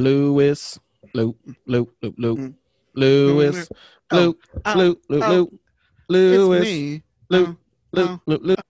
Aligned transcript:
Lewis, 0.00 0.78
Luke, 1.14 1.36
Luke, 1.66 1.92
Luke, 2.02 2.14
Luke, 2.18 2.38
Mm. 2.38 2.54
Lewis, 2.94 3.68
Oh, 4.10 4.16
Luke, 4.16 4.38
oh, 4.64 4.74
Luke, 4.74 5.00
Luke, 5.08 5.22
oh, 5.24 5.30
Luke, 5.36 5.52
Lewis. 6.08 7.00
Luke, 7.30 7.48
Oh, 7.50 7.56
Luke, 7.92 8.10
oh, 8.10 8.20
Luke, 8.26 8.42
Luke, 8.42 8.66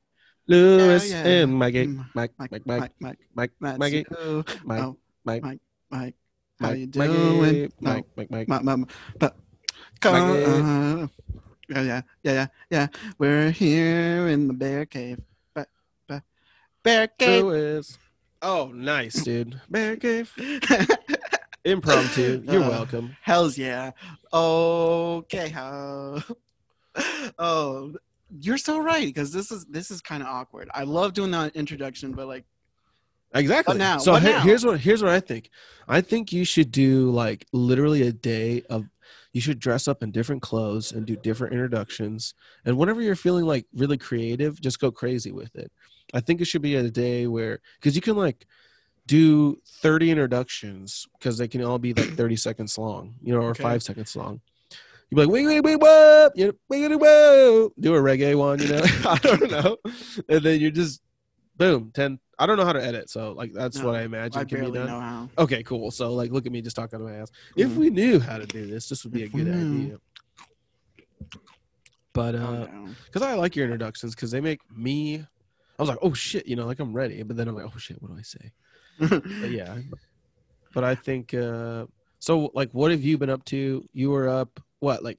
Lewis, 0.46 1.12
and 1.12 1.58
Maggie, 1.58 1.86
Mm, 1.86 2.04
Mike, 2.14 2.32
Mike, 2.38 2.50
Mike, 2.50 2.66
Mike, 2.66 2.92
Mike, 3.00 3.18
Mike, 3.34 3.52
Mike, 3.60 3.78
Maggie. 3.78 4.04
Mike, 4.10 4.82
Oh, 4.82 4.96
Mike, 5.24 5.42
Mike, 5.42 5.60
Mike. 5.90 6.14
How 6.60 6.68
Mike, 6.68 6.78
you 6.78 6.86
doing? 6.86 7.72
Mike, 7.80 8.06
Mike, 8.16 8.30
Mike. 8.30 8.48
My, 8.48 8.60
my, 8.60 8.84
but, 9.18 9.36
Come, 10.00 10.14
uh, 10.16 11.06
yeah, 11.68 11.82
yeah, 11.84 12.02
yeah, 12.24 12.46
yeah. 12.70 12.86
We're 13.18 13.50
here 13.50 14.28
in 14.28 14.48
the 14.48 14.52
bear 14.54 14.84
cave. 14.84 15.20
But, 15.54 15.68
but, 16.08 16.22
bear 16.82 17.08
cave. 17.08 17.44
Lewis. 17.44 17.96
Oh, 18.42 18.72
nice, 18.74 19.22
dude. 19.22 19.60
Bear 19.70 19.96
cave. 19.96 20.32
Impromptu. 21.64 22.42
You're 22.50 22.62
Uh, 22.64 22.68
welcome. 22.70 23.16
Hell's 23.22 23.58
yeah. 23.58 23.92
Okay. 24.32 25.48
How? 25.48 26.22
Oh, 27.38 27.94
you're 28.40 28.58
so 28.58 28.80
right 28.80 29.06
because 29.06 29.32
this 29.32 29.52
is 29.52 29.64
this 29.66 29.90
is 29.92 30.00
kind 30.00 30.22
of 30.24 30.28
awkward. 30.28 30.68
I 30.74 30.82
love 30.82 31.12
doing 31.14 31.30
that 31.30 31.54
introduction, 31.54 32.12
but 32.12 32.26
like, 32.26 32.44
Exactly. 33.32 33.78
now? 33.78 33.98
So 33.98 34.14
he- 34.16 34.28
now? 34.28 34.40
here's 34.40 34.64
what 34.66 34.80
here's 34.80 35.00
what 35.02 35.12
I 35.12 35.20
think. 35.20 35.50
I 35.86 36.00
think 36.00 36.32
you 36.32 36.44
should 36.44 36.72
do 36.72 37.10
like 37.12 37.46
literally 37.52 38.02
a 38.02 38.12
day 38.12 38.62
of 38.68 38.86
you 39.32 39.40
should 39.40 39.60
dress 39.60 39.86
up 39.86 40.02
in 40.02 40.10
different 40.10 40.42
clothes 40.42 40.90
and 40.90 41.06
do 41.06 41.14
different 41.14 41.52
introductions. 41.52 42.34
And 42.64 42.76
whenever 42.76 43.00
you're 43.00 43.14
feeling 43.14 43.44
like 43.44 43.66
really 43.72 43.96
creative, 43.98 44.60
just 44.60 44.80
go 44.80 44.90
crazy 44.90 45.30
with 45.30 45.54
it. 45.54 45.70
I 46.12 46.18
think 46.20 46.40
it 46.40 46.46
should 46.46 46.62
be 46.62 46.74
a 46.74 46.90
day 46.90 47.28
where 47.28 47.60
because 47.78 47.94
you 47.94 48.02
can 48.02 48.16
like 48.16 48.46
do 49.10 49.60
30 49.82 50.12
introductions 50.12 51.04
because 51.18 51.36
they 51.36 51.48
can 51.48 51.64
all 51.64 51.80
be 51.80 51.92
like 51.92 52.14
30 52.14 52.36
seconds 52.46 52.78
long, 52.78 53.16
you 53.20 53.34
know, 53.34 53.40
or 53.40 53.50
Okay. 53.50 53.62
five 53.64 53.82
seconds 53.82 54.14
long. 54.14 54.40
You'd 55.10 55.16
be 55.16 55.22
like, 55.22 55.30
wait, 55.32 55.46
wait, 55.46 55.60
wait, 55.64 55.76
whoa, 55.80 56.30
you 56.36 56.46
know, 56.46 56.52
wait, 56.68 56.88
whoa, 56.94 57.72
do 57.80 57.96
a 57.96 58.00
reggae 58.00 58.38
one, 58.38 58.60
you 58.60 58.68
know, 58.68 58.84
I 59.04 59.18
don't 59.20 59.50
know. 59.50 59.76
And 60.28 60.44
then 60.44 60.60
you 60.60 60.70
just, 60.70 61.02
boom, 61.56 61.90
10. 61.92 62.20
I 62.38 62.46
don't 62.46 62.56
know 62.56 62.64
how 62.64 62.72
to 62.72 62.82
edit. 62.82 63.10
So, 63.10 63.32
like, 63.32 63.52
that's 63.52 63.78
No, 63.78 63.86
what 63.86 63.96
I 63.96 64.02
imagine 64.02 64.40
I 64.40 64.44
can 64.44 64.58
be 64.58 64.62
barely 64.62 64.78
done. 64.78 64.86
know 64.86 65.00
how. 65.00 65.28
Okay, 65.38 65.64
cool. 65.64 65.90
So, 65.90 66.12
like, 66.14 66.30
look 66.30 66.46
at 66.46 66.52
me 66.52 66.62
just 66.62 66.76
talking 66.76 67.00
out 67.00 67.02
of 67.02 67.08
my 67.08 67.16
ass. 67.16 67.32
If 67.56 67.72
Mhm. 67.72 67.76
we 67.76 67.90
knew 67.90 68.20
how 68.20 68.38
to 68.38 68.46
do 68.46 68.64
this, 68.66 68.88
this 68.88 69.02
would 69.02 69.12
be 69.12 69.24
If 69.24 69.34
a 69.34 69.36
good 69.36 69.52
idea. 69.52 69.98
But, 72.14 72.36
Calm 72.36 72.62
uh, 72.62 72.94
because 73.06 73.22
I 73.22 73.34
like 73.34 73.56
your 73.56 73.64
introductions 73.64 74.14
because 74.14 74.30
they 74.30 74.40
make 74.40 74.60
me, 74.70 75.18
I 75.18 75.82
was 75.82 75.88
like, 75.88 75.98
oh 76.02 76.12
shit, 76.12 76.46
you 76.46 76.54
know, 76.54 76.66
like 76.66 76.78
I'm 76.78 76.92
ready. 76.92 77.20
But 77.24 77.36
then 77.36 77.48
I'm 77.48 77.56
like, 77.56 77.66
oh 77.66 77.78
shit, 77.78 78.00
what 78.00 78.12
do 78.12 78.16
I 78.18 78.22
say? 78.22 78.52
But 79.00 79.50
yeah. 79.50 79.78
But 80.72 80.84
I 80.84 80.94
think 80.94 81.34
uh 81.34 81.86
so 82.20 82.52
like 82.54 82.70
what 82.70 82.92
have 82.92 83.02
you 83.02 83.18
been 83.18 83.30
up 83.30 83.44
to? 83.46 83.84
You 83.92 84.10
were 84.10 84.28
up 84.28 84.60
what, 84.78 85.02
like 85.02 85.18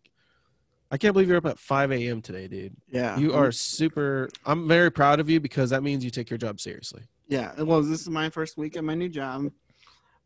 I 0.89 0.97
can't 0.97 1.13
believe 1.13 1.27
you're 1.27 1.37
up 1.37 1.45
at 1.45 1.59
five 1.59 1.91
AM 1.91 2.21
today, 2.21 2.47
dude. 2.47 2.73
yeah. 2.89 3.17
You 3.17 3.33
are 3.33 3.51
super 3.51 4.29
I'm 4.45 4.67
very 4.67 4.89
proud 4.89 5.19
of 5.19 5.29
you 5.29 5.41
because 5.41 5.69
that 5.71 5.83
means 5.83 6.05
you 6.05 6.09
take 6.09 6.29
your 6.29 6.37
job 6.37 6.61
seriously. 6.61 7.03
Yeah. 7.27 7.51
Well, 7.61 7.81
this 7.81 7.99
is 7.99 8.09
my 8.09 8.29
first 8.29 8.57
week 8.57 8.77
at 8.77 8.83
my 8.85 8.95
new 8.95 9.09
job. 9.09 9.51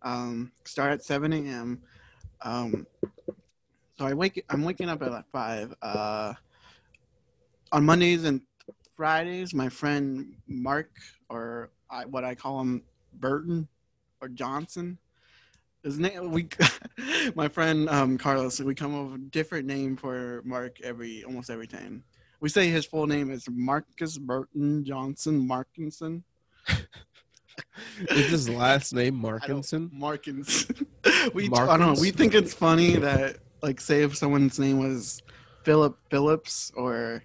Um, 0.03 0.51
start 0.63 0.91
at 0.91 1.03
7 1.03 1.33
a.m. 1.33 1.81
Um, 2.41 2.85
so 3.97 4.05
I 4.05 4.13
wake. 4.13 4.43
I'm 4.49 4.63
waking 4.63 4.89
up 4.89 5.01
at 5.01 5.11
like 5.11 5.29
five. 5.31 5.73
Uh, 5.81 6.33
on 7.71 7.85
Mondays 7.85 8.23
and 8.25 8.41
Fridays, 8.95 9.53
my 9.53 9.69
friend 9.69 10.35
Mark, 10.47 10.91
or 11.29 11.71
I, 11.89 12.05
what 12.05 12.23
I 12.23 12.35
call 12.35 12.61
him, 12.61 12.83
Burton 13.19 13.67
or 14.21 14.29
Johnson. 14.29 14.97
His 15.83 15.99
name. 15.99 16.31
We, 16.31 16.47
my 17.35 17.47
friend 17.47 17.87
um, 17.89 18.17
Carlos. 18.17 18.59
We 18.59 18.73
come 18.75 18.95
up 18.95 19.11
with 19.11 19.21
a 19.21 19.23
different 19.25 19.67
name 19.67 19.97
for 19.97 20.41
Mark 20.43 20.81
every 20.81 21.23
almost 21.23 21.49
every 21.49 21.67
time. 21.67 22.03
We 22.39 22.49
say 22.49 22.69
his 22.69 22.85
full 22.85 23.07
name 23.07 23.31
is 23.31 23.47
Marcus 23.49 24.17
Burton 24.17 24.83
Johnson 24.83 25.47
Markinson. 25.47 26.23
Is 28.09 28.29
his 28.29 28.49
last 28.49 28.93
name 28.93 29.21
don't- 29.21 29.91
Markinson? 29.93 30.85
We 31.33 31.49
I 31.51 31.77
don't 31.77 31.95
know. 31.95 32.01
We 32.01 32.11
think 32.11 32.35
it's 32.35 32.53
funny 32.53 32.95
that 32.97 33.37
like 33.61 33.79
say 33.81 34.03
if 34.03 34.15
someone's 34.15 34.59
name 34.59 34.79
was 34.79 35.21
Philip 35.63 35.97
Phillips 36.09 36.71
or 36.75 37.23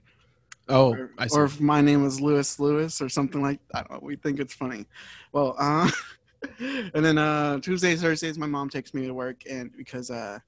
Oh, 0.71 0.93
or, 0.95 1.11
or 1.33 1.45
if 1.45 1.61
my 1.61 1.81
name 1.81 2.03
was 2.03 2.21
Lewis 2.21 2.59
Lewis 2.59 3.01
or 3.01 3.09
something 3.09 3.43
like 3.43 3.61
I 3.75 3.81
don't 3.83 3.93
know. 3.93 3.99
We 4.03 4.17
think 4.17 4.41
it's 4.41 4.55
funny. 4.55 4.87
Well, 5.33 5.55
uh, 5.59 5.91
and 6.59 7.05
then 7.05 7.19
uh, 7.19 7.59
Tuesdays 7.61 8.01
Thursdays 8.03 8.39
my 8.39 8.47
mom 8.47 8.71
takes 8.71 8.95
me 8.95 9.07
to 9.07 9.15
work 9.15 9.43
and 9.51 9.71
because 9.77 10.11
uh, 10.11 10.39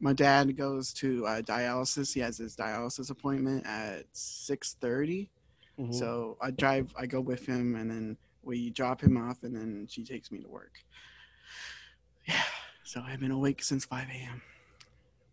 my 0.00 0.12
dad 0.12 0.56
goes 0.56 0.92
to 0.94 1.26
uh, 1.26 1.42
dialysis. 1.42 2.12
He 2.12 2.20
has 2.20 2.38
his 2.38 2.54
dialysis 2.56 3.10
appointment 3.10 3.66
at 3.66 4.04
six 4.12 4.76
thirty. 4.80 5.30
Mhm. 5.78 5.94
So 5.94 6.36
I 6.40 6.50
drive, 6.52 6.92
I 6.96 7.06
go 7.06 7.20
with 7.20 7.46
him, 7.46 7.74
and 7.74 7.90
then 7.90 8.16
we 8.42 8.70
drop 8.70 9.00
him 9.00 9.16
off, 9.16 9.42
and 9.42 9.56
then 9.56 9.86
she 9.90 10.04
takes 10.04 10.30
me 10.30 10.40
to 10.40 10.48
work. 10.48 10.72
Yeah. 12.28 12.42
So 12.84 13.02
I've 13.04 13.20
been 13.20 13.32
awake 13.32 13.62
since 13.62 13.84
5 13.84 14.06
a.m. 14.08 14.40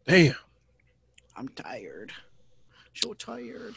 Damn. 0.07 0.35
I'm 1.37 1.47
tired. 1.49 2.11
So 2.93 3.13
tired. 3.13 3.75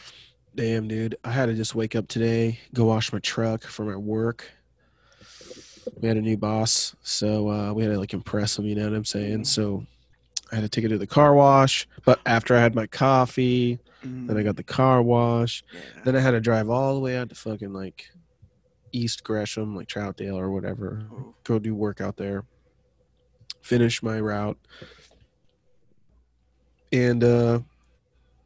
Damn, 0.55 0.87
dude. 0.87 1.17
I 1.23 1.31
had 1.31 1.47
to 1.47 1.53
just 1.53 1.75
wake 1.75 1.95
up 1.95 2.07
today, 2.07 2.59
go 2.73 2.85
wash 2.85 3.11
my 3.11 3.19
truck 3.19 3.63
for 3.63 3.83
my 3.83 3.97
work. 3.97 4.49
We 5.99 6.07
had 6.07 6.17
a 6.17 6.21
new 6.21 6.37
boss, 6.37 6.95
so 7.03 7.49
uh, 7.49 7.73
we 7.73 7.83
had 7.83 7.91
to 7.91 7.99
like 7.99 8.13
impress 8.13 8.57
him, 8.57 8.65
you 8.65 8.75
know 8.75 8.85
what 8.89 8.95
I'm 8.95 9.05
saying? 9.05 9.43
So 9.45 9.85
I 10.51 10.55
had 10.55 10.61
to 10.61 10.69
take 10.69 10.85
it 10.85 10.89
to 10.89 10.97
the 10.97 11.05
car 11.05 11.35
wash. 11.35 11.87
But 12.05 12.19
after 12.25 12.55
I 12.55 12.61
had 12.61 12.73
my 12.73 12.87
coffee, 12.87 13.79
then 14.01 14.37
I 14.37 14.43
got 14.43 14.55
the 14.55 14.63
car 14.63 15.01
wash. 15.01 15.63
Mm, 15.63 15.73
yeah. 15.73 16.01
Then 16.05 16.15
I 16.15 16.19
had 16.19 16.31
to 16.31 16.39
drive 16.39 16.69
all 16.69 16.93
the 16.93 16.99
way 17.01 17.17
out 17.17 17.29
to 17.29 17.35
fucking 17.35 17.73
like 17.73 18.09
East 18.91 19.23
Gresham, 19.23 19.75
like 19.75 19.87
Troutdale 19.87 20.35
or 20.35 20.51
whatever. 20.51 21.05
Oh, 21.11 21.33
Go 21.43 21.59
do 21.59 21.75
work 21.75 22.01
out 22.01 22.15
there. 22.15 22.45
Finish 23.61 24.01
my 24.03 24.19
route. 24.19 24.57
And 26.93 27.23
uh 27.23 27.59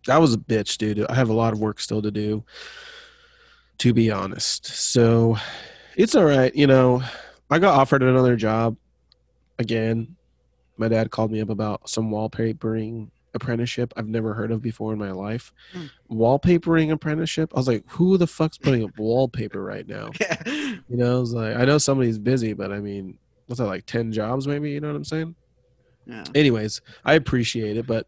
that 0.09 0.19
was 0.19 0.33
a 0.33 0.37
bitch, 0.37 0.77
dude. 0.77 1.05
I 1.07 1.13
have 1.13 1.29
a 1.29 1.33
lot 1.33 1.53
of 1.53 1.59
work 1.59 1.79
still 1.79 2.01
to 2.01 2.11
do. 2.11 2.43
To 3.79 3.93
be 3.93 4.11
honest. 4.11 4.65
So 4.65 5.37
it's 5.95 6.15
all 6.15 6.25
right, 6.25 6.53
you 6.53 6.67
know. 6.67 7.01
I 7.49 7.59
got 7.59 7.75
offered 7.79 8.03
another 8.03 8.35
job 8.35 8.75
again. 9.57 10.15
My 10.77 10.87
dad 10.87 11.11
called 11.11 11.31
me 11.31 11.41
up 11.41 11.49
about 11.49 11.89
some 11.89 12.09
wallpapering 12.09 13.09
apprenticeship 13.33 13.93
I've 13.95 14.07
never 14.07 14.33
heard 14.33 14.51
of 14.51 14.61
before 14.61 14.91
in 14.93 14.99
my 14.99 15.11
life. 15.11 15.53
Hmm. 15.73 15.85
Wallpapering 16.11 16.91
apprenticeship. 16.91 17.51
I 17.53 17.59
was 17.59 17.67
like, 17.67 17.83
who 17.87 18.17
the 18.17 18.27
fuck's 18.27 18.57
putting 18.57 18.83
up 18.83 18.97
wallpaper 18.97 19.63
right 19.63 19.87
now? 19.87 20.09
yeah. 20.19 20.41
You 20.45 20.97
know, 20.97 21.17
I 21.17 21.19
was 21.19 21.33
like, 21.33 21.55
I 21.55 21.65
know 21.65 21.77
somebody's 21.77 22.17
busy, 22.17 22.53
but 22.53 22.71
I 22.71 22.79
mean, 22.79 23.17
what's 23.45 23.59
that 23.59 23.67
like 23.67 23.85
ten 23.85 24.11
jobs 24.11 24.47
maybe? 24.47 24.71
You 24.71 24.81
know 24.81 24.87
what 24.87 24.95
I'm 24.95 25.05
saying? 25.05 25.35
Yeah. 26.05 26.23
Anyways, 26.33 26.81
I 27.05 27.13
appreciate 27.13 27.77
it, 27.77 27.85
but 27.85 28.07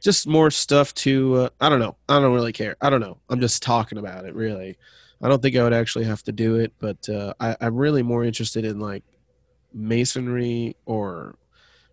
just 0.00 0.26
more 0.26 0.50
stuff 0.50 0.94
to. 0.94 1.34
Uh, 1.34 1.48
I 1.60 1.68
don't 1.68 1.80
know. 1.80 1.96
I 2.08 2.20
don't 2.20 2.34
really 2.34 2.52
care. 2.52 2.76
I 2.80 2.90
don't 2.90 3.00
know. 3.00 3.18
I'm 3.28 3.40
just 3.40 3.62
talking 3.62 3.98
about 3.98 4.24
it. 4.24 4.34
Really, 4.34 4.76
I 5.22 5.28
don't 5.28 5.42
think 5.42 5.56
I 5.56 5.62
would 5.62 5.72
actually 5.72 6.06
have 6.06 6.22
to 6.24 6.32
do 6.32 6.56
it, 6.56 6.72
but 6.78 7.08
uh, 7.08 7.34
I, 7.38 7.56
I'm 7.60 7.76
really 7.76 8.02
more 8.02 8.24
interested 8.24 8.64
in 8.64 8.80
like 8.80 9.04
masonry 9.72 10.76
or 10.86 11.36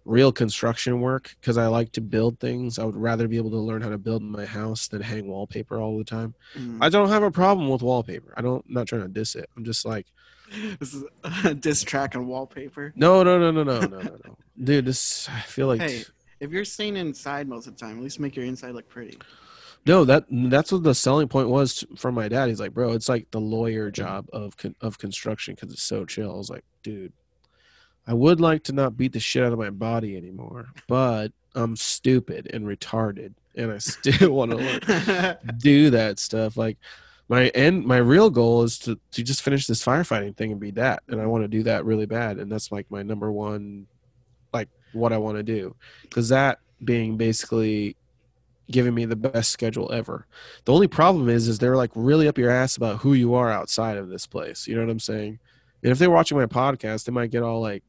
real 0.05 0.31
construction 0.31 1.01
work 1.01 1.35
because 1.39 1.57
I 1.57 1.67
like 1.67 1.91
to 1.93 2.01
build 2.01 2.39
things. 2.39 2.79
I 2.79 2.85
would 2.85 2.95
rather 2.95 3.27
be 3.27 3.37
able 3.37 3.51
to 3.51 3.57
learn 3.57 3.81
how 3.81 3.89
to 3.89 3.97
build 3.97 4.23
my 4.23 4.45
house 4.45 4.87
than 4.87 5.01
hang 5.01 5.27
wallpaper 5.27 5.79
all 5.79 5.97
the 5.97 6.05
time. 6.05 6.33
Mm. 6.57 6.77
I 6.81 6.89
don't 6.89 7.09
have 7.09 7.23
a 7.23 7.31
problem 7.31 7.67
with 7.69 7.81
wallpaper. 7.81 8.33
I 8.37 8.41
don't. 8.41 8.63
I'm 8.67 8.73
not 8.73 8.87
trying 8.87 9.01
to 9.01 9.09
diss 9.09 9.35
it. 9.35 9.49
I'm 9.55 9.63
just 9.63 9.85
like. 9.85 10.07
This 10.79 10.93
is 10.93 11.03
a 11.25 11.53
diss 11.53 11.83
track 11.83 12.15
on 12.15 12.25
wallpaper. 12.25 12.93
No, 12.95 13.21
no, 13.21 13.37
no, 13.37 13.51
no, 13.51 13.63
no, 13.63 13.81
no, 13.81 13.87
no, 13.97 14.17
no. 14.25 14.37
Dude, 14.63 14.85
this 14.85 15.27
I 15.27 15.41
feel 15.41 15.67
like 15.67 15.81
Hey, 15.81 16.05
if 16.39 16.51
you're 16.51 16.65
staying 16.65 16.97
inside 16.97 17.47
most 17.47 17.67
of 17.67 17.75
the 17.75 17.79
time, 17.79 17.97
at 17.97 18.03
least 18.03 18.19
make 18.19 18.35
your 18.35 18.45
inside 18.45 18.73
look 18.75 18.87
pretty. 18.89 19.17
no. 19.85 20.05
That 20.05 20.25
that's 20.29 20.71
what 20.71 20.83
the 20.83 20.93
selling 20.95 21.27
point 21.27 21.49
was 21.49 21.83
from 21.95 22.15
my 22.15 22.27
dad. 22.27 22.49
He's 22.49 22.59
like, 22.59 22.73
bro, 22.73 22.93
it's 22.93 23.09
like 23.09 23.31
the 23.31 23.41
lawyer 23.41 23.91
job 23.91 24.27
of 24.33 24.57
con- 24.57 24.75
of 24.81 24.97
construction 24.97 25.55
because 25.55 25.73
it's 25.73 25.83
so 25.83 26.05
chill. 26.05 26.31
I 26.31 26.37
was 26.37 26.49
like, 26.49 26.65
dude, 26.83 27.13
I 28.05 28.13
would 28.13 28.39
like 28.39 28.63
to 28.63 28.73
not 28.73 28.97
beat 28.97 29.13
the 29.13 29.19
shit 29.19 29.43
out 29.43 29.53
of 29.53 29.59
my 29.59 29.69
body 29.69 30.15
anymore, 30.15 30.67
but 30.87 31.31
I'm 31.55 31.75
stupid 31.75 32.49
and 32.53 32.65
retarded, 32.65 33.33
and 33.55 33.71
I 33.71 33.77
still 33.79 34.31
want 34.31 34.51
to 34.51 34.57
learn 34.57 35.37
do 35.57 35.89
that 35.89 36.19
stuff. 36.19 36.55
Like 36.55 36.77
my 37.29 37.47
end, 37.49 37.85
my 37.85 37.97
real 37.97 38.29
goal 38.29 38.63
is 38.63 38.79
to 38.79 38.99
to 39.11 39.23
just 39.23 39.41
finish 39.41 39.67
this 39.67 39.83
firefighting 39.83 40.35
thing 40.37 40.51
and 40.51 40.61
be 40.61 40.71
that, 40.71 41.03
and 41.07 41.19
I 41.19 41.25
want 41.25 41.43
to 41.43 41.47
do 41.49 41.63
that 41.63 41.85
really 41.85 42.05
bad, 42.05 42.37
and 42.37 42.51
that's 42.51 42.71
like 42.71 42.89
my 42.89 43.03
number 43.03 43.31
one, 43.31 43.87
like 43.87 43.96
what 44.93 45.13
I 45.13 45.17
want 45.17 45.37
to 45.37 45.43
do, 45.43 45.75
because 46.01 46.29
that 46.29 46.59
being 46.83 47.17
basically 47.17 47.95
giving 48.69 48.93
me 48.93 49.05
the 49.05 49.15
best 49.15 49.51
schedule 49.51 49.91
ever. 49.93 50.27
The 50.65 50.73
only 50.73 50.87
problem 50.87 51.29
is, 51.29 51.47
is 51.47 51.59
they're 51.59 51.77
like 51.77 51.91
really 51.95 52.27
up 52.27 52.37
your 52.37 52.51
ass 52.51 52.77
about 52.77 52.97
who 52.97 53.13
you 53.13 53.33
are 53.33 53.49
outside 53.49 53.97
of 53.97 54.09
this 54.09 54.27
place. 54.27 54.67
You 54.67 54.75
know 54.75 54.81
what 54.81 54.91
I'm 54.91 54.99
saying? 54.99 55.39
And 55.83 55.91
if 55.91 55.99
they're 55.99 56.09
watching 56.09 56.37
my 56.37 56.45
podcast, 56.45 57.05
they 57.05 57.11
might 57.11 57.31
get 57.31 57.43
all 57.43 57.61
like, 57.61 57.83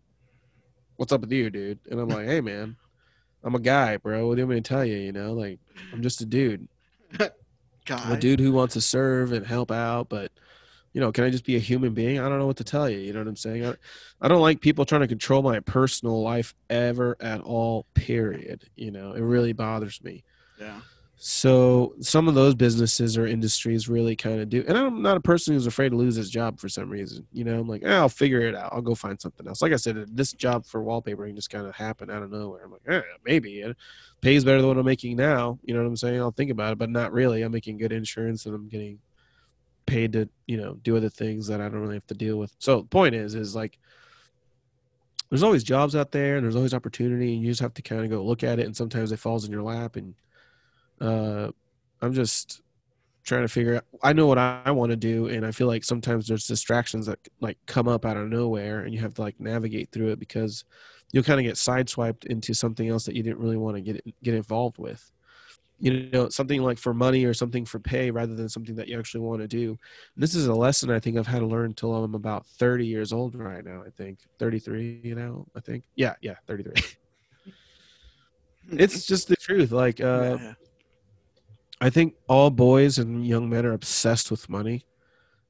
"What's 0.96 1.12
up 1.12 1.22
with 1.22 1.32
you, 1.32 1.50
dude?" 1.50 1.80
And 1.90 1.98
I'm 1.98 2.08
like, 2.08 2.26
"Hey, 2.26 2.40
man, 2.40 2.76
I'm 3.42 3.54
a 3.54 3.60
guy, 3.60 3.96
bro. 3.96 4.28
What 4.28 4.36
do 4.36 4.42
you 4.42 4.46
want 4.46 4.56
me 4.56 4.60
to 4.60 4.68
tell 4.68 4.84
you? 4.84 4.96
You 4.96 5.12
know, 5.12 5.32
like 5.32 5.58
I'm 5.92 6.02
just 6.02 6.20
a 6.20 6.26
dude, 6.26 6.68
I'm 7.20 8.12
a 8.12 8.18
dude 8.18 8.40
who 8.40 8.52
wants 8.52 8.74
to 8.74 8.80
serve 8.80 9.32
and 9.32 9.46
help 9.46 9.70
out, 9.70 10.08
but." 10.08 10.30
You 10.92 11.00
know, 11.00 11.12
can 11.12 11.24
I 11.24 11.30
just 11.30 11.44
be 11.44 11.56
a 11.56 11.60
human 11.60 11.94
being? 11.94 12.18
I 12.18 12.28
don't 12.28 12.38
know 12.38 12.46
what 12.46 12.56
to 12.58 12.64
tell 12.64 12.88
you. 12.88 12.98
You 12.98 13.12
know 13.12 13.20
what 13.20 13.28
I'm 13.28 13.36
saying? 13.36 13.66
I, 13.66 13.74
I 14.20 14.28
don't 14.28 14.40
like 14.40 14.60
people 14.60 14.84
trying 14.84 15.02
to 15.02 15.08
control 15.08 15.42
my 15.42 15.60
personal 15.60 16.22
life 16.22 16.54
ever 16.70 17.16
at 17.20 17.40
all. 17.40 17.86
Period. 17.94 18.64
You 18.76 18.90
know, 18.90 19.12
it 19.12 19.20
really 19.20 19.52
bothers 19.52 20.02
me. 20.02 20.24
Yeah. 20.60 20.80
So 21.20 21.94
some 22.00 22.28
of 22.28 22.36
those 22.36 22.54
businesses 22.54 23.18
or 23.18 23.26
industries 23.26 23.88
really 23.88 24.14
kind 24.14 24.40
of 24.40 24.48
do. 24.48 24.64
And 24.68 24.78
I'm 24.78 25.02
not 25.02 25.16
a 25.16 25.20
person 25.20 25.52
who's 25.52 25.66
afraid 25.66 25.88
to 25.88 25.96
lose 25.96 26.14
his 26.14 26.30
job 26.30 26.60
for 26.60 26.68
some 26.68 26.88
reason. 26.88 27.26
You 27.32 27.42
know, 27.42 27.58
I'm 27.58 27.66
like, 27.66 27.82
eh, 27.84 27.92
I'll 27.92 28.08
figure 28.08 28.42
it 28.42 28.54
out. 28.54 28.72
I'll 28.72 28.82
go 28.82 28.94
find 28.94 29.20
something 29.20 29.46
else. 29.48 29.60
Like 29.60 29.72
I 29.72 29.76
said, 29.76 30.16
this 30.16 30.32
job 30.32 30.64
for 30.64 30.80
wallpapering 30.80 31.34
just 31.34 31.50
kind 31.50 31.66
of 31.66 31.74
happened 31.74 32.12
out 32.12 32.22
of 32.22 32.30
nowhere. 32.30 32.64
I'm 32.64 32.70
like, 32.70 32.82
eh, 32.86 33.02
maybe 33.24 33.60
it 33.60 33.76
pays 34.20 34.44
better 34.44 34.58
than 34.58 34.68
what 34.68 34.78
I'm 34.78 34.86
making 34.86 35.16
now. 35.16 35.58
You 35.64 35.74
know 35.74 35.80
what 35.80 35.88
I'm 35.88 35.96
saying? 35.96 36.20
I'll 36.20 36.30
think 36.30 36.52
about 36.52 36.72
it, 36.72 36.78
but 36.78 36.88
not 36.88 37.12
really. 37.12 37.42
I'm 37.42 37.50
making 37.50 37.78
good 37.78 37.92
insurance 37.92 38.46
and 38.46 38.54
I'm 38.54 38.68
getting 38.68 39.00
paid 39.88 40.12
to, 40.12 40.28
you 40.46 40.56
know, 40.56 40.74
do 40.82 40.96
other 40.96 41.08
things 41.08 41.46
that 41.48 41.60
I 41.60 41.64
don't 41.64 41.80
really 41.80 41.96
have 41.96 42.06
to 42.06 42.14
deal 42.14 42.36
with. 42.36 42.54
So 42.58 42.82
the 42.82 42.88
point 42.88 43.14
is, 43.14 43.34
is 43.34 43.56
like, 43.56 43.78
there's 45.30 45.42
always 45.42 45.64
jobs 45.64 45.96
out 45.96 46.12
there 46.12 46.36
and 46.36 46.44
there's 46.44 46.56
always 46.56 46.72
opportunity 46.72 47.34
and 47.34 47.42
you 47.42 47.50
just 47.50 47.60
have 47.60 47.74
to 47.74 47.82
kind 47.82 48.04
of 48.04 48.10
go 48.10 48.22
look 48.22 48.42
at 48.44 48.58
it 48.58 48.66
and 48.66 48.76
sometimes 48.76 49.12
it 49.12 49.18
falls 49.18 49.44
in 49.44 49.52
your 49.52 49.62
lap 49.62 49.96
and 49.96 50.14
uh, 51.00 51.50
I'm 52.00 52.12
just 52.12 52.62
trying 53.24 53.42
to 53.42 53.48
figure 53.48 53.76
out. 53.76 53.84
I 54.02 54.12
know 54.12 54.26
what 54.26 54.38
I, 54.38 54.70
want 54.70 54.90
to 54.90 54.96
do, 54.96 55.28
and 55.28 55.44
I 55.44 55.52
feel 55.52 55.66
like 55.66 55.84
sometimes 55.84 56.26
there's 56.26 56.46
distractions 56.46 57.06
that 57.06 57.18
like 57.40 57.58
come 57.66 57.86
up 57.86 58.04
out 58.04 58.16
of 58.16 58.28
nowhere, 58.28 58.80
and 58.80 58.94
you 58.94 59.00
have 59.00 59.14
to 59.14 59.22
like 59.22 59.38
navigate 59.38 59.90
through 59.92 60.08
it 60.08 60.18
because 60.18 60.64
you'll 61.12 61.24
kind 61.24 61.38
of 61.38 61.44
get 61.44 61.56
sideswiped 61.56 62.26
into 62.26 62.54
something 62.54 62.88
else 62.88 63.04
that 63.04 63.14
you 63.14 63.22
didn't 63.22 63.38
really 63.38 63.56
want 63.56 63.76
to 63.76 63.82
get 63.82 64.02
get 64.22 64.34
involved 64.34 64.78
with. 64.78 65.12
You 65.80 66.10
know, 66.10 66.28
something 66.28 66.62
like 66.62 66.78
for 66.78 66.92
money 66.92 67.24
or 67.24 67.32
something 67.32 67.64
for 67.64 67.78
pay 67.78 68.10
rather 68.10 68.34
than 68.34 68.48
something 68.48 68.74
that 68.76 68.88
you 68.88 68.98
actually 68.98 69.20
want 69.20 69.42
to 69.42 69.48
do. 69.48 69.70
And 69.70 70.22
this 70.22 70.34
is 70.34 70.46
a 70.46 70.54
lesson 70.54 70.90
I 70.90 70.98
think 70.98 71.16
I've 71.16 71.26
had 71.26 71.38
to 71.38 71.46
learn 71.46 71.66
until 71.66 71.94
I'm 71.94 72.14
about 72.14 72.46
30 72.46 72.86
years 72.86 73.12
old 73.12 73.34
right 73.36 73.64
now. 73.64 73.82
I 73.86 73.90
think 73.90 74.18
33. 74.38 75.00
You 75.04 75.14
know, 75.14 75.46
I 75.54 75.60
think 75.60 75.84
yeah, 75.94 76.14
yeah, 76.20 76.34
33. 76.46 76.82
it's 78.72 79.06
just 79.06 79.28
the 79.28 79.36
truth. 79.36 79.70
Like, 79.70 80.00
uh, 80.00 80.38
yeah. 80.40 80.54
I 81.80 81.90
think 81.90 82.14
all 82.28 82.50
boys 82.50 82.98
and 82.98 83.26
young 83.26 83.48
men 83.48 83.64
are 83.64 83.72
obsessed 83.72 84.30
with 84.30 84.48
money. 84.48 84.84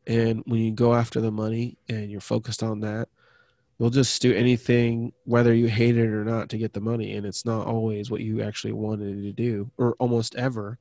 And 0.07 0.43
when 0.47 0.61
you 0.61 0.73
go 0.73 0.95
after 0.95 1.21
the 1.21 1.31
money 1.31 1.79
and 1.89 2.11
you're 2.11 2.21
focused 2.21 2.63
on 2.63 2.81
that, 2.81 3.09
you'll 3.79 3.91
just 3.91 4.21
do 4.21 4.35
anything, 4.35 5.13
whether 5.25 5.55
you 5.55 5.69
hate 5.69 5.97
it 5.97 6.09
or 6.09 6.25
not, 6.25 6.49
to 6.51 6.59
get 6.59 6.73
the 6.73 6.81
money. 6.81 7.15
And 7.17 7.27
it's 7.27 7.45
not 7.45 7.67
always 7.67 8.11
what 8.11 8.21
you 8.21 8.43
actually 8.43 8.73
wanted 8.73 9.23
to 9.23 9.33
do, 9.33 9.71
or 9.79 9.95
almost 9.99 10.35
ever. 10.35 10.79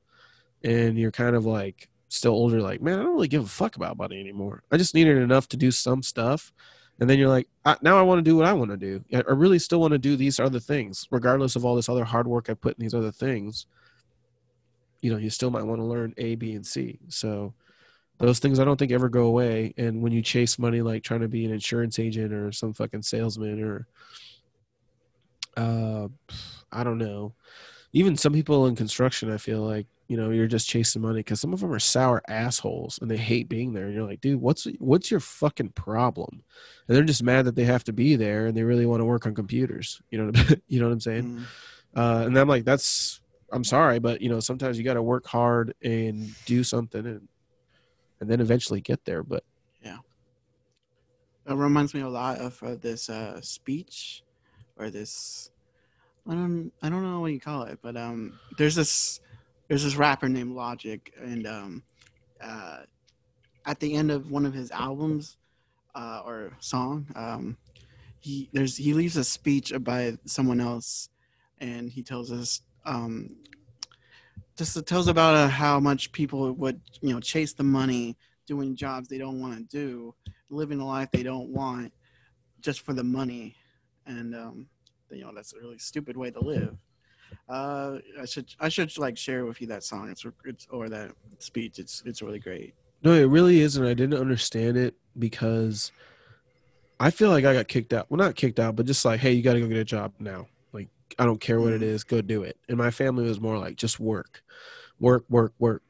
And 0.64 0.98
you're 0.98 1.12
kind 1.12 1.36
of 1.36 1.46
like 1.46 1.88
still 2.08 2.32
older, 2.32 2.60
like, 2.60 2.80
man, 2.82 2.98
I 2.98 3.02
don't 3.02 3.14
really 3.14 3.28
give 3.28 3.44
a 3.44 3.48
fuck 3.48 3.76
about 3.76 3.98
money 3.98 4.18
anymore. 4.20 4.62
I 4.72 4.76
just 4.76 4.94
needed 4.94 5.18
enough 5.18 5.48
to 5.48 5.56
do 5.56 5.70
some 5.70 6.02
stuff. 6.02 6.52
And 7.00 7.08
then 7.08 7.18
you're 7.18 7.28
like, 7.28 7.48
I, 7.64 7.76
now 7.80 7.96
I 7.96 8.02
want 8.02 8.18
to 8.18 8.28
do 8.28 8.36
what 8.36 8.46
I 8.46 8.52
want 8.52 8.72
to 8.72 8.76
do. 8.76 9.04
I 9.12 9.18
I 9.18 9.32
really 9.32 9.60
still 9.60 9.80
want 9.80 9.92
to 9.92 9.98
do 9.98 10.16
these 10.16 10.40
other 10.40 10.58
things, 10.58 11.06
regardless 11.12 11.54
of 11.54 11.64
all 11.64 11.76
this 11.76 11.88
other 11.88 12.04
hard 12.04 12.26
work 12.26 12.50
I 12.50 12.54
put 12.54 12.76
in 12.76 12.82
these 12.82 12.94
other 12.94 13.12
things 13.12 13.66
you 15.00 15.12
know 15.12 15.18
you 15.18 15.30
still 15.30 15.50
might 15.50 15.64
want 15.64 15.80
to 15.80 15.84
learn 15.84 16.14
a 16.16 16.34
b 16.34 16.54
and 16.54 16.66
c 16.66 16.98
so 17.08 17.52
those 18.18 18.38
things 18.38 18.58
i 18.58 18.64
don't 18.64 18.76
think 18.76 18.92
ever 18.92 19.08
go 19.08 19.24
away. 19.24 19.74
And 19.76 20.02
when 20.02 20.12
you 20.12 20.22
chase 20.22 20.58
money 20.58 20.82
like 20.82 21.02
trying 21.02 21.20
to 21.20 21.28
be 21.28 21.44
an 21.44 21.52
insurance 21.52 21.98
agent 21.98 22.32
or 22.32 22.52
some 22.52 22.74
fucking 22.74 23.02
salesman 23.02 23.62
or 23.62 23.86
uh 25.56 26.08
i 26.72 26.84
don't 26.84 26.98
know. 26.98 27.34
Even 27.94 28.16
some 28.16 28.32
people 28.32 28.66
in 28.66 28.76
construction 28.76 29.32
i 29.32 29.36
feel 29.36 29.62
like 29.62 29.86
you 30.08 30.16
know 30.16 30.30
you're 30.30 30.46
just 30.46 30.68
chasing 30.68 31.02
money 31.02 31.20
because 31.20 31.40
some 31.40 31.52
of 31.52 31.60
them 31.60 31.72
are 31.72 31.78
sour 31.78 32.22
assholes 32.28 32.98
and 33.00 33.10
they 33.10 33.16
hate 33.16 33.48
being 33.48 33.72
there. 33.72 33.86
And 33.86 33.94
you're 33.94 34.06
like 34.06 34.20
dude 34.20 34.40
what's 34.40 34.66
what's 34.78 35.10
your 35.10 35.20
fucking 35.20 35.70
problem? 35.70 36.42
And 36.86 36.96
they're 36.96 37.04
just 37.04 37.22
mad 37.22 37.44
that 37.46 37.56
they 37.56 37.64
have 37.64 37.84
to 37.84 37.92
be 37.92 38.16
there 38.16 38.46
and 38.46 38.56
they 38.56 38.62
really 38.62 38.86
want 38.86 39.00
to 39.00 39.06
work 39.06 39.26
on 39.26 39.34
computers. 39.34 40.02
You 40.10 40.18
know 40.18 40.26
what 40.26 40.38
I'm, 40.38 40.62
you 40.68 40.80
know 40.80 40.86
what 40.86 40.92
i'm 40.92 41.00
saying? 41.00 41.24
Mm. 41.24 41.44
uh, 41.96 42.26
and 42.26 42.36
I'm 42.36 42.48
like, 42.48 42.64
that's 42.64 43.20
I'm 43.50 43.64
sorry, 43.64 43.98
but 43.98 44.20
you 44.20 44.28
know, 44.28 44.40
sometimes 44.40 44.78
you 44.78 44.84
got 44.84 44.94
to 44.94 45.02
work 45.02 45.26
hard 45.26 45.74
and 45.82 46.34
do 46.44 46.62
something, 46.62 47.06
and 47.06 47.28
and 48.20 48.28
then 48.28 48.40
eventually 48.40 48.80
get 48.80 49.04
there. 49.04 49.22
But 49.22 49.44
yeah, 49.82 49.98
It 51.46 51.54
reminds 51.54 51.94
me 51.94 52.00
a 52.00 52.08
lot 52.08 52.38
of 52.38 52.62
uh, 52.62 52.74
this 52.76 53.08
uh, 53.08 53.40
speech 53.40 54.22
or 54.76 54.90
this. 54.90 55.50
I 56.26 56.34
don't. 56.34 56.72
I 56.82 56.88
don't 56.90 57.02
know 57.02 57.20
what 57.20 57.32
you 57.32 57.40
call 57.40 57.62
it, 57.62 57.78
but 57.82 57.96
um, 57.96 58.38
there's 58.58 58.74
this. 58.74 59.20
There's 59.68 59.84
this 59.84 59.96
rapper 59.96 60.28
named 60.28 60.54
Logic, 60.54 61.12
and 61.20 61.46
um, 61.46 61.82
uh, 62.40 62.80
at 63.66 63.80
the 63.80 63.94
end 63.94 64.10
of 64.10 64.30
one 64.30 64.46
of 64.46 64.54
his 64.54 64.70
albums, 64.70 65.36
uh, 65.94 66.22
or 66.24 66.52
song, 66.60 67.06
um, 67.16 67.56
he 68.20 68.48
there's 68.52 68.76
he 68.76 68.94
leaves 68.94 69.16
a 69.16 69.24
speech 69.24 69.72
by 69.80 70.18
someone 70.24 70.60
else, 70.60 71.08
and 71.60 71.90
he 71.90 72.02
tells 72.02 72.30
us 72.32 72.62
um, 72.84 73.36
just 74.58 74.86
tells 74.86 75.08
about 75.08 75.34
uh, 75.34 75.48
how 75.48 75.78
much 75.80 76.12
people 76.12 76.52
would 76.52 76.80
you 77.00 77.14
know 77.14 77.20
chase 77.20 77.52
the 77.52 77.62
money, 77.62 78.16
doing 78.46 78.74
jobs 78.74 79.08
they 79.08 79.18
don't 79.18 79.40
want 79.40 79.56
to 79.56 79.62
do, 79.64 80.14
living 80.50 80.80
a 80.80 80.86
life 80.86 81.08
they 81.12 81.22
don't 81.22 81.48
want, 81.48 81.92
just 82.60 82.80
for 82.80 82.92
the 82.92 83.04
money, 83.04 83.56
and 84.06 84.34
um, 84.34 84.66
you 85.10 85.22
know 85.22 85.32
that's 85.34 85.54
a 85.54 85.58
really 85.58 85.78
stupid 85.78 86.16
way 86.16 86.30
to 86.30 86.40
live. 86.40 86.76
Uh, 87.48 87.98
I 88.20 88.24
should 88.24 88.52
I 88.58 88.68
should 88.68 88.96
like 88.98 89.16
share 89.16 89.46
with 89.46 89.60
you 89.60 89.66
that 89.68 89.84
song. 89.84 90.10
It's 90.10 90.24
it's 90.44 90.66
or 90.70 90.88
that 90.88 91.12
speech. 91.38 91.78
It's 91.78 92.02
it's 92.04 92.20
really 92.20 92.40
great. 92.40 92.74
no, 93.02 93.12
it 93.12 93.26
really 93.26 93.60
isn't. 93.60 93.84
I 93.84 93.94
didn't 93.94 94.18
understand 94.18 94.76
it 94.76 94.94
because 95.18 95.92
I 97.00 97.10
feel 97.10 97.30
like 97.30 97.44
I 97.44 97.54
got 97.54 97.68
kicked 97.68 97.92
out. 97.92 98.10
Well, 98.10 98.18
not 98.18 98.34
kicked 98.34 98.58
out, 98.58 98.74
but 98.74 98.86
just 98.86 99.04
like, 99.04 99.20
hey, 99.20 99.32
you 99.32 99.42
got 99.42 99.54
to 99.54 99.60
go 99.60 99.68
get 99.68 99.76
a 99.76 99.84
job 99.84 100.14
now. 100.18 100.48
I 101.18 101.24
don't 101.24 101.40
care 101.40 101.60
what 101.60 101.72
it 101.72 101.80
Mhm. 101.82 102.06
go 102.06 102.20
do 102.22 102.42
it. 102.42 102.58
And 102.68 102.78
my 102.78 102.90
family 102.90 103.24
was 103.24 103.40
more 103.40 103.58
like, 103.58 103.76
just 103.76 104.00
work, 104.00 104.42
work, 105.00 105.24
work, 105.28 105.54
work. 105.58 105.82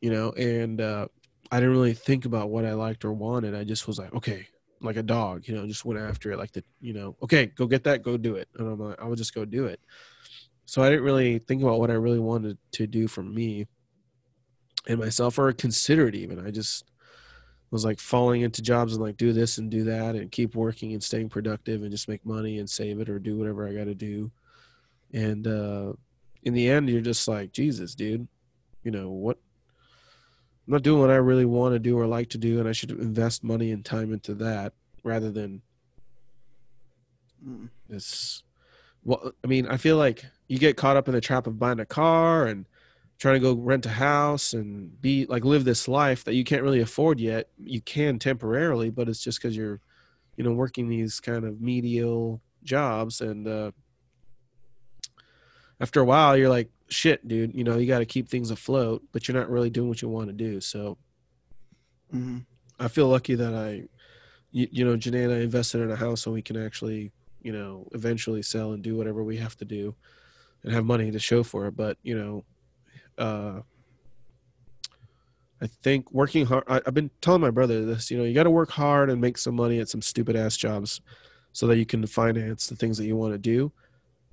You 0.00 0.10
know, 0.10 0.32
and 0.32 0.80
uh, 0.80 1.08
I 1.50 1.60
didn't 1.60 1.74
really 1.74 1.94
think 1.94 2.26
about 2.26 2.50
what 2.50 2.64
I 2.66 2.74
liked 2.74 3.04
or 3.04 3.12
wanted. 3.12 3.54
I 3.54 3.64
just 3.64 3.86
was 3.88 3.98
like, 3.98 4.14
okay, 4.14 4.46
like 4.80 4.96
a 4.96 5.02
dog, 5.02 5.48
you 5.48 5.54
know, 5.54 5.66
just 5.66 5.84
went 5.84 6.00
after 6.00 6.32
it, 6.32 6.38
like 6.38 6.52
the, 6.52 6.64
you 6.80 6.92
know, 6.92 7.16
okay, 7.22 7.46
go 7.46 7.66
get 7.66 7.84
that, 7.84 8.02
go 8.02 8.16
do 8.18 8.36
it. 8.36 8.48
And 8.56 8.68
I'm 8.68 8.78
like, 8.78 9.00
I 9.00 9.06
would 9.06 9.18
just 9.18 9.34
go 9.34 9.44
do 9.46 9.66
it. 9.66 9.80
So 10.66 10.82
I 10.82 10.90
didn't 10.90 11.04
really 11.04 11.38
think 11.38 11.62
about 11.62 11.80
what 11.80 11.90
I 11.90 11.94
really 11.94 12.20
wanted 12.20 12.58
to 12.72 12.86
do 12.86 13.08
for 13.08 13.22
me 13.22 13.66
and 14.86 14.98
myself 15.00 15.38
or 15.38 15.52
consider 15.52 16.08
it 16.08 16.14
even. 16.14 16.44
I 16.44 16.50
just 16.50 16.84
was 17.70 17.84
like 17.84 18.00
falling 18.00 18.42
into 18.42 18.62
jobs 18.62 18.94
and 18.94 19.02
like 19.02 19.16
do 19.16 19.32
this 19.32 19.58
and 19.58 19.70
do 19.70 19.84
that 19.84 20.14
and 20.16 20.30
keep 20.32 20.54
working 20.54 20.92
and 20.92 21.02
staying 21.02 21.30
productive 21.30 21.82
and 21.82 21.90
just 21.90 22.08
make 22.08 22.24
money 22.26 22.58
and 22.58 22.68
save 22.70 23.00
it 23.00 23.08
or 23.08 23.18
do 23.18 23.38
whatever 23.38 23.68
I 23.68 23.74
got 23.74 23.84
to 23.84 23.94
do. 23.94 24.30
And 25.14 25.46
uh 25.46 25.94
in 26.42 26.52
the 26.52 26.68
end 26.68 26.90
you're 26.90 27.00
just 27.00 27.26
like, 27.26 27.52
Jesus, 27.52 27.94
dude, 27.94 28.28
you 28.82 28.90
know, 28.90 29.08
what 29.08 29.38
I'm 30.66 30.72
not 30.72 30.82
doing 30.82 31.00
what 31.00 31.10
I 31.10 31.16
really 31.16 31.46
want 31.46 31.74
to 31.74 31.78
do 31.78 31.98
or 31.98 32.06
like 32.06 32.28
to 32.30 32.38
do 32.38 32.58
and 32.60 32.68
I 32.68 32.72
should 32.72 32.90
invest 32.90 33.42
money 33.42 33.70
and 33.70 33.82
time 33.82 34.12
into 34.12 34.34
that 34.34 34.74
rather 35.02 35.30
than 35.30 35.62
Mm. 37.46 37.68
this 37.88 38.42
well 39.04 39.32
i 39.42 39.46
mean 39.46 39.66
i 39.66 39.76
feel 39.76 39.98
like 39.98 40.24
you 40.48 40.58
get 40.58 40.78
caught 40.78 40.96
up 40.96 41.08
in 41.08 41.14
the 41.14 41.20
trap 41.20 41.46
of 41.46 41.58
buying 41.58 41.78
a 41.78 41.84
car 41.84 42.46
and 42.46 42.64
trying 43.18 43.34
to 43.34 43.40
go 43.40 43.52
rent 43.52 43.84
a 43.84 43.90
house 43.90 44.54
and 44.54 44.98
be 45.02 45.26
like 45.26 45.44
live 45.44 45.64
this 45.64 45.86
life 45.86 46.24
that 46.24 46.34
you 46.34 46.42
can't 46.42 46.62
really 46.62 46.80
afford 46.80 47.20
yet 47.20 47.50
you 47.62 47.82
can 47.82 48.18
temporarily 48.18 48.88
but 48.88 49.08
it's 49.10 49.22
just 49.22 49.42
because 49.42 49.54
you're 49.54 49.78
you 50.36 50.44
know 50.44 50.52
working 50.52 50.88
these 50.88 51.20
kind 51.20 51.44
of 51.44 51.60
medial 51.60 52.40
jobs 52.62 53.20
and 53.20 53.46
uh 53.46 53.70
after 55.80 56.00
a 56.00 56.04
while 56.04 56.36
you're 56.36 56.48
like 56.48 56.70
shit 56.88 57.26
dude 57.26 57.54
you 57.54 57.64
know 57.64 57.78
you 57.78 57.86
got 57.86 58.00
to 58.00 58.06
keep 58.06 58.28
things 58.28 58.50
afloat 58.50 59.02
but 59.12 59.26
you're 59.26 59.36
not 59.36 59.50
really 59.50 59.70
doing 59.70 59.88
what 59.88 60.02
you 60.02 60.08
want 60.08 60.28
to 60.28 60.32
do 60.32 60.60
so 60.60 60.96
hmm 62.10 62.38
I 62.78 62.88
feel 62.88 63.08
lucky 63.08 63.34
that 63.34 63.54
I, 63.54 63.84
you, 64.52 64.68
you 64.70 64.84
know, 64.84 64.96
Janae 64.96 65.24
and 65.24 65.32
I 65.32 65.38
invested 65.38 65.80
in 65.80 65.90
a 65.90 65.96
house 65.96 66.22
so 66.22 66.32
we 66.32 66.42
can 66.42 66.56
actually, 66.56 67.12
you 67.42 67.52
know, 67.52 67.86
eventually 67.92 68.42
sell 68.42 68.72
and 68.72 68.82
do 68.82 68.96
whatever 68.96 69.22
we 69.22 69.36
have 69.36 69.56
to 69.58 69.64
do 69.64 69.94
and 70.62 70.72
have 70.72 70.84
money 70.84 71.10
to 71.10 71.18
show 71.18 71.42
for 71.42 71.66
it. 71.66 71.76
But, 71.76 71.98
you 72.02 72.18
know, 72.18 72.44
uh, 73.16 73.60
I 75.60 75.66
think 75.82 76.10
working 76.12 76.46
hard, 76.46 76.64
I, 76.66 76.80
I've 76.86 76.94
been 76.94 77.10
telling 77.20 77.40
my 77.40 77.50
brother 77.50 77.84
this, 77.84 78.10
you 78.10 78.18
know, 78.18 78.24
you 78.24 78.34
got 78.34 78.44
to 78.44 78.50
work 78.50 78.70
hard 78.70 79.08
and 79.08 79.20
make 79.20 79.38
some 79.38 79.54
money 79.54 79.78
at 79.78 79.88
some 79.88 80.02
stupid 80.02 80.36
ass 80.36 80.56
jobs 80.56 81.00
so 81.52 81.66
that 81.68 81.78
you 81.78 81.86
can 81.86 82.04
finance 82.06 82.66
the 82.66 82.76
things 82.76 82.98
that 82.98 83.06
you 83.06 83.16
want 83.16 83.32
to 83.32 83.38
do. 83.38 83.70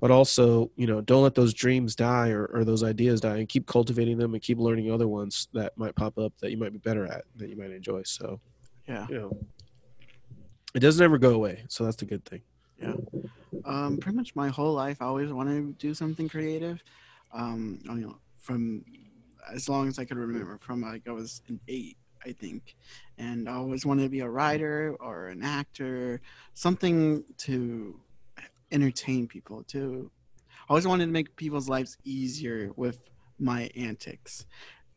But 0.01 0.09
also, 0.11 0.71
you 0.75 0.87
know, 0.87 0.99
don't 0.99 1.21
let 1.21 1.35
those 1.35 1.53
dreams 1.53 1.95
die 1.95 2.29
or, 2.29 2.47
or 2.47 2.65
those 2.65 2.83
ideas 2.83 3.21
die 3.21 3.37
and 3.37 3.47
keep 3.47 3.67
cultivating 3.67 4.17
them 4.17 4.33
and 4.33 4.41
keep 4.41 4.57
learning 4.57 4.91
other 4.91 5.07
ones 5.07 5.47
that 5.53 5.77
might 5.77 5.95
pop 5.95 6.17
up 6.17 6.33
that 6.41 6.49
you 6.49 6.57
might 6.57 6.73
be 6.73 6.79
better 6.79 7.05
at, 7.05 7.23
that 7.35 7.49
you 7.49 7.55
might 7.55 7.71
enjoy. 7.71 8.01
So, 8.03 8.41
Yeah. 8.87 9.07
you 9.07 9.15
know, 9.19 9.37
it 10.73 10.79
doesn't 10.79 11.03
ever 11.03 11.19
go 11.19 11.35
away. 11.35 11.65
So 11.69 11.85
that's 11.85 11.97
the 11.97 12.05
good 12.05 12.25
thing. 12.25 12.41
Yeah. 12.79 12.95
Um, 13.63 13.97
pretty 13.99 14.17
much 14.17 14.35
my 14.35 14.49
whole 14.49 14.73
life, 14.73 14.97
I 15.01 15.05
always 15.05 15.31
wanted 15.31 15.79
to 15.79 15.87
do 15.87 15.93
something 15.93 16.27
creative. 16.27 16.83
Um, 17.31 17.79
you 17.83 18.07
know, 18.07 18.17
from 18.39 18.83
as 19.53 19.69
long 19.69 19.87
as 19.87 19.99
I 19.99 20.05
could 20.05 20.17
remember, 20.17 20.57
from 20.61 20.81
like 20.81 21.07
I 21.07 21.11
was 21.11 21.43
an 21.47 21.59
eight, 21.67 21.97
I 22.25 22.31
think, 22.31 22.75
and 23.19 23.47
I 23.47 23.53
always 23.53 23.85
wanted 23.85 24.03
to 24.03 24.09
be 24.09 24.21
a 24.21 24.29
writer 24.29 24.95
or 24.99 25.27
an 25.27 25.43
actor, 25.43 26.21
something 26.55 27.23
to 27.39 27.99
entertain 28.71 29.27
people. 29.27 29.63
too. 29.63 30.11
I 30.47 30.73
always 30.73 30.87
wanted 30.87 31.05
to 31.05 31.11
make 31.11 31.35
people's 31.35 31.69
lives 31.69 31.97
easier 32.03 32.71
with 32.75 32.99
my 33.39 33.69
antics, 33.75 34.45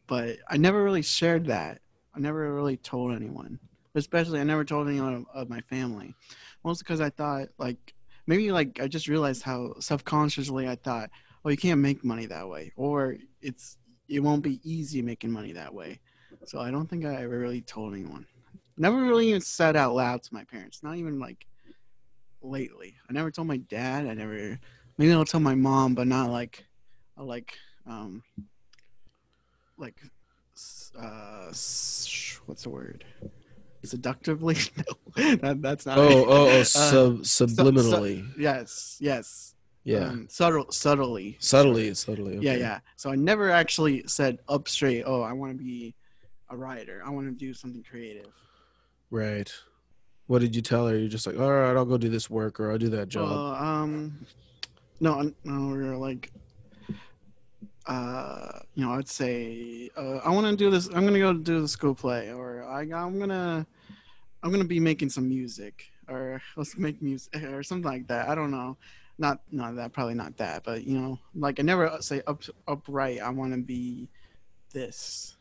but 0.07 0.37
I 0.49 0.57
never 0.57 0.83
really 0.85 1.03
shared 1.03 1.47
that. 1.47 1.81
I 2.15 2.21
never 2.21 2.55
really 2.55 2.77
told 2.77 3.15
anyone. 3.15 3.59
Especially, 3.97 4.41
I 4.41 4.45
never 4.45 4.65
told 4.65 4.89
anyone 4.89 5.15
of, 5.15 5.27
of 5.33 5.51
my 5.51 5.61
family, 5.63 6.15
mostly 6.65 6.85
because 6.85 7.01
I 7.01 7.11
thought 7.11 7.49
like 7.59 7.95
maybe 8.27 8.51
like 8.51 8.81
I 8.81 8.89
just 8.89 9.09
realized 9.09 9.43
how 9.43 9.75
subconsciously 9.79 10.69
I 10.69 10.77
thought, 10.77 11.11
oh, 11.45 11.51
you 11.51 11.57
can't 11.57 11.81
make 11.81 12.05
money 12.05 12.27
that 12.27 12.49
way, 12.49 12.73
or 12.77 13.17
it's 13.41 13.79
it 14.09 14.21
won't 14.21 14.43
be 14.43 14.61
easy 14.65 15.01
making 15.01 15.31
money 15.31 15.53
that 15.53 15.73
way. 15.73 16.01
So 16.45 16.61
I 16.61 16.71
don't 16.71 16.89
think 16.89 17.05
I 17.05 17.23
ever 17.23 17.39
really 17.39 17.63
told 17.63 17.95
anyone. 17.95 18.27
Never 18.77 19.03
really 19.03 19.29
even 19.29 19.41
said 19.41 19.77
out 19.77 19.95
loud 19.95 20.23
to 20.25 20.35
my 20.35 20.45
parents. 20.45 20.83
Not 20.83 20.97
even 20.97 21.19
like 21.19 21.47
lately. 22.45 22.95
I 23.09 23.13
never 23.13 23.31
told 23.31 23.49
my 23.49 23.57
dad. 23.57 24.07
I 24.07 24.15
never. 24.15 24.59
Maybe 24.99 25.13
I'll 25.13 25.25
tell 25.25 25.41
my 25.41 25.55
mom, 25.55 25.95
but 25.95 26.07
not 26.07 26.31
like, 26.31 26.65
uh, 27.19 27.25
like, 27.25 27.57
um, 27.87 28.23
like, 29.77 29.97
uh, 30.99 31.47
what's 31.47 32.63
the 32.63 32.71
word? 32.71 33.05
Seductively? 33.85 34.57
No, 35.17 35.37
that, 35.37 35.63
that's 35.63 35.87
not. 35.87 35.97
Oh, 35.97 36.09
it. 36.09 36.13
oh, 36.13 36.27
oh, 36.29 36.61
Uh, 36.61 36.65
sub, 36.65 37.19
subliminally. 37.21 38.29
yes, 38.37 38.97
yes. 39.01 39.55
yeah. 39.85 40.09
Um, 40.09 40.27
subtle, 40.29 40.73
subtly. 40.73 41.37
subtly, 41.39 41.95
subtly. 41.95 42.39
Yeah, 42.41 42.57
yeah. 42.57 42.81
So 42.97 43.13
I 43.13 43.15
never 43.15 43.49
actually 43.51 44.03
said 44.09 44.39
up 44.49 44.67
straight, 44.69 45.05
oh, 45.07 45.23
I 45.23 45.33
want 45.33 45.57
to 45.57 45.63
be 45.63 45.95
a 46.51 46.57
writer. 46.57 47.01
I 47.07 47.11
want 47.11 47.27
to 47.29 47.33
do 47.33 47.55
something 47.55 47.85
creative. 47.89 48.33
Right. 49.11 49.53
What 50.27 50.41
did 50.41 50.57
you 50.57 50.63
tell 50.63 50.87
her? 50.89 50.97
You're 50.97 51.09
just 51.09 51.27
like, 51.27 51.39
all 51.39 51.53
right, 51.53 51.77
I'll 51.77 51.85
go 51.85 51.99
do 51.99 52.09
this 52.09 52.31
work 52.31 52.59
or 52.59 52.71
I'll 52.71 52.79
do 52.79 52.89
that 52.91 53.09
job. 53.09 53.31
Well, 53.31 53.55
um, 53.55 54.27
no, 55.01 55.33
no, 55.45 55.75
we 55.75 55.83
were 55.83 55.97
like, 55.97 56.33
uh, 57.87 58.61
you 58.75 58.85
know, 58.85 58.93
I'd 58.93 59.09
say, 59.09 59.91
uh, 59.97 60.17
I 60.25 60.31
want 60.31 60.47
to 60.47 60.57
do 60.57 60.71
this. 60.71 60.87
I'm 60.89 61.05
gonna 61.05 61.19
go 61.19 61.35
do 61.35 61.61
the 61.61 61.69
school 61.69 61.95
play, 61.95 62.33
or 62.33 62.65
I, 62.65 62.81
I'm 62.81 63.19
gonna, 63.19 63.67
I'm 64.43 64.51
gonna 64.51 64.65
be 64.65 64.81
making 64.81 65.11
some 65.11 65.29
music, 65.29 65.85
or 66.09 66.41
let's 66.57 66.79
make 66.79 67.03
music, 67.03 67.43
or 67.43 67.63
something 67.63 67.91
like 67.91 68.07
that. 68.09 68.29
I 68.29 68.35
don't 68.35 68.51
know. 68.51 68.77
Not, 69.19 69.41
not 69.53 69.77
that, 69.77 69.93
probably 69.93 70.15
not 70.15 70.37
that, 70.39 70.65
but 70.65 70.85
you 70.85 70.99
know, 70.99 71.19
like 71.35 71.61
I 71.61 71.63
never 71.63 71.99
say 72.01 72.23
up, 72.27 72.43
upright. 72.67 73.21
I 73.21 73.29
want 73.31 73.53
to 73.53 73.61
be 73.61 74.09
this. 74.73 75.37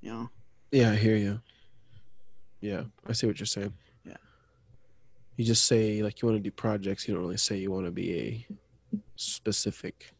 You 0.00 0.10
know. 0.12 0.30
yeah, 0.72 0.92
I 0.92 0.96
hear 0.96 1.16
you. 1.16 1.40
Yeah, 2.60 2.84
I 3.06 3.12
see 3.12 3.26
what 3.26 3.38
you're 3.38 3.46
saying. 3.46 3.72
Yeah. 4.04 4.16
You 5.36 5.44
just 5.44 5.64
say 5.66 6.02
like 6.02 6.20
you 6.22 6.28
want 6.28 6.38
to 6.38 6.42
do 6.42 6.50
projects. 6.50 7.06
You 7.06 7.14
don't 7.14 7.22
really 7.22 7.36
say 7.36 7.56
you 7.58 7.70
want 7.70 7.84
to 7.86 7.90
be 7.92 8.46
a 8.92 8.98
specific 9.16 10.12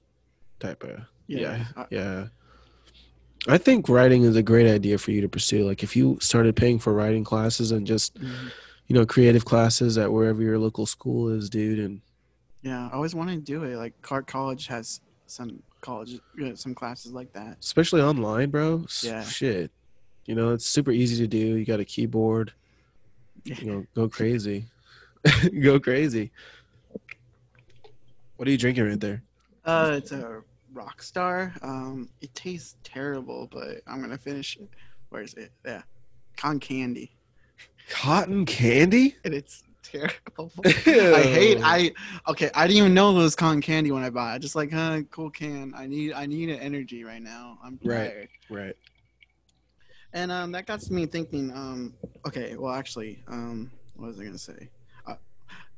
type 0.60 0.82
of. 0.84 1.00
Yeah, 1.26 1.64
I- 1.76 1.86
yeah. 1.90 2.26
I 3.48 3.58
think 3.58 3.88
writing 3.88 4.22
is 4.24 4.34
a 4.36 4.42
great 4.42 4.66
idea 4.68 4.98
for 4.98 5.12
you 5.12 5.20
to 5.20 5.28
pursue. 5.28 5.64
Like 5.64 5.82
if 5.82 5.94
you 5.96 6.18
started 6.20 6.56
paying 6.56 6.78
for 6.78 6.92
writing 6.92 7.22
classes 7.24 7.70
and 7.70 7.86
just 7.86 8.14
Mhm. 8.20 8.50
you 8.88 8.94
know 8.94 9.06
creative 9.06 9.44
classes 9.44 9.96
at 9.98 10.12
wherever 10.12 10.42
your 10.42 10.58
local 10.58 10.86
school 10.86 11.28
is, 11.28 11.48
dude, 11.50 11.78
and 11.78 12.00
Yeah, 12.62 12.88
I 12.88 12.92
always 12.92 13.14
wanted 13.14 13.36
to 13.36 13.52
do 13.52 13.62
it. 13.64 13.76
Like 13.76 13.94
Clark 14.02 14.26
College 14.26 14.66
has 14.66 15.00
some 15.28 15.62
college, 15.80 16.18
some 16.54 16.74
classes 16.74 17.12
like 17.12 17.32
that. 17.34 17.58
especially 17.60 18.00
online, 18.02 18.50
bro. 18.50 18.86
Yeah. 19.02 19.22
Shit. 19.22 19.70
You 20.26 20.34
know, 20.34 20.52
it's 20.52 20.66
super 20.66 20.90
easy 20.90 21.22
to 21.22 21.28
do. 21.28 21.38
You 21.56 21.64
got 21.64 21.80
a 21.80 21.84
keyboard. 21.84 22.52
You 23.44 23.64
know, 23.64 23.86
go 23.94 24.08
crazy. 24.08 24.66
go 25.62 25.78
crazy. 25.78 26.32
What 28.36 28.48
are 28.48 28.50
you 28.50 28.58
drinking 28.58 28.88
right 28.88 29.00
there? 29.00 29.22
Uh, 29.64 29.94
it's 29.96 30.12
a 30.12 30.42
Rockstar. 30.74 31.52
Um, 31.62 32.10
it 32.20 32.34
tastes 32.34 32.76
terrible, 32.82 33.48
but 33.50 33.82
I'm 33.86 34.00
gonna 34.00 34.18
finish 34.18 34.56
it. 34.56 34.68
Where 35.10 35.22
is 35.22 35.34
it? 35.34 35.52
Yeah, 35.64 35.82
con 36.36 36.58
candy, 36.58 37.12
Cotton 37.88 38.44
candy? 38.44 39.16
and 39.24 39.32
it's 39.32 39.62
terrible. 39.82 40.52
I 40.64 41.22
hate. 41.22 41.58
I 41.62 41.92
okay. 42.28 42.50
I 42.54 42.66
didn't 42.66 42.78
even 42.78 42.94
know 42.94 43.10
it 43.10 43.14
was 43.14 43.36
cotton 43.36 43.60
candy 43.60 43.92
when 43.92 44.02
I 44.02 44.10
bought. 44.10 44.32
it. 44.32 44.34
I 44.34 44.38
just 44.38 44.56
like, 44.56 44.72
huh, 44.72 45.02
cool 45.10 45.30
can. 45.30 45.72
I 45.76 45.86
need. 45.86 46.12
I 46.12 46.26
need 46.26 46.50
an 46.50 46.58
energy 46.58 47.04
right 47.04 47.22
now. 47.22 47.58
I'm 47.64 47.78
tired. 47.78 48.28
Right. 48.50 48.64
Right. 48.64 48.76
And 50.12 50.32
um, 50.32 50.52
that 50.52 50.66
got 50.66 50.88
me 50.90 51.06
thinking. 51.06 51.52
Um, 51.52 51.94
okay, 52.26 52.56
well, 52.56 52.72
actually, 52.72 53.22
um, 53.28 53.70
what 53.94 54.08
was 54.08 54.20
I 54.20 54.24
gonna 54.24 54.38
say? 54.38 54.70
I, 55.06 55.16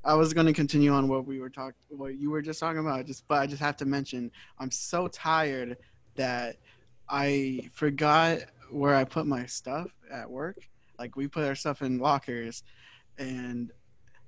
I 0.05 0.15
was 0.15 0.33
gonna 0.33 0.53
continue 0.53 0.93
on 0.93 1.09
what 1.09 1.27
we 1.27 1.41
were 1.41 1.51
talking, 1.51 1.75
what 1.91 2.17
you 2.17 2.31
were 2.31 2.43
just 2.43 2.61
talking 2.61 2.81
about. 2.81 3.07
Just, 3.07 3.27
but 3.29 3.41
I 3.41 3.47
just 3.47 3.63
have 3.63 3.77
to 3.79 3.85
mention, 3.85 4.31
I'm 4.59 4.71
so 4.71 5.09
tired 5.09 5.77
that 6.17 6.57
I 7.09 7.69
forgot 7.73 8.41
where 8.71 8.95
I 8.95 9.05
put 9.05 9.27
my 9.27 9.47
stuff 9.47 9.89
at 10.11 10.29
work. 10.31 10.59
Like 10.99 11.17
we 11.17 11.29
put 11.29 11.45
our 11.45 11.55
stuff 11.55 11.83
in 11.83 11.99
lockers, 11.99 12.63
and 13.19 13.73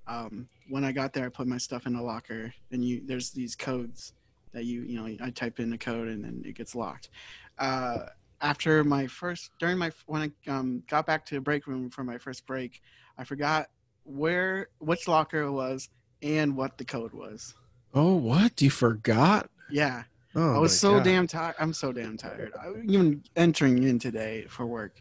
um, 0.07 0.49
when 0.69 0.85
I 0.85 0.92
got 0.92 1.12
there, 1.12 1.26
I 1.26 1.28
put 1.28 1.47
my 1.47 1.59
stuff 1.59 1.87
in 1.87 1.95
a 1.95 2.02
locker, 2.02 2.52
and 2.73 2.85
you 2.85 3.02
there's 3.04 3.30
these 3.30 3.54
codes 3.54 4.14
that 4.52 4.64
you 4.64 4.83
you 4.83 4.99
know 4.99 5.25
I 5.25 5.30
type 5.30 5.61
in 5.61 5.71
the 5.71 5.78
code 5.78 6.09
and 6.09 6.25
then 6.25 6.42
it 6.45 6.54
gets 6.54 6.75
locked. 6.75 7.11
Uh, 7.59 8.07
after 8.43 8.83
my 8.85 9.07
first 9.07 9.51
during 9.59 9.79
my 9.79 9.91
when 10.07 10.33
I 10.47 10.51
um, 10.51 10.83
got 10.89 11.07
back 11.07 11.25
to 11.27 11.35
the 11.35 11.41
break 11.41 11.67
room 11.67 11.91
for 11.91 12.05
my 12.05 12.19
first 12.19 12.47
break, 12.47 12.81
I 13.19 13.25
forgot 13.25 13.69
where 14.05 14.69
which 14.79 15.07
locker 15.09 15.43
it 15.43 15.51
was 15.53 15.89
and 16.23 16.57
what 16.57 16.79
the 16.79 16.85
code 16.85 17.13
was. 17.13 17.55
Oh, 17.95 18.15
what? 18.17 18.61
You 18.63 18.71
forgot? 18.71 19.51
Yeah, 19.69 20.05
Oh, 20.35 20.55
I 20.55 20.59
was 20.59 20.79
so 20.79 20.95
God. 20.97 21.05
damn 21.05 21.27
tired. 21.27 21.55
I'm 21.59 21.73
so 21.73 21.93
damn 21.93 22.17
tired. 22.17 22.53
I, 22.61 22.69
even 22.85 23.23
entering 23.37 23.83
in 23.83 23.99
today 23.99 24.47
for 24.49 24.67
work. 24.67 24.93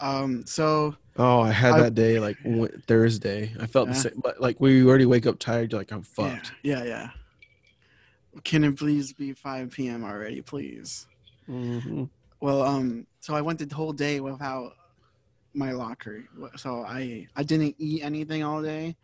Um, 0.00 0.44
so 0.46 0.96
Oh, 1.16 1.40
I 1.40 1.52
had 1.52 1.74
I- 1.74 1.82
that 1.82 1.94
day 1.94 2.18
like 2.18 2.42
w- 2.42 2.76
Thursday. 2.88 3.52
I 3.60 3.66
felt 3.66 3.88
the 3.88 3.94
same. 3.94 4.20
But 4.22 4.40
like, 4.40 4.60
we 4.60 4.84
already 4.84 5.06
wake 5.06 5.26
up 5.26 5.38
tired, 5.38 5.70
you're 5.72 5.80
like, 5.80 5.92
I'm 5.92 6.04
yeah, 6.18 6.30
fucked. 6.34 6.52
yeah, 6.62 6.82
yeah. 6.84 7.10
Can 8.42 8.64
it 8.64 8.76
please 8.76 9.12
be 9.12 9.32
5 9.32 9.70
p.m. 9.70 10.02
already, 10.04 10.40
please? 10.42 11.06
Mhm. 11.48 12.10
Well, 12.44 12.60
um, 12.60 13.06
so 13.20 13.34
I 13.34 13.40
went 13.40 13.58
the 13.58 13.74
whole 13.74 13.94
day 13.94 14.20
without 14.20 14.74
my 15.54 15.72
locker. 15.72 16.24
So 16.56 16.84
I 16.86 17.26
I 17.34 17.42
didn't 17.42 17.74
eat 17.78 18.04
anything 18.04 18.42
all 18.42 18.60
day. 18.60 18.96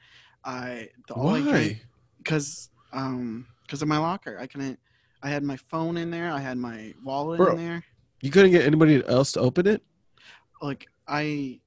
I 0.44 0.90
the 1.08 1.14
all 1.14 1.24
Why? 1.24 1.80
because 2.18 2.68
um 2.92 3.46
because 3.62 3.80
of 3.80 3.88
my 3.88 3.96
locker. 3.96 4.36
I 4.38 4.46
couldn't. 4.46 4.78
I 5.22 5.30
had 5.30 5.42
my 5.42 5.56
phone 5.56 5.96
in 5.96 6.10
there. 6.10 6.30
I 6.30 6.38
had 6.38 6.58
my 6.58 6.92
wallet 7.02 7.38
Bro. 7.38 7.52
in 7.52 7.56
there. 7.56 7.82
You 8.20 8.30
couldn't 8.30 8.50
get 8.50 8.66
anybody 8.66 9.02
else 9.06 9.32
to 9.32 9.40
open 9.40 9.66
it? 9.66 9.82
Like 10.60 10.88
I, 11.08 11.60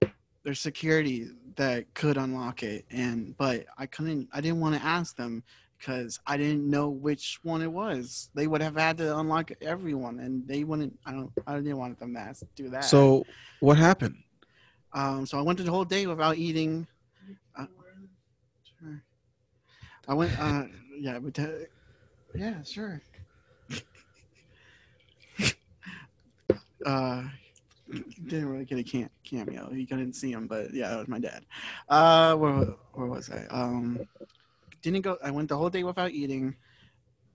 there's 0.43 0.59
security 0.59 1.25
that 1.55 1.91
could 1.95 2.17
unlock 2.17 2.61
it, 2.61 2.85
and 2.91 3.35
but 3.35 3.65
I 3.79 3.87
couldn't. 3.87 4.29
I 4.31 4.41
didn't 4.41 4.59
want 4.59 4.75
to 4.75 4.83
ask 4.83 5.17
them 5.17 5.41
because 5.83 6.19
I 6.25 6.37
didn't 6.37 6.69
know 6.69 6.87
which 6.89 7.39
one 7.43 7.61
it 7.61 7.71
was. 7.71 8.29
They 8.33 8.47
would 8.47 8.61
have 8.61 8.75
had 8.75 8.97
to 8.99 9.17
unlock 9.17 9.51
everyone, 9.61 10.19
and 10.19 10.47
they 10.47 10.63
wouldn't. 10.63 10.97
I 11.05 11.11
don't. 11.11 11.29
I 11.45 11.55
didn't 11.55 11.77
want 11.77 11.99
them 11.99 12.15
to 12.15 12.33
do 12.55 12.69
that. 12.69 12.85
So, 12.85 13.25
what 13.59 13.77
happened? 13.77 14.15
Um, 14.93 15.25
so 15.25 15.37
I 15.37 15.41
went 15.41 15.59
the 15.59 15.69
whole 15.69 15.83
day 15.85 16.07
without 16.07 16.37
eating. 16.37 16.87
Uh, 17.57 17.65
sure. 18.79 19.03
I 20.07 20.13
went. 20.13 20.39
Uh, 20.39 20.63
yeah, 20.99 21.19
but 21.19 21.37
uh, 21.39 21.47
yeah, 22.35 22.63
sure. 22.63 23.01
uh, 26.85 27.23
didn't 28.27 28.47
really 28.47 28.65
get 28.65 28.79
a 28.79 28.83
cam- 28.83 29.09
cameo. 29.23 29.69
You 29.71 29.85
couldn't 29.85 30.13
see 30.13 30.31
him, 30.31 30.47
but 30.47 30.73
yeah, 30.73 30.89
that 30.89 30.99
was 30.99 31.07
my 31.09 31.19
dad. 31.19 31.45
Uh, 31.89 32.35
where, 32.35 32.53
where 32.93 33.07
was 33.07 33.29
I? 33.29 33.45
Um, 33.47 34.07
didn't 34.83 35.01
go. 35.01 35.17
I 35.23 35.31
went 35.31 35.49
the 35.49 35.57
whole 35.57 35.69
day 35.69 35.83
without 35.83 36.11
eating. 36.11 36.55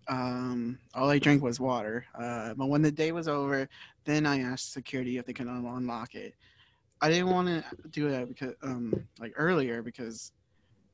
Um, 0.07 0.78
all 0.95 1.11
I 1.11 1.19
drank 1.19 1.43
was 1.43 1.59
water. 1.59 2.07
Uh, 2.14 2.55
but 2.55 2.67
when 2.67 2.81
the 2.83 2.93
day 2.93 3.11
was 3.12 3.26
over, 3.26 3.69
then 4.05 4.25
I 4.25 4.40
asked 4.40 4.73
security 4.73 5.19
if 5.19 5.26
they 5.26 5.33
could 5.33 5.49
un- 5.49 5.67
unlock 5.67 6.14
it. 6.14 6.35
I 7.00 7.09
didn't 7.11 7.31
want 7.31 7.49
to 7.49 7.64
do 7.90 8.11
that 8.11 8.28
because, 8.28 8.55
um, 8.62 8.95
like 9.19 9.33
earlier 9.37 9.83
because 9.83 10.33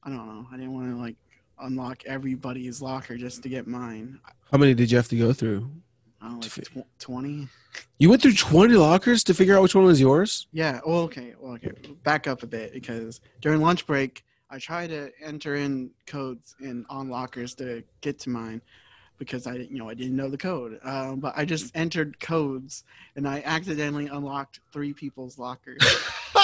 I 0.03 0.09
don't 0.11 0.27
know. 0.27 0.47
I 0.53 0.57
didn't 0.57 0.75
want 0.75 0.91
to 0.91 0.97
like 0.97 1.17
unlock 1.61 2.05
everybody's 2.07 2.83
locker 2.83 3.17
just 3.17 3.43
to 3.43 3.49
get 3.49 3.67
mine. 3.67 4.19
How 4.51 4.59
many 4.59 4.75
did 4.75 4.91
you 4.91 4.97
have 4.97 5.09
to 5.09 5.19
go 5.19 5.33
through? 5.33 5.71
I 6.21 6.29
don't 6.29 6.41
know, 6.41 6.41
like 6.41 6.53
tw- 6.53 6.99
twenty. 6.99 7.49
You 7.99 8.09
went 8.11 8.23
through 8.23 8.35
20 8.35 8.75
lockers 8.75 9.25
to 9.25 9.35
figure 9.35 9.57
out 9.57 9.63
which 9.63 9.75
one 9.75 9.85
was 9.85 10.01
yours? 10.01 10.47
Yeah. 10.53 10.81
Well, 10.87 11.01
okay. 11.01 11.35
Well, 11.39 11.55
okay. 11.55 11.73
Back 12.05 12.27
up 12.29 12.43
a 12.43 12.47
bit 12.47 12.73
because 12.73 13.21
during 13.41 13.61
lunch 13.61 13.87
break, 13.87 14.25
I 14.55 14.59
try 14.59 14.87
to 14.87 15.11
enter 15.21 15.57
in 15.57 15.91
codes 16.07 16.55
in 16.61 16.87
on 16.89 17.09
lockers 17.09 17.57
to 17.57 17.83
get 18.03 18.21
to 18.21 18.31
mine 18.31 18.63
because 19.19 19.49
I 19.49 19.55
you 19.55 19.79
know 19.79 19.89
I 19.89 19.95
didn't 19.95 20.15
know 20.15 20.29
the 20.31 20.39
code. 20.39 20.79
Um, 20.85 21.19
but 21.19 21.35
I 21.37 21.45
just 21.45 21.77
entered 21.77 22.21
codes 22.21 22.85
and 23.17 23.27
I 23.27 23.43
accidentally 23.45 24.07
unlocked 24.07 24.61
three 24.73 24.93
people's 24.93 25.41
lockers. 25.41 25.83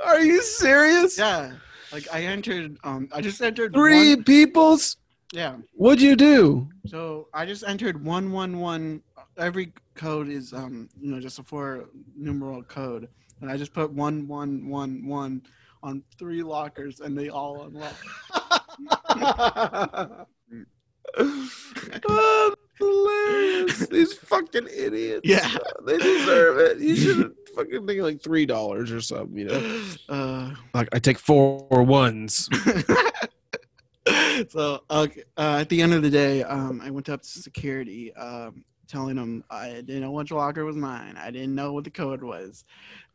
Are 0.00 0.20
you 0.20 0.40
serious? 0.42 1.18
yeah, 1.18 1.52
like 1.92 2.06
I 2.10 2.22
entered. 2.22 2.78
Um, 2.82 3.10
I 3.12 3.20
just 3.20 3.42
entered 3.42 3.74
Three 3.74 4.14
One, 4.14 4.24
people's. 4.24 4.96
yeah. 5.32 5.56
What'd 5.74 6.00
you 6.00 6.16
do? 6.16 6.66
So 6.86 7.28
I 7.34 7.44
just 7.44 7.62
entered 7.66 8.02
one 8.02 8.32
one 8.32 8.58
one. 8.58 9.02
Every 9.36 9.74
code 9.94 10.28
is 10.28 10.54
um 10.54 10.88
you 10.98 11.10
know 11.10 11.20
just 11.20 11.38
a 11.38 11.42
four 11.42 11.90
numeral 12.16 12.62
code, 12.62 13.08
and 13.40 13.50
I 13.50 13.56
just 13.56 13.72
put 13.72 13.92
one 13.92 14.26
one 14.28 14.68
one 14.68 15.06
one 15.06 15.42
on 15.82 16.02
three 16.18 16.42
lockers, 16.42 17.00
and 17.00 17.16
they 17.16 17.28
all 17.28 17.64
unlocked. 17.64 18.02
oh, 22.08 22.54
hilarious. 22.78 23.86
These 23.86 24.14
fucking 24.14 24.68
idiots. 24.74 25.22
Yeah. 25.24 25.56
They 25.86 25.98
deserve 25.98 26.58
it. 26.58 26.78
You 26.78 26.96
should 26.96 27.34
fucking 27.54 27.86
think 27.86 28.02
like 28.02 28.22
three 28.22 28.46
dollars 28.46 28.92
or 28.92 29.00
something, 29.00 29.36
you 29.36 29.46
know? 29.46 29.84
Uh, 30.08 30.54
Like 30.74 30.88
I 30.92 30.98
take 30.98 31.18
four 31.18 31.66
ones. 31.70 32.48
so 34.48 34.82
okay, 34.90 35.24
uh, 35.36 35.58
at 35.60 35.68
the 35.68 35.80
end 35.80 35.94
of 35.94 36.02
the 36.02 36.10
day, 36.10 36.42
um, 36.42 36.80
I 36.82 36.90
went 36.90 37.08
up 37.08 37.22
to 37.22 37.28
security, 37.28 38.12
um, 38.14 38.64
telling 38.88 39.16
them 39.16 39.44
I 39.50 39.68
didn't 39.84 40.00
know 40.00 40.12
which 40.12 40.30
locker 40.30 40.64
was 40.64 40.76
mine. 40.76 41.16
I 41.18 41.30
didn't 41.30 41.54
know 41.54 41.72
what 41.72 41.84
the 41.84 41.90
code 41.90 42.22
was. 42.22 42.64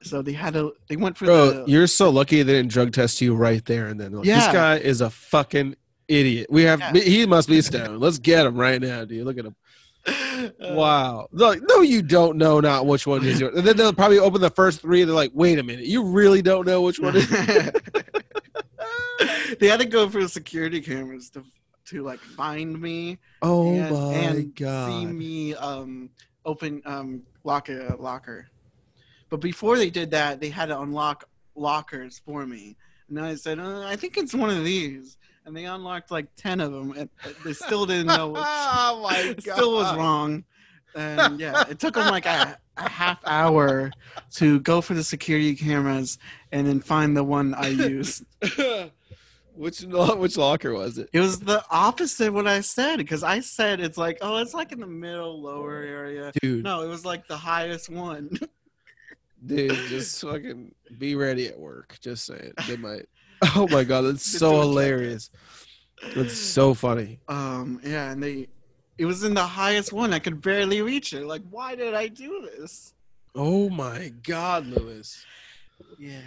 So 0.04 0.22
they 0.22 0.34
had 0.34 0.54
to. 0.54 0.74
They 0.90 0.96
went 0.96 1.18
for 1.18 1.26
Bro, 1.26 1.66
the. 1.66 1.72
you're 1.72 1.88
so 1.88 2.10
lucky 2.10 2.42
they 2.44 2.54
didn't 2.54 2.72
drug 2.72 2.92
test 2.92 3.22
you 3.22 3.36
right 3.36 3.64
there 3.66 3.88
and 3.88 4.00
then. 4.00 4.14
Like, 4.14 4.26
This 4.26 4.46
guy 4.48 4.78
is 4.78 5.02
a 5.02 5.10
fucking 5.10 5.76
idiot. 6.08 6.48
We 6.50 6.64
have 6.64 6.80
Yeah. 6.80 6.94
he 7.02 7.26
must 7.26 7.48
be 7.48 7.62
stoned. 7.62 8.00
Let's 8.00 8.20
get 8.20 8.46
him 8.46 8.56
right 8.56 8.82
now, 8.82 9.06
dude. 9.06 9.26
Look 9.26 9.38
at 9.38 9.46
him. 9.46 9.56
Uh, 10.60 10.74
Wow. 10.74 11.28
Like, 11.32 11.62
no, 11.70 11.82
you 11.82 12.02
don't 12.02 12.38
know 12.38 12.60
not 12.60 12.88
which 12.88 13.06
one 13.06 13.24
is 13.24 13.40
yours. 13.40 13.56
And 13.56 13.68
then 13.68 13.78
they'll 13.78 13.94
probably 13.94 14.18
open 14.18 14.42
the 14.42 14.50
first 14.50 14.82
three 14.82 15.02
and 15.02 15.10
they're 15.10 15.16
like, 15.16 15.30
wait 15.36 15.60
a 15.60 15.64
minute, 15.64 15.86
you 15.86 16.04
really 16.04 16.42
don't 16.42 16.66
know 16.66 16.82
which 16.82 17.00
one 17.00 17.16
is 17.16 17.30
they 19.60 19.68
had 19.68 19.80
to 19.80 19.86
go 19.86 20.10
for 20.10 20.22
the 20.24 20.30
security 20.30 20.82
cameras 20.82 21.30
to 21.32 21.44
to 21.86 22.04
like 22.04 22.20
find 22.20 22.80
me 22.80 23.18
Oh 23.42 23.74
and, 23.74 23.90
my 23.92 24.14
and 24.14 24.54
see 24.58 25.06
me 25.06 25.56
um 25.56 26.10
open 26.46 26.82
um 26.86 27.24
lock 27.44 27.70
a 27.70 27.96
locker. 28.00 28.50
But 29.30 29.40
before 29.40 29.78
they 29.78 29.90
did 29.90 30.12
that, 30.12 30.42
they 30.42 30.50
had 30.50 30.68
to 30.68 30.80
unlock 30.80 31.24
lockers 31.56 32.20
for 32.26 32.46
me. 32.46 32.76
And 33.10 33.20
I 33.20 33.36
said, 33.36 33.60
uh, 33.60 33.86
I 33.86 33.96
think 33.96 34.18
it's 34.18 34.34
one 34.34 34.50
of 34.50 34.64
these. 34.64 35.18
And 35.46 35.56
they 35.56 35.66
unlocked 35.66 36.12
like 36.12 36.28
ten 36.36 36.60
of 36.60 36.72
them, 36.72 36.94
and 36.96 37.10
they 37.44 37.54
still 37.54 37.86
didn't 37.86 38.08
know. 38.08 38.28
Which, 38.34 38.44
oh 38.46 39.02
my 39.02 39.18
it 39.18 39.42
still 39.42 39.74
was 39.74 39.96
wrong. 39.96 40.44
And 40.94 41.40
yeah, 41.40 41.64
it 41.70 41.80
took 41.80 41.96
them 41.96 42.08
like 42.12 42.26
a, 42.26 42.58
a 42.78 42.90
half 42.90 43.20
hour 43.26 43.92
to 44.36 44.60
go 44.60 44.82
for 44.82 44.94
the 44.94 45.04
security 45.04 45.56
cameras 45.56 46.20
and 46.52 46.68
then 46.68 46.80
find 46.80 47.16
the 47.16 47.24
one 47.24 47.54
I 47.54 47.68
used. 47.70 48.26
Which 49.56 49.82
which 49.84 50.38
locker 50.38 50.74
was 50.74 50.98
it? 50.98 51.10
It 51.14 51.20
was 51.20 51.40
the 51.40 51.64
opposite 51.70 52.30
of 52.30 52.34
what 52.34 52.48
I 52.48 52.62
said 52.62 52.98
because 52.98 53.24
I 53.24 53.40
said 53.40 53.80
it's 53.80 53.98
like, 53.98 54.18
oh, 54.22 54.38
it's 54.38 54.54
like 54.54 54.72
in 54.72 54.80
the 54.80 54.88
middle, 54.88 55.42
lower 55.42 55.78
area. 55.78 56.32
Dude, 56.42 56.64
No, 56.64 56.82
it 56.82 56.88
was 56.88 57.06
like 57.06 57.28
the 57.28 57.38
highest 57.38 57.90
one. 57.90 58.38
dude, 59.46 59.74
just 59.88 60.22
fucking 60.22 60.74
be 60.98 61.16
ready 61.16 61.48
at 61.48 61.60
work. 61.60 61.98
Just 62.02 62.26
saying. 62.26 62.54
They 62.68 62.78
might 62.78 63.08
Oh 63.56 63.68
my 63.70 63.84
god, 63.84 64.02
that's 64.02 64.26
so 64.26 64.60
hilarious. 64.60 65.32
That's 66.16 66.38
so 66.38 66.74
funny. 66.74 67.20
Um, 67.28 67.80
yeah, 67.84 68.12
and 68.12 68.22
they, 68.22 68.48
it 68.98 69.06
was 69.06 69.24
in 69.24 69.34
the 69.34 69.46
highest 69.46 69.94
one. 69.94 70.14
I 70.14 70.20
could 70.20 70.42
barely 70.42 70.82
reach 70.82 71.14
it. 71.14 71.26
Like, 71.26 71.42
why 71.50 71.76
did 71.76 71.94
I 71.94 72.08
do 72.08 72.48
this? 72.56 72.94
Oh 73.34 73.70
my 73.70 74.12
god, 74.24 74.68
Lewis. 74.68 75.26
Yeah, 75.98 76.22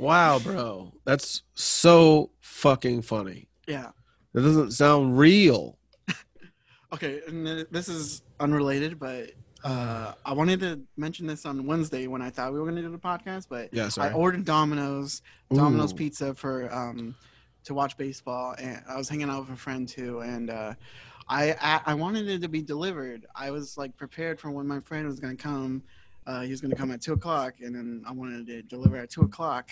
Wow, 0.00 0.38
bro. 0.38 0.92
That's 1.04 1.42
so 1.54 2.30
fucking 2.40 3.02
funny. 3.02 3.48
yeah. 3.66 3.90
That 4.32 4.42
doesn't 4.42 4.72
sound 4.72 5.18
real. 5.18 5.76
Okay, 6.92 7.20
and 7.28 7.66
this 7.70 7.88
is 7.88 8.22
unrelated, 8.40 8.98
but 8.98 9.30
uh, 9.62 10.14
I 10.26 10.32
wanted 10.32 10.58
to 10.60 10.80
mention 10.96 11.24
this 11.24 11.46
on 11.46 11.64
Wednesday 11.64 12.08
when 12.08 12.20
I 12.20 12.30
thought 12.30 12.52
we 12.52 12.58
were 12.58 12.64
going 12.64 12.74
to 12.76 12.82
do 12.82 12.90
the 12.90 12.98
podcast, 12.98 13.46
but 13.48 13.72
Yeah, 13.72 13.88
I 13.98 14.12
ordered 14.12 14.44
Domino's, 14.44 15.22
Domino's 15.54 15.92
Ooh. 15.92 15.96
Pizza 15.96 16.34
for 16.34 16.72
um 16.74 17.14
to 17.62 17.74
watch 17.74 17.96
baseball, 17.96 18.56
and 18.58 18.82
I 18.88 18.96
was 18.96 19.08
hanging 19.08 19.30
out 19.30 19.40
with 19.40 19.50
a 19.50 19.56
friend 19.56 19.86
too, 19.88 20.20
and 20.20 20.50
uh, 20.50 20.74
I, 21.28 21.52
I 21.60 21.92
I 21.92 21.94
wanted 21.94 22.26
it 22.28 22.40
to 22.42 22.48
be 22.48 22.60
delivered. 22.62 23.26
I 23.36 23.52
was 23.52 23.78
like 23.78 23.96
prepared 23.96 24.40
for 24.40 24.50
when 24.50 24.66
my 24.66 24.80
friend 24.80 25.06
was 25.06 25.20
going 25.20 25.36
to 25.36 25.42
come. 25.42 25.82
Uh, 26.26 26.40
he 26.40 26.50
was 26.50 26.60
going 26.60 26.72
to 26.72 26.76
come 26.76 26.90
at 26.90 27.00
two 27.00 27.12
o'clock, 27.12 27.54
and 27.60 27.72
then 27.72 28.02
I 28.04 28.10
wanted 28.12 28.46
to 28.48 28.62
deliver 28.62 28.96
at 28.96 29.10
two 29.10 29.22
o'clock, 29.22 29.70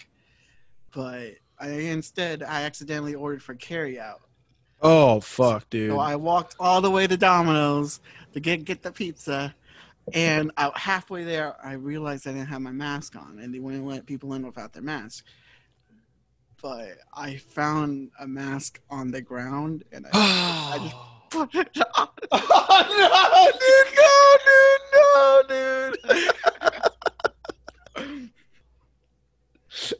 but 0.92 1.34
I 1.58 1.68
instead 1.68 2.42
I 2.42 2.62
accidentally 2.62 3.14
ordered 3.14 3.42
for 3.42 3.54
carryout. 3.54 4.20
Oh 4.80 5.20
fuck, 5.20 5.68
dude. 5.70 5.90
So 5.90 5.98
I 5.98 6.16
walked 6.16 6.56
all 6.60 6.80
the 6.80 6.90
way 6.90 7.06
to 7.06 7.16
Domino's 7.16 8.00
to 8.32 8.40
get 8.40 8.64
get 8.64 8.82
the 8.82 8.92
pizza, 8.92 9.54
and 10.14 10.52
halfway 10.74 11.24
there, 11.24 11.56
I 11.62 11.72
realized 11.72 12.26
I 12.26 12.32
didn't 12.32 12.48
have 12.48 12.62
my 12.62 12.72
mask 12.72 13.16
on, 13.16 13.38
and 13.40 13.52
they 13.52 13.58
wouldn't 13.58 13.86
let 13.86 14.06
people 14.06 14.34
in 14.34 14.46
without 14.46 14.72
their 14.72 14.82
mask. 14.82 15.24
But 16.60 16.98
I 17.14 17.36
found 17.36 18.10
a 18.18 18.26
mask 18.26 18.80
on 18.90 19.10
the 19.10 19.20
ground, 19.20 19.84
and 19.92 20.06
I, 20.12 20.74
I 20.74 20.78
just 20.78 20.96
put 21.30 21.54
it 21.54 21.78
on. 21.96 22.08
oh 22.32 22.88
no, 25.48 25.48
dude! 25.48 25.98
No, 26.10 26.22
dude! 26.22 26.92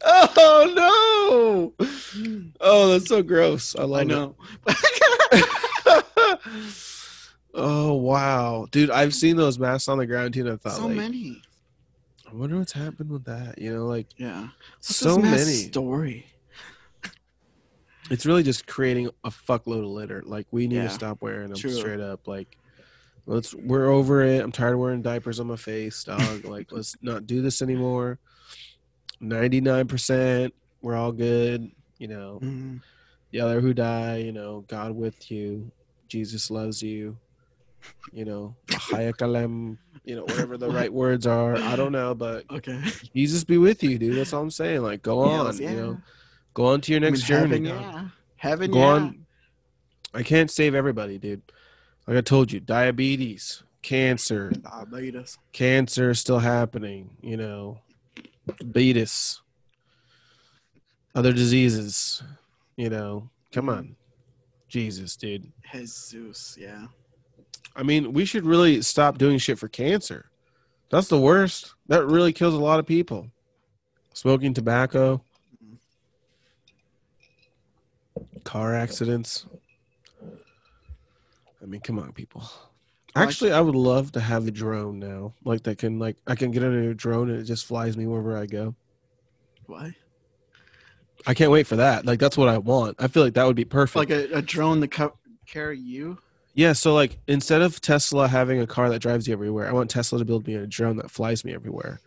oh 0.05 1.73
no! 1.79 1.87
Oh, 2.61 2.89
that's 2.93 3.09
so 3.09 3.23
gross. 3.23 3.77
I 3.77 3.83
love 3.85 4.01
I 4.01 4.05
know. 4.05 4.35
oh 7.55 7.95
wow, 7.95 8.67
dude! 8.71 8.91
I've 8.91 9.15
seen 9.15 9.37
those 9.37 9.59
masks 9.59 9.89
on 9.89 9.99
the 9.99 10.07
ground 10.07 10.35
too. 10.35 10.41
And 10.41 10.51
I 10.51 10.57
thought, 10.57 10.73
so 10.77 10.87
like, 10.87 10.97
many. 10.97 11.43
I 12.31 12.35
wonder 12.35 12.59
what's 12.59 12.73
happened 12.73 13.11
with 13.11 13.25
that. 13.25 13.59
You 13.59 13.75
know, 13.75 13.87
like 13.87 14.07
Yeah. 14.17 14.49
What's 14.77 14.97
so 14.97 15.19
many. 15.19 15.39
Story. 15.39 16.27
It's 18.11 18.25
really 18.27 18.43
just 18.43 18.67
creating 18.67 19.11
a 19.25 19.31
fuckload 19.31 19.81
of 19.81 19.91
litter. 19.91 20.23
Like 20.25 20.47
we 20.51 20.67
need 20.67 20.77
Yeah, 20.77 20.85
to 20.85 20.91
stop 20.91 21.23
wearing 21.23 21.49
them 21.49 21.59
true. 21.59 21.71
straight 21.73 22.01
up. 22.01 22.27
Like 22.29 22.57
let's 23.27 23.55
we're 23.55 23.87
over 23.91 24.23
it. 24.23 24.43
I'm 24.43 24.53
tired 24.53 24.75
of 24.75 24.81
wearing 24.81 25.03
diapers 25.03 25.41
on 25.41 25.47
my 25.47 25.57
face, 25.57 26.05
dog. 26.05 26.45
like 26.45 26.71
let's 26.73 26.97
not 27.03 27.27
do 27.27 27.41
this 27.43 27.63
anymore. 27.63 28.19
Ninety 29.21 29.61
nine 29.61 29.87
percent, 29.89 30.55
we're 30.83 30.97
all 30.97 31.13
good. 31.13 31.71
You 31.99 32.09
know, 32.09 32.39
Mhm. 32.43 32.81
the 33.33 33.41
other 33.41 33.61
who 33.61 33.75
die, 33.75 34.19
you 34.19 34.33
know, 34.33 34.65
God 34.69 34.93
with 34.93 35.31
you, 35.31 35.71
Jesus 36.09 36.51
loves 36.51 36.83
you. 36.83 37.17
You 38.13 38.25
know, 38.25 38.57
Hayakalem, 38.69 39.79
you 40.05 40.17
know, 40.17 40.23
whatever 40.23 40.57
the 40.57 40.69
right 40.71 40.93
words 41.05 41.27
are. 41.27 41.57
I 41.57 41.77
don't 41.77 41.93
know, 41.93 42.15
but 42.15 42.45
Okay. 42.51 42.81
Jesus 43.15 43.45
be 43.45 43.57
with 43.59 43.83
you, 43.83 43.99
dude. 43.99 44.17
That's 44.17 44.33
all 44.33 44.43
I'm 44.43 44.51
saying. 44.51 44.83
Like, 44.83 45.03
go 45.03 45.21
on, 45.21 45.47
Yes, 45.47 45.61
you 45.61 45.71
know, 45.71 46.01
go 46.55 46.67
on 46.67 46.81
to 46.83 46.93
your 46.93 46.99
I 47.01 47.03
mean, 47.03 47.13
next 47.13 47.27
journey. 47.27 47.49
Heaven, 47.49 47.65
yeah. 47.65 48.09
Heaven, 48.37 48.71
Go 48.71 48.79
yeah. 48.79 48.87
on. 48.87 49.27
I 50.15 50.23
can't 50.23 50.51
save 50.51 50.75
everybody, 50.75 51.19
dude. 51.19 51.43
Like 52.07 52.17
I 52.17 52.21
told 52.21 52.51
you, 52.53 52.61
diabetes, 52.61 53.63
cancer, 53.83 54.51
Barbados. 54.63 55.39
cancer 55.53 56.11
is 56.11 56.21
still 56.21 56.39
happening. 56.39 57.11
You 57.21 57.37
know, 57.37 57.81
diabetes, 58.59 59.41
other 61.15 61.33
diseases. 61.33 62.23
You 62.77 62.91
know, 62.91 63.29
come 63.53 63.69
on, 63.69 63.97
Jesus, 64.69 65.17
dude. 65.17 65.51
Jesus, 65.73 66.57
yeah. 66.61 66.87
I 67.75 67.83
mean, 67.83 68.13
we 68.13 68.25
should 68.25 68.45
really 68.45 68.83
stop 68.83 69.19
doing 69.19 69.39
shit 69.39 69.59
for 69.59 69.69
cancer. 69.69 70.31
That's 70.91 71.09
the 71.09 71.19
worst. 71.19 71.75
That 71.89 72.07
really 72.07 72.33
kills 72.33 72.55
a 72.55 72.59
lot 72.59 72.81
of 72.81 72.87
people. 72.87 73.31
Smoking 74.15 74.55
tobacco, 74.55 75.23
car 78.45 78.75
accidents. 78.75 79.47
I 81.63 81.67
mean, 81.67 81.81
come 81.81 81.99
on, 81.99 82.13
people. 82.13 82.43
Actually, 83.23 83.53
I 83.53 83.61
would 83.61 83.75
love 83.75 84.13
to 84.13 84.21
have 84.21 84.47
a 84.47 84.51
drone 84.51 84.99
now. 84.99 85.35
Like 85.45 85.63
that 85.65 85.79
can 85.79 85.99
like 85.99 86.17
I 86.27 86.35
can 86.35 86.51
get 86.51 86.63
on 86.63 86.73
a 86.73 86.95
drone 86.95 87.31
and 87.31 87.39
it 87.39 87.45
just 87.45 87.67
flies 87.67 87.97
me 87.97 88.07
wherever 88.07 88.37
I 88.37 88.47
go. 88.47 88.75
Why? 89.67 89.95
I 91.27 91.35
can't 91.35 91.51
wait 91.51 91.67
for 91.67 91.77
that. 91.77 92.07
Like 92.07 92.19
that's 92.19 92.37
what 92.37 92.49
I 92.49 92.59
want. 92.59 92.97
I 92.99 93.09
feel 93.09 93.23
like 93.23 93.35
that 93.35 93.45
would 93.45 93.57
be 93.57 93.65
perfect. 93.65 93.97
Like 93.97 94.11
a, 94.11 94.39
a 94.39 94.43
drone 94.43 94.81
to 94.81 94.89
co- 94.89 95.17
carry 95.47 95.79
you? 95.79 96.19
Yeah, 96.55 96.73
so 96.73 96.95
like 96.95 97.19
instead 97.29 97.63
of 97.63 97.81
Tesla 97.81 98.27
having 98.29 98.61
a 98.61 98.67
car 98.67 98.89
that 98.91 99.01
drives 99.01 99.29
you 99.29 99.33
everywhere, 99.33 99.69
I 99.69 99.73
want 99.73 99.91
Tesla 99.91 100.19
to 100.19 100.25
build 100.25 100.47
me 100.47 100.55
a 100.55 100.67
drone 100.67 100.97
that 100.97 101.11
flies 101.11 101.45
me 101.45 101.55
everywhere. 101.55 102.01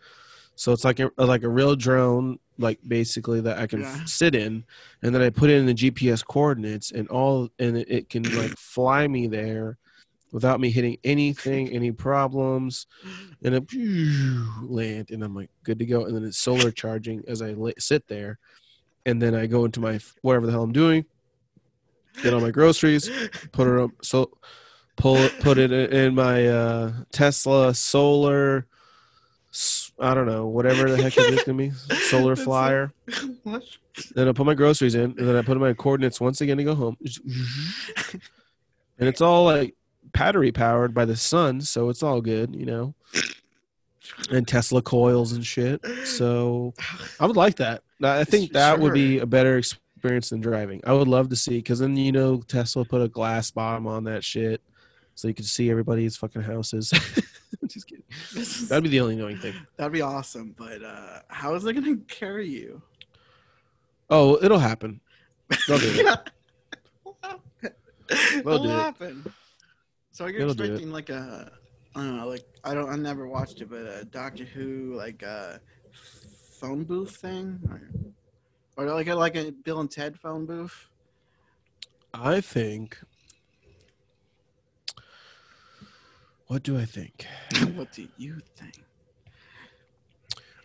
So 0.56 0.72
it's 0.72 0.84
like 0.84 1.00
a 1.00 1.10
like 1.16 1.42
a 1.42 1.48
real 1.48 1.74
drone, 1.76 2.38
like 2.58 2.78
basically 2.86 3.40
that 3.40 3.58
I 3.58 3.66
can 3.66 3.80
Yeah. 3.80 3.94
f- 4.02 4.08
sit 4.08 4.34
in, 4.34 4.64
and 5.02 5.14
then 5.14 5.22
I 5.22 5.30
put 5.30 5.50
in 5.50 5.66
the 5.66 5.74
GPS 5.74 6.24
coordinates, 6.24 6.90
and 6.90 7.08
all 7.08 7.48
and 7.58 7.78
it, 7.78 7.90
it 7.90 8.08
can 8.10 8.22
like 8.36 8.56
fly 8.56 9.08
me 9.08 9.26
there 9.26 9.78
without 10.32 10.58
me 10.60 10.70
hitting 10.70 10.98
anything, 11.04 11.68
any 11.72 11.92
problems, 11.92 12.86
and 13.44 13.54
it 13.54 13.64
land, 14.62 15.10
and 15.10 15.22
I'm 15.22 15.34
like 15.34 15.50
good 15.62 15.78
to 15.78 15.86
go. 15.86 16.04
And 16.06 16.16
then 16.16 16.24
it's 16.24 16.38
solar 16.38 16.70
charging 16.70 17.22
as 17.28 17.40
I 17.42 17.54
sit 17.78 18.08
there, 18.08 18.38
and 19.06 19.22
then 19.22 19.34
I 19.34 19.46
go 19.46 19.64
into 19.64 19.80
my 19.80 20.00
whatever 20.22 20.46
the 20.46 20.52
hell 20.52 20.62
I'm 20.64 20.72
doing, 20.72 21.04
get 22.22 22.34
all 22.34 22.40
my 22.40 22.50
groceries, 22.50 23.08
put 23.52 23.68
it 23.68 23.80
up 23.80 23.90
so 24.02 24.30
pull 24.96 25.16
it 25.16 25.32
put 25.40 25.56
it 25.56 25.72
in 25.72 26.14
my 26.14 26.46
uh 26.46 26.92
tesla 27.10 27.74
solar 27.74 28.66
I 29.98 30.12
don't 30.12 30.26
know 30.26 30.46
whatever 30.46 30.90
the 30.90 31.02
heck 31.02 31.16
it 31.16 31.32
is 31.32 31.44
gonna 31.44 31.56
be 31.56 31.70
solar 32.10 32.36
flyer 32.36 32.92
What? 33.42 33.62
then 34.14 34.28
i 34.28 34.32
put 34.32 34.44
my 34.44 34.54
groceries 34.54 34.94
in 34.94 35.14
and 35.18 35.28
then 35.28 35.34
i 35.34 35.40
put 35.40 35.56
in 35.56 35.60
my 35.62 35.72
coordinates 35.72 36.20
once 36.20 36.42
again 36.42 36.58
to 36.58 36.64
go 36.64 36.74
home 36.74 36.98
and 38.98 39.08
it's 39.08 39.22
all 39.22 39.44
like 39.44 39.74
battery 40.12 40.52
powered 40.52 40.94
by 40.94 41.04
the 41.04 41.16
sun 41.16 41.60
so 41.60 41.88
it's 41.88 42.02
all 42.02 42.20
good 42.20 42.54
you 42.54 42.66
know? 42.66 42.94
And 44.30 44.46
tesla 44.46 44.82
coils 44.82 45.32
and 45.32 45.44
shit 45.44 45.84
so 46.04 46.74
i 47.20 47.26
would 47.26 47.36
like 47.36 47.56
that. 47.56 47.82
I 48.02 48.24
think 48.24 48.52
that 48.52 48.78
would 48.80 48.94
be 48.94 49.18
a 49.18 49.26
better 49.26 49.58
experience 49.58 50.30
than 50.30 50.40
driving. 50.40 50.80
I 50.84 50.92
would 50.92 51.06
love 51.06 51.28
to 51.28 51.36
see 51.36 51.58
because 51.58 51.78
then 51.78 51.96
you 51.96 52.10
know 52.12 52.42
tesla 52.48 52.84
put 52.84 53.00
a 53.00 53.08
glass 53.08 53.50
bottom 53.50 53.86
on 53.86 54.04
that 54.04 54.24
shit 54.24 54.60
so 55.14 55.28
you 55.28 55.34
can 55.34 55.44
see 55.44 55.70
everybody's 55.70 56.16
fucking 56.16 56.42
houses. 56.42 56.90
Just 57.66 57.86
kidding. 57.86 58.04
Is- 58.34 58.68
that'd 58.70 58.82
be 58.82 58.90
the 58.90 59.00
only 59.00 59.14
annoying 59.14 59.38
thing. 59.38 59.54
That'd 59.76 59.92
be 59.92 60.00
awesome, 60.00 60.54
but 60.58 60.82
uh, 60.82 61.20
how 61.28 61.54
is 61.54 61.64
it 61.64 61.74
gonna 61.74 61.96
carry 62.08 62.48
you? 62.48 62.82
oh 64.10 64.38
it'll 64.42 64.58
happen. 64.58 65.00
They'll 65.68 65.78
do 65.78 65.90
it. 65.90 66.30
It'll 68.38 68.62
do 68.62 69.04
it. 69.06 69.16
So 70.22 70.28
you're 70.28 70.42
It'll 70.42 70.52
expecting 70.52 70.92
like 70.92 71.08
a, 71.08 71.50
I 71.96 71.98
don't 71.98 72.16
know, 72.16 72.28
like 72.28 72.44
I 72.62 72.74
don't, 72.74 72.88
I 72.88 72.94
never 72.94 73.26
watched 73.26 73.60
it, 73.60 73.68
but 73.68 73.80
a 73.80 74.04
Doctor 74.04 74.44
Who 74.44 74.94
like 74.94 75.20
a 75.22 75.60
phone 76.60 76.84
booth 76.84 77.16
thing, 77.16 77.58
or, 78.76 78.84
or 78.84 78.94
like 78.94 79.08
a, 79.08 79.16
like 79.16 79.34
a 79.34 79.50
Bill 79.50 79.80
and 79.80 79.90
Ted 79.90 80.16
phone 80.20 80.46
booth. 80.46 80.86
i 82.14 82.40
think 82.40 83.00
what 86.46 86.62
do 86.62 86.78
i 86.78 86.84
think 86.84 87.26
what 87.74 87.90
do 87.90 88.06
you 88.16 88.38
think? 88.56 88.84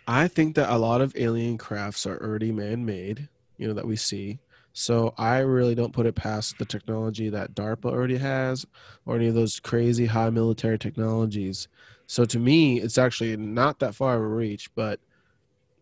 I 0.08 0.28
think 0.28 0.56
that 0.56 0.72
a 0.72 0.78
lot 0.78 1.02
of 1.02 1.16
alien 1.18 1.58
crafts 1.58 2.06
are 2.06 2.22
already 2.24 2.52
man-made, 2.52 3.28
you 3.58 3.68
know, 3.68 3.74
that 3.74 3.88
we 3.88 3.96
see. 3.96 4.38
So 4.80 5.16
I 5.18 5.40
really 5.40 5.74
don't 5.74 5.92
put 5.92 6.06
it 6.06 6.14
past 6.14 6.60
the 6.60 6.66
technology 6.66 7.30
that 7.30 7.56
DARPA 7.56 7.86
already 7.86 8.18
has 8.18 8.64
or 9.08 9.16
any 9.16 9.26
of 9.26 9.34
those 9.34 9.60
crazy 9.60 10.06
high 10.06 10.30
military 10.30 10.78
technologies. 10.78 11.68
So 12.06 12.26
to 12.26 12.38
me, 12.38 12.80
it's 12.80 13.00
actually 13.00 13.36
not 13.38 13.80
that 13.80 13.96
far 13.96 14.18
of 14.18 14.22
a 14.22 14.28
reach, 14.28 14.70
but 14.76 15.00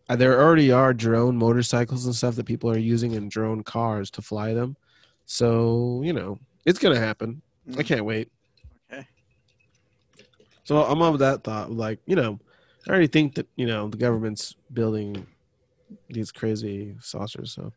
uh, 0.08 0.16
there 0.16 0.40
already 0.40 0.72
are 0.72 0.94
drone 0.94 1.36
motorcycles 1.36 2.06
and 2.06 2.14
stuff 2.14 2.36
that 2.36 2.46
people 2.46 2.70
are 2.70 2.78
using 2.78 3.12
in 3.12 3.28
drone 3.28 3.62
cars 3.62 4.10
to 4.12 4.22
fly 4.22 4.54
them. 4.54 4.78
So, 5.26 6.00
you 6.02 6.14
know, 6.14 6.38
it's 6.64 6.78
going 6.78 6.94
to 6.94 7.00
happen. 7.00 7.42
I 7.76 7.82
can't 7.82 8.06
wait. 8.06 8.32
Okay. 8.90 9.06
So 10.64 10.82
I'm 10.82 11.02
of 11.02 11.18
that 11.18 11.44
thought. 11.44 11.70
Like, 11.70 11.98
you 12.06 12.16
know, 12.16 12.40
I 12.86 12.90
already 12.90 13.08
think 13.08 13.34
that, 13.34 13.46
you 13.56 13.66
know, 13.66 13.88
the 13.88 13.98
government's 13.98 14.56
building 14.72 15.26
these 16.08 16.32
crazy 16.32 16.96
saucers. 17.02 17.52
So 17.52 17.74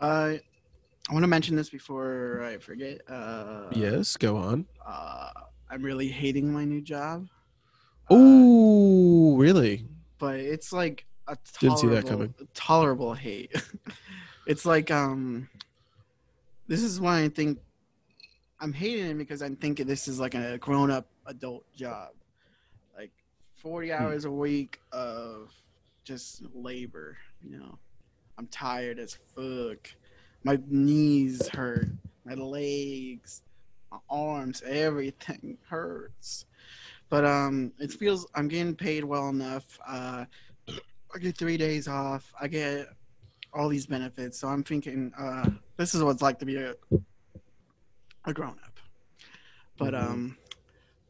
Uh, 0.00 0.34
I 1.08 1.12
want 1.12 1.22
to 1.24 1.28
mention 1.28 1.56
this 1.56 1.70
before 1.70 2.42
I 2.44 2.58
forget. 2.58 3.00
Uh, 3.08 3.68
yes, 3.74 4.16
go 4.16 4.36
on. 4.36 4.66
Uh, 4.86 5.30
I'm 5.70 5.82
really 5.82 6.08
hating 6.08 6.52
my 6.52 6.64
new 6.64 6.80
job. 6.80 7.26
Uh, 8.10 8.16
Oh, 8.16 9.36
really? 9.36 9.86
but 10.18 10.40
it's 10.40 10.72
like 10.72 11.06
a 11.28 11.36
Didn't 11.60 11.78
see 11.78 11.86
that 11.88 12.04
tolerable, 12.04 12.08
coming. 12.08 12.34
tolerable 12.54 13.14
hate. 13.14 13.52
it's 14.46 14.64
like 14.66 14.90
um, 14.90 15.48
this 16.66 16.82
is 16.82 17.00
why 17.00 17.22
I 17.22 17.28
think 17.28 17.58
I'm 18.60 18.72
hating 18.72 19.06
it 19.06 19.18
because 19.18 19.42
I'm 19.42 19.56
thinking 19.56 19.86
this 19.86 20.08
is 20.08 20.20
like 20.20 20.34
a 20.34 20.58
grown 20.58 20.90
up 20.90 21.08
adult 21.26 21.64
job, 21.74 22.10
like 22.96 23.12
40 23.56 23.92
Hmm. 23.92 23.94
hours 23.94 24.24
a 24.24 24.30
week 24.30 24.80
of 24.92 25.52
just 26.04 26.42
labor. 26.54 27.16
You 27.42 27.58
know, 27.58 27.78
I'm 28.40 28.46
tired 28.46 28.98
as 28.98 29.18
fuck. 29.36 29.90
My 30.44 30.58
knees 30.66 31.46
hurt, 31.48 31.90
my 32.24 32.32
legs, 32.32 33.42
my 33.92 33.98
arms, 34.08 34.62
everything 34.66 35.58
hurts. 35.68 36.46
But 37.10 37.26
um, 37.26 37.72
it 37.78 37.92
feels 37.92 38.26
I'm 38.34 38.48
getting 38.48 38.74
paid 38.74 39.04
well 39.04 39.28
enough. 39.28 39.78
Uh, 39.86 40.24
I 41.14 41.18
get 41.18 41.36
three 41.36 41.58
days 41.58 41.86
off. 41.86 42.32
I 42.40 42.48
get 42.48 42.86
all 43.52 43.68
these 43.68 43.86
benefits. 43.86 44.40
So 44.40 44.48
I'm 44.48 44.64
thinking, 44.64 45.12
uh, 45.18 45.50
this 45.76 45.94
is 45.94 46.02
what 46.02 46.12
it's 46.12 46.22
like 46.22 46.38
to 46.38 46.46
be 46.46 46.56
a 46.56 46.74
a 48.24 48.32
grown 48.32 48.56
up. 48.64 48.80
But 49.76 49.92
Mhm. 49.92 50.00
um, 50.02 50.36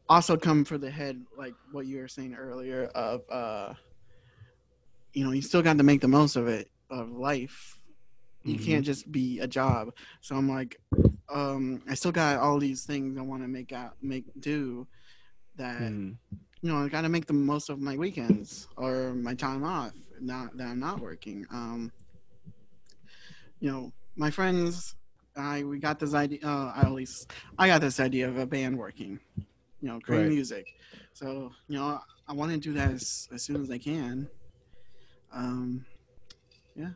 also 0.09 0.37
come 0.37 0.64
for 0.64 0.79
the 0.79 0.90
head, 0.90 1.25
like 1.37 1.55
what 1.71 1.87
you 1.87 1.99
were 1.99 2.09
saying 2.09 2.35
earlier, 2.35 2.87
of 2.87 3.23
uh, 3.31 3.75
you 5.12 5.25
know, 5.25 5.31
you 5.31 5.43
still 5.43 5.62
got 5.62 5.79
to 5.79 5.85
make 5.85 6.01
the 6.01 6.09
most 6.09 6.35
of 6.35 6.49
it 6.49 6.69
of 6.90 7.11
life. 7.11 7.79
You 8.44 8.59
Mhm. 8.59 8.61
can't 8.61 8.85
just 8.85 9.11
be 9.12 9.40
a 9.40 9.46
job. 9.48 9.90
So 10.20 10.37
I'm 10.37 10.48
like, 10.48 10.76
um, 11.33 11.83
I 11.88 11.94
still 11.94 12.12
got 12.12 12.38
all 12.38 12.59
these 12.59 12.85
things 12.85 13.18
I 13.18 13.22
want 13.22 13.42
to 13.42 13.48
make 13.48 13.72
out, 13.72 13.94
make 14.03 14.26
do. 14.38 14.87
That 15.57 15.92
Mhm. 15.92 16.18
you 16.62 16.70
know, 16.70 16.79
I 16.85 16.88
got 16.88 17.03
to 17.03 17.09
make 17.09 17.26
the 17.26 17.33
most 17.35 17.70
of 17.70 17.81
my 17.81 17.96
weekends 17.96 18.68
or 18.76 19.14
my 19.14 19.35
time 19.35 19.64
off. 19.64 19.92
Not 20.20 20.57
that 20.57 20.68
I'm 20.68 20.81
not 20.81 21.00
working. 21.00 21.46
Um, 21.53 21.92
you 23.61 23.70
know, 23.70 23.92
my 24.16 24.31
friends, 24.31 24.94
I 25.37 25.62
we 25.64 25.79
got 25.79 25.98
this 25.98 26.14
idea. 26.14 26.40
Uh, 26.44 26.72
at 26.76 26.92
least 26.92 27.31
I 27.59 27.66
got 27.68 27.81
this 27.81 28.00
idea 28.00 28.29
of 28.29 28.38
a 28.38 28.46
band 28.46 28.79
working. 28.79 29.20
You 29.81 29.88
know, 29.88 30.00
create 30.00 30.26
Right. 30.26 30.29
music. 30.29 30.74
So 31.12 31.53
you 31.68 31.76
know, 31.79 32.00
I 32.29 32.33
want 32.33 32.53
to 32.53 32.59
do 32.59 32.72
that 32.74 32.90
as, 32.90 33.29
as 33.33 33.44
soon 33.44 33.61
as 33.62 33.70
I 33.70 33.79
can. 33.79 34.29
Um, 35.33 35.87
yeah, 36.81 36.90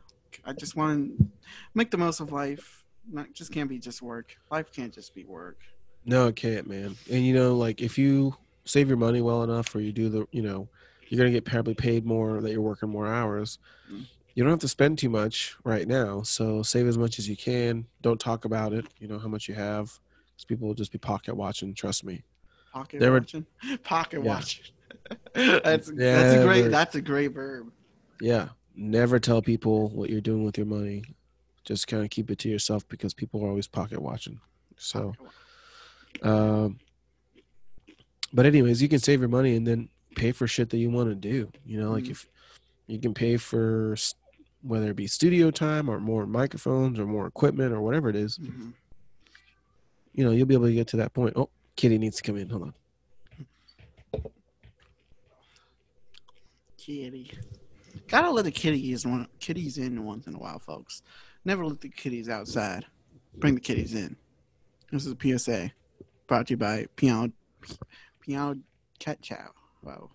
I 0.45 0.53
just 0.53 0.75
want 0.75 1.17
to 1.17 1.27
make 1.73 1.91
the 1.91 1.97
most 1.97 2.19
of 2.19 2.31
life. 2.31 2.83
Not 3.11 3.33
just 3.33 3.51
can't 3.51 3.69
be 3.69 3.77
just 3.77 4.01
work. 4.01 4.35
Life 4.51 4.71
can't 4.73 4.93
just 4.93 5.13
be 5.13 5.23
work. 5.25 5.59
No, 6.05 6.27
it 6.27 6.35
can't, 6.35 6.67
man. 6.67 6.95
And 7.11 7.25
you 7.25 7.33
know, 7.33 7.55
like 7.55 7.81
if 7.81 7.97
you 7.97 8.35
save 8.65 8.87
your 8.87 8.97
money 8.97 9.21
well 9.21 9.43
enough, 9.43 9.73
or 9.75 9.79
you 9.79 9.91
do 9.91 10.09
the, 10.09 10.27
you 10.31 10.41
know, 10.41 10.67
you're 11.07 11.17
gonna 11.19 11.31
get 11.31 11.45
probably 11.45 11.75
paid 11.75 12.05
more 12.05 12.41
that 12.41 12.51
you're 12.51 12.61
working 12.61 12.89
more 12.89 13.07
hours. 13.07 13.59
Mm. 13.91 14.05
You 14.33 14.43
don't 14.43 14.51
have 14.51 14.59
to 14.59 14.67
spend 14.67 14.97
too 14.97 15.09
much 15.09 15.55
right 15.63 15.87
now, 15.87 16.21
so 16.23 16.61
save 16.61 16.87
as 16.87 16.97
much 16.97 17.19
as 17.19 17.29
you 17.29 17.37
can. 17.37 17.85
Don't 18.01 18.19
talk 18.19 18.43
about 18.45 18.73
it. 18.73 18.85
You 18.99 19.07
know 19.07 19.17
how 19.19 19.27
much 19.29 19.47
you 19.47 19.55
have, 19.55 19.85
because 20.33 20.45
people 20.45 20.67
will 20.67 20.73
just 20.75 20.91
be 20.91 20.97
pocket 20.97 21.35
watching. 21.35 21.73
Trust 21.73 22.03
me. 22.03 22.23
Pocket 22.73 22.99
There 22.99 23.11
were- 23.11 23.19
watching. 23.19 23.45
Pocket 23.83 24.21
Yeah. 24.23 24.33
watching. 24.33 24.63
that's 25.33 25.91
that's 25.91 26.33
a 26.35 26.43
great 26.43 26.69
that's 26.69 26.95
a 26.95 27.01
great 27.01 27.31
verb. 27.33 27.71
Yeah, 28.19 28.49
never 28.75 29.19
tell 29.19 29.41
people 29.41 29.89
what 29.89 30.09
you're 30.09 30.21
doing 30.21 30.43
with 30.43 30.57
your 30.57 30.67
money. 30.67 31.03
Just 31.63 31.87
kind 31.87 32.03
of 32.03 32.09
keep 32.09 32.29
it 32.29 32.39
to 32.39 32.49
yourself 32.49 32.87
because 32.87 33.13
people 33.13 33.43
are 33.43 33.47
always 33.49 33.67
pocket 33.67 34.01
watching. 34.01 34.39
So, 34.77 35.13
um, 36.21 36.79
but 38.33 38.45
anyways, 38.45 38.81
you 38.81 38.89
can 38.89 38.99
save 38.99 39.19
your 39.19 39.29
money 39.29 39.55
and 39.55 39.65
then 39.65 39.89
pay 40.15 40.31
for 40.31 40.47
shit 40.47 40.69
that 40.69 40.77
you 40.77 40.89
want 40.89 41.09
to 41.09 41.15
do. 41.15 41.51
You 41.65 41.79
know, 41.79 41.91
like 41.91 42.03
Mhm. 42.05 42.11
if 42.11 42.27
you 42.87 42.99
can 42.99 43.13
pay 43.13 43.37
for 43.37 43.95
whether 44.61 44.89
it 44.89 44.95
be 44.95 45.07
studio 45.07 45.51
time 45.51 45.89
or 45.89 45.99
more 45.99 46.25
microphones 46.27 46.99
or 46.99 47.05
more 47.05 47.27
equipment 47.27 47.73
or 47.73 47.81
whatever 47.81 48.09
it 48.09 48.15
is, 48.15 48.37
Mhm. 48.37 48.73
you 50.13 50.23
know, 50.23 50.31
you'll 50.31 50.45
be 50.47 50.53
able 50.55 50.67
to 50.67 50.73
get 50.73 50.87
to 50.89 50.97
that 50.97 51.13
point. 51.13 51.33
Oh, 51.35 51.49
Kitty 51.75 51.97
needs 51.97 52.17
to 52.17 52.23
come 52.23 52.37
in. 52.37 52.49
Hold 52.49 52.63
on. 52.63 52.73
Kitty. 56.77 57.31
Gotta 58.07 58.29
let 58.31 58.45
the 58.45 58.51
kitties 58.51 59.05
one 59.05 59.27
kitties 59.39 59.77
in 59.77 60.03
once 60.05 60.27
in 60.27 60.35
a 60.35 60.37
while, 60.37 60.59
folks. 60.59 61.01
Never 61.43 61.65
let 61.65 61.81
the 61.81 61.89
kitties 61.89 62.29
outside. 62.29 62.85
Bring 63.37 63.55
the 63.55 63.61
kitties 63.61 63.93
in. 63.93 64.15
This 64.91 65.05
is 65.05 65.11
a 65.13 65.37
PSA 65.39 65.71
brought 66.27 66.47
to 66.47 66.53
you 66.53 66.57
by 66.57 66.87
Purina 66.97 67.31
Purina 68.25 68.59
Cat 68.99 69.21
Chow. 69.21 69.49
Wow. 69.83 70.09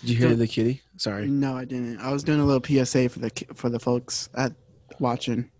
Did 0.00 0.10
you 0.10 0.16
hear 0.16 0.28
Don't- 0.30 0.38
the 0.38 0.46
kitty? 0.46 0.82
Sorry. 0.96 1.26
No, 1.28 1.56
I 1.56 1.64
didn't. 1.64 1.98
I 1.98 2.12
was 2.12 2.22
doing 2.24 2.40
a 2.40 2.44
little 2.44 2.62
PSA 2.84 3.08
for 3.08 3.18
the 3.20 3.30
for 3.54 3.68
the 3.70 3.78
folks 3.80 4.28
at 4.34 4.52
watching. 4.98 5.50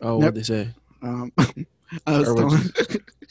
Oh, 0.00 0.18
Nope. 0.18 0.20
what'd 0.20 0.34
they 0.34 0.42
say? 0.42 0.68
Um, 1.02 1.32
I 2.06 2.18
was 2.18 2.34
telling, 2.34 2.60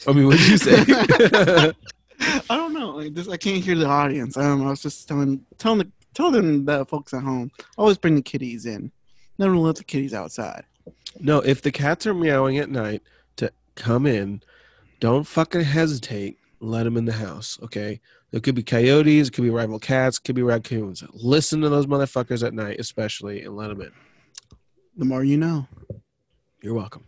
I 0.08 0.12
mean, 0.12 0.26
what'd 0.26 0.48
you 0.48 0.56
say? 0.58 0.74
I 2.20 2.56
don't 2.56 2.72
know. 2.72 2.90
Like 2.90 3.14
this, 3.14 3.28
I 3.28 3.36
can't 3.36 3.62
hear 3.62 3.74
the 3.76 3.86
audience. 3.86 4.36
I. 4.36 4.50
I 4.50 4.54
was 4.54 4.80
just 4.82 5.06
telling, 5.06 5.44
telling 5.58 5.78
the, 5.78 5.90
telling 6.14 6.64
the 6.64 6.84
folks 6.86 7.12
at 7.14 7.22
home. 7.22 7.50
Always 7.76 7.98
bring 7.98 8.14
the 8.14 8.22
kitties 8.22 8.66
in. 8.66 8.90
Never 9.38 9.56
let 9.56 9.76
the 9.76 9.84
kitties 9.84 10.14
outside. 10.14 10.64
No, 11.18 11.40
if 11.40 11.62
the 11.62 11.72
cats 11.72 12.06
are 12.06 12.14
meowing 12.14 12.58
at 12.58 12.70
night 12.70 13.02
to 13.36 13.52
come 13.74 14.06
in, 14.06 14.42
don't 15.00 15.24
fucking 15.24 15.62
hesitate. 15.62 16.38
Let 16.60 16.84
them 16.84 16.96
in 16.96 17.04
the 17.04 17.12
house, 17.12 17.58
okay? 17.62 18.00
It 18.32 18.42
could 18.42 18.54
be 18.54 18.62
coyotes, 18.62 19.28
it 19.28 19.32
could 19.32 19.44
be 19.44 19.50
rival 19.50 19.78
cats, 19.78 20.16
it 20.18 20.24
could 20.24 20.34
be 20.34 20.42
raccoons. 20.42 21.04
Listen 21.12 21.60
to 21.60 21.68
those 21.68 21.86
motherfuckers 21.86 22.44
at 22.44 22.54
night, 22.54 22.80
especially, 22.80 23.42
and 23.42 23.54
let 23.54 23.68
them 23.68 23.82
in. 23.82 23.92
The 24.96 25.04
more 25.04 25.22
you 25.22 25.36
know. 25.36 25.68
You're 26.62 26.74
welcome. 26.74 27.04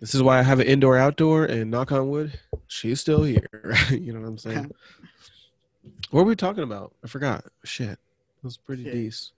This 0.00 0.14
is 0.14 0.22
why 0.22 0.38
I 0.38 0.42
have 0.42 0.60
an 0.60 0.66
indoor 0.66 0.96
outdoor 0.96 1.44
and 1.44 1.70
knock 1.70 1.90
on 1.90 2.10
wood, 2.10 2.38
she's 2.66 3.00
still 3.00 3.22
here. 3.22 3.48
you 3.90 4.12
know 4.12 4.20
what 4.20 4.28
I'm 4.28 4.38
saying? 4.38 4.70
What 6.10 6.22
were 6.24 6.28
we 6.28 6.36
talking 6.36 6.62
about? 6.62 6.94
I 7.04 7.08
forgot. 7.08 7.44
Shit. 7.64 7.90
It 7.90 8.44
was 8.44 8.56
pretty 8.56 8.84
Shit. 8.84 8.92
decent. 8.94 9.32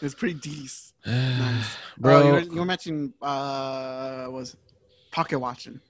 It's 0.00 0.14
pretty 0.20 0.34
decent. 0.34 0.94
Nice. 1.06 1.76
Bro, 1.98 2.20
Bro. 2.20 2.26
you 2.26 2.32
were, 2.32 2.40
you 2.54 2.60
were 2.60 2.64
mentioning 2.66 3.12
uh 3.22 4.26
was 4.30 4.56
pocket 5.10 5.38
watching. 5.38 5.80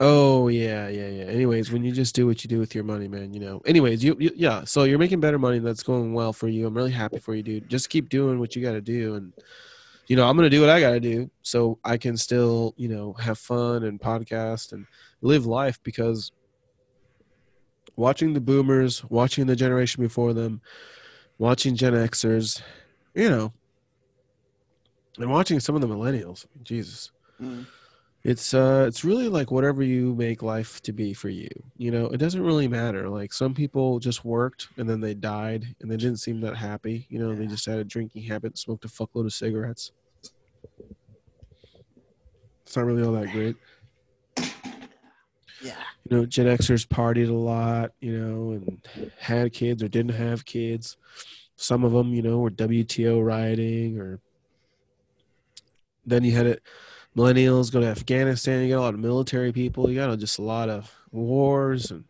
Oh 0.00 0.46
yeah, 0.46 0.88
yeah, 0.88 1.08
yeah. 1.08 1.24
Anyways, 1.24 1.72
when 1.72 1.82
you 1.82 1.90
just 1.90 2.14
do 2.14 2.26
what 2.26 2.44
you 2.44 2.48
do 2.48 2.60
with 2.60 2.72
your 2.74 2.84
money, 2.84 3.08
man, 3.08 3.34
you 3.34 3.40
know. 3.40 3.60
Anyways, 3.66 4.04
you, 4.04 4.16
you 4.20 4.30
yeah. 4.36 4.62
So 4.64 4.84
you're 4.84 4.98
making 4.98 5.18
better 5.18 5.38
money. 5.40 5.58
That's 5.58 5.82
going 5.82 6.14
well 6.14 6.32
for 6.32 6.46
you. 6.46 6.66
I'm 6.66 6.76
really 6.76 6.92
happy 6.92 7.18
for 7.18 7.34
you, 7.34 7.42
dude. 7.42 7.68
Just 7.68 7.90
keep 7.90 8.08
doing 8.08 8.38
what 8.38 8.54
you 8.54 8.62
got 8.62 8.72
to 8.72 8.80
do, 8.80 9.16
and 9.16 9.32
you 10.06 10.14
know, 10.14 10.28
I'm 10.28 10.36
gonna 10.36 10.50
do 10.50 10.60
what 10.60 10.70
I 10.70 10.80
got 10.80 10.90
to 10.90 11.00
do, 11.00 11.28
so 11.42 11.78
I 11.84 11.96
can 11.96 12.16
still, 12.16 12.74
you 12.76 12.88
know, 12.88 13.12
have 13.14 13.38
fun 13.38 13.82
and 13.84 14.00
podcast 14.00 14.72
and 14.72 14.86
live 15.20 15.46
life 15.46 15.80
because 15.82 16.30
watching 17.98 18.32
the 18.32 18.40
boomers, 18.40 19.04
watching 19.10 19.46
the 19.46 19.56
generation 19.56 20.02
before 20.02 20.32
them, 20.32 20.62
watching 21.36 21.74
Gen 21.74 21.94
Xers, 21.94 22.62
you 23.12 23.28
know, 23.28 23.52
and 25.18 25.28
watching 25.28 25.58
some 25.58 25.74
of 25.74 25.80
the 25.80 25.88
millennials. 25.88 26.46
Jesus. 26.62 27.10
Mm. 27.40 27.66
it's 28.24 28.52
uh 28.52 28.84
it's 28.88 29.04
really 29.04 29.28
like 29.28 29.52
whatever 29.52 29.80
you 29.80 30.12
make 30.16 30.42
life 30.42 30.82
to 30.82 30.92
be 30.92 31.14
for 31.14 31.28
you 31.28 31.48
you 31.76 31.92
know? 31.92 32.06
It 32.06 32.16
doesn't 32.16 32.42
really 32.42 32.66
matter. 32.66 33.08
Like 33.08 33.32
some 33.32 33.54
people 33.54 34.00
just 34.00 34.24
worked 34.24 34.68
and 34.76 34.90
then 34.90 35.00
they 35.00 35.14
died 35.14 35.76
and 35.80 35.88
they 35.88 35.96
didn't 35.96 36.16
seem 36.16 36.40
that 36.40 36.56
happy 36.56 37.06
you 37.10 37.18
know? 37.20 37.32
They 37.34 37.46
just 37.46 37.66
had 37.66 37.78
a 37.78 37.84
drinking 37.84 38.24
habit 38.24 38.58
smoked 38.58 38.84
a 38.84 38.88
fuckload 38.88 39.26
of 39.26 39.32
cigarettes. 39.32 39.92
It's 42.66 42.76
not 42.76 42.86
really 42.86 43.04
all 43.04 43.12
that 43.12 43.30
great 43.30 43.56
Yeah. 45.62 45.76
you 46.08 46.16
know 46.16 46.26
gen 46.26 46.46
xers 46.58 46.86
partied 46.86 47.28
a 47.28 47.32
lot 47.32 47.92
you 48.00 48.16
know 48.18 48.52
and 48.52 49.10
had 49.18 49.52
kids 49.52 49.82
or 49.82 49.88
didn't 49.88 50.14
have 50.14 50.44
kids 50.44 50.96
some 51.56 51.84
of 51.84 51.92
them 51.92 52.14
you 52.14 52.22
know 52.22 52.38
were 52.38 52.50
wto 52.50 53.24
rioting 53.24 53.98
or 53.98 54.20
then 56.06 56.24
you 56.24 56.32
had 56.32 56.46
it 56.46 56.62
millennials 57.16 57.72
go 57.72 57.80
to 57.80 57.86
afghanistan 57.86 58.62
you 58.62 58.74
got 58.74 58.80
a 58.80 58.82
lot 58.82 58.94
of 58.94 59.00
military 59.00 59.52
people 59.52 59.90
you 59.90 59.96
got 59.96 60.16
just 60.18 60.38
a 60.38 60.42
lot 60.42 60.68
of 60.68 60.92
wars 61.10 61.90
and 61.90 62.04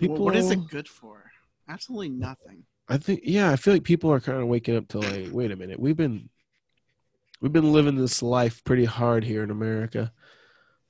Well, 0.00 0.18
what 0.18 0.36
is 0.36 0.50
it 0.50 0.68
good 0.68 0.88
for? 0.88 1.30
Absolutely 1.68 2.10
nothing. 2.10 2.64
I 2.88 2.98
think 2.98 3.20
yeah, 3.24 3.50
I 3.50 3.56
feel 3.56 3.74
like 3.74 3.84
people 3.84 4.12
are 4.12 4.20
kind 4.20 4.40
of 4.40 4.48
waking 4.48 4.76
up 4.76 4.88
to 4.88 4.98
like, 4.98 5.28
wait 5.32 5.52
a 5.52 5.56
minute, 5.56 5.78
we've 5.78 5.96
been 5.96 6.28
we've 7.40 7.52
been 7.52 7.72
living 7.72 7.96
this 7.96 8.22
life 8.22 8.62
pretty 8.64 8.84
hard 8.84 9.24
here 9.24 9.42
in 9.42 9.50
America. 9.50 10.12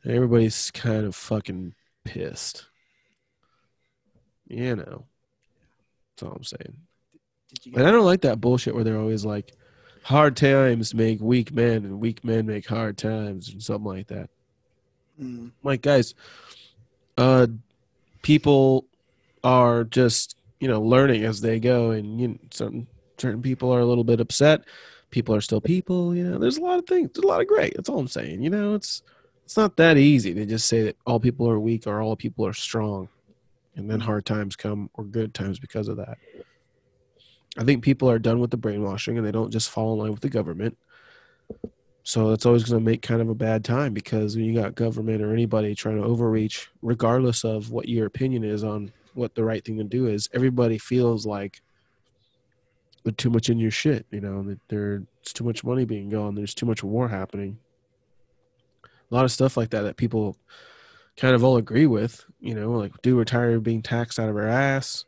And 0.05 0.13
everybody's 0.13 0.71
kind 0.71 1.07
of 1.07 1.15
fucking 1.15 1.75
pissed. 2.05 2.67
You 4.49 4.77
know. 4.77 5.05
That's 6.11 6.23
all 6.23 6.37
I'm 6.37 6.45
saying. 6.45 6.77
And 7.75 7.87
I 7.87 7.91
don't 7.91 8.05
like 8.05 8.23
that 8.23 8.41
bullshit 8.41 8.75
where 8.75 8.85
they're 8.85 8.99
always 8.99 9.25
like 9.25 9.53
hard 10.03 10.37
times 10.37 10.95
make 10.95 11.21
weak 11.21 11.53
men 11.53 11.85
and 11.85 12.01
weak 12.01 12.25
men 12.25 12.47
make 12.47 12.67
hard 12.67 12.99
times 12.99 13.55
or 13.55 13.61
something 13.61 13.85
like 13.85 14.09
that. 14.09 14.31
Mm. 15.21 15.53
Like 15.63 15.83
guys 15.83 16.15
uh 17.19 17.47
people 18.23 18.87
are 19.45 19.85
just 19.85 20.37
you 20.61 20.69
know 20.69 20.81
learning 20.81 21.25
as 21.25 21.41
they 21.41 21.61
go 21.61 21.91
and 21.91 22.21
you 22.21 22.29
know, 22.29 22.39
some 22.51 22.87
certain 23.19 23.43
people 23.43 23.73
are 23.73 23.81
a 23.81 23.85
little 23.85 24.05
bit 24.05 24.21
upset 24.21 24.65
people 25.11 25.35
are 25.35 25.41
still 25.41 25.61
people 25.61 26.15
you 26.15 26.25
know 26.25 26.39
there's 26.39 26.57
a 26.57 26.63
lot 26.63 26.79
of 26.79 26.87
things 26.87 27.11
there's 27.13 27.25
a 27.25 27.27
lot 27.27 27.41
of 27.41 27.47
great 27.47 27.75
that's 27.77 27.89
all 27.89 27.99
i'm 27.99 28.09
saying 28.09 28.43
you 28.43 28.49
know 28.49 28.75
it's 28.75 29.03
it's 29.45 29.57
not 29.57 29.77
that 29.77 29.99
easy 29.99 30.35
to 30.35 30.47
just 30.47 30.67
say 30.67 30.83
that 30.83 30.97
all 31.07 31.21
people 31.21 31.49
are 31.49 31.59
weak 31.59 31.87
or 31.87 32.01
all 32.01 32.17
people 32.17 32.47
are 32.47 32.53
strong 32.53 33.09
and 33.77 33.91
then 33.91 34.01
hard 34.01 34.25
times 34.25 34.57
come 34.57 34.91
or 34.95 35.05
good 35.05 35.35
times 35.35 35.59
because 35.59 35.89
of 35.89 35.97
that 35.97 36.19
i 37.59 37.65
think 37.65 37.83
people 37.83 38.11
are 38.11 38.19
done 38.19 38.39
with 38.39 38.51
the 38.51 38.57
brainwashing 38.57 39.19
and 39.19 39.27
they 39.27 39.33
don't 39.33 39.51
just 39.51 39.71
fall 39.71 39.93
in 39.93 39.99
line 39.99 40.11
with 40.11 40.21
the 40.21 40.29
government 40.29 40.77
so 42.05 42.31
that's 42.31 42.47
always 42.47 42.65
going 42.65 42.81
to 42.81 42.85
make 42.85 43.01
kind 43.01 43.23
of 43.23 43.29
a 43.29 43.35
bad 43.35 43.65
time 43.65 43.95
because 43.95 44.35
when 44.35 44.45
you 44.45 44.55
got 44.55 44.75
government 44.75 45.23
or 45.23 45.33
anybody 45.33 45.75
trying 45.75 45.99
to 45.99 46.05
overreach, 46.05 46.69
regardless 46.83 47.45
of 47.45 47.71
what 47.71 47.89
your 47.89 48.07
opinion 48.07 48.43
is 48.43 48.65
on 48.65 48.93
what 49.15 49.35
the 49.35 49.45
right 49.45 49.65
thing 49.65 49.79
to 49.79 49.85
do 49.85 50.09
is, 50.09 50.29
everybody 50.33 50.79
feels 50.79 51.27
like 51.27 51.61
they're 53.05 53.13
too 53.13 53.31
much 53.31 53.51
in 53.51 53.59
your 53.59 53.71
shit. 53.71 54.05
You 54.11 54.21
know, 54.21 54.43
that 54.43 54.59
there's 54.69 55.05
too 55.25 55.45
much 55.45 55.63
money 55.63 55.85
being 55.85 56.09
gone. 56.09 56.35
There's 56.35 56.55
too 56.55 56.67
much 56.67 56.83
war 56.83 57.09
happening. 57.09 57.59
A 59.13 59.15
lot 59.15 59.25
of 59.25 59.31
stuff 59.31 59.57
like 59.57 59.71
that 59.71 59.83
that 59.83 59.97
people 59.97 60.37
kind 61.17 61.35
of 61.35 61.45
all 61.45 61.59
agree 61.59 61.87
with. 61.87 62.25
You 62.41 62.55
know, 62.55 62.73
like, 62.73 63.01
dude, 63.03 63.17
we're 63.17 63.25
tired 63.25 63.55
of 63.55 63.63
being 63.63 63.83
taxed 63.83 64.19
out 64.19 64.31
of 64.31 64.37
our 64.37 64.49
ass. 64.49 65.05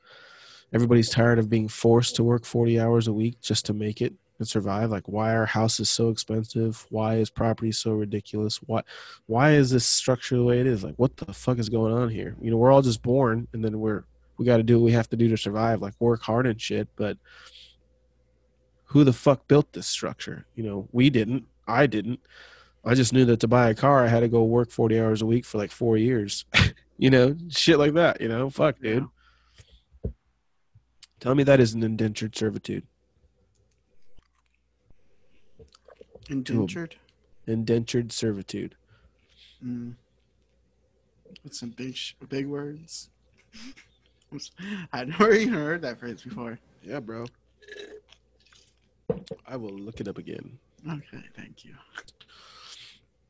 Everybody's 0.73 1.09
tired 1.09 1.39
of 1.39 1.49
being 1.49 1.69
forced 1.69 2.17
to 2.17 2.25
work 2.25 2.45
40 2.45 2.79
hours 2.79 3.09
a 3.09 3.13
week 3.13 3.41
just 3.41 3.67
to 3.67 3.73
make 3.73 4.03
it 4.03 4.13
and 4.39 4.49
survive. 4.49 4.91
Like 4.91 5.09
why 5.09 5.35
are 5.35 5.47
houses 5.47 5.89
so 5.89 6.09
expensive? 6.09 6.87
Why 6.91 7.17
is 7.17 7.31
property 7.31 7.73
so 7.73 7.93
ridiculous? 7.93 8.57
Why 8.59 8.83
why 9.27 9.53
is 9.53 9.71
this 9.71 9.87
structure 9.87 10.37
the 10.37 10.45
way 10.45 10.61
it 10.61 10.67
is? 10.67 10.85
Like 10.85 10.97
what 10.97 11.17
the 11.17 11.33
fuck 11.33 11.59
is 11.59 11.69
going 11.69 11.93
on 11.93 12.09
here? 12.09 12.37
You 12.41 12.51
know 12.51 12.57
we're 12.57 12.73
all 12.73 12.83
just 12.83 13.03
born 13.03 13.49
and 13.53 13.65
then 13.65 13.79
we're 13.79 14.05
we 14.37 14.45
got 14.45 14.57
to 14.57 14.63
do 14.63 14.79
what 14.79 14.85
we 14.85 14.93
have 14.93 15.09
to 15.11 15.17
do 15.17 15.29
to 15.29 15.37
survive 15.37 15.81
like 15.81 15.95
work 16.01 16.23
hard 16.23 16.47
and 16.47 16.61
shit. 16.61 16.89
But 16.97 17.19
who 18.87 19.05
the 19.05 19.13
fuck 19.13 19.47
built 19.49 19.73
this 19.73 19.87
structure? 19.87 20.47
You 20.55 20.65
know 20.65 20.89
we 20.93 21.11
didn't. 21.11 21.45
I 21.67 21.87
didn't 21.87 22.21
i 22.87 22.95
just 22.95 23.13
knew 23.13 23.25
that 23.25 23.41
to 23.41 23.49
buy 23.49 23.69
a 23.71 23.75
car 23.75 24.05
i 24.05 24.09
had 24.09 24.21
to 24.21 24.29
go 24.29 24.43
work 24.45 24.71
40 24.71 25.01
hours 25.01 25.23
a 25.23 25.27
week 25.27 25.45
for 25.45 25.59
like 25.59 25.71
four 25.71 25.97
years 25.97 26.45
you 26.99 27.11
know 27.11 27.37
shit 27.51 27.79
like 27.79 27.95
that 27.95 28.21
you 28.21 28.29
know 28.29 28.51
fuck 28.51 28.79
dude 28.81 29.07
tell 31.21 31.35
me 31.35 31.43
that 31.45 31.61
isn't 31.61 31.83
indentured 31.83 32.37
servitude 32.37 32.85
Indentured. 36.29 36.97
indentured 37.47 38.13
servitude 38.13 38.77
Mm. 39.65 39.95
With 41.43 41.55
some 41.55 41.71
big, 41.71 41.97
sh- 41.97 42.13
big 42.29 42.47
words. 42.47 43.09
I'd 44.93 45.09
never 45.09 45.33
even 45.33 45.55
heard 45.55 45.81
that 45.83 45.99
phrase 45.99 46.21
before. 46.23 46.59
Yeah, 46.83 47.01
bro. 47.01 47.25
I 49.47 49.57
will 49.57 49.73
look 49.73 50.01
it 50.01 50.09
up 50.09 50.19
again. 50.19 50.59
Okay, 50.87 51.23
thank 51.35 51.65
you. 51.65 51.75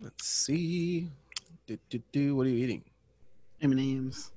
Let's 0.00 0.26
see. 0.26 1.09
Do, 1.66 1.78
do, 1.88 2.00
do. 2.12 2.37
What 2.37 2.46
are 2.46 2.50
you 2.50 2.64
eating? 2.64 2.85
M&M's, 3.62 4.30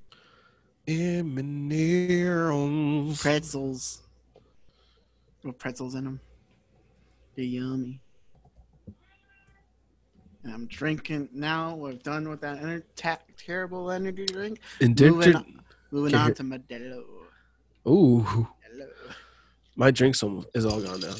M&M's. 0.86 3.20
pretzels. 3.20 4.02
With 5.44 5.58
pretzels 5.58 5.94
in 5.94 6.04
them. 6.04 6.20
They're 7.36 7.44
yummy. 7.44 8.00
And 10.44 10.54
I'm 10.54 10.66
drinking 10.66 11.28
now. 11.32 11.74
We're 11.74 11.92
done 11.94 12.28
with 12.28 12.40
that 12.40 12.60
ener- 12.62 12.82
ta- 12.96 13.18
terrible 13.36 13.90
energy 13.90 14.24
drink. 14.26 14.60
Moving 14.80 15.58
Moving 15.90 16.14
on 16.14 16.34
to 16.34 16.42
Modelo. 16.42 17.02
Ooh, 17.86 18.20
Hello. 18.22 18.86
my 19.76 19.90
drink's 19.90 20.22
almo- 20.22 20.44
is 20.54 20.64
all 20.66 20.80
gone 20.80 21.00
now. 21.00 21.14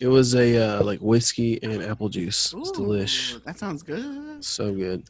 It 0.00 0.08
was 0.08 0.34
a 0.34 0.56
uh, 0.56 0.82
like 0.84 1.00
whiskey 1.00 1.62
and 1.62 1.82
apple 1.82 2.08
juice. 2.08 2.54
It's 2.56 2.70
delish. 2.72 3.42
That 3.44 3.58
sounds 3.58 3.82
good. 3.82 4.44
So 4.44 4.74
good. 4.74 5.04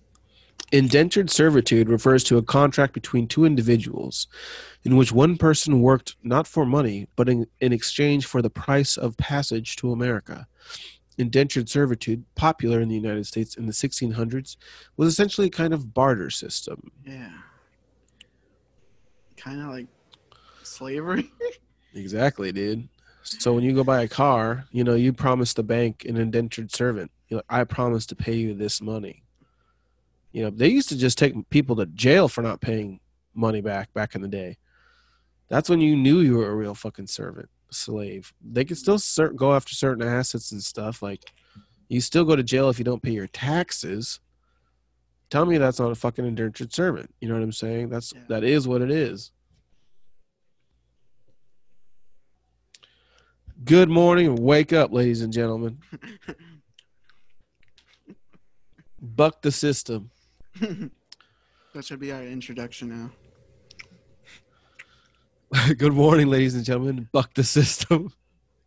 Indentured 0.73 1.31
servitude 1.31 1.89
refers 1.89 2.25
to 2.25 2.39
a 2.39 2.43
contract 2.43 2.93
between 2.93 3.29
two 3.29 3.45
individuals 3.45 4.27
in 4.85 4.97
which 4.97 5.13
one 5.13 5.37
person 5.37 5.81
worked 5.81 6.17
not 6.25 6.47
for 6.47 6.67
money, 6.67 7.07
but 7.15 7.29
in, 7.29 7.47
in 7.61 7.73
exchange 7.73 8.27
for 8.27 8.43
the 8.43 8.51
price 8.51 8.97
of 8.97 9.17
passage 9.17 9.77
to 9.77 9.93
America. 9.93 10.47
Indentured 11.19 11.69
servitude, 11.69 12.25
popular 12.35 12.81
in 12.81 12.89
the 12.89 12.97
United 12.97 13.27
States 13.27 13.57
in 13.57 13.67
the 13.67 13.73
1600s, 13.73 14.57
was 14.97 15.09
essentially 15.09 15.47
a 15.47 15.51
kind 15.51 15.73
of 15.73 15.95
barter 15.95 16.31
system. 16.31 16.91
Yeah. 17.05 17.31
Kind 19.37 19.61
of 19.61 19.69
like 19.69 19.87
slavery. 20.63 21.33
Exactly, 21.95 22.53
dude. 22.53 22.91
So 23.27 23.53
when 23.53 23.65
you 23.65 23.75
go 23.75 23.83
buy 23.85 24.03
a 24.03 24.09
car, 24.09 24.65
you 24.71 24.85
know, 24.85 24.95
you 24.95 25.13
promise 25.13 25.53
the 25.53 25.63
bank 25.63 26.05
an 26.05 26.17
indentured 26.17 26.71
servant. 26.73 27.11
You're 27.29 27.39
like, 27.39 27.47
I 27.51 27.65
promise 27.65 28.07
to 28.07 28.17
pay 28.17 28.35
you 28.37 28.55
this 28.55 28.81
money. 28.81 29.25
You 30.33 30.45
know, 30.45 30.51
they 30.51 30.69
used 30.69 30.89
to 30.91 30.97
just 30.97 31.19
take 31.19 31.35
people 31.51 31.77
to 31.77 31.87
jail 31.87 32.29
for 32.29 32.43
not 32.43 32.61
paying 32.61 33.01
money 33.35 33.61
back 33.61 33.93
back 33.95 34.15
in 34.15 34.23
the 34.23 34.29
day. 34.29 34.59
That's 35.49 35.69
when 35.69 35.81
you 35.81 35.97
knew 35.97 36.21
you 36.21 36.37
were 36.37 36.51
a 36.51 36.55
real 36.55 36.75
fucking 36.75 37.07
servant, 37.09 37.49
slave. 37.71 38.33
They 38.41 38.65
could 38.65 38.79
still 38.79 38.99
cer- 38.99 39.31
go 39.33 39.55
after 39.55 39.75
certain 39.75 40.07
assets 40.07 40.53
and 40.53 40.63
stuff. 40.63 41.03
Like, 41.03 41.33
you 41.89 42.01
still 42.01 42.25
go 42.25 42.37
to 42.37 42.43
jail 42.43 42.69
if 42.69 42.79
you 42.79 42.85
don't 42.85 43.03
pay 43.03 43.13
your 43.13 43.29
taxes. 43.29 44.21
Tell 45.31 45.47
me 45.47 45.59
that's 45.59 45.79
not 45.81 45.91
a 45.91 45.95
fucking 45.97 46.25
indentured 46.27 46.73
servant. 46.73 47.13
You 47.21 47.29
know 47.29 47.35
what 47.35 47.43
I'm 47.43 47.53
saying? 47.53 47.89
That's 47.91 48.13
Yeah. 48.15 48.23
that 48.29 48.45
is 48.45 48.69
what 48.69 48.83
it 48.83 48.91
is. 48.91 49.33
Good 53.65 53.89
morning. 53.89 54.37
Wake 54.37 54.73
up, 54.73 54.93
ladies 54.93 55.23
and 55.23 55.33
gentlemen. 55.33 55.79
Buck 59.01 59.43
the 59.43 59.51
system. 59.53 60.11
that 60.61 61.85
should 61.85 62.01
be 62.01 62.13
our 62.13 62.23
introduction 62.23 62.89
now. 62.89 63.11
Good 65.79 65.95
morning, 65.95 66.29
ladies 66.29 66.55
and 66.55 66.65
gentlemen. 66.65 67.09
Buck 67.13 67.33
the 67.35 67.45
system. 67.45 68.13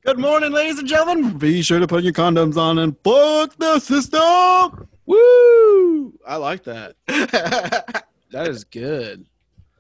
Good 0.05 0.17
morning, 0.17 0.51
ladies 0.51 0.79
and 0.79 0.87
gentlemen. 0.87 1.37
Be 1.37 1.61
sure 1.61 1.79
to 1.79 1.87
put 1.87 2.03
your 2.03 2.13
condoms 2.13 2.57
on 2.57 2.79
and 2.79 3.01
buck 3.03 3.55
the 3.57 3.79
system. 3.79 4.87
Woo! 5.05 6.13
I 6.25 6.37
like 6.37 6.63
that. 6.63 6.95
That 7.07 8.47
is 8.47 8.63
good. 8.63 9.25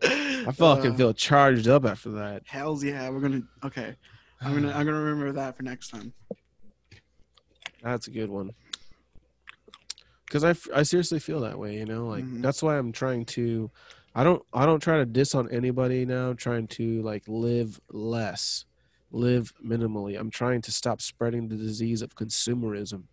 I 0.03 0.51
fucking 0.53 0.93
Uh, 0.93 0.95
feel 0.95 1.13
charged 1.13 1.67
up 1.67 1.85
after 1.85 2.09
that. 2.11 2.43
Hell's 2.45 2.83
yeah, 2.83 3.09
we're 3.09 3.19
gonna. 3.21 3.41
Okay, 3.63 3.95
I'm 4.41 4.53
gonna. 4.53 4.69
I'm 4.73 4.85
gonna 4.85 4.99
remember 5.01 5.31
that 5.33 5.57
for 5.57 5.63
next 5.63 5.89
time. 5.89 6.13
That's 7.83 8.07
a 8.07 8.11
good 8.11 8.29
one. 8.29 8.51
Because 10.25 10.43
I, 10.43 10.79
I 10.79 10.83
seriously 10.83 11.19
feel 11.19 11.41
that 11.41 11.57
way, 11.57 11.75
you 11.75 11.85
know. 11.85 12.07
Like 12.07 12.23
Mhm. 12.23 12.41
that's 12.41 12.61
why 12.61 12.77
I'm 12.77 12.91
trying 12.91 13.25
to. 13.25 13.71
I 14.15 14.23
don't 14.23 14.41
I 14.53 14.65
don't 14.65 14.79
try 14.81 14.97
to 14.97 15.05
diss 15.05 15.35
on 15.35 15.49
anybody 15.51 16.05
now. 16.05 16.29
I'm 16.29 16.37
trying 16.37 16.67
to 16.67 17.01
like 17.01 17.23
live 17.27 17.79
less, 17.89 18.65
live 19.11 19.53
minimally. 19.65 20.19
I'm 20.19 20.29
trying 20.29 20.61
to 20.63 20.71
stop 20.71 21.01
spreading 21.01 21.47
the 21.47 21.55
disease 21.57 22.01
of 22.01 22.15
consumerism. 22.15 23.03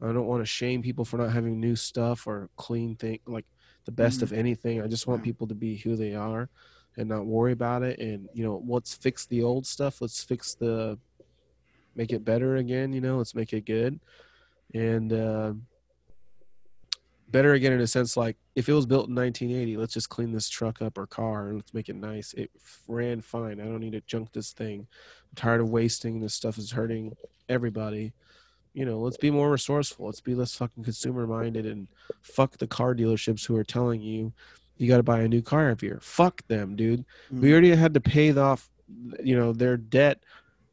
I 0.00 0.12
don't 0.12 0.26
want 0.26 0.42
to 0.42 0.46
shame 0.46 0.82
people 0.82 1.04
for 1.04 1.16
not 1.16 1.32
having 1.32 1.58
new 1.58 1.74
stuff 1.76 2.26
or 2.26 2.50
clean 2.56 2.96
thing 2.96 3.20
like 3.26 3.46
the 3.86 3.92
best 3.92 4.20
Mhm. 4.20 4.22
of 4.24 4.32
anything. 4.32 4.82
I 4.82 4.88
just 4.88 5.06
want 5.06 5.20
Yeah. 5.20 5.24
people 5.24 5.46
to 5.46 5.54
be 5.54 5.76
who 5.76 5.96
they 5.96 6.14
are 6.14 6.48
and 6.96 7.08
not 7.08 7.26
worry 7.26 7.52
about 7.52 7.82
it. 7.82 7.98
And 7.98 8.28
you 8.32 8.44
know, 8.44 8.62
let's 8.66 8.94
fix 8.94 9.26
the 9.26 9.42
old 9.42 9.66
stuff. 9.66 10.00
Let's 10.00 10.22
fix 10.22 10.54
the 10.54 10.98
make 11.94 12.12
it 12.12 12.24
better 12.24 12.56
again. 12.56 12.92
You 12.92 13.00
know, 13.00 13.18
let's 13.18 13.34
make 13.34 13.52
it 13.52 13.64
good 13.64 14.00
and 14.74 15.12
uh, 15.12 15.52
better 17.28 17.54
again 17.54 17.72
in 17.72 17.80
a 17.80 17.86
sense 17.86 18.16
like 18.16 18.36
if 18.54 18.68
it 18.68 18.72
was 18.72 18.86
built 18.86 19.08
in 19.08 19.14
1980 19.14 19.76
let's 19.76 19.94
just 19.94 20.08
clean 20.08 20.32
this 20.32 20.48
truck 20.48 20.80
up 20.82 20.96
or 20.98 21.06
car 21.06 21.48
and 21.48 21.56
let's 21.56 21.74
make 21.74 21.88
it 21.88 21.96
nice 21.96 22.32
it 22.34 22.50
ran 22.88 23.20
fine 23.20 23.60
i 23.60 23.64
don't 23.64 23.80
need 23.80 23.92
to 23.92 24.00
junk 24.02 24.32
this 24.32 24.52
thing 24.52 24.80
i'm 24.80 25.36
tired 25.36 25.60
of 25.60 25.70
wasting 25.70 26.20
this 26.20 26.34
stuff 26.34 26.58
is 26.58 26.70
hurting 26.70 27.16
everybody 27.48 28.12
you 28.74 28.84
know 28.84 28.98
let's 28.98 29.16
be 29.16 29.30
more 29.30 29.50
resourceful 29.50 30.06
let's 30.06 30.20
be 30.20 30.34
less 30.34 30.54
fucking 30.54 30.84
consumer 30.84 31.26
minded 31.26 31.66
and 31.66 31.88
fuck 32.22 32.56
the 32.58 32.66
car 32.66 32.94
dealerships 32.94 33.46
who 33.46 33.56
are 33.56 33.64
telling 33.64 34.00
you 34.00 34.32
you 34.76 34.88
got 34.88 34.98
to 34.98 35.02
buy 35.02 35.20
a 35.20 35.28
new 35.28 35.42
car 35.42 35.68
every 35.70 35.88
year. 35.88 35.98
Fuck 36.02 36.46
them 36.48 36.76
dude. 36.76 37.04
We 37.30 37.48
Mm. 37.48 37.52
already 37.52 37.74
had 37.76 37.94
to 37.94 38.00
pay 38.00 38.36
off 38.36 38.68
you 39.22 39.36
know 39.36 39.52
their 39.52 39.76
debt 39.76 40.22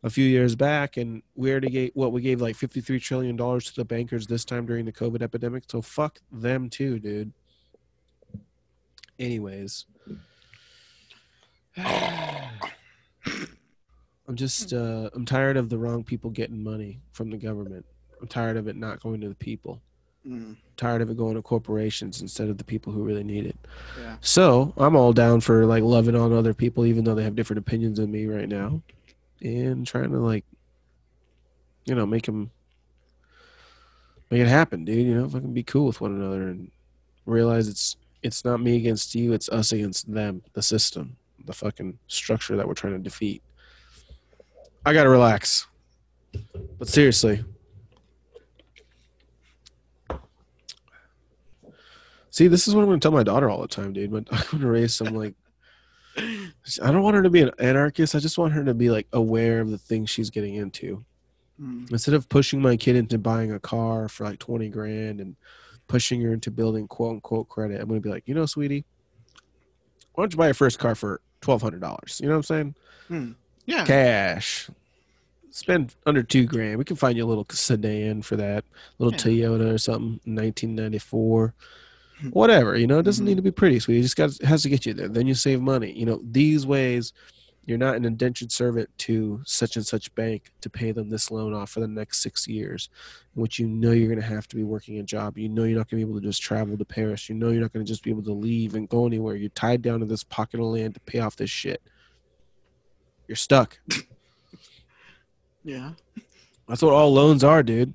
a 0.03 0.09
few 0.09 0.25
years 0.25 0.55
back 0.55 0.97
and 0.97 1.23
we 1.35 1.49
already 1.49 1.69
gave 1.69 1.91
what 1.95 2.11
we 2.11 2.21
gave 2.21 2.41
like 2.41 2.55
53 2.55 2.99
trillion 2.99 3.35
dollars 3.35 3.65
to 3.65 3.75
the 3.75 3.85
bankers 3.85 4.27
this 4.27 4.43
time 4.45 4.65
during 4.65 4.85
the 4.85 4.91
covid 4.91 5.21
epidemic. 5.21 5.63
So 5.67 5.81
fuck 5.81 6.19
them 6.31 6.69
too 6.69 6.99
dude. 6.99 7.31
Anyways. 9.17 9.85
I'm 14.25 14.35
just 14.35 14.73
uh 14.73 15.09
i'm 15.13 15.25
tired 15.25 15.57
of 15.57 15.69
the 15.69 15.77
wrong 15.77 16.03
people 16.03 16.29
getting 16.29 16.63
money 16.63 16.99
from 17.11 17.29
the 17.29 17.37
government. 17.37 17.85
I'm 18.21 18.27
tired 18.27 18.57
of 18.57 18.67
it 18.67 18.75
not 18.75 19.01
going 19.01 19.19
to 19.21 19.29
the 19.29 19.35
people 19.35 19.81
Mm, 20.27 20.55
tired 20.77 21.01
of 21.01 21.09
it 21.09 21.17
going 21.17 21.35
to 21.35 21.41
corporations 21.41 22.21
instead 22.21 22.47
of 22.47 22.57
the 22.57 22.63
people 22.63 22.93
who 22.93 23.03
really 23.03 23.25
need 23.25 23.45
it 23.45 23.57
yeah. 24.01 24.15
so 24.21 24.73
I'm 24.77 24.95
all 24.95 25.11
down 25.11 25.41
for 25.41 25.65
like 25.65 25.83
loving 25.83 26.15
on 26.15 26.31
other 26.31 26.53
people, 26.53 26.85
even 26.85 27.03
though 27.03 27.13
they 27.13 27.25
have 27.25 27.35
different 27.35 27.57
opinions 27.59 27.97
than 27.97 28.09
me 28.09 28.25
right 28.25 28.47
now, 28.47 28.81
and 29.41 29.85
trying 29.85 30.11
to 30.11 30.19
like, 30.19 30.45
you 31.85 31.93
know, 31.93 32.05
make 32.05 32.25
them 32.25 32.51
make 34.29 34.41
it 34.41 34.47
happen, 34.47 34.85
dude. 34.85 35.05
You 35.05 35.15
know, 35.15 35.29
fucking 35.29 35.53
be 35.53 35.63
cool 35.63 35.87
with 35.87 36.01
one 36.01 36.15
another 36.15 36.47
and 36.47 36.71
realize 37.25 37.67
it's 37.67 37.97
it's 38.23 38.45
not 38.45 38.61
me 38.61 38.77
against 38.77 39.13
you, 39.13 39.33
it's 39.33 39.49
us 39.49 39.73
against 39.73 40.11
them, 40.11 40.41
the 40.53 40.61
system, 40.61 41.17
the 41.45 41.53
fucking 41.53 41.99
structure 42.07 42.55
that 42.55 42.67
we're 42.67 42.73
trying 42.73 42.93
to 42.93 42.99
defeat. 42.99 43.43
I 44.85 44.93
gotta 44.93 45.09
relax, 45.09 45.67
but 46.79 46.87
seriously. 46.87 47.43
See, 52.33 52.47
this 52.47 52.67
is 52.67 52.73
what 52.73 52.81
I'm 52.81 52.87
gonna 52.87 52.99
tell 52.99 53.11
my 53.11 53.21
daughter 53.21 53.47
all 53.47 53.61
the 53.61 53.67
time, 53.67 53.93
dude. 53.93 54.09
But 54.11 54.27
I'm 54.31 54.43
gonna 54.59 54.71
raise 54.71 54.95
some 54.95 55.13
like 55.15 55.35
I 56.17 56.91
don't 56.91 57.03
want 57.03 57.15
her 57.15 57.21
to 57.21 57.29
be 57.29 57.41
an 57.43 57.51
anarchist. 57.59 58.15
I 58.15 58.19
just 58.19 58.39
want 58.39 58.53
her 58.53 58.63
to 58.63 58.73
be 58.73 58.89
like 58.89 59.05
aware 59.13 59.61
of 59.61 59.69
the 59.69 59.77
things 59.77 60.09
she's 60.09 60.31
getting 60.31 60.55
into. 60.55 61.05
Mm, 61.61 61.91
Instead 61.91 62.15
of 62.15 62.27
pushing 62.29 62.59
my 62.59 62.75
kid 62.75 62.95
into 62.95 63.19
buying 63.19 63.51
a 63.51 63.59
car 63.59 64.09
for 64.09 64.23
like 64.23 64.39
20 64.39 64.67
grand 64.69 65.21
and 65.21 65.35
pushing 65.87 66.21
her 66.21 66.33
into 66.33 66.49
building 66.49 66.87
quote 66.87 67.11
unquote 67.11 67.49
credit, 67.49 67.79
I'm 67.79 67.87
gonna 67.87 67.99
be 67.99 68.09
like, 68.09 68.23
you 68.25 68.33
know, 68.33 68.47
sweetie, 68.47 68.83
why 70.15 70.23
don't 70.23 70.33
you 70.33 70.37
buy 70.37 70.47
your 70.47 70.53
first 70.55 70.79
car 70.79 70.95
for 70.95 71.21
twelve 71.41 71.61
hundred 71.61 71.81
dollars? 71.81 72.19
You 72.19 72.29
know 72.29 72.33
what 72.37 72.49
I'm 72.49 72.73
saying? 72.73 72.75
mm. 73.11 73.35
Yeah. 73.67 73.85
Cash. 73.85 74.69
Spend 75.51 75.93
under 76.07 76.23
two 76.23 76.47
grand. 76.47 76.79
We 76.79 76.83
can 76.83 76.95
find 76.95 77.15
you 77.15 77.25
a 77.25 77.27
little 77.29 77.45
sedan 77.51 78.23
for 78.23 78.35
that, 78.37 78.65
little 78.97 79.13
Yeah. 79.13 79.47
Toyota 79.49 79.71
or 79.71 79.77
something, 79.77 80.19
1994 80.25 81.53
whatever 82.31 82.77
you 82.77 82.87
know 82.87 82.99
it 82.99 83.03
doesn't 83.03 83.25
need 83.25 83.31
mm-hmm. 83.33 83.37
to 83.37 83.43
be 83.43 83.51
pretty 83.51 83.79
sweet 83.79 83.99
it 83.99 84.03
just 84.03 84.15
got 84.15 84.31
has 84.41 84.63
to 84.63 84.69
get 84.69 84.85
you 84.85 84.93
there. 84.93 85.07
Then 85.07 85.27
you 85.27 85.35
save 85.35 85.61
money. 85.61 85.91
You 85.91 86.05
know 86.05 86.21
these 86.23 86.65
ways 86.65 87.13
you're 87.65 87.77
not 87.77 87.95
an 87.95 88.03
indentured 88.03 88.51
servant 88.51 88.89
to 88.97 89.41
such 89.45 89.77
and 89.77 89.85
such 89.85 90.13
bank 90.15 90.51
to 90.59 90.69
pay 90.69 90.91
them 90.91 91.09
this 91.09 91.31
loan 91.31 91.53
off 91.53 91.69
for 91.69 91.79
the 91.79 91.87
next 91.87 92.21
six 92.21 92.45
years 92.45 92.89
which 93.35 93.57
you 93.57 93.67
know 93.67 93.91
you're 93.91 94.09
going 94.09 94.19
to 94.19 94.25
have 94.25 94.47
to 94.49 94.55
be 94.55 94.63
working 94.63 94.99
a 94.99 95.03
job. 95.03 95.37
You 95.37 95.49
know 95.49 95.63
you're 95.63 95.77
not 95.77 95.89
going 95.89 96.01
to 96.01 96.05
be 96.05 96.11
able 96.11 96.21
to 96.21 96.27
just 96.27 96.41
travel 96.41 96.77
to 96.77 96.85
paris. 96.85 97.29
You 97.29 97.35
know 97.35 97.49
you're 97.49 97.61
not 97.61 97.73
going 97.73 97.85
to 97.85 97.91
just 97.91 98.03
be 98.03 98.11
able 98.11 98.23
to 98.23 98.33
leave 98.33 98.75
and 98.75 98.87
go 98.87 99.07
anywhere. 99.07 99.35
You're 99.35 99.49
tied 99.49 99.81
down 99.81 100.01
to 100.01 100.05
this 100.05 100.23
pocket 100.23 100.59
of 100.59 100.67
land 100.67 100.93
to 100.95 100.99
pay 101.01 101.19
off 101.19 101.35
this 101.35 101.49
shit. 101.49 101.81
You're 103.27 103.35
stuck. 103.35 103.79
Yeah. 105.65 105.91
that's 106.67 106.81
what 106.81 106.93
all 106.93 107.13
loans 107.13 107.41
are 107.41 107.63
dude 107.63 107.93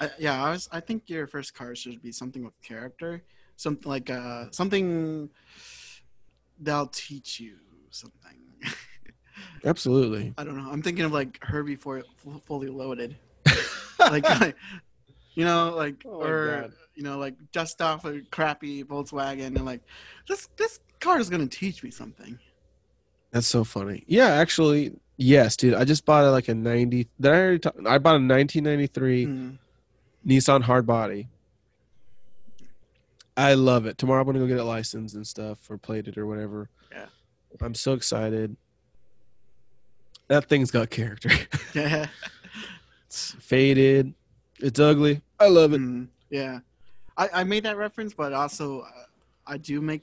I, 0.00 0.10
yeah. 0.18 0.42
I 0.42 0.50
was. 0.50 0.68
I 0.72 0.80
think 0.80 1.08
your 1.08 1.26
first 1.26 1.54
car 1.54 1.74
should 1.74 2.02
be 2.02 2.12
something 2.12 2.44
with 2.44 2.60
character. 2.62 3.22
Something 3.56 3.90
like 3.90 4.08
uh 4.10 4.46
something 4.50 5.28
that'll 6.60 6.86
teach 6.86 7.40
you 7.40 7.56
something. 7.90 8.36
absolutely 9.64 10.34
I 10.38 10.44
don't 10.44 10.56
know. 10.56 10.70
I'm 10.70 10.82
thinking 10.82 11.04
of 11.04 11.12
like 11.12 11.42
Herbie 11.42 11.76
for 11.76 12.02
fully 12.46 12.68
loaded. 12.68 13.16
like, 13.98 14.22
like, 14.40 14.56
you 15.34 15.44
know, 15.44 15.74
like 15.76 16.02
Oh 16.06 16.22
or 16.22 16.60
God. 16.62 16.72
you 16.94 17.02
know, 17.02 17.18
like 17.18 17.34
dust 17.52 17.82
off 17.82 18.04
a 18.04 18.20
crappy 18.30 18.84
Volkswagen 18.84 19.56
and 19.56 19.64
like 19.64 19.80
this 20.28 20.48
this 20.56 20.80
car 21.00 21.18
is 21.18 21.28
gonna 21.28 21.46
teach 21.46 21.82
me 21.82 21.90
something. 21.90 22.38
That's 23.32 23.46
so 23.46 23.62
funny. 23.64 24.04
Yeah, 24.06 24.28
actually, 24.28 24.92
yes, 25.16 25.56
dude. 25.56 25.74
I 25.74 25.84
just 25.84 26.04
bought 26.04 26.24
a, 26.24 26.30
like 26.30 26.48
a 26.48 26.54
ninety. 26.54 27.08
Did 27.20 27.30
I 27.30 27.38
already 27.38 27.58
talk? 27.60 27.76
I 27.86 27.98
bought 27.98 28.16
a 28.16 28.20
nineteen 28.20 28.64
ninety 28.64 28.86
three 28.86 29.26
Mm. 29.26 29.58
Nissan 30.26 30.62
Hardbody. 30.64 31.26
I 33.36 33.54
love 33.54 33.86
it. 33.86 33.96
Tomorrow 33.96 34.20
I'm 34.20 34.26
gonna 34.26 34.38
go 34.38 34.46
get 34.46 34.58
it 34.58 34.64
licensed 34.64 35.14
and 35.14 35.26
stuff, 35.26 35.58
or 35.70 35.78
plated 35.78 36.18
or 36.18 36.26
whatever. 36.26 36.68
Yeah. 36.92 37.06
I'm 37.60 37.74
so 37.74 37.94
excited. 37.94 38.56
That 40.28 40.44
thing's 40.44 40.70
got 40.70 40.90
character. 40.90 41.30
Yeah. 41.74 42.06
it's 43.06 43.32
faded. 43.40 44.14
It's 44.58 44.78
ugly. 44.78 45.22
I 45.38 45.48
love 45.48 45.72
it. 45.72 45.80
Mm, 45.80 46.08
yeah. 46.28 46.60
I, 47.16 47.28
I 47.32 47.44
made 47.44 47.64
that 47.64 47.76
reference, 47.76 48.12
but 48.12 48.32
also 48.32 48.80
uh, 48.80 49.04
I 49.46 49.56
do 49.56 49.80
make 49.80 50.02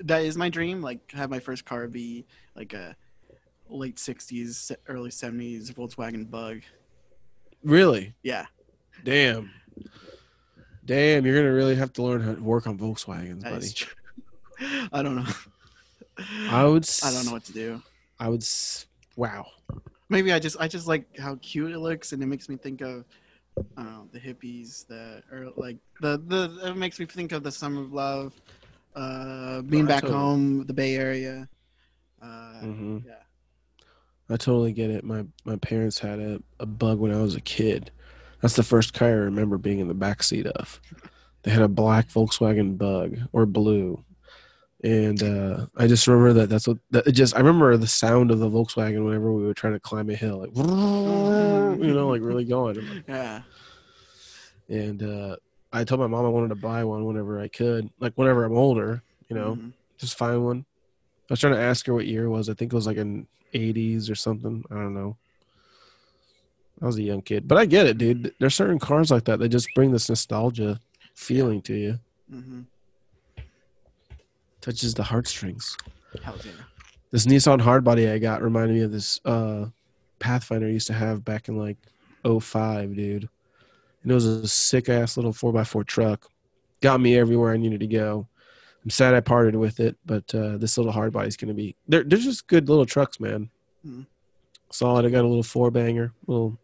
that 0.00 0.22
is 0.22 0.36
my 0.36 0.48
dream. 0.48 0.80
Like 0.82 1.10
have 1.12 1.30
my 1.30 1.40
first 1.40 1.64
car 1.64 1.88
be 1.88 2.26
like 2.54 2.74
a 2.74 2.96
late 3.68 3.96
'60s, 3.96 4.72
early 4.88 5.10
'70s 5.10 5.72
Volkswagen 5.72 6.28
Bug. 6.30 6.60
Really? 7.64 8.14
Yeah. 8.22 8.46
Damn. 9.04 9.50
Damn, 10.84 11.26
you're 11.26 11.34
gonna 11.36 11.52
really 11.54 11.74
have 11.76 11.92
to 11.94 12.02
learn 12.02 12.22
how 12.22 12.34
to 12.34 12.42
work 12.42 12.66
on 12.66 12.78
Volkswagens, 12.78 13.42
That 13.42 13.52
buddy. 14.60 14.88
I 14.92 15.02
don't 15.02 15.16
know. 15.16 15.26
I 16.50 16.64
would. 16.64 16.88
I 17.04 17.10
don't 17.12 17.26
know 17.26 17.32
what 17.32 17.44
to 17.44 17.52
do. 17.52 17.82
I 18.18 18.28
would. 18.28 18.42
s- 18.42 18.86
Wow. 19.16 19.46
Maybe 20.08 20.32
I 20.32 20.38
just 20.38 20.56
I 20.60 20.68
just 20.68 20.86
like 20.86 21.04
how 21.18 21.36
cute 21.42 21.72
it 21.72 21.78
looks, 21.80 22.12
and 22.12 22.22
it 22.22 22.26
makes 22.26 22.48
me 22.48 22.56
think 22.56 22.80
of 22.80 23.04
know 23.76 24.08
the 24.12 24.20
hippies, 24.20 24.86
the 24.86 25.22
or 25.32 25.52
like 25.56 25.76
the 26.00 26.22
the 26.28 26.68
it 26.70 26.76
makes 26.76 26.98
me 27.00 27.06
think 27.06 27.32
of 27.32 27.42
the 27.42 27.50
summer 27.52 27.82
of 27.82 27.92
love, 27.92 28.32
Uh, 28.94 29.60
being 29.62 29.86
back 29.86 30.02
totally- 30.02 30.18
home, 30.18 30.66
the 30.66 30.72
Bay 30.72 30.94
Area. 30.96 31.48
Uh, 32.22 32.60
Mhm. 32.62 33.04
Yeah. 33.06 33.14
I 34.30 34.36
totally 34.36 34.72
get 34.72 34.90
it. 34.90 35.04
My 35.04 35.26
my 35.44 35.56
parents 35.56 35.98
had 35.98 36.20
a, 36.20 36.40
a 36.60 36.66
bug 36.66 36.98
when 37.00 37.12
I 37.12 37.20
was 37.20 37.34
a 37.34 37.40
kid. 37.40 37.90
That's 38.40 38.54
the 38.56 38.62
first 38.62 38.94
car 38.94 39.08
I 39.08 39.12
remember 39.12 39.58
being 39.58 39.78
in 39.80 39.88
the 39.88 39.94
back 39.94 40.22
seat 40.22 40.46
of. 40.46 40.80
They 41.42 41.50
had 41.50 41.62
a 41.62 41.68
black 41.68 42.08
Volkswagen 42.08 42.76
Bug 42.78 43.16
or 43.32 43.46
blue, 43.46 44.04
and 44.84 45.22
uh, 45.22 45.66
I 45.76 45.86
just 45.86 46.06
remember 46.06 46.32
that. 46.40 46.48
That's 46.48 46.66
what 46.68 46.78
that 46.90 47.10
just. 47.12 47.34
I 47.34 47.38
remember 47.38 47.76
the 47.76 47.86
sound 47.86 48.30
of 48.30 48.38
the 48.38 48.50
Volkswagen 48.50 49.04
whenever 49.04 49.32
we 49.32 49.44
were 49.44 49.54
trying 49.54 49.72
to 49.74 49.80
climb 49.80 50.10
a 50.10 50.14
hill, 50.14 50.38
like 50.40 50.50
you 50.56 51.94
know, 51.94 52.08
like 52.08 52.22
really 52.22 52.44
going. 52.44 52.76
Like, 52.76 53.04
Yeah. 53.08 53.42
And 54.68 55.02
uh, 55.02 55.36
I 55.72 55.84
told 55.84 56.00
my 56.00 56.06
mom 56.06 56.26
I 56.26 56.28
wanted 56.28 56.48
to 56.48 56.54
buy 56.56 56.84
one 56.84 57.04
whenever 57.06 57.40
I 57.40 57.48
could, 57.48 57.88
like 58.00 58.12
whenever 58.16 58.44
I'm 58.44 58.56
older, 58.56 59.02
you 59.28 59.36
know, 59.36 59.54
Mhm. 59.56 59.72
just 59.98 60.16
find 60.18 60.44
one. 60.44 60.64
I 61.30 61.32
was 61.32 61.40
trying 61.40 61.54
to 61.54 61.60
ask 61.60 61.86
her 61.86 61.94
what 61.94 62.06
year 62.06 62.24
it 62.24 62.30
was. 62.30 62.48
I 62.48 62.54
think 62.54 62.72
it 62.72 62.76
was 62.76 62.86
like 62.86 62.96
in 62.96 63.26
80s 63.54 64.10
or 64.10 64.14
something. 64.14 64.64
I 64.70 64.74
don't 64.74 64.94
know. 64.94 65.16
I 66.80 66.86
was 66.86 66.96
a 66.96 67.02
young 67.02 67.22
kid, 67.22 67.48
but 67.48 67.58
I 67.58 67.66
get 67.66 67.86
it, 67.86 67.98
dude. 67.98 68.32
There's 68.38 68.54
certain 68.54 68.78
cars 68.78 69.10
like 69.10 69.24
that 69.24 69.38
that 69.40 69.48
just 69.48 69.68
bring 69.74 69.90
this 69.90 70.08
nostalgia 70.08 70.80
feeling 71.14 71.60
to 71.62 71.74
you. 71.74 71.98
Mhm. 72.32 72.66
Touches 74.60 74.94
the 74.94 75.02
heartstrings. 75.04 75.76
Yeah. 76.22 76.32
This 77.10 77.26
Nissan 77.26 77.60
hardbody 77.60 78.12
I 78.12 78.18
got 78.18 78.42
reminded 78.42 78.74
me 78.76 78.82
of 78.82 78.92
this 78.92 79.20
uh, 79.24 79.66
Pathfinder 80.18 80.66
I 80.66 80.70
used 80.70 80.88
to 80.88 80.92
have 80.92 81.24
back 81.24 81.48
in 81.48 81.56
like 81.56 81.76
05, 82.24 82.94
dude. 82.94 83.28
And 84.02 84.12
it 84.12 84.14
was 84.14 84.26
a 84.26 84.46
sick 84.46 84.88
ass 84.88 85.16
little 85.16 85.32
4x4 85.32 85.86
truck. 85.86 86.26
Got 86.80 87.00
me 87.00 87.16
everywhere 87.16 87.52
I 87.52 87.56
needed 87.56 87.80
to 87.80 87.86
go. 87.86 88.26
I'm 88.84 88.90
sad 88.90 89.14
I 89.14 89.20
parted 89.20 89.56
with 89.56 89.80
it, 89.80 89.96
but 90.06 90.32
uh, 90.34 90.56
this 90.58 90.76
little 90.78 90.92
hardbody 90.92 91.26
is 91.26 91.36
going 91.36 91.48
to 91.48 91.54
be. 91.54 91.74
They're, 91.88 92.04
they're 92.04 92.18
just 92.18 92.46
good 92.46 92.68
little 92.68 92.86
trucks, 92.86 93.18
man. 93.20 93.50
Mhm. 93.86 94.06
Solid. 94.70 95.04
I 95.06 95.08
got 95.10 95.24
a 95.24 95.28
little 95.28 95.42
four 95.42 95.70
banger, 95.70 96.12
little 96.26 96.58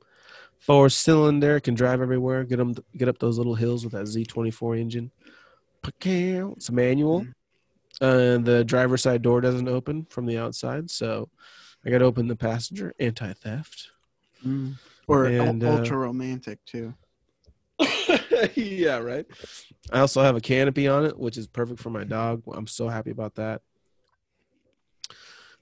four 0.65 0.89
cylinder, 0.89 1.61
can 1.61 1.75
drive 1.75 2.01
everywhere. 2.01 2.45
Get 2.45 2.57
them, 2.57 2.75
get 2.97 3.09
up 3.09 3.19
those 3.19 3.37
little 3.37 3.55
hills 3.55 3.85
with 3.85 3.93
that 3.93 4.07
Z24 4.07 4.81
engine. 4.81 5.11
It's 6.57 6.71
a 6.71 6.73
manual. 6.73 7.27
and 8.01 8.49
Uh, 8.49 8.53
the 8.53 8.65
driver's 8.65 9.03
side 9.03 9.21
door 9.21 9.43
doesn't 9.43 9.69
open 9.69 10.07
from 10.07 10.25
the 10.25 10.39
outside, 10.39 10.91
so 10.91 11.29
I 11.85 11.91
got 11.91 11.99
to 11.99 12.07
open 12.07 12.29
the 12.29 12.37
passenger 12.37 12.95
anti 12.99 13.33
theft. 13.35 13.91
Mm. 14.45 14.75
Or 15.07 15.27
And, 15.27 15.63
uh, 15.63 15.77
ultra 15.77 15.99
romantic 15.99 16.65
too. 16.65 16.95
yeah, 18.55 18.99
right. 18.99 19.27
I 19.93 20.01
also 20.01 20.23
have 20.23 20.37
a 20.37 20.41
canopy 20.41 20.89
on 20.89 21.05
it, 21.05 21.19
which 21.19 21.37
is 21.37 21.47
perfect 21.47 21.81
for 21.81 21.91
my 21.91 22.05
dog. 22.05 22.43
I'm 22.51 22.67
so 22.67 22.89
happy 22.89 23.11
about 23.11 23.35
that. 23.35 23.61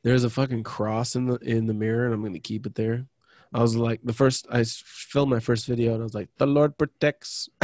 There's 0.05 0.25
a 0.25 0.31
fucking 0.31 0.63
cross 0.63 1.17
in 1.17 1.27
the 1.27 1.37
in 1.37 1.67
the 1.67 1.75
mirror, 1.75 2.05
and 2.05 2.15
I'm 2.15 2.21
going 2.21 2.35
to 2.35 2.41
keep 2.41 2.67
it 2.67 2.77
there. 2.77 3.07
I 3.53 3.61
was 3.61 3.77
like, 3.77 4.01
the 4.03 4.13
first 4.13 4.47
I 4.51 4.65
filmed 4.65 5.31
my 5.31 5.41
first 5.41 5.67
video, 5.67 5.93
and 5.93 6.03
I 6.03 6.05
was 6.05 6.15
like, 6.15 6.29
"The 6.39 6.47
Lord 6.47 6.77
protects." 6.79 7.49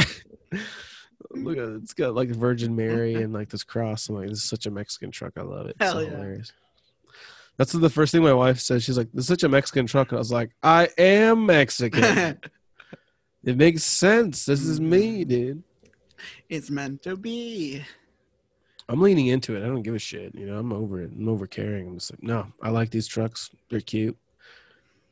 Look 1.31 1.57
at 1.57 1.63
it; 1.63 1.81
it's 1.83 1.93
got 1.93 2.15
like 2.15 2.29
the 2.29 2.37
Virgin 2.37 2.75
Mary 2.75 3.15
and 3.15 3.33
like 3.33 3.49
this 3.49 3.63
cross. 3.63 4.09
I'm 4.09 4.15
like, 4.15 4.29
this 4.29 4.39
is 4.39 4.43
such 4.43 4.65
a 4.65 4.71
Mexican 4.71 5.11
truck. 5.11 5.33
I 5.37 5.41
love 5.41 5.67
it. 5.67 5.75
Hell 5.79 5.93
so 5.93 5.99
yeah. 5.99 6.09
hilarious. 6.09 6.53
That's 7.57 7.73
the 7.73 7.89
first 7.89 8.13
thing 8.13 8.23
my 8.23 8.33
wife 8.33 8.59
says. 8.59 8.83
She's 8.83 8.97
like, 8.97 9.11
"This 9.13 9.23
is 9.23 9.27
such 9.27 9.43
a 9.43 9.49
Mexican 9.49 9.85
truck." 9.85 10.11
And 10.11 10.17
I 10.17 10.19
was 10.19 10.31
like, 10.31 10.51
"I 10.63 10.89
am 10.97 11.45
Mexican. 11.45 12.39
it 13.43 13.57
makes 13.57 13.83
sense. 13.83 14.45
This 14.45 14.63
is 14.63 14.79
me, 14.79 15.25
mm. 15.25 15.27
dude." 15.27 15.63
it's 16.49 16.69
meant 16.69 17.03
to 17.03 17.15
be. 17.15 17.83
I'm 18.87 19.01
leaning 19.01 19.27
into 19.27 19.55
it. 19.55 19.63
I 19.63 19.67
don't 19.67 19.83
give 19.83 19.95
a 19.95 19.99
shit. 19.99 20.33
You 20.33 20.47
know, 20.47 20.57
I'm 20.57 20.73
over 20.73 21.01
it. 21.01 21.11
I'm 21.11 21.29
over 21.29 21.45
caring. 21.45 21.87
I'm 21.87 21.99
just 21.99 22.11
like, 22.11 22.23
no, 22.23 22.47
I 22.61 22.69
like 22.69 22.89
these 22.89 23.07
trucks. 23.07 23.51
They're 23.69 23.81
cute. 23.81 24.17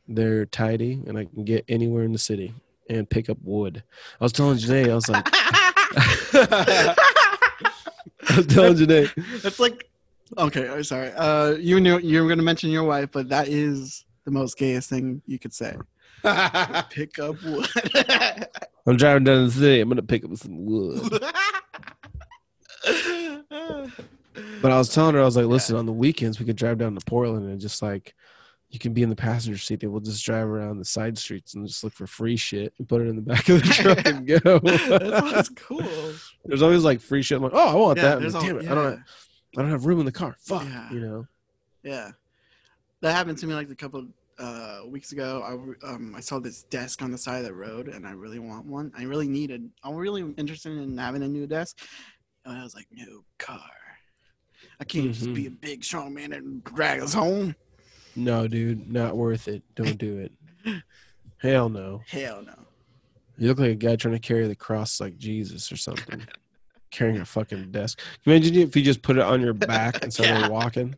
They're 0.07 0.45
tidy, 0.45 1.01
and 1.05 1.17
I 1.17 1.25
can 1.25 1.43
get 1.43 1.65
anywhere 1.67 2.03
in 2.03 2.13
the 2.13 2.19
city 2.19 2.53
and 2.89 3.09
pick 3.09 3.29
up 3.29 3.37
wood. 3.43 3.83
I 4.19 4.23
was 4.23 4.31
telling 4.31 4.57
Janae, 4.57 4.89
I 4.89 4.95
was 4.95 5.09
like, 5.09 5.27
I 8.29 8.37
was 8.37 8.47
telling 8.47 8.75
Janae, 8.75 9.11
It's 9.45 9.59
like, 9.59 9.89
okay, 10.37 10.69
I'm 10.69 10.83
sorry. 10.83 11.11
Uh, 11.15 11.51
you 11.51 11.79
knew 11.79 11.99
you 11.99 12.23
were 12.23 12.29
gonna 12.29 12.43
mention 12.43 12.69
your 12.69 12.83
wife, 12.83 13.09
but 13.11 13.29
that 13.29 13.47
is 13.47 14.05
the 14.25 14.31
most 14.31 14.57
gayest 14.57 14.89
thing 14.89 15.21
you 15.25 15.39
could 15.39 15.53
say. 15.53 15.75
Pick 16.89 17.19
up 17.19 17.41
wood. 17.43 17.67
I'm 18.85 18.97
driving 18.97 19.25
down 19.25 19.45
the 19.45 19.51
city. 19.51 19.81
I'm 19.81 19.89
gonna 19.89 20.01
pick 20.01 20.23
up 20.23 20.35
some 20.37 20.65
wood. 20.65 21.21
But 24.61 24.71
I 24.71 24.77
was 24.77 24.93
telling 24.93 25.15
her, 25.15 25.21
I 25.21 25.25
was 25.25 25.35
like, 25.35 25.45
listen, 25.45 25.75
on 25.75 25.85
the 25.85 25.91
weekends 25.91 26.39
we 26.39 26.45
could 26.45 26.55
drive 26.55 26.77
down 26.77 26.95
to 26.95 27.05
Portland 27.05 27.49
and 27.49 27.59
just 27.59 27.81
like 27.81 28.15
you 28.69 28.79
can 28.79 28.93
be 28.93 29.01
in 29.01 29.09
the 29.09 29.15
passenger 29.15 29.57
seat 29.57 29.81
and 29.83 29.91
we'll 29.91 30.01
just 30.01 30.25
drive 30.25 30.45
around 30.47 30.77
the 30.77 30.85
side 30.85 31.17
streets 31.17 31.53
and 31.55 31.65
just 31.67 31.83
look 31.83 31.93
for 31.93 32.05
free 32.05 32.35
shit 32.35 32.73
and 32.77 32.87
put 32.87 33.01
it 33.01 33.07
in 33.07 33.15
the 33.15 33.21
back 33.21 33.47
of 33.49 33.61
the 33.61 33.67
truck 33.73 34.05
and 34.05 34.27
go. 34.27 34.59
That's 35.31 35.49
cool. 35.49 35.83
There's 36.45 36.61
always 36.61 36.83
like 36.83 36.99
free 36.99 37.21
shit. 37.21 37.37
I'm 37.37 37.43
like, 37.43 37.53
oh, 37.55 37.67
I 37.69 37.75
want 37.75 37.97
Yeah, 37.97 38.15
that. 38.15 38.21
Like, 38.23 38.35
all- 38.35 38.41
Damn 38.41 38.57
it, 38.59 38.63
yeah. 38.65 38.71
I 38.71 38.75
don't 38.75 38.85
have, 38.91 38.99
I 39.57 39.61
don't 39.61 39.71
have 39.71 39.85
room 39.85 39.99
in 40.01 40.05
the 40.05 40.11
car. 40.11 40.35
Fuck, 40.39 40.63
Yeah. 40.65 40.91
you 40.91 40.99
know. 40.99 41.27
Yeah, 41.83 42.11
that 43.01 43.13
happened 43.13 43.37
to 43.37 43.47
me 43.47 43.53
like 43.53 43.69
a 43.69 43.75
couple 43.75 44.05
uh, 44.37 44.81
weeks 44.85 45.13
ago. 45.13 45.41
I 45.81 45.87
um, 45.87 46.13
I 46.15 46.19
saw 46.19 46.37
this 46.39 46.63
desk 46.63 47.01
on 47.01 47.11
the 47.11 47.17
side 47.17 47.37
of 47.39 47.45
the 47.45 47.53
road, 47.53 47.87
and 47.87 48.05
I 48.05 48.11
really 48.11 48.39
want 48.39 48.65
one. 48.65 48.91
I 48.97 49.03
really 49.03 49.29
needed. 49.29 49.69
I'm 49.83 49.95
really 49.95 50.21
interested 50.37 50.73
in 50.77 50.97
having 50.97 51.23
a 51.23 51.27
new 51.27 51.47
desk, 51.47 51.77
and 52.43 52.57
I 52.57 52.63
was 52.63 52.75
like, 52.75 52.87
no 52.91 53.23
car. 53.37 53.61
I 54.81 54.83
can't 54.83 55.13
just 55.13 55.33
be 55.33 55.47
a 55.47 55.51
big 55.51 55.83
strong 55.85 56.13
man 56.13 56.33
and 56.33 56.61
drag 56.65 56.99
us 56.99 57.13
home. 57.13 57.55
No, 58.17 58.47
dude, 58.47 58.91
not 58.91 59.15
worth 59.15 59.47
it. 59.47 59.63
Don't 59.75 59.97
do 59.97 60.17
it. 60.17 60.31
Hell 61.37 61.69
no. 61.69 62.01
Hell 62.07 62.41
no. 62.45 62.53
You 63.37 63.47
look 63.49 63.59
like 63.59 63.69
a 63.71 63.75
guy 63.75 63.95
trying 63.95 64.15
to 64.15 64.19
carry 64.19 64.47
the 64.47 64.55
cross 64.55 64.99
like 64.99 65.17
Jesus 65.17 65.71
or 65.71 65.77
something. 65.77 66.21
Carrying 66.89 67.19
a 67.19 67.25
fucking 67.25 67.71
desk. 67.71 67.99
Imagine 68.25 68.55
if 68.55 68.75
you 68.75 68.81
just 68.81 69.01
put 69.01 69.17
it 69.17 69.21
on 69.21 69.41
your 69.41 69.53
back 69.53 70.01
and 70.03 70.11
started 70.13 70.39
Yeah. 70.39 70.47
walking. 70.47 70.95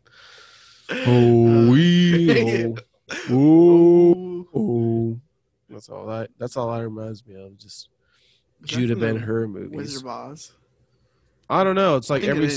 Oh, 0.88 1.70
wee, 1.70 2.64
oh, 2.64 2.76
oh, 3.30 4.46
oh. 4.54 5.20
That's 5.68 5.88
all 5.88 6.06
that. 6.06 6.30
That's 6.38 6.56
all 6.56 6.72
that 6.72 6.82
reminds 6.82 7.26
me 7.26 7.34
of. 7.34 7.56
Just 7.58 7.88
Judah 8.62 8.96
Ben 8.96 9.16
Hur 9.16 9.46
movies. 9.48 9.76
Wizard 9.76 10.02
of 10.02 10.08
Oz. 10.08 10.52
I 11.48 11.64
don't 11.64 11.74
know. 11.76 11.96
It's 11.96 12.08
like 12.08 12.22
think 12.22 12.34
it 12.34 12.36
every 12.36 12.54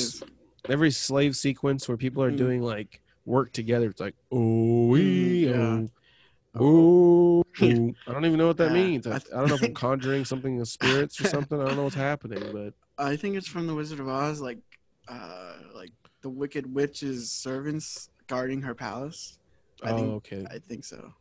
every 0.69 0.91
slave 0.91 1.35
sequence 1.35 1.87
where 1.87 1.97
people 1.97 2.23
are 2.23 2.31
Mm. 2.31 2.37
doing 2.37 2.61
like 2.61 3.01
work 3.25 3.51
together. 3.53 3.89
It's 3.89 3.99
like 4.01 4.15
oh, 4.31 4.87
wee, 4.87 5.45
Mm, 5.45 5.89
oh, 6.55 6.59
oh, 6.59 7.43
oh. 7.61 7.93
I 8.07 8.11
don't 8.11 8.25
even 8.25 8.37
know 8.37 8.47
what 8.47 8.57
that 8.57 8.71
Yeah, 8.71 8.73
means. 8.73 9.07
I, 9.07 9.13
I 9.13 9.15
I 9.15 9.19
don't 9.39 9.49
know 9.49 9.55
if 9.55 9.63
I'm 9.63 9.73
conjuring 9.73 10.25
something 10.25 10.59
of 10.61 10.67
spirits 10.67 11.19
or 11.21 11.25
something. 11.25 11.59
I 11.61 11.65
don't 11.65 11.75
know 11.77 11.83
what's 11.83 11.95
happening, 11.95 12.43
but 12.51 12.73
I 12.97 13.15
think 13.15 13.35
it's 13.35 13.47
from 13.47 13.67
the 13.67 13.75
Wizard 13.75 13.99
of 13.99 14.07
Oz, 14.07 14.39
like, 14.41 14.59
uh, 15.07 15.53
like 15.73 15.91
the 16.21 16.29
Wicked 16.29 16.71
Witch's 16.73 17.31
servants 17.31 18.09
guarding 18.27 18.61
her 18.61 18.75
palace. 18.75 19.39
I 19.83 19.91
oh, 19.91 19.95
think 19.97 20.09
okay, 20.13 20.45
I 20.49 20.59
think 20.59 20.85
so. 20.85 21.13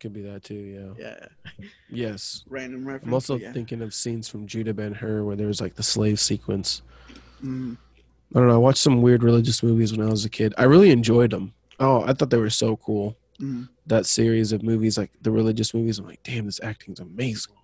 could 0.00 0.12
be 0.12 0.22
that 0.22 0.42
too. 0.42 0.94
Yeah. 0.98 1.18
Yeah, 1.58 1.64
Yes. 1.88 2.44
random 2.48 2.86
reference. 2.86 3.06
I'm 3.06 3.14
also 3.14 3.36
yeah. 3.36 3.52
thinking 3.52 3.82
of 3.82 3.94
scenes 3.94 4.28
from 4.28 4.46
Judah 4.46 4.74
Ben 4.74 4.94
Hur 4.94 5.24
where 5.24 5.36
there's 5.36 5.60
like 5.60 5.74
the 5.74 5.82
slave 5.82 6.18
sequence. 6.18 6.82
Mm. 7.44 7.76
I 8.34 8.38
don't 8.38 8.48
know. 8.48 8.54
I 8.54 8.58
watched 8.58 8.78
some 8.78 9.00
weird 9.02 9.22
religious 9.22 9.62
movies 9.62 9.96
when 9.96 10.06
I 10.06 10.10
was 10.10 10.24
a 10.24 10.28
kid. 10.28 10.54
I 10.58 10.64
really 10.64 10.90
enjoyed 10.90 11.30
them. 11.30 11.54
Oh, 11.80 12.02
I 12.02 12.12
thought 12.12 12.30
they 12.30 12.36
were 12.38 12.50
so 12.50 12.76
cool. 12.76 13.16
Mm. 13.40 13.68
That 13.86 14.04
series 14.04 14.52
of 14.52 14.62
movies, 14.62 14.98
like 14.98 15.10
the 15.22 15.30
religious 15.30 15.72
movies, 15.72 15.98
I'm 15.98 16.06
like, 16.06 16.22
damn, 16.22 16.44
this 16.46 16.60
acting's 16.62 17.00
amazing. 17.00 17.54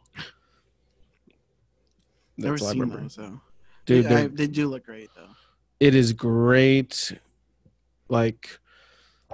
Never 2.37 2.53
That's 2.55 2.63
all 2.63 2.69
I 2.69 2.73
seen 2.73 2.81
remember. 2.81 3.03
those 3.03 3.17
though. 3.17 3.41
Dude, 3.87 4.07
they're- 4.07 4.29
they 4.29 4.47
do 4.47 4.69
look 4.69 4.85
great 4.87 5.11
though. 5.15 5.29
it 5.81 5.95
is 5.95 6.13
great. 6.13 7.13
Like, 8.09 8.59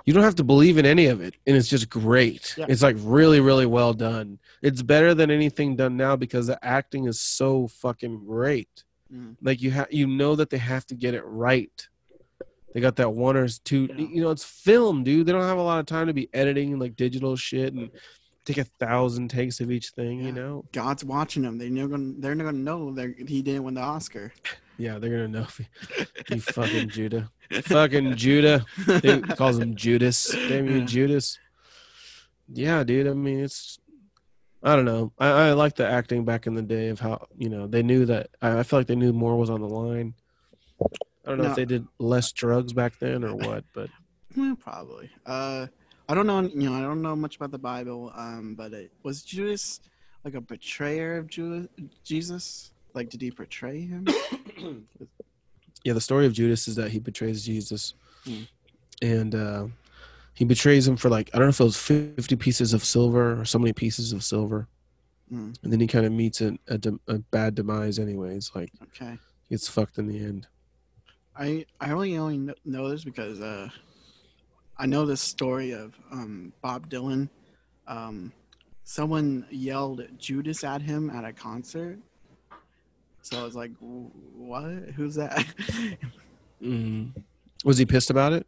you 0.06 0.14
don't 0.14 0.22
have 0.22 0.36
to 0.36 0.44
believe 0.44 0.78
in 0.78 0.86
any 0.86 1.06
of 1.06 1.20
it, 1.20 1.34
and 1.46 1.56
it's 1.56 1.68
just 1.68 1.88
great. 1.90 2.54
Yeah. 2.56 2.66
It's 2.68 2.82
like 2.82 2.96
really, 3.00 3.40
really 3.40 3.66
well 3.66 3.92
done. 3.92 4.38
It's 4.62 4.82
better 4.82 5.14
than 5.14 5.30
anything 5.30 5.76
done 5.76 5.96
now 5.96 6.16
because 6.16 6.46
the 6.46 6.62
acting 6.64 7.06
is 7.06 7.20
so 7.20 7.68
fucking 7.68 8.24
great. 8.26 8.84
Mm. 9.12 9.36
Like 9.42 9.60
you 9.60 9.70
have, 9.70 9.88
you 9.90 10.06
know 10.06 10.36
that 10.36 10.50
they 10.50 10.58
have 10.58 10.86
to 10.86 10.94
get 10.94 11.14
it 11.14 11.24
right. 11.24 11.88
They 12.72 12.80
got 12.80 12.96
that 12.96 13.10
one 13.10 13.36
or 13.36 13.48
two. 13.48 13.88
Yeah. 13.90 14.06
You 14.06 14.22
know, 14.22 14.30
it's 14.30 14.44
film, 14.44 15.02
dude. 15.02 15.26
They 15.26 15.32
don't 15.32 15.42
have 15.42 15.58
a 15.58 15.62
lot 15.62 15.80
of 15.80 15.86
time 15.86 16.06
to 16.06 16.14
be 16.14 16.28
editing 16.32 16.78
like 16.78 16.96
digital 16.96 17.34
shit 17.36 17.72
and 17.74 17.90
take 18.44 18.58
a 18.58 18.64
thousand 18.64 19.28
takes 19.28 19.60
of 19.60 19.70
each 19.70 19.90
thing. 19.90 20.20
You 20.24 20.32
know. 20.32 20.64
God's 20.72 21.04
watching 21.04 21.42
them. 21.42 21.58
They 21.58 21.68
know 21.68 21.88
gonna, 21.88 22.12
they're 22.18 22.34
not 22.34 22.44
gonna 22.44 22.58
know 22.58 22.94
that 22.94 23.14
he 23.28 23.42
didn't 23.42 23.64
win 23.64 23.74
the 23.74 23.82
Oscar. 23.82 24.32
Yeah, 24.78 24.98
they're 24.98 25.10
gonna 25.10 25.28
know. 25.28 25.46
You, 25.58 26.06
you 26.36 26.40
fucking 26.40 26.88
Judah, 26.88 27.30
fucking 27.64 28.16
Judah. 28.16 28.64
He 29.02 29.20
calls 29.20 29.58
him 29.58 29.74
Judas. 29.74 30.30
Damn 30.48 30.70
you, 30.70 30.78
Yeah. 30.78 30.84
Judas. 30.86 31.38
Yeah, 32.48 32.82
dude. 32.82 33.06
I 33.06 33.12
mean, 33.12 33.40
it's. 33.40 33.78
I 34.62 34.76
don't 34.76 34.84
know. 34.84 35.12
I, 35.18 35.28
I 35.28 35.52
like 35.52 35.76
the 35.76 35.86
acting 35.88 36.24
back 36.24 36.46
in 36.46 36.54
the 36.54 36.62
day 36.62 36.88
of 36.88 37.00
how 37.00 37.26
you 37.36 37.48
know 37.48 37.66
they 37.66 37.82
knew 37.82 38.04
that. 38.06 38.28
I, 38.42 38.58
I 38.58 38.62
feel 38.62 38.78
like 38.80 38.86
they 38.86 38.94
knew 38.96 39.12
more 39.12 39.36
was 39.38 39.50
on 39.50 39.60
the 39.60 39.68
line. 39.68 40.14
I 40.80 40.84
I 41.26 41.28
don't 41.30 41.38
know 41.38 41.44
No. 41.44 41.50
if 41.50 41.56
they 41.56 41.64
did 41.64 41.86
less 41.98 42.32
drugs 42.32 42.72
back 42.72 42.98
then 42.98 43.24
or 43.24 43.34
what, 43.36 43.64
but 43.74 43.88
Well, 44.36 44.56
probably. 44.56 45.10
Uh, 45.26 45.66
I 46.08 46.14
don't 46.14 46.26
know. 46.26 46.40
You 46.42 46.70
know, 46.70 46.74
I 46.74 46.80
don't 46.80 47.02
know 47.02 47.14
much 47.16 47.36
about 47.36 47.50
the 47.52 47.58
Bible. 47.58 48.12
Um, 48.14 48.54
but 48.56 48.72
it, 48.72 48.90
was 49.02 49.22
Judas 49.22 49.80
like 50.24 50.34
a 50.34 50.40
betrayer 50.40 51.16
of 51.18 51.26
Ju- 51.28 51.68
Jesus? 52.04 52.72
Like, 52.94 53.08
did 53.10 53.20
he 53.22 53.30
betray 53.30 53.80
him? 53.82 54.06
yeah, 55.84 55.92
the 55.92 56.00
story 56.00 56.26
of 56.26 56.32
Judas 56.32 56.68
is 56.68 56.76
that 56.76 56.90
he 56.90 56.98
betrays 56.98 57.44
Jesus, 57.44 57.94
Hmm. 58.24 58.42
and 59.02 59.34
uh, 59.34 59.66
he 60.40 60.46
betrays 60.46 60.88
him 60.88 60.96
for 60.96 61.10
like 61.10 61.28
I 61.34 61.38
don't 61.38 61.46
know 61.48 61.50
if 61.50 61.60
it 61.60 61.64
was 61.64 61.76
fifty 61.76 62.34
pieces 62.34 62.72
of 62.72 62.82
silver 62.82 63.38
or 63.38 63.44
so 63.44 63.58
many 63.58 63.74
pieces 63.74 64.12
of 64.14 64.24
silver, 64.24 64.66
Hmm. 65.28 65.52
and 65.62 65.70
then 65.72 65.78
he 65.80 65.86
kind 65.86 66.06
of 66.06 66.12
meets 66.12 66.40
a, 66.40 66.56
a, 66.66 66.78
dem- 66.78 67.00
a 67.06 67.18
bad 67.18 67.54
demise. 67.54 67.98
Anyways, 67.98 68.50
like 68.54 68.72
Okay. 68.84 69.18
he 69.48 69.54
gets 69.54 69.68
fucked 69.68 69.98
in 69.98 70.06
the 70.08 70.18
end. 70.18 70.46
I 71.36 71.66
I 71.78 71.90
only 71.92 72.16
only 72.16 72.54
know 72.64 72.88
this 72.88 73.04
because 73.04 73.38
uh, 73.40 73.68
I 74.78 74.86
know 74.86 75.04
this 75.04 75.20
story 75.20 75.72
of 75.72 75.94
um, 76.10 76.52
Bob 76.62 76.88
Dylan. 76.88 77.28
Um, 77.86 78.32
someone 78.84 79.46
yelled 79.50 80.00
Judas 80.18 80.64
at 80.64 80.80
him 80.80 81.10
at 81.10 81.24
a 81.24 81.32
concert. 81.34 81.98
So 83.22 83.38
I 83.38 83.42
was 83.44 83.54
like, 83.54 83.72
"What? 83.78 84.70
Who's 84.96 85.16
that?" 85.16 85.44
Mm. 86.62 87.12
Was 87.64 87.78
he 87.78 87.86
pissed 87.86 88.10
about 88.10 88.32
it? 88.34 88.46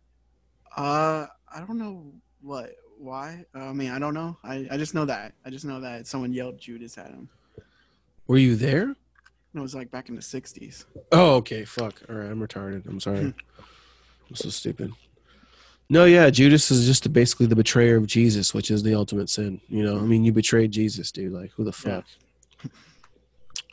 uh, 0.76 1.26
I 1.55 1.61
don't 1.61 1.78
know 1.78 2.12
what, 2.40 2.74
why. 2.98 3.44
I 3.55 3.72
mean, 3.72 3.90
I 3.90 3.98
don't 3.98 4.14
know. 4.14 4.36
I, 4.44 4.66
I 4.70 4.76
just 4.76 4.94
know 4.94 5.05
that. 5.05 5.34
I 5.44 5.50
just 5.50 5.64
know 5.64 5.80
that 5.80 6.07
someone 6.07 6.32
yelled 6.32 6.59
Judas 6.59 6.98
at 6.98 7.09
him. 7.11 7.28
Were 8.26 8.38
you 8.38 8.57
there? 8.57 8.94
It 9.55 9.61
was 9.61 9.74
like 9.74 9.90
back 9.90 10.09
in 10.09 10.14
the 10.14 10.22
'60s. 10.22 10.86
Oh, 11.11 11.34
okay. 11.36 11.64
Fuck. 11.64 12.00
All 12.09 12.14
right, 12.16 12.30
I'm 12.30 12.40
retarded. 12.40 12.86
I'm 12.88 13.00
sorry. 13.00 13.18
I'm 14.28 14.34
so 14.34 14.48
stupid. 14.48 14.92
No, 15.90 16.07
yeah, 16.07 16.30
Judas 16.30 16.70
is 16.70 16.86
just 16.86 17.12
basically 17.12 17.44
the 17.46 17.57
betrayer 17.57 17.96
of 17.96 18.07
Jesus, 18.07 18.55
which 18.55 18.70
is 18.70 18.82
the 18.82 18.94
ultimate 18.94 19.28
sin. 19.28 19.61
You 19.68 19.84
know, 19.84 19.98
I 19.98 20.03
mean, 20.03 20.24
you 20.24 20.32
betrayed 20.32 20.70
Jesus, 20.70 21.12
dude. 21.12 21.32
Like, 21.32 21.50
who 21.53 21.64
the 21.64 21.76
Yeah. 21.86 22.00
fuck? 22.00 22.70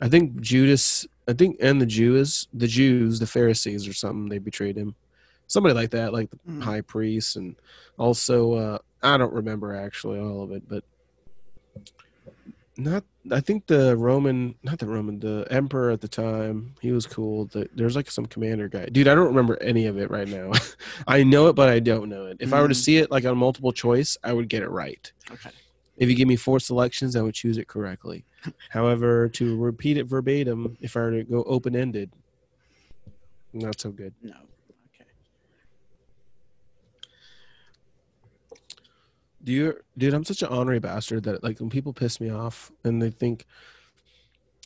I 0.02 0.08
think 0.08 0.38
Judas, 0.40 1.06
I 1.28 1.32
think, 1.32 1.56
and 1.60 1.80
the 1.80 1.86
Jews, 1.86 2.46
the 2.52 2.66
Jews, 2.66 3.18
the 3.20 3.26
Pharisees 3.26 3.88
or 3.88 3.92
something, 3.94 4.28
they 4.28 4.38
betrayed 4.38 4.76
him. 4.76 4.94
Somebody 5.50 5.74
like 5.74 5.90
that, 5.90 6.12
like 6.12 6.30
the 6.30 6.38
Mm. 6.48 6.62
high 6.62 6.80
priest, 6.80 7.34
and 7.34 7.56
also, 7.98 8.54
uh, 8.54 8.78
I 9.02 9.16
don't 9.16 9.32
remember 9.32 9.74
actually 9.74 10.20
all 10.20 10.44
of 10.44 10.52
it, 10.52 10.62
but 10.68 10.84
not. 12.76 13.02
I 13.32 13.40
think 13.40 13.66
the 13.66 13.96
Roman, 13.96 14.54
not 14.62 14.78
the 14.78 14.86
Roman, 14.86 15.18
the 15.18 15.44
emperor 15.50 15.90
at 15.90 16.00
the 16.02 16.06
time, 16.08 16.76
he 16.80 16.92
was 16.92 17.04
cool. 17.04 17.46
The, 17.46 17.68
there's 17.74 17.96
like 17.96 18.12
some 18.12 18.26
commander 18.26 18.68
guy, 18.68 18.86
dude. 18.86 19.08
I 19.08 19.16
don't 19.16 19.26
remember 19.26 19.60
any 19.60 19.86
of 19.86 19.98
it 19.98 20.08
right 20.08 20.28
now. 20.28 20.52
I 21.08 21.24
know 21.24 21.48
it, 21.48 21.56
but 21.56 21.68
I 21.68 21.80
don't 21.80 22.08
know 22.08 22.26
it. 22.26 22.36
If 22.38 22.52
I 22.52 22.60
were 22.62 22.68
to 22.68 22.74
Mhm. 22.74 22.84
see 22.84 22.98
it 22.98 23.10
like 23.10 23.24
on 23.24 23.36
multiple 23.36 23.72
choice, 23.72 24.16
I 24.22 24.32
would 24.32 24.48
get 24.48 24.62
it 24.62 24.70
right. 24.70 25.12
Okay. 25.32 25.50
If 25.96 26.08
you 26.08 26.14
give 26.14 26.28
me 26.28 26.36
four 26.36 26.60
selections, 26.60 27.16
I 27.16 27.22
would 27.22 27.34
choose 27.34 27.58
it 27.58 27.66
correctly. 27.66 28.24
However, 28.70 29.28
to 29.30 29.56
repeat 29.56 29.96
it 29.98 30.06
verbatim, 30.06 30.76
if 30.80 30.96
I 30.96 31.00
were 31.00 31.10
to 31.10 31.24
go 31.24 31.42
open 31.42 31.74
ended, 31.74 32.12
not 33.52 33.80
so 33.80 33.90
good. 33.90 34.14
No. 34.22 34.30
Okay. 34.94 35.10
Do 39.42 39.52
you, 39.52 39.78
dude? 39.96 40.14
I'm 40.14 40.24
such 40.24 40.42
an 40.42 40.48
honorary 40.48 40.80
bastard 40.80 41.24
that 41.24 41.42
like 41.42 41.60
when 41.60 41.70
people 41.70 41.92
piss 41.92 42.20
me 42.20 42.30
off 42.30 42.70
and 42.84 43.00
they 43.00 43.10
think, 43.10 43.46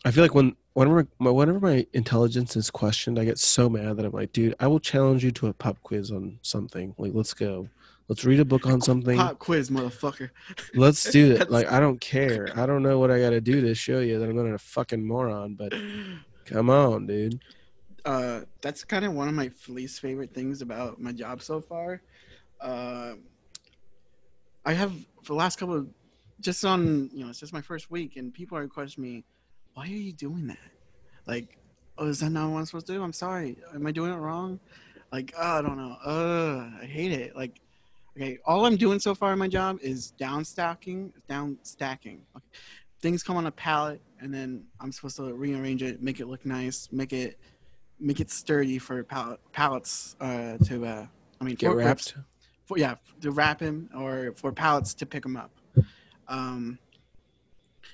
I 0.05 0.11
feel 0.11 0.25
like 0.25 0.35
when 0.35 0.57
whenever 0.75 1.07
my 1.19 1.31
whenever 1.31 1.61
my 1.61 1.87
intelligence 1.93 2.57
is 2.57 2.71
questioned, 2.71 3.19
I 3.19 3.25
get 3.25 3.39
so 3.39 3.69
mad 3.69 3.97
that 3.97 4.05
I'm 4.07 4.13
like, 4.13 4.33
dude, 4.33 4.55
I 4.59 4.67
will 4.67 4.81
challenge 4.81 5.25
you 5.25 5.31
to 5.33 5.47
a 5.47 5.53
pop 5.53 5.81
quiz 5.83 6.11
on 6.11 6.39
something. 6.43 6.95
Like, 6.99 7.13
let's 7.15 7.35
go. 7.35 7.69
Let's 8.09 8.25
read 8.25 8.41
a 8.41 8.45
book 8.45 8.67
on 8.67 8.81
something. 8.83 9.17
Pop 9.17 9.39
quiz, 9.39 9.71
motherfucker. 9.71 10.29
Let's 10.75 11.11
do 11.11 11.33
it. 11.33 11.51
Like, 11.51 11.73
I 11.73 11.81
don't 11.81 11.99
care. 12.03 12.49
I 12.55 12.67
don't 12.67 12.83
know 12.83 12.99
what 12.99 13.11
I 13.11 13.19
got 13.19 13.31
to 13.31 13.41
do 13.41 13.63
to 13.63 13.75
show 13.75 14.01
you 14.01 14.19
that 14.19 14.29
I'm 14.29 14.37
not 14.37 14.45
a 14.45 14.59
fucking 14.59 15.03
moron, 15.03 15.55
but 15.55 15.73
come 16.45 16.69
on, 16.69 17.07
dude. 17.07 17.41
uh, 18.05 18.41
that's 18.61 18.85
kind 18.85 19.07
of 19.07 19.15
one 19.15 19.29
of 19.29 19.35
my 19.35 19.51
least 19.69 20.01
favorite 20.01 20.35
things 20.35 20.61
about 20.61 21.01
my 21.01 21.13
job 21.13 21.41
so 21.41 21.63
far. 21.63 22.03
Uh, 22.61 23.15
I 24.65 24.73
have 24.73 24.93
for 25.23 25.33
the 25.33 25.35
last 25.35 25.59
couple 25.59 25.75
of 25.75 25.89
just 26.41 26.65
on 26.65 27.11
you 27.13 27.25
know 27.25 27.31
it's 27.31 27.41
just 27.41 27.53
my 27.53 27.61
first 27.61 27.91
week 27.91 28.17
and 28.17 28.33
people 28.33 28.59
are 28.59 28.67
questioning 28.69 29.11
me, 29.11 29.25
why 29.75 29.85
are 29.85 29.87
you 29.87 30.13
doing 30.13 30.47
that? 30.47 30.59
Like, 31.27 31.59
oh, 31.99 32.07
is 32.07 32.21
that 32.21 32.31
not 32.31 32.51
what 32.51 32.59
I'm 32.59 32.67
supposed 32.67 32.87
to 32.89 32.95
do? 32.95 33.03
I'm 33.03 33.13
sorry. 33.13 33.57
Am 33.75 33.87
I 33.87 33.93
doing 33.93 34.13
it 34.13 34.17
wrong? 34.17 34.61
Like, 35.13 35.33
oh, 35.39 35.59
I 35.59 35.63
don't 35.63 35.77
know. 35.77 35.97
Uh, 36.05 36.71
I 36.83 36.87
hate 36.87 37.13
it. 37.13 37.37
Like, 37.37 37.61
okay, 38.17 38.39
all 38.45 38.67
I'm 38.67 38.77
doing 38.77 38.99
so 38.99 39.15
far 39.15 39.33
in 39.33 39.39
my 39.39 39.49
job 39.49 39.79
is 39.81 40.11
down 40.13 40.45
stacking, 40.45 41.13
down 41.29 41.59
stacking. 41.63 42.23
Okay. 42.37 42.45
Things 43.01 43.23
come 43.23 43.37
on 43.37 43.47
a 43.47 43.51
pallet 43.51 44.01
and 44.21 44.33
then 44.33 44.65
I'm 44.81 44.91
supposed 44.91 45.17
to 45.17 45.35
rearrange 45.35 45.83
it, 45.83 46.03
make 46.03 46.21
it 46.21 46.27
look 46.27 46.45
nice, 46.47 46.89
make 46.91 47.13
it 47.13 47.39
make 48.01 48.21
it 48.21 48.31
sturdy 48.31 48.79
for 48.79 49.03
pallet, 49.05 49.41
pallets 49.53 50.17
uh, 50.21 50.57
to 50.65 50.87
uh, 50.87 51.07
I 51.41 51.45
mean 51.45 51.55
Get 51.55 51.75
wrapped. 51.75 52.15
For, 52.65 52.79
yeah, 52.79 52.95
to 53.21 53.31
wrap 53.31 53.61
him 53.61 53.91
or 53.97 54.33
for 54.37 54.53
pallets 54.53 54.95
to 54.95 55.07
pick 55.07 55.25
him 55.25 55.37
up. 55.37 55.51
Um, 56.29 56.79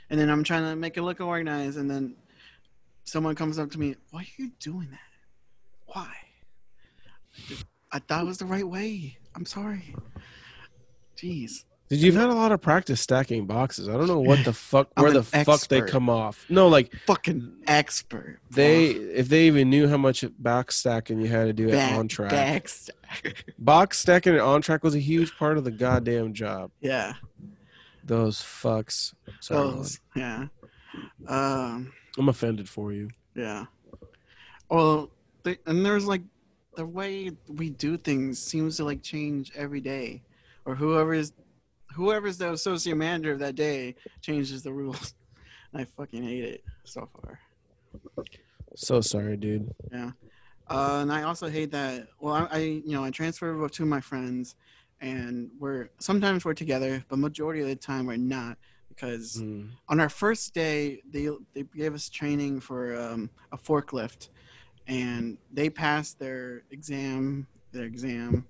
and 0.09 0.19
then 0.19 0.31
I'm 0.31 0.45
trying 0.45 0.63
to 0.63 0.77
make 0.77 0.97
it 0.97 1.03
look 1.03 1.21
organized, 1.21 1.79
and 1.79 1.91
then 1.91 2.15
someone 3.05 3.35
comes 3.35 3.59
up 3.59 3.71
to 3.73 3.79
me, 3.79 3.97
"Why 4.11 4.21
are 4.21 4.43
you 4.43 4.53
doing 4.61 4.91
that? 4.91 5.01
Why?" 5.87 6.13
I 7.93 7.99
thought 7.99 8.23
it 8.23 8.27
was 8.27 8.39
the 8.39 8.45
right 8.45 8.67
way. 8.67 9.19
I'm 9.35 9.47
sorry. 9.47 9.95
Jeez. 11.17 11.65
Dude, 11.91 12.01
you've 12.01 12.15
had 12.15 12.31
a 12.31 12.35
lot 12.35 12.53
of 12.53 12.61
practice 12.61 13.01
stacking 13.01 13.47
boxes. 13.47 13.89
I 13.89 13.93
don't 13.97 14.07
know 14.07 14.21
what 14.21 14.45
the 14.45 14.53
fuck, 14.53 14.89
where 15.01 15.11
the 15.13 15.25
fuck 15.25 15.67
they 15.67 15.81
come 15.83 16.09
off. 16.09 16.47
No, 16.49 16.69
like 16.69 16.93
Fucking 17.07 17.53
expert. 17.67 18.39
they, 18.51 18.91
if 18.91 19.29
they 19.29 19.49
even 19.49 19.69
knew 19.71 19.89
how 19.89 19.97
much 19.97 20.25
box 20.39 20.77
stacking 20.77 21.21
you 21.21 21.27
had 21.27 21.47
to 21.47 21.53
do 21.53 21.69
at 21.71 21.99
OnTrac. 21.99 22.31
back 22.31 22.69
stack. 22.69 23.45
Box 23.59 23.99
stacking 23.99 24.35
at 24.37 24.41
OnTrac 24.41 24.83
was 24.85 24.95
a 24.95 25.01
huge 25.01 25.37
part 25.37 25.59
of 25.59 25.65
the 25.65 25.71
goddamn 25.73 26.33
job. 26.33 26.71
yeah. 26.81 27.15
Those 28.03 28.39
fucks. 28.41 29.13
Sorry, 29.41 29.61
Those. 29.71 30.01
Yeah. 30.17 30.47
Um. 31.29 31.93
I'm 32.19 32.29
offended 32.29 32.69
for 32.69 32.93
you. 32.93 33.11
Yeah. 33.35 33.67
Well, 34.71 35.11
th- 35.45 35.61
and 35.67 35.85
there's 35.85 36.07
like 36.07 36.23
the 36.77 36.87
way 36.87 37.31
we 37.49 37.71
do 37.71 37.97
things 37.97 38.39
seems 38.41 38.77
to 38.79 38.85
like 38.85 39.03
change 39.03 39.53
every 39.55 39.81
day, 39.81 40.23
or 40.65 40.75
whoever 40.75 41.13
is 41.15 41.33
whoever's 41.95 42.39
the 42.39 42.53
associate 42.53 42.97
manager 42.97 43.33
of 43.33 43.39
that 43.41 43.55
day 43.55 43.95
changes 44.21 44.63
the 44.63 44.73
rules. 44.73 45.15
I 45.75 45.85
fucking 45.85 46.23
hate 46.23 46.45
it 46.45 46.65
so 46.85 47.09
far. 47.13 47.39
So 48.77 49.01
sorry, 49.01 49.37
dude. 49.37 49.73
Yeah. 49.93 50.11
Uh, 50.69 50.99
and 51.03 51.13
I 51.13 51.23
also 51.25 51.49
hate 51.49 51.71
that. 51.73 52.09
Well, 52.21 52.35
I, 52.35 52.47
I 52.51 52.59
you 52.59 52.93
know 52.93 53.05
I 53.05 53.11
transfer 53.11 53.57
with 53.57 53.73
two 53.73 53.83
of 53.85 53.89
my 53.89 54.01
friends, 54.01 54.55
and 55.01 55.51
we're 55.59 55.91
sometimes 55.99 56.45
we're 56.45 56.55
together, 56.55 57.05
but 57.09 57.19
majority 57.19 57.61
of 57.61 57.69
the 57.69 57.77
time 57.77 58.07
we're 58.07 58.17
not 58.17 58.57
because 58.89 59.37
Mm. 59.41 59.71
on 59.89 59.99
our 60.01 60.09
first 60.09 60.53
day 60.55 61.01
they 61.09 61.29
they 61.55 61.65
gave 61.75 61.95
us 61.95 62.09
training 62.09 62.61
for 62.61 62.97
um, 63.01 63.31
a 63.53 63.57
forklift 63.57 64.29
and 64.87 65.39
they 65.53 65.71
passed 65.71 66.19
their 66.19 66.65
exam 66.71 67.47
their 67.73 67.85
exam 67.85 68.45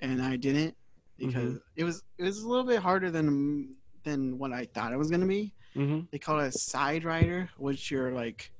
and 0.00 0.22
i 0.22 0.36
didn't 0.36 0.74
because 1.18 1.58
it 1.76 1.84
was 1.84 2.02
it 2.18 2.24
was 2.24 2.40
a 2.42 2.48
little 2.48 2.64
bit 2.64 2.80
harder 2.80 3.10
than 3.10 3.74
than 4.04 4.38
what 4.38 4.52
i 4.52 4.64
thought 4.64 4.92
it 4.92 4.98
was 4.98 5.10
going 5.10 5.20
to 5.20 5.26
be. 5.26 5.52
Hmm 5.74 6.00
they 6.12 6.18
call 6.18 6.38
it 6.40 6.46
a 6.46 6.52
side 6.52 7.04
rider 7.04 7.50
which 7.56 7.90
you're 7.90 8.12
like 8.12 8.50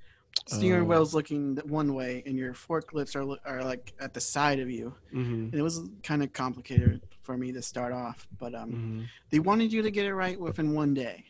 steering 0.47 0.85
Oh. 0.85 0.89
wheels 0.89 1.15
looking 1.15 1.57
one 1.69 1.95
way 1.95 2.23
and 2.27 2.37
your 2.37 2.53
forklifts 2.55 3.15
are, 3.15 3.39
are 3.51 3.63
like 3.63 3.93
at 4.01 4.13
the 4.15 4.21
side 4.21 4.59
of 4.61 4.69
you. 4.71 4.95
Hmm 5.13 5.45
and 5.53 5.55
it 5.55 5.63
was 5.63 5.81
kind 6.03 6.23
of 6.23 6.33
complicated 6.33 7.01
for 7.23 7.37
me 7.37 7.53
to 7.53 7.63
start 7.63 7.93
off 7.93 8.27
but 8.39 8.55
um 8.55 8.71
hmm 8.71 9.03
they 9.31 9.39
wanted 9.39 9.73
you 9.73 9.83
to 9.83 9.91
get 9.91 10.07
it 10.07 10.15
right 10.15 10.39
within 10.39 10.75
one 10.75 10.95
day. 10.95 11.25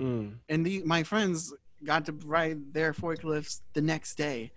Mm. 0.00 0.34
and 0.48 0.66
the, 0.66 0.82
my 0.84 1.02
friends 1.02 1.52
got 1.84 2.04
to 2.06 2.12
ride 2.24 2.72
their 2.72 2.92
forklifts 2.92 3.60
the 3.74 3.80
next 3.82 4.16
day. 4.16 4.52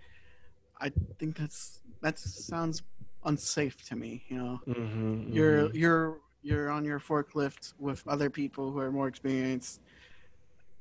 I 0.80 0.92
think 1.18 1.36
that's 1.36 1.80
that 2.02 2.18
sounds 2.18 2.82
unsafe 3.28 3.84
to 3.88 3.96
me. 3.96 4.24
You 4.28 4.38
know, 4.38 4.60
hmm 4.66 5.28
you're 5.32 5.70
you're 5.74 6.20
you're 6.42 6.70
on 6.70 6.84
your 6.84 7.00
forklift 7.00 7.74
with 7.78 8.02
other 8.08 8.30
people 8.30 8.72
who 8.72 8.78
are 8.78 8.90
more 8.92 9.08
experienced. 9.08 9.80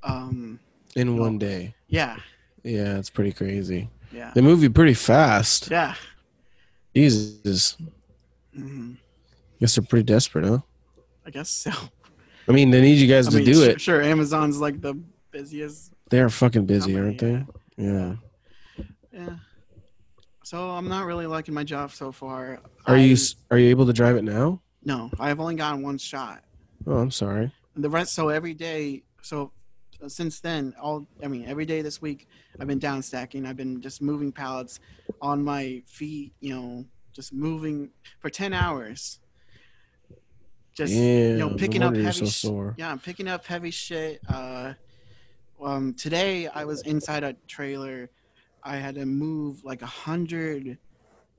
Um, 0.03 0.59
in 0.95 1.17
one 1.17 1.37
day. 1.37 1.75
yeah, 1.87 2.17
Yeah, 2.63 2.97
it's 2.97 3.09
pretty 3.09 3.31
crazy. 3.33 3.89
yeah, 4.11 4.31
They 4.33 4.41
move 4.41 4.63
you 4.63 4.69
pretty 4.69 4.93
fast. 4.93 5.69
yeah. 5.71 5.95
Jesus. 6.95 7.77
hmm 8.53 8.93
Guess 9.59 9.75
they're 9.75 9.85
pretty 9.85 10.03
desperate, 10.03 10.45
huh? 10.45 10.59
I 11.25 11.29
guess 11.31 11.49
so. 11.49 11.71
I 12.47 12.53
mean, 12.53 12.71
they 12.71 12.81
need 12.81 12.99
you 12.99 13.07
guys 13.07 13.27
I 13.27 13.31
to 13.31 13.37
mean, 13.37 13.45
do 13.45 13.53
sure, 13.53 13.69
it. 13.71 13.81
Sure, 13.81 14.01
Amazon's 14.01 14.59
like 14.59 14.81
the 14.81 14.95
busiest. 15.31 15.91
They're 16.09 16.29
fucking 16.29 16.65
busy, 16.65 16.93
company, 16.93 17.05
aren't 17.05 17.47
they? 17.77 17.83
Yeah. 17.83 18.15
Yeah. 19.11 19.35
So 20.47 20.69
I'm 20.69 20.87
not 20.87 21.05
really 21.05 21.27
liking 21.27 21.53
my 21.53 21.65
job 21.65 21.91
so 21.91 22.09
far. 22.09 22.61
Are 22.85 22.95
I- 22.95 22.99
you 22.99 23.17
are 23.51 23.57
you 23.57 23.69
able 23.69 23.85
to 23.85 23.91
drive 23.91 24.15
it 24.15 24.23
now? 24.23 24.61
No, 24.81 25.11
I've 25.19 25.41
only 25.41 25.55
gotten 25.55 25.81
one 25.83 25.97
shot. 25.97 26.41
Oh, 26.85 26.99
I'm 26.99 27.11
sorry. 27.11 27.51
The 27.75 27.89
rest, 27.89 28.13
so 28.13 28.29
every 28.29 28.53
day, 28.53 29.03
so 29.21 29.51
uh, 30.01 30.07
since 30.07 30.39
then, 30.39 30.73
all 30.81 31.05
I 31.21 31.27
mean, 31.27 31.43
every 31.49 31.65
day 31.65 31.81
this 31.81 32.01
week, 32.01 32.29
I've 32.61 32.67
been 32.67 32.79
down 32.79 33.01
stacking. 33.01 33.45
I've 33.45 33.57
been 33.57 33.81
just 33.81 34.01
moving 34.01 34.31
pallets 34.31 34.79
on 35.21 35.43
my 35.43 35.83
feet, 35.85 36.31
you 36.39 36.55
know, 36.55 36.85
just 37.11 37.33
moving 37.33 37.89
for 38.21 38.29
ten 38.29 38.53
hours. 38.53 39.19
Just 40.75 40.93
Damn, 40.93 41.39
know, 41.39 41.49
picking 41.55 41.83
up 41.83 41.93
heavy 41.93 42.19
so 42.19 42.25
sore. 42.27 42.73
yeah, 42.77 42.89
I'm 42.89 42.99
picking 42.99 43.27
up 43.27 43.45
heavy 43.45 43.71
shit. 43.71 44.21
Uh, 44.29 44.75
um, 45.61 45.93
today 45.93 46.47
I 46.47 46.63
was 46.63 46.83
inside 46.83 47.25
a 47.25 47.33
trailer. 47.47 48.09
I 48.63 48.77
had 48.77 48.95
to 48.95 49.05
move 49.05 49.63
like 49.63 49.81
a 49.81 49.85
hundred 49.87 50.77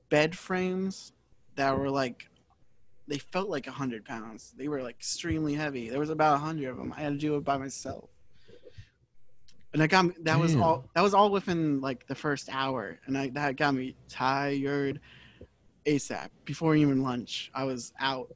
bed 0.09 0.37
frames 0.37 1.11
that 1.55 1.77
were 1.77 1.89
like, 1.89 2.27
they 3.07 3.17
felt 3.17 3.49
like 3.49 3.67
a 3.67 3.71
hundred 3.71 4.05
pounds. 4.05 4.53
They 4.57 4.67
were 4.67 4.81
like 4.81 4.95
extremely 4.95 5.53
heavy. 5.55 5.89
There 5.89 5.99
was 5.99 6.09
about 6.09 6.35
a 6.35 6.39
hundred 6.39 6.69
of 6.69 6.77
them. 6.77 6.93
I 6.95 7.01
had 7.01 7.13
to 7.13 7.17
do 7.19 7.35
it 7.35 7.43
by 7.43 7.57
myself. 7.57 8.09
And 9.73 9.83
I 9.83 9.87
got 9.87 10.05
that 10.23 10.39
was 10.39 10.55
all. 10.55 10.89
That 10.95 11.01
was 11.01 11.13
all 11.13 11.29
within 11.29 11.79
like 11.79 12.07
the 12.07 12.15
first 12.15 12.49
hour, 12.51 12.99
and 13.05 13.15
I 13.15 13.29
that 13.29 13.55
got 13.55 13.75
me 13.75 13.95
tired. 14.07 14.99
ASAP 15.85 16.29
before 16.45 16.75
even 16.75 17.03
lunch, 17.03 17.51
I 17.53 17.63
was 17.65 17.93
out. 17.99 18.35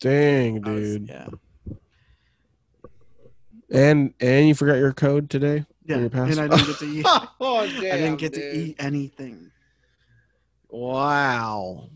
Dang, 0.00 0.66
I 0.66 0.70
was- 0.70 0.98
dude. 0.98 1.08
yeah. 1.08 1.26
And 3.70 4.14
and 4.20 4.48
you 4.48 4.54
forgot 4.54 4.78
your 4.78 4.92
code 4.92 5.28
today? 5.28 5.64
Yeah, 5.88 5.98
your 5.98 6.10
and 6.12 6.40
I 6.40 6.48
didn't 6.48 6.66
get 6.66 6.78
to 6.78 6.84
eat. 6.98 7.06
oh, 7.40 7.56
I 7.56 7.66
didn't 7.68 8.16
get 8.16 8.34
to 8.34 8.56
eat 8.56 8.76
anything. 8.78 9.50
Wow. 10.68 11.90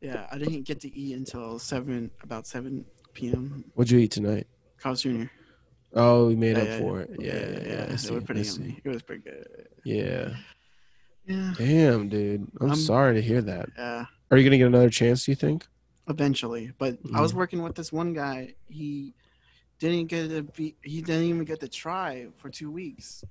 Yeah, 0.00 0.26
I 0.30 0.38
didn't 0.38 0.62
get 0.62 0.80
to 0.80 0.94
eat 0.96 1.16
until 1.16 1.58
seven, 1.58 2.10
about 2.22 2.46
seven 2.46 2.84
p.m. 3.14 3.64
What'd 3.74 3.90
you 3.90 3.98
eat 4.00 4.10
tonight? 4.10 4.46
Carl's 4.78 5.02
Jr. 5.02 5.24
Oh, 5.94 6.26
we 6.26 6.36
made 6.36 6.56
Yeah, 6.56 6.62
up 6.62 6.68
yeah, 6.68 6.78
for 6.80 7.00
it. 7.00 7.10
Yeah, 7.18 7.32
yeah, 7.34 7.66
yeah. 7.66 7.80
I 7.88 7.94
It 7.94 8.10
was 8.10 8.24
pretty 8.24 8.40
yummy. 8.42 8.80
It 8.84 8.88
was 8.88 9.02
pretty 9.02 9.22
good. 9.22 9.68
Yeah. 9.84 10.34
Yeah, 11.26 11.54
Damn, 11.56 12.08
dude. 12.10 12.46
I'm 12.60 12.70
I'm- 12.70 12.76
sorry 12.76 13.14
to 13.14 13.22
hear 13.22 13.40
that. 13.42 13.70
yeah. 13.78 14.04
Are 14.30 14.36
you 14.36 14.44
gonna 14.44 14.58
get 14.58 14.66
another 14.66 14.90
chance? 14.90 15.24
Do 15.24 15.30
you 15.32 15.36
think? 15.36 15.66
Eventually, 16.08 16.72
but 16.78 16.98
I 17.14 17.20
was 17.22 17.32
Mhm. 17.32 17.36
working 17.36 17.62
with 17.62 17.74
this 17.76 17.90
one 17.92 18.12
guy. 18.12 18.54
He 18.68 19.14
didn't 19.78 20.06
get 20.08 20.28
to 20.30 20.42
be. 20.42 20.74
He 20.82 21.02
didn't 21.02 21.24
even 21.24 21.44
get 21.44 21.60
to 21.60 21.68
try 21.68 22.26
for 22.36 22.48
two 22.48 22.70
weeks. 22.70 23.24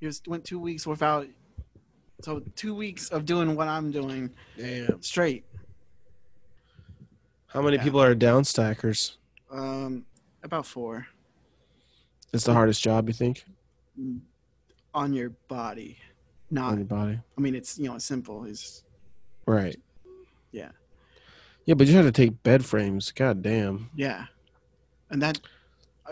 He 0.00 0.06
was 0.06 0.20
went 0.26 0.44
two 0.44 0.58
weeks 0.58 0.86
without. 0.86 1.26
So 2.22 2.40
two 2.54 2.74
weeks 2.74 3.08
of 3.10 3.24
doing 3.24 3.56
what 3.56 3.66
I'm 3.68 3.90
doing 3.90 4.30
Damn. 4.56 5.02
straight. 5.02 5.44
How 7.48 7.60
many 7.62 7.76
Yeah. 7.76 7.82
people 7.82 8.00
are 8.02 8.14
down 8.14 8.44
stackers? 8.44 9.18
Um, 9.50 10.06
about 10.42 10.64
four 10.66 11.06
It's 12.32 12.44
the 12.44 12.52
hardest 12.54 12.82
job, 12.82 13.08
you 13.08 13.12
think, 13.12 13.44
on 14.94 15.12
your 15.12 15.30
body, 15.48 15.98
not 16.50 16.72
on 16.72 16.78
your 16.78 16.86
body? 16.86 17.20
I 17.36 17.40
mean, 17.40 17.54
it's 17.54 17.76
you 17.78 17.84
know 17.88 17.96
it's 17.96 18.04
simple. 18.04 18.44
It's 18.44 18.84
Right. 19.46 19.76
Yeah. 20.52 20.70
Yeah, 21.64 21.74
but 21.74 21.86
you 21.88 21.94
had 21.94 22.02
to 22.02 22.12
take 22.12 22.42
bed 22.42 22.64
frames. 22.64 23.10
God 23.12 23.42
damn. 23.42 23.90
yeah, 23.96 24.26
and 25.12 25.22
that 25.22 25.38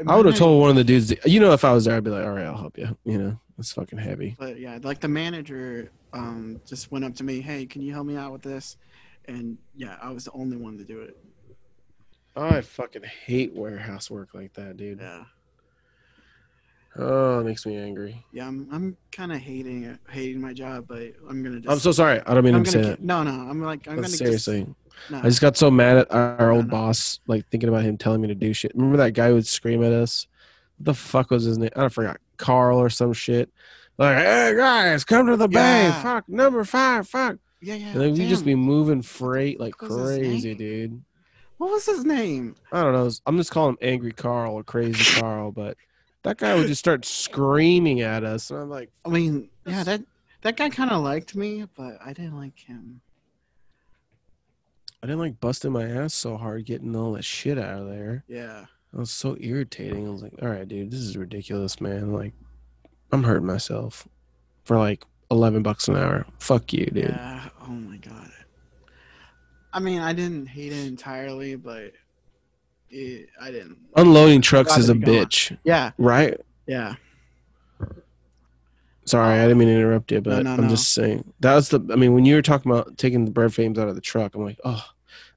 I 0.07 0.17
would 0.17 0.27
have 0.27 0.37
told 0.37 0.61
one 0.61 0.71
of 0.71 0.77
the 0.77 0.85
dudes. 0.85 1.13
You 1.27 1.41
know, 1.41 1.53
if 1.53 1.65
I 1.65 1.73
was 1.73 1.85
there, 1.87 1.97
I'd 1.97 2.05
be 2.05 2.11
like, 2.11 2.25
"All 2.25 2.33
right, 2.33 2.47
I'll 2.47 2.57
help 2.57 2.79
you." 2.79 2.97
You 3.05 3.19
know, 3.19 3.41
it's 3.59 3.73
fucking 3.73 3.99
heavy. 3.99 4.37
But 4.39 4.61
yeah, 4.61 4.79
like 4.83 5.01
the 5.01 5.09
manager 5.09 5.91
um 6.13 6.61
just 6.67 6.91
went 6.93 7.05
up 7.05 7.15
to 7.17 7.25
me, 7.25 7.41
hey, 7.41 7.67
can 7.67 7.83
you 7.83 7.93
help 7.93 8.07
me 8.07 8.17
out 8.17 8.31
with 8.33 8.43
this? 8.43 8.77
And 9.27 9.59
yeah, 9.77 9.97
I 10.01 10.11
was 10.11 10.25
the 10.25 10.33
only 10.33 10.57
one 10.57 10.79
to 10.79 10.85
do 10.85 11.01
it. 11.01 11.17
I 12.37 12.61
fucking 12.61 13.03
hate 13.27 13.53
warehouse 13.55 14.11
work 14.11 14.29
like 14.35 14.53
that, 14.55 14.77
dude. 14.77 15.01
Yeah, 15.01 15.25
Oh, 16.97 17.41
it 17.41 17.45
makes 17.45 17.65
me 17.67 17.77
angry. 17.77 18.25
yeah, 18.33 18.47
I'm 18.49 18.69
I'm 18.73 18.97
kind 19.13 19.31
of 19.33 19.39
hating 19.39 19.85
it, 19.85 19.99
hating 20.09 20.41
my 20.41 20.53
job, 20.53 20.87
but 20.89 21.13
I'm 21.29 21.43
gonna. 21.43 21.61
Just, 21.61 21.71
I'm 21.73 21.79
so 21.79 21.93
sorry. 21.93 22.21
I 22.27 22.35
don't 22.35 22.45
mean 22.45 22.55
I'm 22.55 22.65
to 22.65 22.71
say 22.71 22.83
get- 22.83 22.89
that. 22.91 23.03
no, 23.03 23.23
no. 23.23 23.31
I'm 23.31 23.63
like 23.63 23.87
I'm 23.87 23.97
But 23.97 24.03
gonna 24.03 24.09
seriously, 24.09 24.61
Just, 24.63 24.71
no. 25.09 25.19
I 25.19 25.23
just 25.23 25.41
got 25.41 25.57
so 25.57 25.71
mad 25.71 25.99
at 25.99 26.13
our 26.13 26.51
old 26.51 26.67
no. 26.67 26.71
boss, 26.71 27.21
like 27.27 27.47
thinking 27.49 27.69
about 27.69 27.83
him 27.83 27.97
telling 27.97 28.21
me 28.21 28.29
to 28.29 28.35
do 28.35 28.53
shit. 28.53 28.73
Remember 28.75 28.97
that 28.99 29.13
guy 29.13 29.29
who 29.29 29.35
would 29.35 29.47
scream 29.47 29.83
at 29.83 29.93
us? 29.93 30.27
What 30.79 30.87
the 30.87 30.95
fuck 30.95 31.31
was 31.31 31.45
his 31.45 31.59
name? 31.59 31.71
I 31.77 31.89
forgot. 31.89 32.19
Carl 32.37 32.79
or 32.79 32.91
some 32.91 33.13
shit. 33.13 33.51
Like, 33.99 34.17
hey 34.17 34.55
guys, 34.57 35.05
come 35.05 35.27
to 35.27 35.37
the 35.37 35.49
bay. 35.49 35.93
Fuck 36.03 36.29
number 36.29 36.65
five. 36.65 37.07
Fuck. 37.07 37.37
yeah, 37.61 37.75
yeah. 37.75 37.89
And 37.89 38.17
we 38.17 38.29
just 38.29 38.45
be 38.45 38.55
moving 38.55 39.03
freight 39.03 39.61
like 39.61 39.81
What 39.83 39.91
was 39.91 40.11
his 40.11 40.19
crazy, 40.19 40.55
dude. 40.55 41.03
What 41.59 41.71
was 41.71 41.85
his 41.85 42.07
name? 42.07 42.57
I 42.73 42.83
don't 42.83 42.95
know. 42.95 43.11
I'm 43.27 43.37
just 43.37 43.51
calling 43.51 43.73
him 43.73 43.79
Angry 43.83 44.13
Carl 44.13 44.55
or 44.55 44.65
Crazy 44.65 45.21
Carl, 45.21 45.53
but 45.53 45.77
that 46.23 46.39
guy 46.39 46.55
would 46.55 46.67
just 46.67 46.79
start 46.79 47.05
screaming 47.05 48.01
at 48.01 48.25
us, 48.25 48.51
and 48.51 48.61
I'm 48.61 48.71
like, 48.71 48.91
I 49.05 49.11
mean, 49.11 49.51
yeah, 49.67 49.85
that 49.85 50.03
that 50.41 50.57
guy 50.57 50.71
kind 50.71 50.91
of 50.91 51.03
liked 51.03 51.37
me, 51.37 51.67
but 51.77 51.99
I 52.03 52.15
didn't 52.15 52.39
like 52.39 52.59
him. 52.59 53.03
I 55.03 55.07
didn't 55.07 55.21
like 55.21 55.41
busting 55.41 55.73
my 55.73 55.85
ass 55.89 56.13
so 56.15 56.37
hard 56.37 56.67
getting 56.67 56.95
all 56.95 57.13
that 57.13 57.25
shit 57.25 57.59
out 57.59 57.81
of 57.83 57.89
there. 57.89 58.25
Yeah, 58.29 58.67
It 58.93 58.99
was 58.99 59.11
so 59.11 59.37
irritating. 59.41 60.07
I 60.07 60.11
was 60.11 60.23
like, 60.23 60.35
all 60.43 60.49
right, 60.49 60.69
dude, 60.69 60.91
this 60.91 61.01
is 61.01 61.17
ridiculous, 61.17 61.81
man. 61.81 62.13
Like, 62.13 62.35
I'm 63.13 63.23
hurting 63.23 63.47
myself 63.47 64.07
for 64.65 64.77
like 64.79 65.05
11 65.31 65.63
bucks 65.63 65.89
an 65.89 65.97
hour. 65.97 66.27
Fuck 66.39 66.73
you, 66.75 66.87
dude. 66.87 67.05
yeah. 67.09 67.49
Oh 67.63 67.69
my 67.71 67.97
god. 67.97 68.31
I 69.73 69.81
mean, 69.81 70.01
I 70.01 70.13
didn't 70.13 70.47
hate 70.47 70.73
it 70.73 70.87
entirely, 70.87 71.55
but 71.57 71.93
it, 72.91 73.29
I 73.41 73.51
didn't. 73.51 73.79
Unloading 73.97 74.43
trucks 74.43 74.77
is 74.77 74.89
a 74.91 74.95
gone. 74.95 75.03
bitch, 75.03 75.57
Yeah, 75.65 75.93
right? 75.97 76.39
yeah. 76.67 76.97
Sorry, 79.11 79.41
I 79.41 79.43
didn't 79.43 79.59
mean 79.59 79.69
to 79.69 79.75
interrupt 79.75 80.13
you, 80.13 80.21
but 80.21 80.45
no, 80.45 80.53
I'm 80.53 80.63
no. 80.63 80.69
just 80.69 80.93
saying 80.93 81.33
that 81.41 81.55
was 81.55 81.69
the. 81.69 81.81
I 81.93 81.97
mean, 81.97 82.15
when 82.15 82.25
you 82.25 82.37
were 82.37 82.43
talking 82.43 82.71
about 82.71 82.97
taking 82.97 83.25
the 83.25 83.33
bird 83.33 83.53
frames 83.53 83.77
out 83.77 83.89
of 83.89 83.97
the 83.97 84.01
truck, 84.01 84.37
I'm 84.37 84.45
like, 84.45 84.61
oh, 84.65 84.85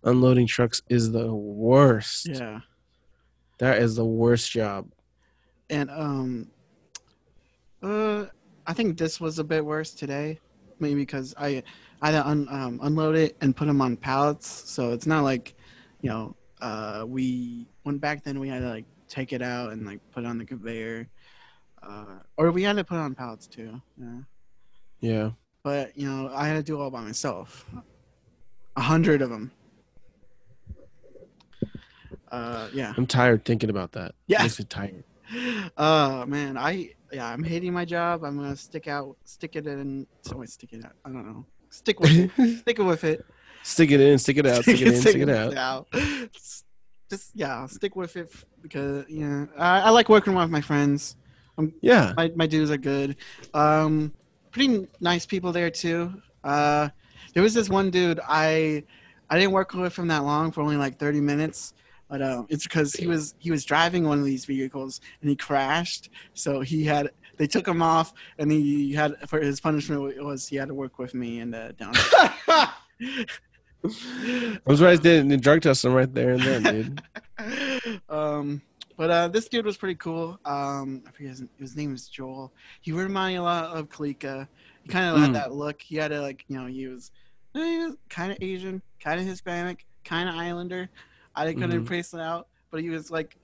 unloading 0.04 0.48
trucks 0.48 0.82
is 0.90 1.12
the 1.12 1.34
worst. 1.34 2.28
Yeah. 2.28 2.60
That 3.60 3.80
is 3.80 3.96
the 3.96 4.06
worst 4.06 4.52
job. 4.52 4.92
And 5.70 5.90
um 5.90 6.52
uh 7.82 8.26
I 8.68 8.74
think 8.74 8.98
this 8.98 9.20
was 9.20 9.40
a 9.40 9.44
bit 9.44 9.66
worse 9.66 9.92
today. 9.92 10.40
Maybe 10.80 10.96
because 10.96 11.34
I 11.38 11.64
I 12.02 12.12
had 12.12 12.22
to 12.22 12.28
un, 12.28 12.48
um, 12.50 12.80
unload 12.84 13.16
it 13.16 13.38
and 13.42 13.56
put 13.56 13.68
them 13.68 13.82
on 13.82 13.98
pallets. 13.98 14.48
So 14.70 14.92
it's 14.92 15.08
not 15.08 15.24
like, 15.24 15.56
you 16.02 16.10
know, 16.10 16.36
uh 16.62 17.06
we 17.08 17.68
when 17.84 17.98
back 17.98 18.24
then 18.24 18.40
we 18.40 18.50
had 18.50 18.60
to 18.60 18.70
like 18.70 18.86
take 19.08 19.34
it 19.34 19.42
out 19.42 19.72
and 19.72 19.86
like 19.86 20.00
put 20.12 20.24
it 20.24 20.28
on 20.28 20.38
the 20.38 20.46
conveyor. 20.46 21.08
Uh 21.86 22.06
or 22.38 22.52
we 22.52 22.64
had 22.64 22.76
to 22.78 22.84
put 22.84 22.98
on 22.98 23.16
pallets 23.16 23.48
too. 23.48 23.82
Yeah. 23.98 24.20
Yeah. 25.00 25.30
But, 25.64 25.98
you 25.98 26.10
know, 26.10 26.30
I 26.34 26.48
had 26.48 26.56
to 26.56 26.64
do 26.64 26.78
it 26.78 26.82
all 26.84 26.90
by 26.90 27.02
myself. 27.02 27.66
A 28.76 28.82
hundred 28.82 29.22
of 29.22 29.30
them. 29.30 29.52
Uh 32.32 32.68
yeah. 32.74 32.94
I'm 32.98 33.08
tired 33.08 33.46
thinking 33.46 33.70
about 33.70 33.92
that. 33.94 34.16
Yeah. 34.28 34.44
Makes 34.44 34.60
me 34.60 34.66
tired. 34.66 35.04
Oh 35.78 36.26
man, 36.26 36.58
I 36.58 36.92
yeah, 37.12 37.28
I'm 37.28 37.44
hating 37.44 37.74
my 37.74 37.86
job. 37.86 38.24
I'm 38.24 38.38
gonna 38.38 38.56
stick 38.56 38.88
out, 38.88 39.16
stick 39.24 39.56
it 39.56 39.66
in. 39.68 40.06
So 40.22 40.38
wait, 40.38 40.50
stick 40.50 40.74
it 40.74 40.86
out. 40.86 40.94
I 41.06 41.10
don't 41.10 41.26
know. 41.26 41.46
Stick 41.70 42.00
with 42.00 42.12
it. 42.12 42.60
stick 42.60 42.80
it 42.80 42.84
with 42.84 43.04
it. 43.04 43.26
stick 43.64 43.92
it 43.92 44.00
in, 44.00 44.20
stick 44.20 44.38
it 44.38 44.46
out, 44.46 44.62
stick 44.64 44.82
it 44.82 44.88
in, 44.88 45.02
stick 45.02 45.16
it 45.16 45.30
out. 45.30 45.58
out. 45.58 45.88
Just 47.10 47.32
yeah, 47.36 47.66
stick 47.68 47.96
with 47.96 48.16
it 48.16 48.32
because 48.62 49.06
yeah, 49.10 49.46
I, 49.58 49.82
I 49.82 49.90
like 49.90 50.10
working 50.10 50.34
with 50.36 50.50
my 50.50 50.62
friends. 50.62 51.16
Yeah. 51.82 52.14
My 52.16 52.32
my 52.36 52.48
dudes 52.48 52.72
are 52.72 52.78
good. 52.78 53.18
Um, 53.54 54.14
pretty 54.52 54.88
nice 55.00 55.26
people 55.26 55.52
there 55.52 55.70
too. 55.70 56.14
Uh, 56.44 56.90
there 57.34 57.44
was 57.44 57.54
this 57.54 57.70
one 57.70 57.90
dude 57.90 58.20
I 58.28 58.84
I 59.30 59.40
didn't 59.40 59.52
work 59.52 59.74
with 59.74 59.98
him 59.98 60.08
that 60.08 60.24
long 60.24 60.52
for 60.52 60.62
only 60.62 60.78
like 60.78 61.00
30 61.00 61.22
minutes. 61.22 61.74
But 62.10 62.22
um, 62.22 62.46
it's 62.50 62.64
because 62.64 62.94
he 62.94 63.08
was 63.08 63.34
he 63.40 63.50
was 63.50 63.66
driving 63.66 64.08
one 64.08 64.20
of 64.20 64.26
these 64.26 64.46
vehicles 64.46 65.02
and 65.22 65.30
he 65.30 65.36
crashed. 65.36 66.10
So 66.36 66.62
he 66.62 66.84
had 66.84 67.10
they 67.38 67.48
took 67.48 67.68
him 67.68 67.82
off 67.82 68.14
and 68.38 68.52
he 68.52 68.94
had 68.94 69.16
for 69.28 69.40
his 69.40 69.60
punishment 69.60 70.24
was 70.24 70.48
he 70.48 70.56
had 70.56 70.68
to 70.68 70.76
work 70.76 71.00
with 71.00 71.16
me 71.16 71.40
and 71.40 71.56
uh, 71.56 71.72
down. 71.72 71.94
I 72.56 72.70
was 74.66 74.82
right 74.82 75.02
there 75.02 75.20
and 75.22 75.42
drug 75.42 75.62
test 75.62 75.86
him 75.86 75.94
right 75.94 76.14
there 76.14 76.34
and 76.34 76.42
then, 76.42 76.64
dude. 76.64 77.02
um, 78.10 78.62
but 78.98 79.10
uh, 79.10 79.28
this 79.28 79.48
dude 79.48 79.66
was 79.66 79.78
pretty 79.78 79.96
cool. 79.96 80.40
Um, 80.46 81.04
I 81.08 81.12
forget 81.12 81.32
his, 81.32 81.44
his 81.58 81.76
name 81.76 81.94
is 81.94 82.08
Joel. 82.08 82.54
He 82.82 82.92
reminded 82.92 83.36
me 83.36 83.40
a 83.40 83.44
lot 83.44 83.76
of 83.76 83.90
Kalika. 83.90 84.48
He 84.84 84.90
kind 84.90 85.10
of 85.10 85.16
Mm. 85.18 85.26
had 85.26 85.36
that 85.36 85.54
look. 85.54 85.82
He 85.82 85.96
had 85.96 86.12
a 86.12 86.22
like, 86.22 86.44
you 86.48 86.58
know, 86.58 86.68
he 86.68 86.88
was, 86.88 87.12
he 87.54 87.80
was 87.80 87.96
kind 88.10 88.32
of 88.32 88.38
Asian, 88.42 88.82
kind 89.00 89.20
of 89.20 89.26
Hispanic, 89.26 89.86
kind 90.04 90.30
of 90.30 90.36
Islander. 90.36 90.90
I 91.36 91.52
couldn't 91.54 91.84
Mhm. 91.84 91.88
trace 91.88 92.14
it 92.14 92.20
out, 92.20 92.48
but 92.72 92.82
he 92.82 92.90
was 92.90 93.10
like, 93.10 93.38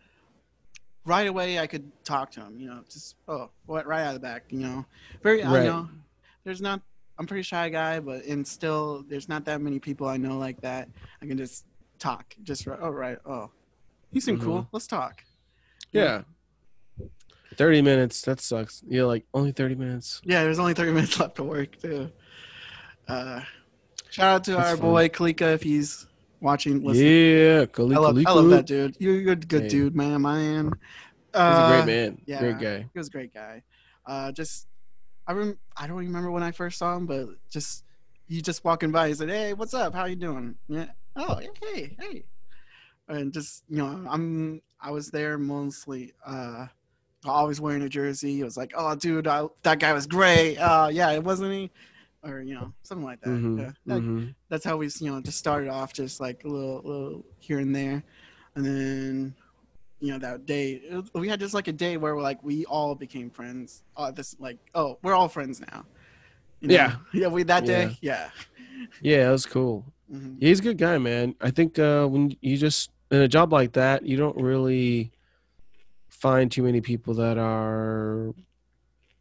right 1.06 1.28
away 1.28 1.60
I 1.60 1.68
could 1.68 1.92
talk 2.04 2.32
to 2.32 2.42
him. 2.42 2.60
You 2.60 2.68
know, 2.68 2.84
just 2.90 3.16
oh, 3.28 3.50
what 3.66 3.88
right 3.88 4.02
out 4.04 4.10
of 4.10 4.14
the 4.16 4.20
back. 4.20 4.44
You 4.50 4.60
know, 4.60 4.86
very, 5.24 5.44
I 5.44 5.52
Right. 5.52 5.64
know, 5.66 5.90
there's 6.44 6.62
not. 6.62 6.82
I'm 7.18 7.26
a 7.26 7.28
pretty 7.28 7.44
shy 7.44 7.68
guy, 7.70 8.00
but 8.00 8.24
and 8.26 8.48
still, 8.48 9.04
there's 9.08 9.28
not 9.28 9.44
that 9.46 9.60
many 9.60 9.78
people 9.80 10.08
I 10.08 10.16
know 10.16 10.38
like 10.38 10.62
that. 10.62 10.88
I 11.22 11.26
can 11.26 11.38
just 11.38 11.66
talk. 11.98 12.34
Just 12.44 12.66
right. 12.66 12.80
Oh 12.82 12.90
right. 12.92 13.18
Oh, 13.26 13.52
you 14.12 14.22
seem 14.22 14.40
cool. 14.40 14.70
Let's 14.72 14.88
talk. 14.88 15.22
Yeah. 15.92 16.22
Thirty 17.56 17.82
minutes. 17.82 18.22
That 18.22 18.40
sucks. 18.40 18.84
Yeah, 18.88 19.04
like 19.04 19.26
only 19.34 19.52
thirty 19.52 19.76
minutes. 19.76 20.22
Yeah, 20.24 20.44
there's 20.44 20.60
only 20.60 20.74
30 20.74 20.92
minutes 20.94 21.20
left 21.20 21.36
to 21.36 21.44
work 21.44 21.78
too. 21.82 22.10
Uh, 23.08 23.42
shout 24.10 24.28
out 24.36 24.44
to 24.46 24.52
That's 24.52 24.70
our 24.70 24.78
fun. 24.78 24.86
boy 24.86 25.10
Kalika 25.10 25.54
if 25.56 25.64
he's 25.64 26.08
watching. 26.42 26.84
Listening. 26.84 27.08
Yeah, 27.12 27.66
Kali 27.66 27.96
I 27.96 28.00
love, 28.00 28.18
I 28.26 28.32
love 28.32 28.50
that 28.52 28.66
dude. 28.66 28.96
You're, 29.00 29.16
you're 29.20 29.34
a 29.34 29.36
good 29.36 29.64
Hey. 29.64 29.68
dude, 29.70 29.96
man. 29.96 30.22
Man, 30.22 30.66
He's 30.66 30.74
a 31.34 31.40
Uh, 31.40 31.84
great 31.84 31.86
man. 31.94 32.22
yeah. 32.26 32.40
Great 32.40 32.60
guy. 32.60 32.78
He 32.94 33.00
was 33.00 33.08
a 33.08 33.12
great 33.12 33.34
guy. 33.34 33.64
Uh, 34.06 34.32
just 34.32 34.68
I 35.28 35.34
rem- 35.34 35.60
I 35.76 35.88
don't 35.88 35.98
remember 35.98 36.32
when 36.32 36.44
I 36.44 36.52
first 36.52 36.78
saw 36.78 36.96
him, 36.96 37.06
but 37.08 37.28
just 37.50 37.84
he 38.28 38.42
just 38.42 38.64
walking 38.64 38.92
by. 38.92 39.10
He 39.10 39.14
said, 39.16 39.30
"Hey, 39.30 39.54
what's 39.54 39.74
up? 39.74 39.94
How 39.94 40.06
you 40.06 40.16
doing?" 40.16 40.56
Yeah. 40.68 40.86
Oh, 41.16 41.40
hey, 41.74 41.96
hey. 42.00 42.24
And 43.08 43.34
just 43.34 43.64
you 43.70 43.78
know, 43.78 44.06
I'm 44.10 44.62
I 44.82 44.92
was 44.92 45.10
there 45.12 45.38
mostly. 45.38 46.14
Uh, 46.26 46.68
always 47.26 47.60
wearing 47.60 47.82
a 47.82 47.90
jersey. 47.90 48.40
It 48.40 48.44
was 48.46 48.56
like, 48.58 48.72
"Oh, 48.76 48.96
dude, 48.96 49.28
I, 49.28 49.46
that 49.64 49.80
guy 49.80 49.92
was 49.94 50.08
great." 50.08 50.58
Uh, 50.58 50.90
yeah, 50.92 51.12
it 51.12 51.24
wasn't 51.24 51.52
he, 51.54 51.70
or 52.24 52.42
you 52.42 52.54
know, 52.56 52.74
something 52.84 53.06
like 53.06 53.20
that. 53.22 53.30
Mhm, 53.30 53.58
Yeah, 53.60 53.72
that- 53.88 54.04
mhm. 54.04 54.34
that's 54.50 54.64
how 54.64 54.78
we 54.78 54.90
you 55.00 55.12
know 55.12 55.22
just 55.22 55.38
started 55.38 55.70
off 55.70 55.92
just 55.94 56.20
like 56.20 56.44
a 56.46 56.48
little 56.48 56.82
little 56.84 57.26
here 57.40 57.60
and 57.60 57.76
there 57.76 58.04
and 58.56 58.66
then 58.66 59.36
you 60.00 60.12
know 60.12 60.18
that 60.18 60.46
day 60.48 60.74
it- 60.84 61.10
we 61.14 61.28
had 61.30 61.40
just 61.40 61.54
like 61.54 61.68
a 61.68 61.72
day 61.74 61.98
where 61.98 62.16
we're 62.16 62.22
like 62.22 62.42
we 62.44 62.66
all 62.66 62.96
became 62.96 63.30
friends 63.30 63.84
uh 63.96 64.10
this 64.10 64.36
like 64.40 64.58
oh 64.74 64.98
we're 65.04 65.14
all 65.14 65.28
friends 65.28 65.62
now 65.72 65.86
You 66.62 66.70
know? 66.70 66.74
Yeah. 66.74 66.96
yeah 67.14 67.28
we 67.28 67.44
that 67.44 67.66
day 67.66 67.96
yeah, 68.02 68.30
Yeah, 69.02 69.26
that 69.26 69.32
was 69.32 69.46
cool. 69.46 69.86
Mhm. 70.12 70.38
Yeah, 70.40 70.48
he's 70.50 70.60
a 70.60 70.64
good 70.64 70.78
guy, 70.78 70.98
man. 70.98 71.36
I 71.42 71.52
think 71.52 71.78
uh, 71.78 72.08
when 72.08 72.36
you 72.42 72.58
just 72.58 72.90
in 73.12 73.22
a 73.22 73.28
job 73.28 73.52
like 73.52 73.74
that, 73.74 74.04
you 74.06 74.18
don't 74.18 74.38
really 74.38 75.12
find 76.10 76.52
too 76.52 76.64
many 76.64 76.82
people 76.82 77.14
that 77.16 77.38
are. 77.38 78.34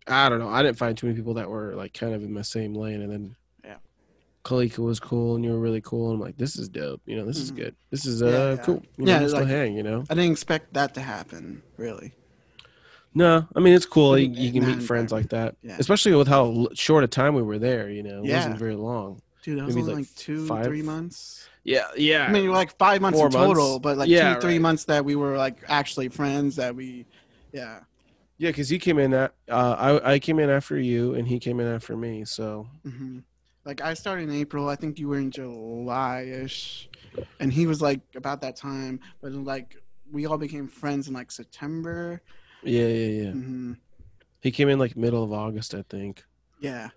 I 0.06 0.28
don't 0.28 0.38
know. 0.38 0.48
I 0.48 0.62
didn't 0.62 0.78
find 0.78 0.96
too 0.96 1.06
many 1.06 1.16
people 1.16 1.34
that 1.34 1.48
were 1.50 1.74
like 1.74 1.92
kind 1.94 2.14
of 2.14 2.22
in 2.22 2.34
the 2.34 2.44
same 2.44 2.74
lane, 2.74 3.02
and 3.02 3.12
then 3.12 3.36
Yeah. 3.64 3.76
Kalika 4.44 4.78
was 4.78 4.98
cool, 5.00 5.36
and 5.36 5.44
you 5.44 5.50
were 5.52 5.58
really 5.58 5.82
cool. 5.82 6.10
And 6.10 6.14
I'm 6.14 6.20
like, 6.20 6.36
this 6.38 6.56
is 6.56 6.68
dope. 6.68 7.02
You 7.06 7.16
know, 7.16 7.26
this 7.26 7.36
is 7.38 7.52
Mhm. 7.52 7.56
good. 7.56 7.76
This 7.90 8.06
is 8.06 8.22
uh 8.22 8.56
Yeah, 8.58 8.64
cool. 8.64 8.82
You 8.96 9.06
Yeah, 9.06 9.18
know, 9.20 9.26
like- 9.28 9.46
hang. 9.46 9.76
You 9.76 9.82
know. 9.82 10.04
i 10.08 10.14
didn't 10.14 10.32
expect 10.32 10.72
that 10.74 10.94
to 10.94 11.00
happen 11.00 11.62
really 11.76 12.12
No, 13.14 13.46
I 13.56 13.60
mean 13.60 13.74
it's 13.74 13.86
cool. 13.86 14.16
You, 14.18 14.28
you 14.30 14.52
can 14.52 14.66
meet 14.66 14.82
friends 14.82 15.10
like 15.12 15.30
that, 15.30 15.56
Yeah. 15.62 15.76
especially 15.78 16.14
with 16.14 16.28
how 16.28 16.68
short 16.74 17.04
a 17.04 17.08
time 17.08 17.34
we 17.34 17.42
were 17.42 17.58
there. 17.58 17.90
You 17.90 18.02
know, 18.02 18.20
it 18.22 18.26
Yeah. 18.26 18.36
wasn't 18.36 18.58
very 18.58 18.76
long. 18.76 19.20
dude 19.44 19.58
that 19.58 19.64
was 19.66 19.76
Maybe 19.76 19.82
only 19.90 19.94
like 20.02 20.06
like 20.10 20.14
two 20.16 20.46
five- 20.46 20.66
three 20.66 20.82
months 20.82 21.48
Yeah, 21.64 21.86
yeah. 21.96 22.28
i 22.28 22.32
mean 22.32 22.50
like 22.50 22.76
five 22.78 23.00
months 23.00 23.18
Four 23.18 23.26
in 23.26 23.30
total 23.30 23.78
months. 23.78 23.78
but 23.82 23.98
like 23.98 24.08
Yeah, 24.08 24.34
two 24.34 24.40
three 24.40 24.54
right. 24.54 24.60
months 24.60 24.84
that 24.84 25.04
we 25.04 25.16
were 25.16 25.36
like 25.36 25.56
actually 25.68 26.08
friends 26.08 26.56
that 26.56 26.74
we 26.74 27.06
yeah 27.52 27.80
Yeah, 28.38 28.50
because 28.50 28.68
he 28.68 28.78
came 28.78 28.98
in 28.98 29.12
at 29.14 29.34
uh, 29.50 29.74
I 29.78 30.14
I 30.14 30.18
came 30.18 30.38
in 30.38 30.48
after 30.50 30.78
you, 30.78 31.14
and 31.14 31.26
he 31.26 31.38
came 31.38 31.60
in 31.60 31.66
after 31.66 31.96
me. 31.96 32.24
So 32.24 32.66
hmm 32.84 33.18
Like 33.64 33.80
I 33.80 33.94
started 33.94 34.28
in 34.28 34.34
April. 34.34 34.68
I 34.68 34.76
think 34.76 34.98
you 34.98 35.08
were 35.08 35.18
in 35.18 35.30
July-ish, 35.30 36.88
and 37.40 37.52
he 37.52 37.66
was 37.66 37.82
like 37.82 38.00
about 38.14 38.40
that 38.42 38.56
time. 38.56 39.00
But 39.20 39.32
like 39.32 39.76
we 40.10 40.26
all 40.26 40.38
became 40.38 40.68
friends 40.68 41.08
in 41.08 41.14
like 41.14 41.30
September. 41.30 42.22
yeah, 42.62 42.86
yeah, 42.86 43.22
yeah. 43.22 43.30
hmm 43.32 43.72
He 44.40 44.50
came 44.50 44.68
in 44.68 44.78
like 44.78 44.96
middle 44.96 45.22
of 45.24 45.32
August, 45.32 45.74
I 45.74 45.82
think. 45.90 46.22
Yeah, 46.60 46.90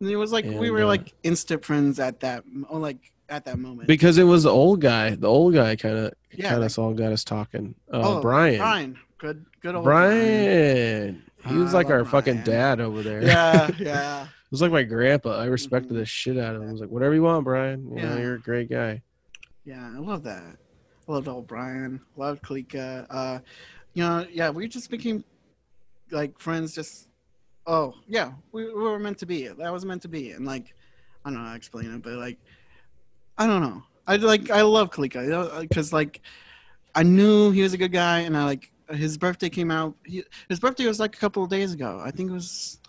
and 0.00 0.08
it 0.10 0.16
was 0.16 0.32
like 0.32 0.46
we 0.54 0.70
were 0.70 0.82
uh, 0.82 0.86
like 0.86 1.14
instant 1.22 1.64
friends 1.64 1.98
at 1.98 2.20
that 2.20 2.44
oh, 2.70 2.78
like 2.78 3.12
at 3.28 3.44
that 3.44 3.58
moment. 3.58 3.88
Because 3.88 4.18
it 4.18 4.24
was 4.24 4.44
the 4.44 4.50
old 4.50 4.80
guy. 4.80 5.10
The 5.16 5.28
old 5.28 5.54
guy 5.54 5.76
kind 5.76 5.96
of 5.98 6.12
Yeah, 6.32 6.44
kind 6.50 6.56
of 6.56 6.62
like- 6.62 6.70
saw 6.70 6.92
got 6.92 7.12
us 7.12 7.24
talking. 7.24 7.74
Uh, 7.92 8.00
Oh, 8.18 8.20
Brian. 8.20 8.58
Brian, 8.58 8.98
good 9.18 9.44
good 9.60 9.74
old 9.74 9.84
Brian. 9.84 11.22
Brian. 11.22 11.22
He 11.46 11.54
was 11.62 11.74
I 11.74 11.78
like 11.78 11.90
our 11.90 12.04
fucking 12.04 12.42
dad 12.42 12.80
over 12.80 13.02
there. 13.02 13.22
Yeah, 13.22 13.70
yeah, 13.78 14.22
It 14.24 14.28
was 14.50 14.62
like 14.62 14.72
my 14.72 14.82
grandpa. 14.82 15.38
I 15.38 15.46
respected 15.46 15.92
Mhm. 15.92 15.96
the 15.98 16.06
shit 16.06 16.38
out 16.38 16.56
of 16.56 16.62
him. 16.62 16.68
I 16.68 16.72
was 16.72 16.80
like, 16.80 16.90
whatever 16.90 17.14
you 17.14 17.22
want, 17.22 17.44
Brian. 17.44 17.88
You 17.90 18.02
know, 18.02 18.14
Yeah. 18.16 18.20
you're 18.20 18.34
a 18.34 18.40
great 18.40 18.68
guy. 18.70 19.02
yeah. 19.64 19.92
I 19.94 19.98
love 19.98 20.22
that. 20.24 20.56
I 21.08 21.12
loved 21.12 21.28
old 21.28 21.46
Brian. 21.46 22.00
Loved 22.16 22.42
Kalika. 22.42 23.06
Uh, 23.10 23.38
you 23.94 24.02
know, 24.02 24.26
yeah, 24.32 24.50
we 24.50 24.66
just 24.68 24.90
became 24.90 25.24
like 26.10 26.38
friends. 26.38 26.74
Just 26.74 27.08
oh 27.66 27.94
yeah, 28.08 28.32
we, 28.52 28.64
we 28.66 28.72
were 28.74 28.98
meant 28.98 29.18
to 29.18 29.26
be. 29.26 29.46
That 29.48 29.72
was 29.72 29.84
meant 29.84 30.02
to 30.02 30.08
be. 30.08 30.32
And 30.32 30.44
like, 30.46 30.74
I 31.24 31.30
don't 31.30 31.38
know 31.38 31.44
how 31.44 31.50
to 31.52 31.56
explain 31.56 31.92
it, 31.92 32.02
but 32.02 32.14
like, 32.14 32.38
I 33.38 33.46
don't 33.46 33.60
know. 33.62 33.82
I 34.06 34.16
like 34.16 34.50
I 34.50 34.62
love 34.62 34.90
Kalika 34.90 35.60
because 35.60 35.92
uh, 35.92 35.96
like 35.96 36.20
I 36.94 37.02
knew 37.02 37.50
he 37.50 37.62
was 37.62 37.72
a 37.74 37.78
good 37.78 37.92
guy, 37.92 38.20
and 38.20 38.36
I 38.36 38.44
like 38.44 38.70
his 38.90 39.18
birthday 39.18 39.48
came 39.50 39.70
out. 39.70 39.94
He, 40.04 40.22
his 40.48 40.60
birthday 40.60 40.86
was 40.86 41.00
like 41.00 41.14
a 41.16 41.18
couple 41.18 41.42
of 41.42 41.50
days 41.50 41.72
ago. 41.72 42.00
I 42.04 42.10
think 42.10 42.30
it 42.30 42.34
was 42.34 42.80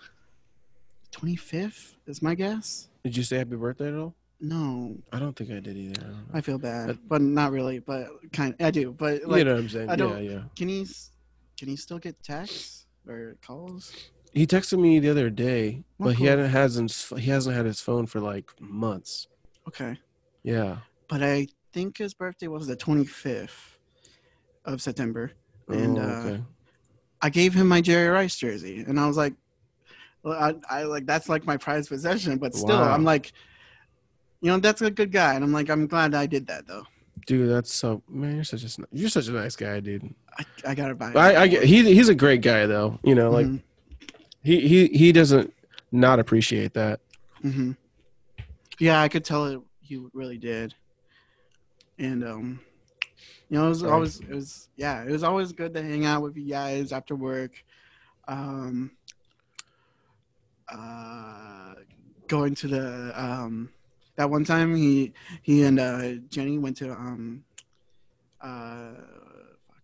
twenty 1.11 1.35
fifth. 1.35 1.95
Is 2.07 2.21
my 2.21 2.35
guess. 2.35 2.87
Did 3.03 3.17
you 3.17 3.23
say 3.23 3.37
happy 3.39 3.55
birthday 3.55 3.89
at 3.89 3.95
all? 3.95 4.15
No, 4.39 4.95
I 5.11 5.17
don't 5.19 5.35
think 5.35 5.49
I 5.51 5.59
did 5.59 5.75
either. 5.75 6.13
I. 6.33 6.37
I 6.37 6.41
feel 6.41 6.59
bad, 6.59 6.89
That- 6.89 7.09
but 7.09 7.21
not 7.21 7.51
really. 7.51 7.79
But 7.79 8.09
kind, 8.31 8.53
of, 8.59 8.65
I 8.65 8.69
do. 8.71 8.91
But 8.91 9.23
like, 9.25 9.39
you 9.39 9.45
know 9.45 9.53
what 9.55 9.61
I'm 9.61 9.69
saying? 9.69 9.89
I 9.89 9.93
Yeah, 9.93 9.95
don't- 9.97 10.23
yeah. 10.23 10.31
yeah. 10.31 10.41
can 10.55 10.69
he 10.69 10.85
can 11.57 11.67
he 11.67 11.75
still 11.75 11.97
get 11.99 12.21
texts 12.23 12.85
or 13.07 13.35
calls? 13.45 13.91
He 14.33 14.45
texted 14.45 14.79
me 14.79 14.99
the 14.99 15.09
other 15.09 15.29
day, 15.31 15.83
Oh, 15.99 16.05
but 16.05 16.15
he 16.15 16.25
hadn't 16.25 16.51
hasn't 16.51 16.91
he 17.17 17.31
hasn't 17.31 17.55
had 17.55 17.65
his 17.65 17.81
phone 17.81 18.05
for 18.05 18.19
like 18.21 18.51
months. 18.61 19.27
Okay, 19.67 19.97
Yeah. 20.47 20.77
but 21.09 21.21
I 21.21 21.47
think 21.73 21.97
his 21.97 22.13
birthday 22.13 22.47
was 22.47 22.67
the 22.67 22.75
twenty 22.75 23.03
fifth 23.05 23.77
of 24.63 24.81
September. 24.81 25.31
And, 25.67 25.97
oh, 25.97 26.01
uh. 26.01 26.37
I 27.21 27.29
gave 27.29 27.53
him 27.53 27.67
my 27.67 27.81
Jerry 27.81 28.07
Rice 28.07 28.37
jersey, 28.37 28.85
and 28.87 28.97
I 28.97 29.07
was 29.07 29.17
like, 29.17 29.33
well, 30.23 30.33
I, 30.69 30.79
I 30.79 30.83
like 30.83 31.05
that's 31.05 31.27
like 31.27 31.45
my 31.45 31.57
prized 31.57 31.89
possession, 31.89 32.37
but 32.37 32.55
still, 32.55 32.77
Wow. 32.79 32.93
I'm 32.93 33.03
like, 33.03 33.33
you 34.39 34.49
know, 34.49 34.57
that's 34.59 34.81
a 34.81 34.89
good 34.89 35.11
guy, 35.11 35.33
and 35.33 35.43
I'm 35.43 35.51
like, 35.51 35.69
I'm 35.69 35.85
glad 35.87 36.13
I 36.15 36.25
did 36.27 36.47
that 36.47 36.65
though. 36.65 36.83
Dude, 37.25 37.49
that's 37.49 37.73
so 37.73 38.01
man. 38.07 38.35
You're 38.35 38.43
such 38.45 38.63
a 38.63 38.69
you're 38.93 39.09
such 39.09 39.27
a 39.27 39.31
nice 39.31 39.57
guy, 39.57 39.81
dude. 39.81 40.13
I, 40.39 40.45
I 40.67 40.75
gotta 40.75 40.95
buy. 40.95 41.09
it. 41.11 41.17
I, 41.17 41.41
I 41.43 41.47
he 41.47 41.93
he's 41.93 42.07
a 42.07 42.15
great 42.15 42.41
guy 42.41 42.65
though. 42.67 42.99
You 43.03 43.15
know, 43.15 43.31
like 43.31 43.47
Mhm, 43.47 43.63
he 44.43 44.65
he 44.65 44.87
he 44.87 45.11
doesn't 45.11 45.53
not 45.91 46.19
appreciate 46.19 46.73
that. 46.75 47.01
mhm. 47.43 47.75
Yeah, 48.79 49.01
I 49.01 49.09
could 49.09 49.25
tell 49.25 49.47
it. 49.47 49.59
He 49.87 50.03
really 50.13 50.37
did, 50.37 50.73
and 51.97 52.23
um, 52.23 52.59
you 53.49 53.57
know, 53.57 53.65
it 53.65 53.69
was 53.69 53.79
Sorry. 53.79 53.91
always 53.93 54.19
it 54.19 54.29
was 54.29 54.67
yeah, 54.75 55.03
it 55.03 55.11
was 55.11 55.23
always 55.23 55.51
good 55.53 55.73
to 55.75 55.81
hang 55.81 56.05
out 56.05 56.21
with 56.21 56.35
you 56.35 56.49
guys 56.49 56.91
after 56.91 57.15
work. 57.15 57.51
Um, 58.27 58.91
uh, 60.71 61.73
going 62.27 62.53
to 62.55 62.67
the 62.67 63.13
um, 63.15 63.69
that 64.17 64.29
one 64.29 64.43
time 64.43 64.75
he 64.75 65.13
he 65.41 65.63
and 65.63 65.79
uh, 65.79 66.13
Jenny 66.29 66.57
went 66.57 66.77
to 66.77 66.91
um, 66.91 67.43
uh, 68.41 68.89
fuck. 69.67 69.83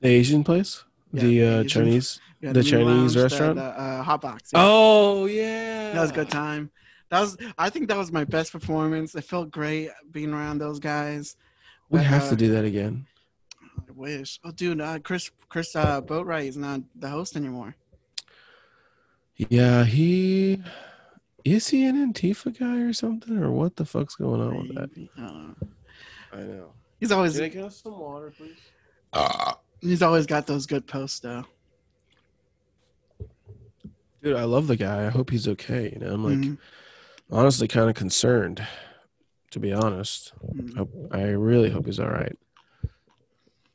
The 0.00 0.08
Asian 0.08 0.44
place, 0.44 0.84
Yeah, 1.12 1.22
the 1.22 1.38
the 1.38 1.42
uh, 1.46 1.50
Asian- 1.60 1.68
Chinese. 1.68 2.20
Yeah, 2.42 2.52
The 2.52 2.62
new 2.64 2.70
Chinese 2.70 2.86
lounge, 2.86 3.14
the- 3.14 3.22
restaurant? 3.22 3.54
the, 3.54 3.62
uh, 3.62 4.02
hot 4.02 4.20
box. 4.20 4.50
yeah. 4.52 4.60
Oh 4.62 5.26
yeah, 5.26 5.92
that 5.94 6.00
was 6.02 6.10
a 6.10 6.14
good 6.14 6.28
time. 6.30 6.70
That 7.12 7.20
was 7.20 7.36
I 7.58 7.68
think 7.68 7.88
that 7.88 7.98
was 7.98 8.10
my 8.10 8.24
best 8.24 8.52
performance. 8.52 9.14
It 9.14 9.24
felt 9.24 9.50
great 9.50 9.90
being 10.12 10.32
around 10.32 10.56
those 10.58 10.78
guys. 10.80 11.36
We 11.90 11.98
But, 11.98 12.06
have 12.06 12.22
uh, 12.22 12.30
to 12.30 12.36
do 12.36 12.50
that 12.52 12.64
again. 12.64 13.06
I 13.86 13.92
wish. 13.94 14.40
Oh, 14.42 14.50
dude, 14.50 14.80
uh, 14.80 14.98
Chris 14.98 15.30
Chris 15.50 15.76
uh, 15.76 16.00
Boatwright 16.00 16.46
is 16.48 16.56
not 16.56 16.80
the 16.96 17.10
host 17.10 17.36
anymore. 17.36 17.76
Yeah, 19.36 19.84
he 19.84 20.62
is 21.44 21.68
he 21.68 21.84
an 21.84 22.12
Antifa 22.12 22.58
guy 22.58 22.78
or 22.80 22.94
something, 22.94 23.36
or 23.36 23.50
what 23.52 23.76
the 23.76 23.84
fuck's 23.84 24.14
going 24.14 24.40
on 24.40 24.56
with 24.56 24.74
that? 24.74 24.90
I 25.18 25.20
don't 25.20 25.48
know. 25.48 25.68
I 26.32 26.36
know. 26.44 26.72
He's 26.98 27.12
always 27.12 27.34
Can 27.34 27.44
I 27.44 27.48
get 27.48 27.64
us 27.64 27.82
some 27.82 27.98
water, 27.98 28.32
please? 28.34 28.56
he's 29.82 30.00
always 30.00 30.24
got 30.24 30.46
those 30.46 30.64
good 30.64 30.86
posts 30.86 31.20
though. 31.20 31.44
Dude, 34.22 34.36
I 34.36 34.44
love 34.44 34.66
the 34.66 34.76
guy. 34.76 35.04
I 35.04 35.10
hope 35.10 35.28
he's 35.28 35.46
okay. 35.48 35.90
You 35.92 35.98
know, 35.98 36.14
I'm 36.14 36.24
like 36.24 36.38
Mhm, 36.38 36.58
honestly 37.32 37.66
kind 37.68 37.88
of 37.90 37.96
concerned, 37.96 38.64
to 39.50 39.58
be 39.58 39.72
honest. 39.72 40.32
mhm. 40.54 40.76
Hope, 40.76 40.90
I 41.10 41.22
really 41.30 41.70
hope 41.70 41.86
he's 41.86 41.98
all 42.00 42.08
right. 42.10 42.36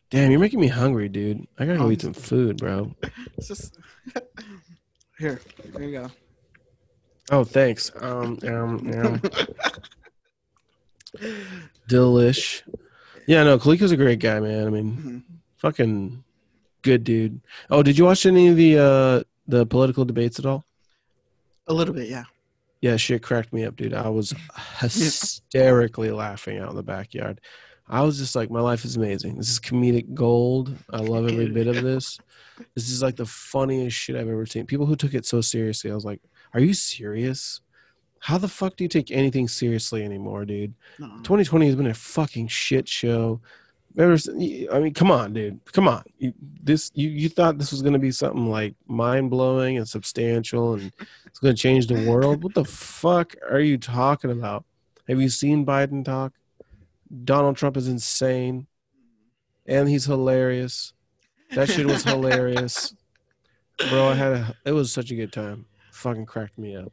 Damn, 0.09 0.31
you're 0.31 0.39
making 0.39 0.61
me 0.61 0.67
hungry, 0.67 1.09
dude. 1.09 1.45
I 1.59 1.65
gotta 1.65 1.79
go 1.79 1.85
Oh, 1.85 1.91
eat 1.91 2.01
some 2.01 2.13
food, 2.13 2.57
bro. 2.57 2.95
It's 3.37 3.47
just 3.49 3.77
here. 5.19 5.41
There 5.73 5.83
you 5.83 5.91
go. 5.99 6.11
Oh, 7.29 7.43
thanks. 7.43 7.91
Um, 7.99 8.37
um, 8.43 8.93
um. 8.93 9.21
Delish. 11.89 12.61
Yeah, 13.27 13.43
no, 13.43 13.57
Kalika's 13.59 13.91
a 13.91 13.97
great 13.97 14.19
guy, 14.19 14.39
man. 14.39 14.67
I 14.67 14.69
mean, 14.69 14.95
Mhm. 14.97 15.23
fucking 15.57 16.23
good 16.83 17.03
dude. 17.03 17.41
Oh, 17.69 17.83
did 17.83 17.97
you 17.97 18.05
watch 18.05 18.25
any 18.25 18.47
of 18.47 18.55
the 18.55 18.77
uh 18.77 19.23
the 19.47 19.65
political 19.65 20.05
debates 20.05 20.39
at 20.39 20.45
all? 20.45 20.63
A 21.67 21.73
little 21.73 21.93
bit, 21.93 22.07
yeah. 22.09 22.23
Yeah, 22.81 22.97
shit 22.97 23.23
cracked 23.23 23.53
me 23.53 23.65
up, 23.65 23.75
dude. 23.75 23.93
I 23.93 24.09
was 24.09 24.33
hysterically 24.79 26.11
laughing 26.11 26.59
out 26.59 26.69
in 26.69 26.75
the 26.75 26.83
backyard. 26.83 27.41
I 27.89 28.01
was 28.01 28.17
just 28.17 28.35
like, 28.35 28.51
my 28.51 28.59
life 28.59 28.83
is 28.83 28.97
amazing. 28.97 29.37
This 29.37 29.49
is 29.49 29.59
comedic 29.59 30.13
gold. 30.13 30.75
I 30.91 30.99
love 30.99 31.27
every 31.27 31.49
bit 31.49 31.67
of 31.67 31.81
this. 31.81 32.19
This 32.75 32.89
is 32.89 33.01
like 33.01 33.15
the 33.15 33.25
funniest 33.25 33.95
shit 33.95 34.15
I've 34.15 34.27
ever 34.27 34.45
seen. 34.45 34.65
People 34.65 34.85
who 34.85 34.95
took 34.95 35.13
it 35.13 35.25
so 35.25 35.41
seriously, 35.41 35.89
I 35.89 35.95
was 35.95 36.05
like, 36.05 36.19
are 36.53 36.59
you 36.59 36.73
serious? 36.73 37.61
How 38.19 38.37
the 38.37 38.47
fuck 38.47 38.75
do 38.75 38.83
you 38.83 38.89
take 38.89 39.11
anything 39.11 39.47
seriously 39.47 40.03
anymore, 40.03 40.43
dude? 40.43 40.73
No. 40.99 41.07
2020 41.23 41.65
has 41.67 41.75
been 41.75 41.87
a 41.87 41.93
fucking 41.93 42.47
shit 42.49 42.87
show. 42.89 43.41
I 43.99 44.79
mean, 44.79 44.93
come 44.93 45.09
on, 45.09 45.33
dude. 45.33 45.59
Come 45.71 45.87
on. 45.87 46.03
You, 46.19 46.33
this 46.61 46.91
you 46.93 47.09
you 47.09 47.29
thought 47.29 47.57
this 47.57 47.71
was 47.71 47.81
gonna 47.81 47.97
be 47.97 48.11
something 48.11 48.49
like 48.49 48.75
mind 48.85 49.31
blowing 49.31 49.77
and 49.77 49.89
substantial, 49.89 50.73
and 50.73 50.91
it's 51.25 51.39
gonna 51.39 51.55
change 51.55 51.87
the 51.87 52.07
world. 52.07 52.43
What 52.43 52.53
the 52.53 52.65
fuck 52.65 53.35
are 53.49 53.59
you 53.59 53.77
talking 53.77 54.31
about? 54.31 54.65
Have 55.07 55.19
you 55.19 55.29
seen 55.29 55.65
Biden 55.65 56.05
talk? 56.05 56.33
Donald 57.23 57.57
Trump 57.57 57.75
is 57.75 57.87
insane, 57.87 58.67
and 59.65 59.89
he's 59.89 60.05
hilarious. 60.05 60.93
That 61.55 61.69
shit 61.69 61.87
was 61.87 62.03
hilarious, 62.03 62.93
bro. 63.89 64.09
I 64.09 64.13
had 64.13 64.33
a. 64.33 64.55
It 64.65 64.73
was 64.73 64.91
such 64.91 65.09
a 65.09 65.15
good 65.15 65.33
time. 65.33 65.65
Fucking 65.91 66.27
cracked 66.27 66.59
me 66.59 66.75
up. 66.75 66.91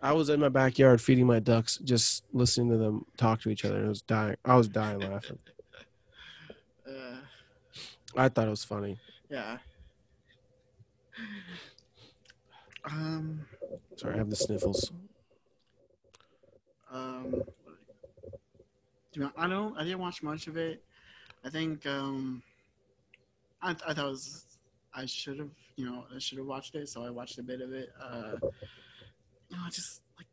I 0.00 0.12
was 0.12 0.30
in 0.30 0.40
my 0.40 0.48
backyard 0.48 1.02
feeding 1.02 1.26
my 1.26 1.40
ducks, 1.40 1.78
just 1.78 2.24
listening 2.32 2.70
to 2.70 2.76
them 2.78 3.04
talk 3.18 3.40
to 3.42 3.50
each 3.50 3.64
other. 3.64 3.84
It 3.84 3.88
was 3.88 4.02
dying. 4.02 4.36
I 4.44 4.56
was 4.56 4.68
dying 4.68 5.00
laughing. 5.00 5.38
I 8.16 8.28
thought 8.28 8.46
it 8.46 8.50
was 8.50 8.64
funny. 8.64 8.98
yeah. 9.30 9.58
Um. 12.86 13.46
Sorry, 13.96 14.14
I 14.14 14.18
have 14.18 14.28
the 14.28 14.36
sniffles. 14.36 14.92
Um. 16.92 17.42
I 19.38 19.48
don't. 19.48 19.74
I 19.78 19.84
didn't 19.84 20.00
watch 20.00 20.22
much 20.22 20.48
of 20.48 20.58
it. 20.58 20.84
I 21.44 21.48
think. 21.48 21.86
Um. 21.86 22.42
I, 23.62 23.70
I 23.70 23.94
thought 23.94 23.98
it 24.06 24.10
was. 24.10 24.44
I 24.94 25.06
should 25.06 25.38
have. 25.38 25.48
You 25.76 25.86
know. 25.86 26.04
I 26.14 26.18
should 26.18 26.36
have 26.36 26.46
watched 26.46 26.74
it. 26.74 26.90
So 26.90 27.02
I 27.02 27.08
watched 27.08 27.38
a 27.38 27.42
bit 27.42 27.62
of 27.62 27.72
it. 27.72 27.88
Uh. 27.98 28.32
You 29.48 29.56
know, 29.56 29.62
just 29.70 30.02
like 30.18 30.26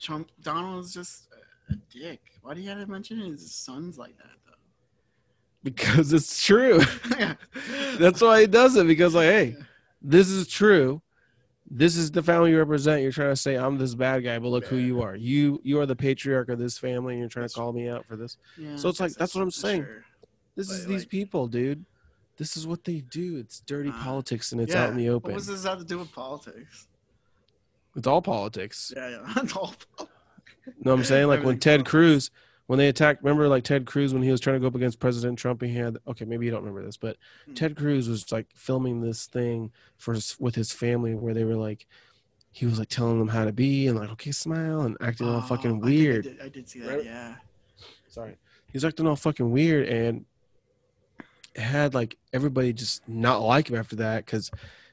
Trump. 0.00 0.28
Donald's 0.42 0.92
just 0.92 1.28
a 1.70 1.76
dick. 1.96 2.20
Why 2.42 2.54
do 2.54 2.60
you 2.62 2.68
gotta 2.68 2.84
mention 2.86 3.18
his 3.20 3.54
sons 3.54 3.96
like 3.96 4.16
that 4.18 4.26
though? 4.41 4.41
Because 5.64 6.12
it's 6.12 6.44
true. 6.44 6.80
That's 7.98 8.20
why 8.20 8.40
he 8.40 8.46
does 8.46 8.76
it. 8.76 8.86
Because 8.86 9.14
like, 9.14 9.28
hey, 9.28 9.56
this 10.00 10.28
is 10.28 10.48
true. 10.48 11.00
This 11.70 11.96
is 11.96 12.10
the 12.10 12.22
family 12.22 12.50
you 12.50 12.58
represent. 12.58 13.02
You're 13.02 13.12
trying 13.12 13.30
to 13.30 13.36
say 13.36 13.54
I'm 13.56 13.78
this 13.78 13.94
bad 13.94 14.24
guy, 14.24 14.38
but 14.38 14.48
look 14.48 14.66
who 14.66 14.76
you 14.76 15.00
are. 15.02 15.14
You 15.16 15.60
you 15.64 15.80
are 15.80 15.86
the 15.86 15.96
patriarch 15.96 16.48
of 16.48 16.58
this 16.58 16.76
family, 16.78 17.14
and 17.14 17.20
you're 17.20 17.28
trying 17.30 17.44
That's 17.44 17.54
to 17.54 17.60
call 17.60 17.72
me 17.72 17.88
out 17.88 18.04
for 18.06 18.16
this. 18.16 18.36
Yeah, 18.58 18.76
So 18.76 18.88
it's 18.88 19.00
like, 19.00 19.12
that's 19.12 19.34
what 19.34 19.42
I'm 19.42 19.50
saying. 19.50 19.84
sure. 19.84 20.04
This 20.56 20.70
is 20.70 20.84
these 20.86 21.02
like- 21.02 21.08
people, 21.08 21.46
dude. 21.46 21.84
This 22.38 22.56
is 22.56 22.66
what 22.66 22.82
they 22.84 23.00
do. 23.02 23.36
It's 23.36 23.60
dirty 23.60 23.90
Uh, 23.90 24.02
politics, 24.02 24.52
and 24.52 24.60
it's 24.60 24.72
yeah. 24.74 24.84
out 24.84 24.90
in 24.90 24.96
the 24.96 25.08
open. 25.10 25.32
What 25.32 25.38
does 25.38 25.46
this 25.46 25.64
have 25.64 25.78
to 25.78 25.84
do 25.84 25.98
with 25.98 26.10
politics? 26.12 26.88
It's 27.94 28.06
all 28.06 28.20
politics. 28.22 28.92
Yeah, 28.96 29.08
yeah. 29.10 29.32
It's 29.42 29.54
all 29.56 29.74
No, 30.84 30.92
I'm 30.92 31.04
saying 31.04 31.28
like 31.28 31.42
when 31.44 31.58
Ted. 31.58 31.84
Cruz, 31.86 32.30
when 32.66 32.78
they 32.78 32.88
attacked, 32.88 33.22
remember 33.22 33.48
like 33.48 33.64
Ted 33.64 33.86
Cruz 33.86 34.14
when 34.14 34.22
he 34.22 34.30
was 34.30 34.40
trying 34.40 34.56
to 34.56 34.60
go 34.60 34.66
up 34.68 34.74
against 34.74 35.00
President 35.00 35.38
Trump, 35.38 35.62
he 35.62 35.74
had 35.74 35.98
okay, 36.08 36.24
maybe 36.24 36.44
you 36.46 36.50
don't 36.50 36.62
remember 36.62 36.84
this, 36.84 36.96
but 36.96 37.16
Hmm. 37.46 37.54
Ted 37.54 37.76
Cruz 37.76 38.08
was 38.08 38.30
like 38.32 38.46
filming 38.54 39.00
this 39.00 39.26
thing 39.26 39.72
for 39.98 40.14
his, 40.14 40.36
with 40.38 40.54
his 40.54 40.72
family 40.72 41.14
where 41.14 41.34
they 41.34 41.44
were 41.44 41.56
like, 41.56 41.86
he 42.50 42.66
was 42.66 42.78
like 42.78 42.88
telling 42.88 43.18
them 43.18 43.28
how 43.28 43.44
to 43.44 43.52
be 43.52 43.86
and 43.88 43.98
like 43.98 44.10
okay, 44.10 44.30
smile 44.30 44.82
and 44.82 44.96
acting 45.00 45.26
all 45.28 45.38
Oh, 45.38 45.40
fucking 45.40 45.80
weird. 45.80 46.26
I 46.26 46.30
did, 46.30 46.40
I 46.42 46.48
did 46.48 46.68
see 46.68 46.80
that. 46.80 46.88
Right? 46.96 47.04
Yeah. 47.04 47.34
Sorry, 48.08 48.36
he's 48.72 48.84
acting 48.84 49.06
all 49.06 49.16
fucking 49.16 49.50
weird 49.50 49.88
and 49.88 50.24
had 51.56 51.94
like 51.94 52.16
everybody 52.32 52.72
just 52.72 53.06
not 53.08 53.42
like 53.42 53.68
him 53.68 53.76
after 53.76 53.96
that 53.96 54.24
because 54.24 54.50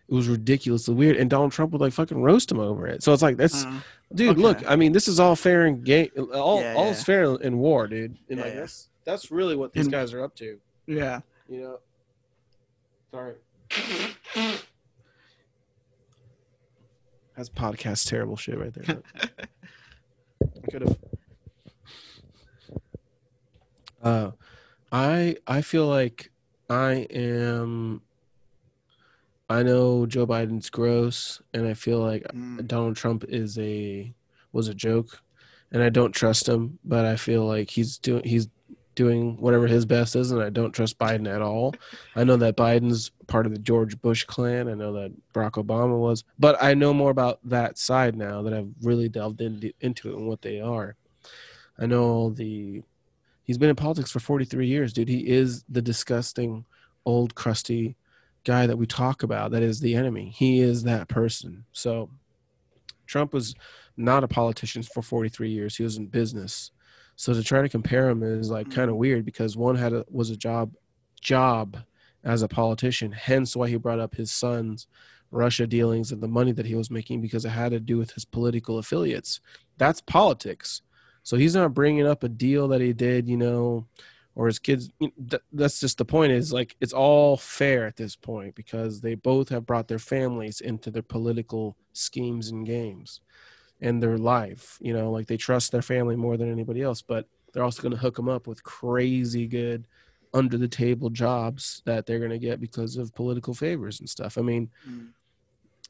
it 0.07 0.13
was 0.13 0.27
ridiculously 0.27 0.93
weird 0.93 1.15
and 1.17 1.29
Donald 1.29 1.51
Trump 1.51 1.71
would 1.71 1.81
like 1.81 1.93
fucking 1.93 2.21
roast 2.21 2.51
him 2.51 2.59
over 2.59 2.87
it. 2.87 3.03
So 3.03 3.13
it's 3.13 3.21
like 3.21 3.37
that's 3.37 3.63
Uh, 3.65 3.79
dude 4.13 4.29
Okay. 4.31 4.41
look 4.41 4.57
i 4.69 4.75
mean 4.75 4.91
this 4.91 5.07
is 5.07 5.19
all 5.19 5.35
fair 5.35 5.65
and 5.65 5.83
game 5.83 6.09
all 6.33 6.61
Yeah, 6.61 6.73
all's 6.75 6.97
yeah. 6.99 7.03
fair 7.03 7.35
in 7.35 7.57
war 7.59 7.87
dude 7.87 8.17
and 8.29 8.39
Yeah, 8.39 8.45
like 8.45 8.55
that's 8.55 8.89
that's 9.05 9.31
really 9.31 9.55
what 9.55 9.71
these 9.73 9.85
And- 9.85 9.91
guys 9.91 10.13
are 10.13 10.23
up 10.23 10.35
to 10.37 10.59
yeah. 10.87 11.19
you 11.47 11.61
know 11.61 11.79
sorry 13.11 13.35
that's 17.35 17.49
podcast 17.49 18.07
terrible 18.09 18.35
shit 18.35 18.57
right 18.59 18.73
there 18.73 19.01
i 20.41 20.71
could 20.71 20.81
have 20.81 20.97
uh 24.01 24.31
i 24.91 25.35
i 25.47 25.61
feel 25.61 25.87
like 25.87 26.31
i 26.69 27.07
am 27.11 28.01
i 29.49 29.63
know 29.63 30.05
joe 30.05 30.27
biden's 30.27 30.69
gross 30.69 31.41
and 31.53 31.67
i 31.67 31.73
feel 31.73 31.99
like 31.99 32.23
Mm, 32.33 32.67
Donald 32.67 32.95
Trump 32.95 33.25
is 33.27 33.57
a 33.57 34.13
was 34.51 34.67
a 34.67 34.73
joke, 34.73 35.21
and 35.71 35.83
I 35.83 35.89
don't 35.89 36.11
trust 36.11 36.47
him. 36.47 36.79
But 36.83 37.05
I 37.05 37.15
feel 37.15 37.45
like 37.45 37.69
he's 37.69 37.97
doing 37.97 38.23
he's 38.23 38.47
doing 38.95 39.37
whatever 39.39 39.67
his 39.67 39.85
best 39.85 40.15
is, 40.15 40.31
and 40.31 40.41
I 40.41 40.49
don't 40.49 40.71
trust 40.73 40.97
Biden 40.97 41.33
at 41.33 41.41
all. 41.41 41.73
I 42.15 42.23
know 42.23 42.35
that 42.37 42.57
Biden's 42.57 43.11
part 43.27 43.45
of 43.45 43.53
the 43.53 43.59
George 43.59 43.99
Bush 44.01 44.25
clan. 44.25 44.67
I 44.67 44.73
know 44.73 44.91
that 44.93 45.13
Barack 45.33 45.51
Obama 45.63 45.97
was, 45.97 46.23
but 46.37 46.61
I 46.61 46.73
know 46.73 46.93
more 46.93 47.11
about 47.11 47.39
that 47.45 47.77
side 47.77 48.15
now 48.15 48.41
that 48.41 48.53
I've 48.53 48.69
really 48.81 49.09
delved 49.09 49.41
into 49.41 49.71
into 49.81 50.11
it 50.11 50.17
and 50.17 50.27
what 50.27 50.41
they 50.41 50.59
are. 50.59 50.95
I 51.77 51.85
know 51.85 52.03
all 52.03 52.29
the 52.29 52.83
he's 53.43 53.57
been 53.57 53.69
in 53.69 53.75
politics 53.75 54.11
for 54.11 54.19
43 54.19 54.67
years, 54.67 54.93
dude. 54.93 55.07
He 55.07 55.27
is 55.27 55.63
the 55.69 55.81
disgusting 55.81 56.65
old 57.05 57.35
crusty 57.35 57.95
guy 58.45 58.67
that 58.67 58.77
we 58.77 58.85
talk 58.85 59.23
about 59.23 59.51
that 59.51 59.63
is 59.63 59.79
the 59.79 59.95
enemy. 59.95 60.33
He 60.35 60.61
is 60.61 60.83
that 60.83 61.07
person. 61.07 61.65
So 61.71 62.09
Trump 63.05 63.33
was 63.33 63.55
not 63.97 64.23
a 64.23 64.27
politician 64.27 64.83
for 64.83 65.01
43 65.01 65.49
years. 65.49 65.75
He 65.75 65.83
was 65.83 65.97
in 65.97 66.07
business. 66.07 66.71
So 67.15 67.33
to 67.33 67.43
try 67.43 67.61
to 67.61 67.69
compare 67.69 68.07
him 68.09 68.23
is 68.23 68.49
like 68.49 68.67
mm-hmm. 68.67 68.75
kind 68.75 68.89
of 68.89 68.95
weird 68.95 69.25
because 69.25 69.57
one 69.57 69.75
had 69.75 69.93
a 69.93 70.05
was 70.09 70.29
a 70.29 70.37
job 70.37 70.73
job 71.19 71.77
as 72.23 72.41
a 72.41 72.47
politician, 72.47 73.11
hence 73.11 73.55
why 73.55 73.67
he 73.67 73.75
brought 73.75 73.99
up 73.99 74.15
his 74.15 74.31
son's 74.31 74.87
Russia 75.31 75.67
dealings 75.67 76.11
and 76.11 76.21
the 76.21 76.27
money 76.27 76.51
that 76.51 76.65
he 76.65 76.75
was 76.75 76.89
making 76.89 77.21
because 77.21 77.45
it 77.45 77.49
had 77.49 77.71
to 77.71 77.79
do 77.79 77.97
with 77.97 78.11
his 78.11 78.25
political 78.25 78.77
affiliates. 78.77 79.41
That's 79.77 80.01
politics. 80.01 80.81
So 81.23 81.37
he's 81.37 81.55
not 81.55 81.73
bringing 81.73 82.07
up 82.07 82.23
a 82.23 82.29
deal 82.29 82.67
that 82.69 82.81
he 82.81 82.93
did, 82.93 83.27
you 83.27 83.37
know, 83.37 83.85
or 84.39 84.47
his 84.47 84.57
kids. 84.57 84.89
you 85.01 85.07
know, 85.07 85.27
th- 85.31 85.43
That's 85.51 85.81
just 85.81 85.97
the 85.97 86.05
point. 86.05 86.31
Is 86.31 86.53
like 86.53 86.77
it's 86.79 86.93
all 86.93 87.35
fair 87.35 87.85
at 87.85 87.97
this 87.97 88.15
point 88.15 88.55
because 88.55 89.01
they 89.01 89.15
both 89.15 89.49
have 89.49 89.65
brought 89.65 89.89
their 89.89 89.99
families 89.99 90.61
into 90.61 90.89
their 90.89 91.01
political 91.03 91.75
schemes 91.91 92.49
and 92.49 92.65
games 92.65 93.19
and 93.81 94.01
their 94.01 94.17
life. 94.17 94.77
You 94.79 94.93
know, 94.93 95.11
like 95.11 95.27
they 95.27 95.35
trust 95.35 95.73
their 95.73 95.81
family 95.81 96.15
more 96.15 96.37
than 96.37 96.49
anybody 96.49 96.81
else, 96.81 97.01
but 97.01 97.27
they're 97.51 97.65
also 97.65 97.81
going 97.81 97.91
to 97.91 97.97
hook 97.97 98.15
them 98.15 98.29
up 98.29 98.47
with 98.47 98.63
crazy 98.63 99.45
good 99.45 99.87
under 100.33 100.57
the 100.57 100.69
table 100.69 101.09
jobs 101.09 101.81
that 101.85 102.05
they're 102.05 102.19
going 102.19 102.31
to 102.31 102.39
get 102.39 102.61
because 102.61 102.95
of 102.95 103.13
political 103.13 103.53
favors 103.53 103.99
and 103.99 104.09
stuff. 104.09 104.37
I 104.37 104.41
mean, 104.41 104.69
mm, 104.89 105.09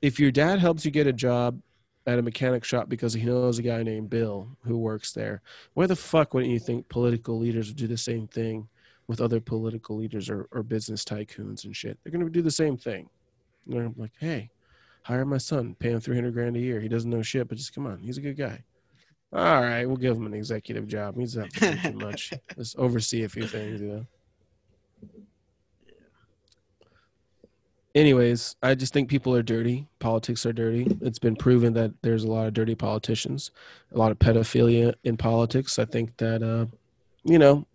if 0.01 0.19
your 0.19 0.31
dad 0.31 0.57
helps 0.57 0.85
you 0.85 0.89
get 0.89 1.05
a 1.05 1.13
job 1.13 1.61
at 2.07 2.19
a 2.19 2.21
mechanic 2.21 2.63
shop 2.63 2.89
because 2.89 3.13
he 3.13 3.23
knows 3.23 3.59
a 3.59 3.61
guy 3.61 3.83
named 3.83 4.09
Bill 4.09 4.47
who 4.63 4.77
works 4.77 5.11
there, 5.11 5.41
where 5.73 5.87
the 5.87 5.95
fuck 5.95 6.33
wouldn't 6.33 6.51
you 6.51 6.59
think 6.59 6.89
political 6.89 7.37
leaders 7.37 7.67
would 7.67 7.77
do 7.77 7.87
the 7.87 7.97
same 7.97 8.27
thing 8.27 8.67
with 9.07 9.21
other 9.21 9.39
political 9.39 9.97
leaders 9.97 10.29
or, 10.29 10.47
or 10.51 10.63
business 10.63 11.03
tycoons 11.03 11.65
and 11.65 11.75
shit? 11.75 11.97
They're 12.03 12.11
going 12.11 12.25
to 12.25 12.31
do 12.31 12.41
the 12.41 12.51
same 12.51 12.77
thing. 12.77 13.09
They're 13.67 13.91
like, 13.97 14.13
hey, 14.19 14.49
hire 15.03 15.25
my 15.25 15.37
son, 15.37 15.75
pay 15.79 15.91
him 15.91 15.99
300 15.99 16.33
grand 16.33 16.55
a 16.55 16.59
year. 16.59 16.79
He 16.79 16.87
doesn't 16.87 17.09
know 17.09 17.21
shit, 17.21 17.47
but 17.47 17.57
just 17.57 17.73
come 17.73 17.85
on. 17.85 17.99
He's 17.99 18.17
a 18.17 18.21
good 18.21 18.37
guy. 18.37 18.63
All 19.31 19.61
right, 19.61 19.85
we'll 19.85 19.97
give 19.97 20.17
him 20.17 20.25
an 20.25 20.33
executive 20.33 20.87
job. 20.87 21.15
He's 21.15 21.37
not 21.37 21.51
too 21.53 21.93
much. 21.93 22.33
Just 22.57 22.75
oversee 22.77 23.23
a 23.23 23.29
few 23.29 23.45
things, 23.45 23.79
you 23.79 23.87
know. 23.87 24.05
Anyways, 27.95 28.55
I 28.61 28.75
just 28.75 28.93
think 28.93 29.09
people 29.09 29.35
are 29.35 29.41
dirty. 29.41 29.87
Politics 29.97 30.45
are 30.45 30.53
dirty. 30.53 30.87
It's 31.01 31.19
been 31.19 31.35
proven 31.35 31.73
that 31.73 31.91
there's 32.01 32.23
a 32.23 32.27
lot 32.31 32.47
of 32.47 32.53
dirty 32.53 32.75
politicians, 32.75 33.51
a 33.93 33.97
lot 33.97 34.11
of 34.11 34.19
pedophilia 34.19 34.93
in 35.03 35.17
politics. 35.17 35.79
I 35.79 35.85
think 35.85 36.15
that, 36.17 36.43
uh, 36.43 36.67
you 37.23 37.39
know, 37.39 37.65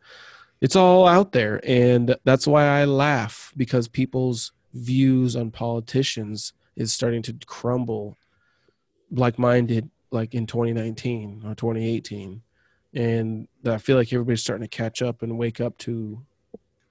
it's 0.60 0.76
all 0.76 1.08
out 1.08 1.32
there. 1.32 1.60
And 1.64 2.14
that's 2.24 2.46
why 2.46 2.64
I 2.66 2.84
laugh 2.84 3.52
because 3.56 3.88
people's 3.88 4.52
views 4.72 5.34
on 5.36 5.50
politicians 5.50 6.52
is 6.76 6.92
starting 6.92 7.22
to 7.22 7.34
crumble 7.46 8.16
like 9.10 9.38
mine 9.38 9.66
did 9.66 9.90
like 10.10 10.34
in 10.34 10.46
2019 10.46 11.42
or 11.44 11.54
2018 11.54 12.42
and 12.94 13.48
i 13.66 13.78
feel 13.78 13.96
like 13.96 14.12
everybody's 14.12 14.40
starting 14.40 14.66
to 14.66 14.76
catch 14.76 15.02
up 15.02 15.22
and 15.22 15.38
wake 15.38 15.60
up 15.60 15.76
to 15.78 16.20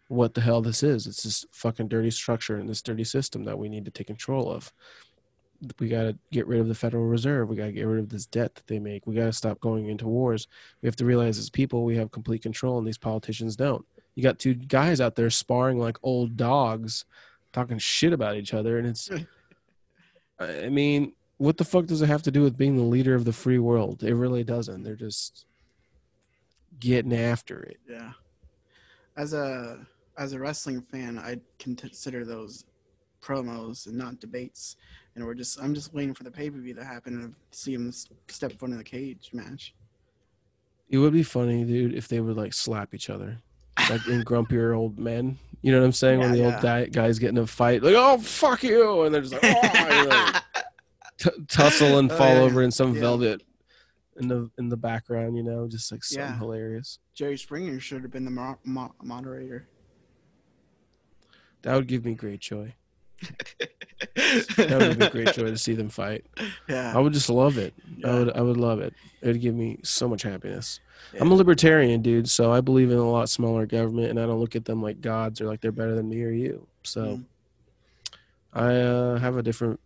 what 0.07 0.33
the 0.33 0.41
hell 0.41 0.61
this 0.61 0.83
is 0.83 1.07
it's 1.07 1.23
this 1.23 1.45
fucking 1.51 1.87
dirty 1.87 2.11
structure 2.11 2.57
and 2.57 2.69
this 2.69 2.81
dirty 2.81 3.03
system 3.03 3.45
that 3.45 3.57
we 3.57 3.69
need 3.69 3.85
to 3.85 3.91
take 3.91 4.07
control 4.07 4.51
of 4.51 4.73
we 5.79 5.87
got 5.87 6.03
to 6.03 6.17
get 6.31 6.47
rid 6.47 6.59
of 6.59 6.67
the 6.67 6.75
Federal 6.75 7.05
Reserve. 7.05 7.49
We 7.49 7.55
got 7.55 7.67
to 7.67 7.71
get 7.71 7.83
rid 7.83 7.99
of 7.99 8.09
this 8.09 8.25
debt 8.25 8.55
that 8.55 8.67
they 8.67 8.79
make. 8.79 9.05
We 9.05 9.15
got 9.15 9.25
to 9.25 9.33
stop 9.33 9.59
going 9.59 9.87
into 9.87 10.07
wars. 10.07 10.47
We 10.81 10.87
have 10.87 10.95
to 10.97 11.05
realize 11.05 11.37
as 11.37 11.49
people 11.49 11.83
we 11.83 11.95
have 11.97 12.11
complete 12.11 12.41
control, 12.41 12.77
and 12.77 12.87
these 12.87 12.97
politicians 12.97 13.55
don't. 13.55 13.85
You 14.15 14.23
got 14.23 14.39
two 14.39 14.53
guys 14.53 15.01
out 15.01 15.15
there 15.15 15.29
sparring 15.29 15.79
like 15.79 15.97
old 16.03 16.37
dogs, 16.37 17.05
talking 17.51 17.77
shit 17.77 18.13
about 18.13 18.35
each 18.35 18.53
other, 18.53 18.77
and 18.77 18.87
it's. 18.87 19.09
I 20.39 20.69
mean, 20.69 21.13
what 21.37 21.57
the 21.57 21.63
fuck 21.63 21.85
does 21.85 22.01
it 22.01 22.07
have 22.07 22.23
to 22.23 22.31
do 22.31 22.41
with 22.41 22.57
being 22.57 22.75
the 22.75 22.83
leader 22.83 23.15
of 23.15 23.23
the 23.23 23.31
free 23.33 23.59
world? 23.59 24.03
It 24.03 24.15
really 24.15 24.43
doesn't. 24.43 24.83
They're 24.83 24.95
just 24.95 25.45
getting 26.79 27.13
after 27.13 27.61
it. 27.61 27.77
Yeah. 27.87 28.11
As 29.15 29.33
a 29.33 29.85
as 30.17 30.33
a 30.33 30.39
wrestling 30.39 30.81
fan, 30.81 31.17
I 31.17 31.37
consider 31.59 32.25
those 32.25 32.65
promos 33.21 33.87
and 33.87 33.97
not 33.97 34.19
debates. 34.19 34.75
And 35.15 35.25
we're 35.25 35.33
just 35.35 35.61
I'm 35.61 35.73
just 35.73 35.93
waiting 35.93 36.13
for 36.13 36.23
the 36.23 36.31
pay 36.31 36.49
per 36.49 36.57
view 36.59 36.73
to 36.73 36.83
happen 36.83 37.21
and 37.21 37.35
see 37.51 37.73
him 37.73 37.91
step 37.91 38.51
foot 38.53 38.69
in 38.71 38.77
the 38.77 38.83
cage 38.83 39.29
match. 39.33 39.73
It 40.89 40.97
would 40.97 41.13
be 41.13 41.23
funny, 41.23 41.63
dude, 41.63 41.93
if 41.95 42.07
they 42.07 42.19
would 42.19 42.35
like 42.37 42.53
slap 42.53 42.93
each 42.93 43.09
other, 43.09 43.37
like 43.89 44.05
in 44.07 44.23
grumpier 44.23 44.75
old 44.75 44.99
men. 44.99 45.37
You 45.61 45.71
know 45.71 45.79
what 45.79 45.85
I'm 45.85 45.91
saying? 45.93 46.19
when 46.19 46.31
the 46.31 46.39
yeah. 46.39 46.53
old 46.53 46.61
guy, 46.61 46.85
guys 46.87 47.19
get 47.19 47.29
in 47.29 47.37
a 47.37 47.47
fight, 47.47 47.81
like 47.83 47.95
"Oh 47.95 48.17
fuck 48.17 48.63
you," 48.63 49.03
and 49.03 49.13
they're 49.15 49.21
just 49.21 49.33
like, 49.33 49.43
"Oh," 49.45 50.05
know, 50.09 50.39
t- 51.17 51.45
tussle 51.47 51.97
and 51.99 52.11
Oh, 52.11 52.17
fall 52.17 52.33
yeah. 52.35 52.41
over 52.41 52.61
in 52.63 52.69
some 52.71 52.93
Yeah. 52.93 52.99
velvet 53.01 53.43
in 54.17 54.27
the 54.27 54.51
in 54.57 54.67
the 54.69 54.77
background. 54.77 55.37
You 55.37 55.43
know, 55.43 55.67
just 55.67 55.91
like 55.91 56.03
something 56.03 56.33
Yeah. 56.33 56.37
hilarious. 56.37 56.99
Jerry 57.13 57.37
Springer 57.37 57.79
should 57.79 58.01
have 58.01 58.11
been 58.11 58.25
the 58.25 58.31
mo- 58.31 58.59
mo- 58.65 58.93
moderator. 59.01 59.67
That 61.63 61.75
would 61.75 61.87
give 61.87 62.05
me 62.05 62.13
great 62.13 62.39
joy. 62.39 62.73
That 64.15 64.77
would 64.79 64.99
be 64.99 65.09
great 65.09 65.33
joy 65.33 65.45
to 65.45 65.57
see 65.65 65.73
them 65.73 65.89
fight. 65.89 66.25
Yeah. 66.67 66.93
I 66.95 66.99
would 66.99 67.13
just 67.13 67.29
love 67.29 67.57
it. 67.57 67.73
I 68.03 68.13
would 68.13 68.37
I 68.37 68.41
would 68.41 68.57
love 68.57 68.79
it. 68.79 68.93
It 69.21 69.27
would 69.27 69.41
give 69.41 69.55
me 69.55 69.79
so 69.83 70.07
much 70.07 70.23
happiness. 70.23 70.79
I'm 71.19 71.31
a 71.31 71.35
libertarian, 71.35 72.01
dude, 72.01 72.29
so 72.29 72.51
I 72.51 72.61
believe 72.61 72.89
in 72.91 72.97
a 72.97 73.09
lot 73.09 73.29
smaller 73.29 73.65
government 73.65 74.09
and 74.09 74.19
I 74.19 74.25
don't 74.25 74.39
look 74.39 74.55
at 74.55 74.65
them 74.65 74.81
like 74.81 75.01
gods 75.01 75.41
or 75.41 75.45
like 75.47 75.61
they're 75.61 75.71
better 75.71 75.95
than 75.95 76.09
me 76.09 76.23
or 76.23 76.31
you. 76.31 76.67
So 76.83 77.01
Mm. 77.01 77.25
I 78.55 78.75
uh, 78.75 79.17
have 79.17 79.37
a 79.37 79.41
different 79.43 79.79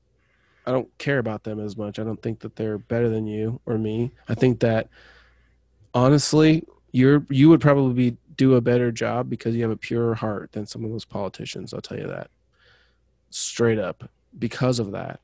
I 0.66 0.72
don't 0.72 0.90
care 0.98 1.20
about 1.20 1.44
them 1.46 1.60
as 1.62 1.78
much. 1.78 1.98
I 2.00 2.04
don't 2.04 2.22
think 2.22 2.40
that 2.42 2.58
they're 2.58 2.78
better 2.78 3.08
than 3.08 3.26
you 3.26 3.62
or 3.66 3.78
me. 3.78 4.12
I 4.28 4.34
think 4.36 4.60
that 4.60 4.90
honestly, 5.94 6.66
you're 6.92 7.26
you 7.30 7.50
would 7.50 7.62
probably 7.62 7.94
be, 8.12 8.18
do 8.38 8.56
a 8.56 8.62
better 8.62 8.92
job 8.92 9.30
because 9.30 9.56
you 9.56 9.64
have 9.64 9.72
a 9.72 9.78
purer 9.78 10.16
heart 10.16 10.52
than 10.54 10.66
some 10.66 10.86
of 10.86 10.92
those 10.92 11.06
politicians. 11.06 11.74
I'll 11.74 11.82
tell 11.82 11.98
you 12.00 12.08
that 12.08 12.30
straight 13.30 13.80
up 13.80 14.10
because 14.38 14.80
of 14.80 14.92
that. 14.92 15.20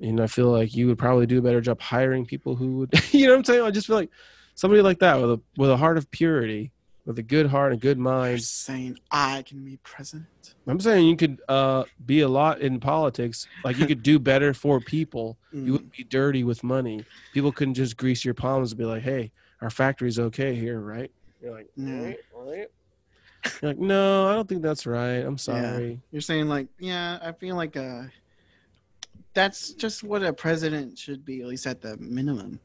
And 0.00 0.20
I 0.20 0.28
feel 0.28 0.50
like 0.50 0.74
you 0.74 0.86
would 0.86 0.98
probably 0.98 1.26
do 1.26 1.38
a 1.38 1.42
better 1.42 1.60
job 1.60 1.80
hiring 1.80 2.24
people 2.24 2.54
who 2.54 2.78
would, 2.78 2.90
you 3.12 3.26
know 3.26 3.32
what 3.32 3.38
I'm 3.40 3.44
saying? 3.44 3.62
I 3.62 3.70
just 3.70 3.86
feel 3.88 3.96
like 3.96 4.10
somebody 4.54 4.80
like 4.82 5.00
that 5.00 5.20
with 5.20 5.30
a 5.32 5.40
with 5.56 5.70
a 5.70 5.76
heart 5.76 5.98
of 5.98 6.10
purity, 6.10 6.72
with 7.04 7.18
a 7.18 7.22
good 7.22 7.46
heart 7.46 7.72
and 7.72 7.80
a 7.80 7.82
good 7.82 7.96
You're 7.98 8.04
mind. 8.04 8.42
saying 8.42 8.98
I 9.10 9.42
can 9.42 9.64
be 9.64 9.78
president. 9.82 10.26
I'm 10.68 10.78
saying 10.80 11.06
you 11.08 11.16
could 11.16 11.40
uh, 11.48 11.84
be 12.06 12.20
a 12.20 12.28
lot 12.28 12.60
in 12.60 12.78
politics. 12.78 13.48
Like 13.64 13.76
you 13.76 13.86
could 13.86 14.02
do 14.02 14.18
better 14.18 14.54
for 14.54 14.80
people. 14.80 15.38
You 15.50 15.60
Mm. 15.60 15.72
wouldn't 15.72 15.92
be 15.96 16.04
dirty 16.04 16.44
with 16.44 16.62
money. 16.62 17.04
People 17.32 17.52
couldn't 17.52 17.74
just 17.74 17.96
grease 17.96 18.22
your 18.24 18.34
palms 18.34 18.70
and 18.70 18.78
be 18.78 18.84
like, 18.84 19.02
"Hey, 19.02 19.32
our 19.62 19.70
factory's 19.70 20.18
okay 20.18 20.54
here, 20.54 20.78
right?" 20.78 21.10
You're 21.42 21.52
like, 21.54 21.68
Yeah. 21.76 22.02
"Right, 22.04 22.18
right." 22.34 22.68
You're 23.62 23.70
like, 23.70 23.78
"No, 23.78 24.28
I 24.28 24.34
don't 24.34 24.48
think 24.48 24.62
that's 24.62 24.86
right. 24.86 25.24
I'm 25.24 25.38
sorry." 25.38 26.00
You're 26.10 26.20
saying 26.20 26.48
like, 26.48 26.66
yeah, 26.78 27.18
I 27.22 27.32
feel 27.32 27.54
like 27.56 27.76
uh, 27.76 28.02
that's 29.34 29.72
just 29.72 30.02
what 30.02 30.22
a 30.22 30.32
president 30.32 30.98
should 30.98 31.24
be, 31.24 31.40
at 31.42 31.46
least 31.46 31.66
at 31.66 31.80
the 31.80 31.96
minimum. 31.98 32.58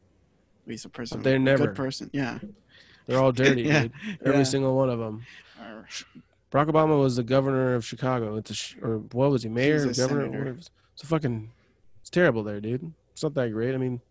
At 0.66 0.70
least 0.70 0.86
a 0.86 0.90
person, 0.90 1.22
they're 1.22 1.36
a 1.36 1.40
never. 1.40 1.68
good 1.68 1.76
person. 1.76 2.10
Yeah. 2.14 2.40
They're 3.06 3.20
all 3.20 3.32
dirty, 3.34 3.62
Yeah, 3.64 3.82
dude. 3.84 3.92
Every 4.24 4.38
yeah. 4.40 4.44
single 4.44 4.76
one 4.76 4.90
of 4.90 4.98
them. 5.00 5.24
Barack 6.52 6.68
Obama 6.68 7.00
was 7.00 7.16
the 7.16 7.24
governor 7.24 7.74
of 7.76 7.84
Chicago. 7.86 8.38
It's 8.38 8.52
a 8.52 8.54
sh- 8.54 8.76
or 8.82 9.00
what 9.12 9.30
was 9.32 9.44
he, 9.44 9.50
mayor, 9.50 9.86
He's 9.86 9.98
a 9.98 10.02
governor? 10.02 10.22
senator. 10.26 10.40
Whatever. 10.40 10.58
It's 10.94 11.04
a 11.04 11.08
fucking. 11.08 11.52
It's 12.02 12.10
terrible 12.10 12.44
there, 12.44 12.62
dude. 12.62 12.94
It's 13.12 13.24
not 13.24 13.34
that 13.36 13.52
great. 13.52 13.74
I 13.74 13.78
mean, 13.78 14.02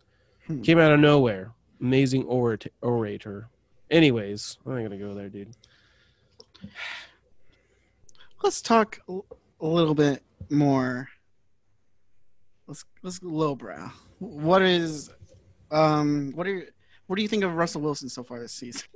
Hmm. 0.47 0.61
came 0.63 0.79
out 0.79 0.93
of 0.93 0.99
nowhere. 1.01 1.53
Amazing 1.81 2.25
orat- 2.25 2.69
orator. 2.81 3.49
Anyways, 3.93 4.57
I'm 4.65 4.73
not 4.75 4.83
gonna 4.83 4.97
go 4.97 5.13
there, 5.13 5.29
dude. 5.29 5.55
Let's 8.43 8.63
talk 8.63 8.99
a 9.07 9.21
a 9.61 9.67
little 9.67 9.95
bit 9.95 10.23
more. 10.51 11.09
Let's 12.67 12.87
let's 13.03 13.19
go 13.19 13.29
lowbrow. 13.29 13.93
What 14.19 14.63
is, 14.63 15.11
um, 15.71 16.33
what 16.35 16.47
are 16.47 16.55
you, 16.55 16.67
what 17.07 17.17
do 17.17 17.23
you 17.23 17.29
think 17.29 17.45
of 17.45 17.55
Russell 17.55 17.83
Wilson 17.83 18.09
so 18.09 18.23
far 18.23 18.41
this 18.41 18.53
season? 18.53 18.89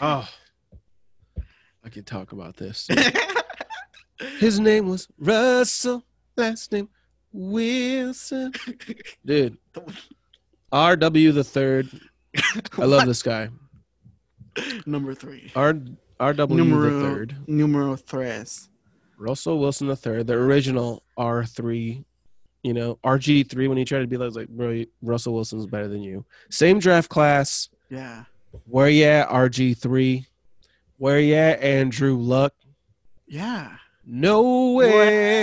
Oh, 0.00 0.28
I 1.82 1.88
could 1.88 2.06
talk 2.06 2.32
about 2.32 2.56
this. 2.56 2.88
His 4.38 4.60
name 4.60 4.88
was 4.88 5.08
Russell. 5.18 6.04
Last 6.36 6.72
name 6.72 6.90
Wilson. 7.32 8.52
Dude, 9.24 9.56
R.W. 10.72 11.32
the 11.32 11.44
third. 11.44 11.88
I 12.76 12.84
love 12.84 13.06
this 13.06 13.22
guy. 13.22 13.48
Number 14.86 15.14
three. 15.14 15.50
R. 15.54 15.74
R.W. 16.18 16.64
the 16.64 17.00
third. 17.00 17.36
numero 17.46 17.96
tres. 17.96 18.68
Russell 19.16 19.58
Wilson 19.58 19.86
the 19.86 19.96
third, 19.96 20.26
the 20.26 20.34
original 20.34 21.02
R 21.16 21.44
three, 21.44 22.04
you 22.62 22.72
know, 22.74 22.98
RG 23.04 23.48
three. 23.48 23.68
When 23.68 23.78
he 23.78 23.84
tried 23.84 24.00
to 24.00 24.06
be 24.06 24.16
like, 24.16 24.34
like, 24.34 24.48
bro, 24.48 24.84
Russell 25.02 25.34
Wilson's 25.34 25.66
better 25.66 25.88
than 25.88 26.02
you. 26.02 26.24
Same 26.50 26.78
draft 26.78 27.08
class. 27.08 27.68
Yeah. 27.90 28.24
Where 28.66 28.88
you 28.88 29.04
at, 29.04 29.28
RG 29.28 29.78
three? 29.78 30.26
Where 30.98 31.20
you 31.20 31.34
at, 31.34 31.62
Andrew 31.62 32.16
Luck? 32.16 32.52
Yeah. 33.26 33.76
Nowhere. 34.04 35.40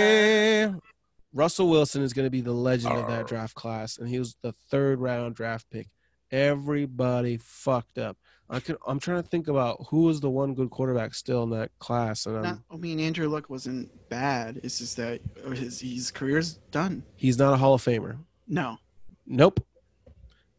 Russell 1.32 1.68
Wilson 1.68 2.02
is 2.02 2.12
going 2.12 2.26
to 2.26 2.30
be 2.30 2.40
the 2.40 2.52
legend 2.52 2.94
of 2.94 3.08
that 3.08 3.26
draft 3.26 3.54
class, 3.54 3.98
and 3.98 4.08
he 4.08 4.18
was 4.18 4.36
the 4.42 4.52
third 4.52 5.00
round 5.00 5.34
draft 5.34 5.66
pick. 5.70 5.88
Everybody 6.30 7.38
fucked 7.38 7.98
up. 7.98 8.16
I 8.50 8.60
could. 8.60 8.76
I'm 8.86 8.98
trying 8.98 9.22
to 9.22 9.28
think 9.28 9.48
about 9.48 9.86
who 9.90 10.02
was 10.04 10.20
the 10.20 10.30
one 10.30 10.54
good 10.54 10.70
quarterback 10.70 11.14
still 11.14 11.42
in 11.42 11.50
that 11.50 11.70
class, 11.78 12.24
and 12.26 12.42
Not, 12.42 12.58
I 12.70 12.76
mean, 12.76 12.98
Andrew 12.98 13.28
Luck 13.28 13.50
wasn't 13.50 13.90
bad. 14.08 14.60
It's 14.62 14.78
just 14.78 14.96
that 14.96 15.20
uh, 15.46 15.50
his 15.50 15.80
his 15.80 16.10
career's 16.10 16.54
done. 16.70 17.02
he's 17.16 17.38
not 17.38 17.52
a 17.52 17.56
Hall 17.58 17.74
of 17.74 17.82
Famer. 17.82 18.16
No. 18.46 18.78
Nope. 19.26 19.60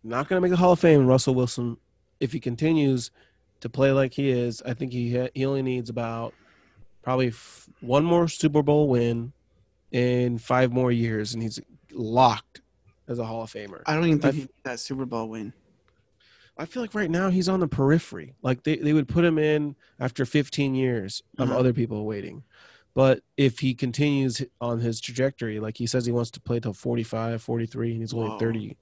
Not 0.04 0.30
going 0.30 0.38
to 0.38 0.42
make 0.42 0.52
the 0.52 0.58
Hall 0.58 0.74
of 0.74 0.80
Fame. 0.80 1.08
Russell 1.08 1.34
Wilson, 1.36 1.78
if 2.20 2.32
he 2.32 2.40
continues 2.40 3.10
to 3.62 3.70
play 3.70 3.92
like 3.92 4.14
he 4.14 4.30
is, 4.30 4.62
I 4.66 4.74
think 4.76 4.94
he 4.94 5.18
ha- 5.18 5.30
he 5.34 5.46
only 5.46 5.62
needs 5.64 5.90
about 5.90 6.34
probably 7.02 7.30
f- 7.30 7.68
one 7.82 8.06
more 8.06 8.28
Super 8.28 8.62
Bowl 8.62 8.88
win 8.88 9.34
in 9.92 10.38
five 10.38 10.72
more 10.72 10.92
years, 10.92 11.34
and 11.34 11.42
he's 11.42 11.60
locked 11.92 12.62
as 13.08 13.18
a 13.18 13.26
Hall 13.26 13.42
of 13.42 13.52
Famer. 13.52 13.82
I 13.88 13.96
don't 13.96 14.06
even 14.06 14.20
think 14.20 14.34
I've- 14.36 14.42
he 14.44 14.50
that 14.64 14.80
Super 14.80 15.06
Bowl 15.06 15.28
win. 15.30 15.52
I 16.60 16.66
feel 16.66 16.84
like 16.84 16.94
right 16.94 17.10
now 17.10 17.30
he's 17.30 17.48
on 17.50 17.62
the 17.62 17.68
periphery. 17.68 18.36
Like 18.42 18.64
they, 18.64 18.76
they 18.76 18.94
would 18.94 19.08
put 19.08 19.24
him 19.26 19.38
in 19.40 19.76
after 20.00 20.26
15 20.26 20.76
years 20.76 21.24
of 21.38 21.50
Uh-huh. 21.50 21.60
other 21.60 21.74
people 21.74 22.06
waiting. 22.06 22.44
But 22.94 23.22
if 23.38 23.60
he 23.60 23.74
continues 23.74 24.42
on 24.60 24.80
his 24.82 25.00
trajectory, 25.00 25.60
like 25.60 25.78
he 25.78 25.88
says 25.88 26.06
he 26.06 26.12
wants 26.12 26.32
to 26.32 26.42
play 26.42 26.60
till 26.60 26.74
45, 26.74 27.42
43, 27.42 27.92
and 27.94 28.02
he's 28.02 28.14
only 28.14 28.30
Whoa. 28.30 28.40
30, 28.40 28.78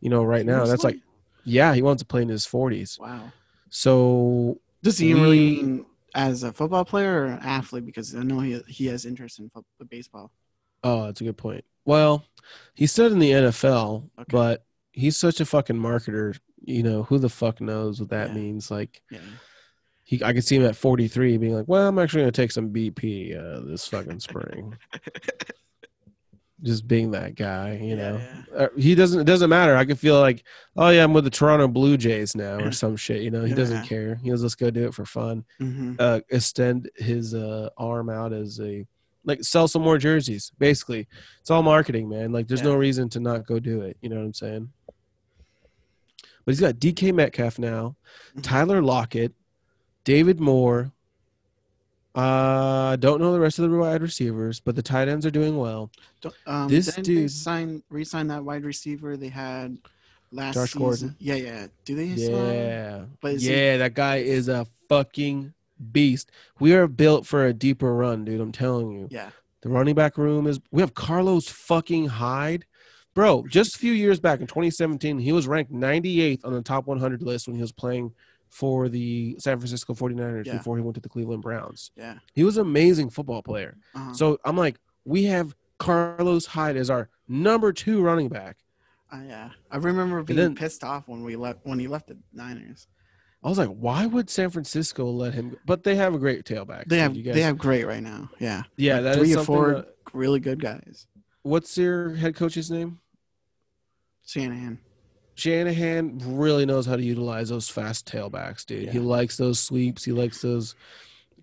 you 0.00 0.08
know, 0.10 0.24
right 0.24 0.46
now, 0.46 0.64
that's 0.64 0.84
like, 0.84 0.98
yeah, 1.44 1.74
he 1.74 1.82
wants 1.82 2.00
to 2.02 2.06
play 2.06 2.22
in 2.22 2.28
his 2.28 2.46
40s. 2.46 2.98
wow. 2.98 3.30
So 3.68 4.58
Does 4.82 4.96
he 4.98 5.12
really 5.12 5.38
We- 5.56 5.62
mean 5.62 5.86
as 6.14 6.42
a 6.42 6.52
football 6.52 6.84
player 6.86 7.22
or 7.22 7.24
an 7.26 7.40
athlete? 7.40 7.84
Because 7.84 8.14
I 8.14 8.22
know 8.22 8.40
he 8.40 8.60
he 8.68 8.86
has 8.86 9.04
interest 9.04 9.38
in 9.38 9.50
football, 9.50 9.86
baseball. 9.88 10.30
Oh, 10.82 11.04
that's 11.06 11.20
a 11.20 11.24
good 11.24 11.36
point. 11.36 11.64
Well, 11.84 12.24
he 12.74 12.86
said 12.86 13.12
in 13.12 13.18
the 13.18 13.32
NFL, 13.32 14.08
Okay. 14.18 14.24
but 14.30 14.64
he's 14.92 15.16
such 15.16 15.40
a 15.40 15.44
fucking 15.44 15.76
marketer. 15.76 16.38
You 16.68 16.82
know, 16.82 17.02
who 17.04 17.18
the 17.18 17.28
fuck 17.30 17.60
knows 17.60 17.98
what 17.98 18.10
that 18.10 18.28
Yeah. 18.28 18.34
means? 18.34 18.70
Like, 18.70 19.00
Yeah. 19.10 19.20
he, 20.04 20.22
I 20.22 20.32
could 20.34 20.44
see 20.44 20.56
him 20.56 20.64
at 20.66 20.76
43 20.76 21.38
being 21.38 21.54
like, 21.54 21.66
well, 21.66 21.88
I'm 21.88 21.98
actually 21.98 22.22
going 22.22 22.32
to 22.32 22.42
take 22.42 22.50
some 22.52 22.70
BP 22.72 23.34
uh, 23.36 23.60
this 23.66 23.86
fucking 23.88 24.20
spring. 24.20 24.76
Just 26.62 26.88
being 26.88 27.12
that 27.12 27.36
guy, 27.36 27.78
you 27.80 27.90
Yeah, 27.96 28.10
know. 28.10 28.22
Uh, 28.56 28.68
he 28.76 28.94
doesn't, 28.96 29.20
it 29.20 29.24
doesn't 29.24 29.48
matter. 29.48 29.76
I 29.76 29.84
could 29.84 29.98
feel 29.98 30.18
like, 30.20 30.42
oh, 30.76 30.88
yeah, 30.90 31.04
I'm 31.04 31.12
with 31.14 31.22
the 31.24 31.30
Toronto 31.30 31.68
Blue 31.68 31.96
Jays 31.96 32.34
now 32.34 32.58
or 32.58 32.72
some 32.72 32.96
shit. 32.96 33.22
You 33.22 33.30
know, 33.30 33.44
he 33.44 33.54
doesn't 33.54 33.82
care. 33.88 34.16
He'll 34.16 34.36
just 34.36 34.58
go 34.58 34.68
do 34.70 34.86
it 34.88 34.94
for 34.94 35.04
fun. 35.06 35.44
hmm 35.58 35.94
uh, 36.00 36.20
extend 36.30 36.88
his 36.96 37.34
uh, 37.34 37.68
arm 37.76 38.08
out 38.10 38.32
as 38.32 38.60
a 38.60 38.86
like 39.24 39.42
sell 39.42 39.66
some 39.68 39.82
more 39.82 39.98
jerseys. 39.98 40.52
Basically, 40.58 41.06
it's 41.40 41.50
all 41.50 41.62
marketing, 41.62 42.08
man. 42.08 42.30
Like, 42.32 42.46
there's 42.48 42.62
no 42.62 42.74
reason 42.74 43.08
to 43.10 43.20
not 43.20 43.46
go 43.46 43.58
do 43.58 43.80
it. 43.82 43.96
You 44.00 44.08
know 44.10 44.16
what 44.16 44.24
I'm 44.26 44.34
saying? 44.34 44.72
But 46.48 46.52
he's 46.52 46.60
got 46.60 46.76
DK 46.80 47.12
Metcalf 47.12 47.58
now, 47.58 47.94
Mhm. 48.34 48.42
Tyler 48.42 48.80
Lockett, 48.80 49.34
David 50.04 50.40
Moore. 50.40 50.92
Uh, 52.14 52.96
don't 52.96 53.20
know 53.20 53.34
the 53.34 53.38
rest 53.38 53.58
of 53.58 53.70
the 53.70 53.76
wide 53.76 54.00
receivers, 54.00 54.58
but 54.58 54.74
the 54.74 54.80
tight 54.80 55.08
ends 55.08 55.26
are 55.26 55.30
doing 55.30 55.58
well. 55.58 55.90
Um, 56.46 56.70
This 56.70 56.86
dude- 56.96 57.30
sign 57.30 57.82
re-sign 57.90 58.28
that 58.28 58.42
wide 58.46 58.64
receiver 58.64 59.14
they 59.18 59.28
had 59.28 59.76
last 60.32 60.54
Josh 60.54 60.72
season? 60.72 60.80
Gordon? 60.80 61.16
Yeah, 61.18 61.34
yeah. 61.34 61.66
Do 61.84 61.94
they? 61.94 62.04
Yeah, 62.06 63.04
But 63.20 63.34
is 63.34 63.42
he- 63.42 63.50
yeah, 63.50 63.76
that 63.76 63.92
guy 63.92 64.16
is 64.16 64.48
a 64.48 64.66
fucking 64.88 65.52
beast. 65.92 66.30
We 66.58 66.72
are 66.74 66.86
built 66.86 67.26
for 67.26 67.44
a 67.44 67.52
deeper 67.52 67.94
run, 67.94 68.24
dude. 68.24 68.40
I'm 68.40 68.52
telling 68.52 68.90
you. 68.92 69.08
Yeah. 69.10 69.32
The 69.60 69.68
running 69.68 69.94
back 69.94 70.16
room 70.16 70.46
is. 70.46 70.60
We 70.70 70.80
have 70.80 70.94
Carlos 70.94 71.50
fucking 71.50 72.06
Hyde, 72.06 72.64
bro. 73.18 73.44
Just 73.48 73.74
a 73.74 73.78
few 73.80 73.92
years 73.92 74.20
back 74.20 74.38
in 74.40 74.46
2017, 74.46 75.18
he 75.18 75.32
was 75.32 75.48
ranked 75.48 75.72
98th 75.72 76.44
on 76.44 76.52
the 76.52 76.62
top 76.62 76.86
100 76.86 77.20
list 77.20 77.48
when 77.48 77.56
he 77.56 77.60
was 77.60 77.72
playing 77.72 78.12
for 78.48 78.88
the 78.88 79.34
San 79.40 79.58
Francisco 79.58 79.92
49ers 79.92 80.46
Yeah. 80.46 80.56
before 80.58 80.76
he 80.76 80.82
went 80.82 80.94
to 80.94 81.00
the 81.00 81.08
Cleveland 81.08 81.42
Browns. 81.42 81.90
Yeah. 81.96 82.18
He 82.34 82.44
was 82.44 82.56
an 82.58 82.62
amazing 82.62 83.10
football 83.10 83.42
player. 83.42 83.76
Uh-huh. 83.94 84.12
So 84.12 84.38
I'm 84.44 84.56
like, 84.56 84.78
we 85.04 85.24
have 85.24 85.56
Carlos 85.78 86.46
Hyde 86.46 86.76
as 86.76 86.90
our 86.90 87.08
number 87.26 87.72
two 87.72 88.00
running 88.02 88.28
back. 88.28 88.58
Uh, 89.12 89.20
yeah, 89.26 89.50
I 89.70 89.78
remember 89.78 90.22
being 90.22 90.36
then- 90.36 90.54
pissed 90.54 90.84
off 90.84 91.08
when 91.08 91.24
we 91.24 91.34
left 91.34 91.60
when 91.64 91.78
he 91.80 91.88
left 91.88 92.06
the 92.08 92.18
Niners. 92.32 92.86
I 93.42 93.48
was 93.48 93.58
like, 93.58 93.68
why 93.70 94.06
would 94.06 94.28
San 94.30 94.50
Francisco 94.50 95.10
let 95.10 95.34
him? 95.34 95.50
Go? 95.50 95.56
But 95.66 95.82
they 95.82 95.96
have 95.96 96.14
a 96.14 96.18
great 96.18 96.44
tailback. 96.44 96.84
They 96.86 96.96
dude. 96.96 96.98
have 97.00 97.16
You 97.16 97.22
guys- 97.24 97.34
they 97.34 97.40
have 97.42 97.58
great 97.58 97.84
right 97.86 98.02
now. 98.02 98.30
Yeah, 98.38 98.62
yeah, 98.76 98.94
like 98.96 99.02
that 99.04 99.10
is 99.18 99.18
three 99.32 99.34
or 99.36 99.44
four 99.44 99.74
that- 99.74 99.96
really 100.12 100.38
good 100.40 100.60
guys. 100.60 101.06
what's 101.42 101.76
your 101.78 102.14
head 102.14 102.34
coach's 102.36 102.70
name? 102.70 103.00
Shanahan. 104.28 104.78
Shanahan 105.34 106.18
really 106.24 106.66
knows 106.66 106.84
how 106.84 106.96
to 106.96 107.02
utilize 107.02 107.48
those 107.48 107.68
fast 107.68 108.06
tailbacks, 108.10 108.66
dude. 108.66 108.90
He 108.90 108.98
likes 108.98 109.36
those 109.36 109.60
sweeps. 109.60 110.04
He 110.04 110.12
likes 110.12 110.42
those 110.42 110.74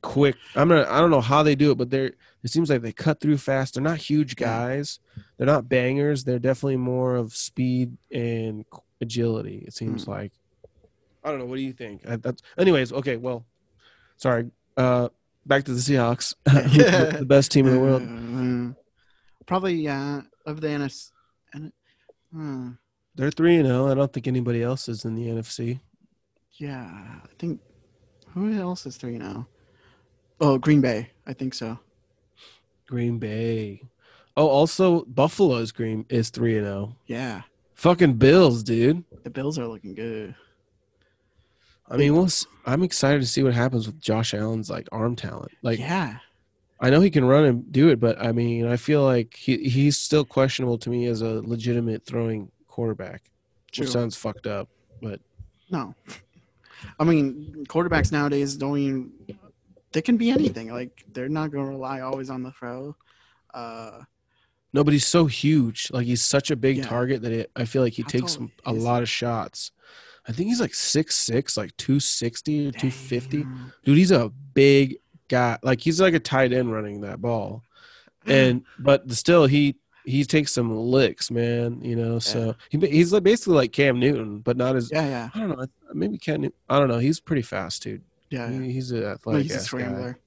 quick. 0.02 0.36
I'm 0.56 0.68
not. 0.68 0.88
I 0.88 1.00
don't 1.00 1.10
know 1.12 1.22
how 1.22 1.44
they 1.44 1.56
do 1.56 1.72
it, 1.72 1.78
but 1.78 1.90
they're. 1.90 2.12
It 2.44 2.52
seems 2.52 2.70
like 2.70 2.82
they 2.84 2.92
cut 2.92 3.20
through 3.22 3.38
fast. 3.38 3.74
They're 3.74 3.82
not 3.84 3.98
huge 3.98 4.36
guys. 4.36 5.00
They're 5.38 5.48
not 5.48 5.68
bangers. 5.68 6.26
They're 6.26 6.38
definitely 6.40 6.78
more 6.78 7.16
of 7.16 7.34
speed 7.36 7.98
and 8.12 8.66
agility. 9.02 9.64
It 9.66 9.74
seems 9.74 10.04
Hmm. 10.04 10.12
like. 10.12 10.32
I 11.24 11.30
don't 11.32 11.40
know. 11.40 11.46
What 11.46 11.56
do 11.56 11.64
you 11.64 11.74
think? 11.74 12.08
I, 12.08 12.18
that's, 12.18 12.44
anyways, 12.56 12.92
okay. 12.94 13.16
Well, 13.18 13.46
sorry. 14.18 14.52
Uh, 14.78 15.10
back 15.46 15.64
to 15.64 15.74
the 15.74 15.80
Seahawks. 15.80 16.36
The, 16.46 17.16
the 17.20 17.26
best 17.26 17.52
team 17.52 17.66
in 17.66 17.74
the 17.74 17.80
world. 17.80 18.04
Uh, 18.36 19.44
probably 19.48 19.76
yeah 19.76 20.22
of 20.46 20.60
the 20.62 20.68
NFC. 20.68 21.12
Uh, 22.38 22.72
They're 23.16 23.32
three 23.32 23.56
and 23.58 23.66
zero. 23.68 23.88
I 23.90 23.94
don't 23.94 24.12
think 24.12 24.28
anybody 24.28 24.62
else 24.64 24.90
is 24.90 25.06
in 25.06 25.16
the 25.16 25.28
NFC. 25.28 25.80
yeah, 26.54 26.90
I 27.24 27.28
think 27.40 27.62
who 28.34 28.52
else 28.54 28.86
is 28.86 28.98
three 28.98 29.18
now? 29.18 29.48
Oh, 30.42 30.58
Green 30.58 30.82
Bay. 30.82 31.10
I 31.26 31.34
think 31.34 31.54
so. 31.54 31.80
Green 32.88 33.18
Bay. 33.20 33.82
Oh, 34.38 34.48
also 34.48 35.06
Buffalo's 35.06 35.72
Green 35.72 36.06
is 36.10 36.30
three 36.30 36.58
and 36.58 36.66
zero. 36.66 36.96
Yeah, 37.08 37.44
Fucking 37.76 38.14
Bills, 38.16 38.64
dude. 38.64 39.04
the 39.24 39.30
Bills 39.30 39.58
are 39.58 39.68
looking 39.68 39.96
good. 39.96 40.36
I 41.90 41.98
mean, 41.98 42.16
we'll, 42.16 42.28
I'm 42.66 42.82
excited 42.84 43.22
to 43.22 43.28
see 43.28 43.44
what 43.44 43.54
happens 43.54 43.86
with 43.86 44.00
Josh 44.02 44.34
Allen's 44.34 44.70
like 44.70 44.90
arm 44.92 45.16
talent. 45.16 45.52
Like, 45.62 45.80
yeah, 45.80 46.18
I 46.80 46.90
know 46.90 47.00
he 47.00 47.10
can 47.10 47.24
run 47.26 47.46
and 47.46 47.72
do 47.72 47.90
it, 47.90 48.00
but 48.00 48.20
I 48.22 48.32
mean, 48.32 48.68
I 48.68 48.76
feel 48.78 49.04
like 49.04 49.34
he 49.36 49.58
he's 49.70 49.98
still 49.98 50.26
questionable 50.26 50.78
to 50.80 50.90
me 50.90 51.06
as 51.06 51.22
a 51.22 51.42
legitimate 51.42 52.06
throwing 52.06 52.52
quarterback, 52.68 53.24
true. 53.72 53.84
which 53.84 53.92
sounds 53.92 54.16
fucked 54.16 54.46
up. 54.48 54.68
But 55.02 55.20
no. 55.70 55.96
I 57.00 57.04
mean, 57.04 57.66
quarterbacks 57.70 58.12
nowadays 58.12 58.56
don't 58.58 58.78
even 58.78 59.12
they 59.94 60.02
can 60.02 60.18
be 60.18 60.30
anything. 60.32 60.70
Like 60.70 61.06
they're 61.14 61.30
not 61.30 61.52
gonna 61.52 61.70
rely 61.70 62.02
always 62.02 62.30
on 62.30 62.44
the 62.44 62.52
throw. 62.52 62.96
Uh 63.54 64.02
No, 64.74 64.84
but 64.84 64.92
he's 64.92 65.08
so 65.08 65.26
huge. 65.26 65.90
Like 65.92 66.06
he's 66.06 66.22
such 66.22 66.52
a 66.52 66.56
big 66.58 66.78
Yeah. 66.78 66.88
target 66.88 67.22
that 67.22 67.32
it, 67.32 67.52
I 67.56 67.64
feel 67.66 67.82
like 67.82 67.94
he 67.94 68.02
How 68.04 68.10
takes 68.10 68.38
a 68.66 68.74
lot 68.74 69.02
of 69.02 69.10
shots. 69.10 69.72
I 70.28 70.34
think 70.34 70.50
he's 70.50 70.60
like 70.60 70.74
six 70.74 71.16
six, 71.16 71.56
like 71.56 71.76
two 71.78 72.02
sixty 72.02 72.68
or 72.68 72.72
two 72.72 72.92
fifty. 72.92 73.46
dude 73.86 73.98
he's 73.98 74.12
a 74.12 74.30
big 74.54 74.98
guy 75.28 75.58
like 75.64 75.82
he's 75.82 76.00
like 76.00 76.14
a 76.14 76.20
tight 76.20 76.54
end 76.54 76.72
running 76.72 77.02
that 77.02 77.22
ball 77.22 77.64
hmm. 78.24 78.32
and 78.32 78.64
but 78.80 79.10
still 79.12 79.46
he 79.46 79.76
he 80.06 80.24
takes 80.24 80.52
some 80.52 80.76
licks 80.76 81.32
man 81.32 81.82
you 81.82 81.96
know 81.96 82.20
so 82.20 82.56
he, 82.70 82.78
he's 82.78 83.12
like 83.12 83.24
basically 83.24 83.56
like 83.56 83.72
cam 83.72 84.00
newton 84.00 84.40
but 84.40 84.56
not 84.56 84.76
as 84.76 84.92
yeah, 84.92 85.08
yeah. 85.08 85.30
i 85.34 85.40
don't 85.40 85.50
know 85.50 85.66
maybe 85.94 86.18
cam 86.18 86.42
newton 86.42 86.58
i 86.70 86.78
don't 86.78 86.88
know 86.88 87.00
he's 87.00 87.20
pretty 87.20 87.42
fast 87.42 87.84
dude 87.84 88.04
Yeah. 88.30 88.50
he, 88.50 88.72
he's 88.72 88.92
an 88.92 89.04
athletic 89.04 89.44
he's 89.44 89.52
a 89.52 89.56
ass 89.56 89.62
guy. 89.62 89.66
scrambler. 89.66 90.20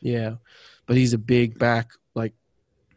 yeah 0.00 0.34
but 0.86 0.96
he's 0.96 1.14
a 1.14 1.18
big 1.18 1.58
back 1.58 1.90
like 2.14 2.34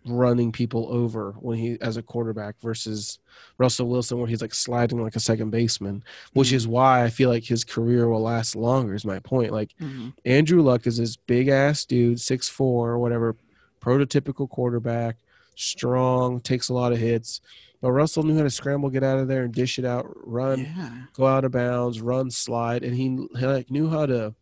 running 0.06 0.52
people 0.52 0.88
over 0.90 1.34
when 1.40 1.58
he 1.58 1.78
as 1.82 1.96
a 1.96 2.02
quarterback 2.02 2.56
versus 2.60 3.20
russell 3.60 3.88
wilson 3.88 4.18
where 4.18 4.28
he's 4.28 4.42
like 4.42 4.54
sliding 4.54 5.02
like 5.04 5.16
a 5.16 5.20
second 5.20 5.52
baseman 5.52 6.04
which 6.34 6.50
Mhm. 6.50 6.54
is 6.54 6.68
why 6.68 7.04
i 7.04 7.10
feel 7.12 7.30
like 7.30 7.44
his 7.44 7.64
career 7.64 8.08
will 8.08 8.22
last 8.24 8.56
longer 8.56 8.96
is 8.96 9.06
my 9.06 9.20
point 9.20 9.52
like 9.52 9.76
Mhm. 9.80 10.14
Andrew 10.26 10.62
Luck 10.64 10.88
is 10.88 10.98
this 10.98 11.16
big 11.18 11.48
ass 11.50 11.86
dude, 11.86 12.20
six 12.20 12.50
four 12.50 12.90
or 12.92 12.98
whatever, 13.00 13.36
prototypical 13.82 14.50
quarterback, 14.50 15.18
strong, 15.56 16.40
takes 16.40 16.70
a 16.70 16.74
lot 16.74 16.92
of 16.92 16.98
hits. 16.98 17.42
But 17.82 17.92
Russell 17.94 18.24
knew 18.24 18.38
how 18.38 18.44
to 18.44 18.50
scramble, 18.50 18.90
get 18.92 19.04
out 19.04 19.18
of 19.20 19.28
there, 19.28 19.44
and 19.44 19.54
dish 19.54 19.80
it 19.80 19.86
out, 19.86 20.06
run, 20.28 20.60
Yeah. 20.60 20.92
go 21.14 21.26
out 21.26 21.46
of 21.46 21.52
bounds, 21.52 22.00
run, 22.02 22.30
slide, 22.30 22.84
and 22.84 22.96
he, 22.96 23.04
he 23.40 23.46
like 23.46 23.72
knew 23.72 23.90
how 23.90 24.06
to 24.06 24.34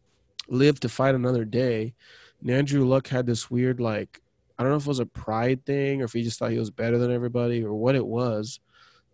live 0.50 0.80
to 0.82 0.90
fight 0.90 1.16
another 1.16 1.46
day. 1.46 1.94
And 2.42 2.50
Andrew 2.52 2.86
Luck 2.86 3.08
had 3.08 3.26
this 3.26 3.50
weird 3.50 3.80
like 3.80 4.22
I 4.60 4.64
don't 4.64 4.72
know 4.72 4.78
if 4.78 4.84
it 4.84 4.90
was 4.90 5.00
a 5.00 5.06
pride 5.06 5.66
thing 5.66 6.02
or 6.02 6.06
if 6.06 6.12
he 6.12 6.22
just 6.22 6.38
thought 6.38 6.52
he 6.52 6.60
was 6.60 6.70
better 6.70 6.98
than 6.98 7.14
everybody 7.14 7.64
or 7.64 7.74
what 7.74 7.96
it 7.96 8.06
was. 8.06 8.60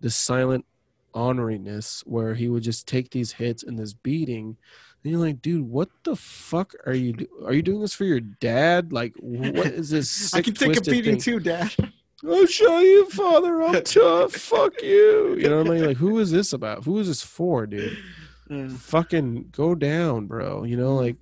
This 0.01 0.15
silent 0.15 0.65
honoriness 1.13 2.01
where 2.01 2.33
he 2.33 2.49
would 2.49 2.63
just 2.63 2.87
take 2.87 3.11
these 3.11 3.33
hits 3.33 3.61
and 3.61 3.77
this 3.77 3.93
beating. 3.93 4.57
And 5.03 5.11
you're 5.11 5.21
like, 5.21 5.43
dude, 5.43 5.69
what 5.69 5.89
the 6.03 6.15
fuck 6.15 6.73
are 6.87 6.95
you 6.95 7.13
do- 7.13 7.43
are 7.45 7.53
you 7.53 7.61
doing 7.61 7.79
this 7.79 7.93
for 7.93 8.05
your 8.05 8.21
dad? 8.21 8.91
Like, 8.91 9.13
what 9.19 9.67
is 9.67 9.91
this? 9.91 10.33
I 10.33 10.41
can 10.41 10.55
take 10.55 10.77
a 10.77 10.81
beating 10.81 11.19
thing? 11.19 11.21
too, 11.21 11.39
Dad. 11.39 11.71
I'll 12.27 12.47
show 12.47 12.79
you, 12.79 13.07
father. 13.11 13.61
I'm 13.61 13.83
tough. 13.83 14.33
Fuck 14.33 14.81
you. 14.81 15.35
You 15.37 15.47
know 15.47 15.59
what 15.59 15.67
I 15.67 15.69
mean? 15.75 15.85
Like, 15.85 15.97
who 15.97 16.17
is 16.17 16.31
this 16.31 16.53
about? 16.53 16.85
Who 16.85 16.97
is 16.97 17.07
this 17.07 17.21
for, 17.21 17.67
dude? 17.67 17.99
Yeah. 18.49 18.69
Fucking 18.69 19.49
go 19.51 19.75
down, 19.75 20.25
bro. 20.25 20.63
You 20.63 20.77
know, 20.77 20.95
mm. 20.95 21.01
like, 21.01 21.15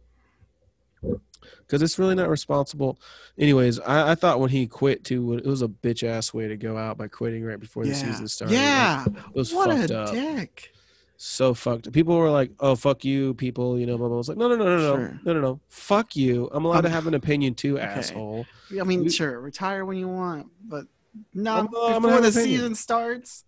because 1.74 1.82
it's 1.82 1.97
really 1.97 2.13
not 2.13 2.30
responsible. 2.30 2.99
Anyways, 3.39 3.80
I, 3.80 4.11
I 4.11 4.15
thought 4.15 4.39
when 4.39 4.51
he 4.51 4.67
quit 4.67 5.03
too, 5.03 5.34
it 5.34 5.45
was 5.45 5.63
a 5.63 5.67
bitch 5.67 6.03
ass 6.07 6.32
way 6.32 6.47
to 6.47 6.55
go 6.55 6.78
out 6.78 6.99
by 6.99 7.07
quitting 7.07 7.43
right 7.43 7.59
before 7.59 7.84
the 7.84 7.95
season 7.95 8.27
started. 8.27 8.53
Like, 8.53 8.61
Yeah. 8.61 9.06
it 9.07 9.35
was 9.35 9.52
What 9.52 9.72
fucked 9.72 9.89
a 9.89 9.99
up. 10.02 10.11
dick. 10.11 10.72
So 11.18 11.56
fucked. 11.56 11.91
People 11.91 12.15
were 12.18 12.30
like, 12.30 12.52
"Oh, 12.60 12.76
fuck 12.76 13.03
you, 13.03 13.34
people." 13.34 13.80
You 13.80 13.85
know, 13.88 13.97
blah 13.97 14.07
blah. 14.07 14.18
I 14.18 14.19
was 14.19 14.27
like, 14.30 14.38
"No, 14.38 14.47
no, 14.49 14.56
no, 14.56 14.65
no, 14.65 14.77
no, 14.77 14.95
Sure. 14.97 15.19
no, 15.23 15.34
no, 15.34 15.41
no. 15.41 15.60
Fuck 15.69 16.15
you. 16.15 16.49
I'm 16.52 16.65
allowed 16.65 16.81
to 16.81 16.88
Um, 16.89 16.93
have 16.93 17.07
an 17.07 17.14
opinion 17.15 17.56
too, 17.56 17.77
okay. 17.80 17.85
asshole." 17.85 18.45
I 18.80 18.84
mean, 18.84 19.03
We- 19.06 19.10
sure, 19.10 19.39
retire 19.39 19.84
when 19.85 19.97
you 19.97 20.07
want, 20.10 20.47
but 20.64 20.85
not 21.34 21.60
I'm, 21.61 21.76
uh, 21.76 21.95
I'm 21.95 22.02
before 22.03 22.19
the 22.22 22.31
season 22.31 22.76
starts. 22.76 23.45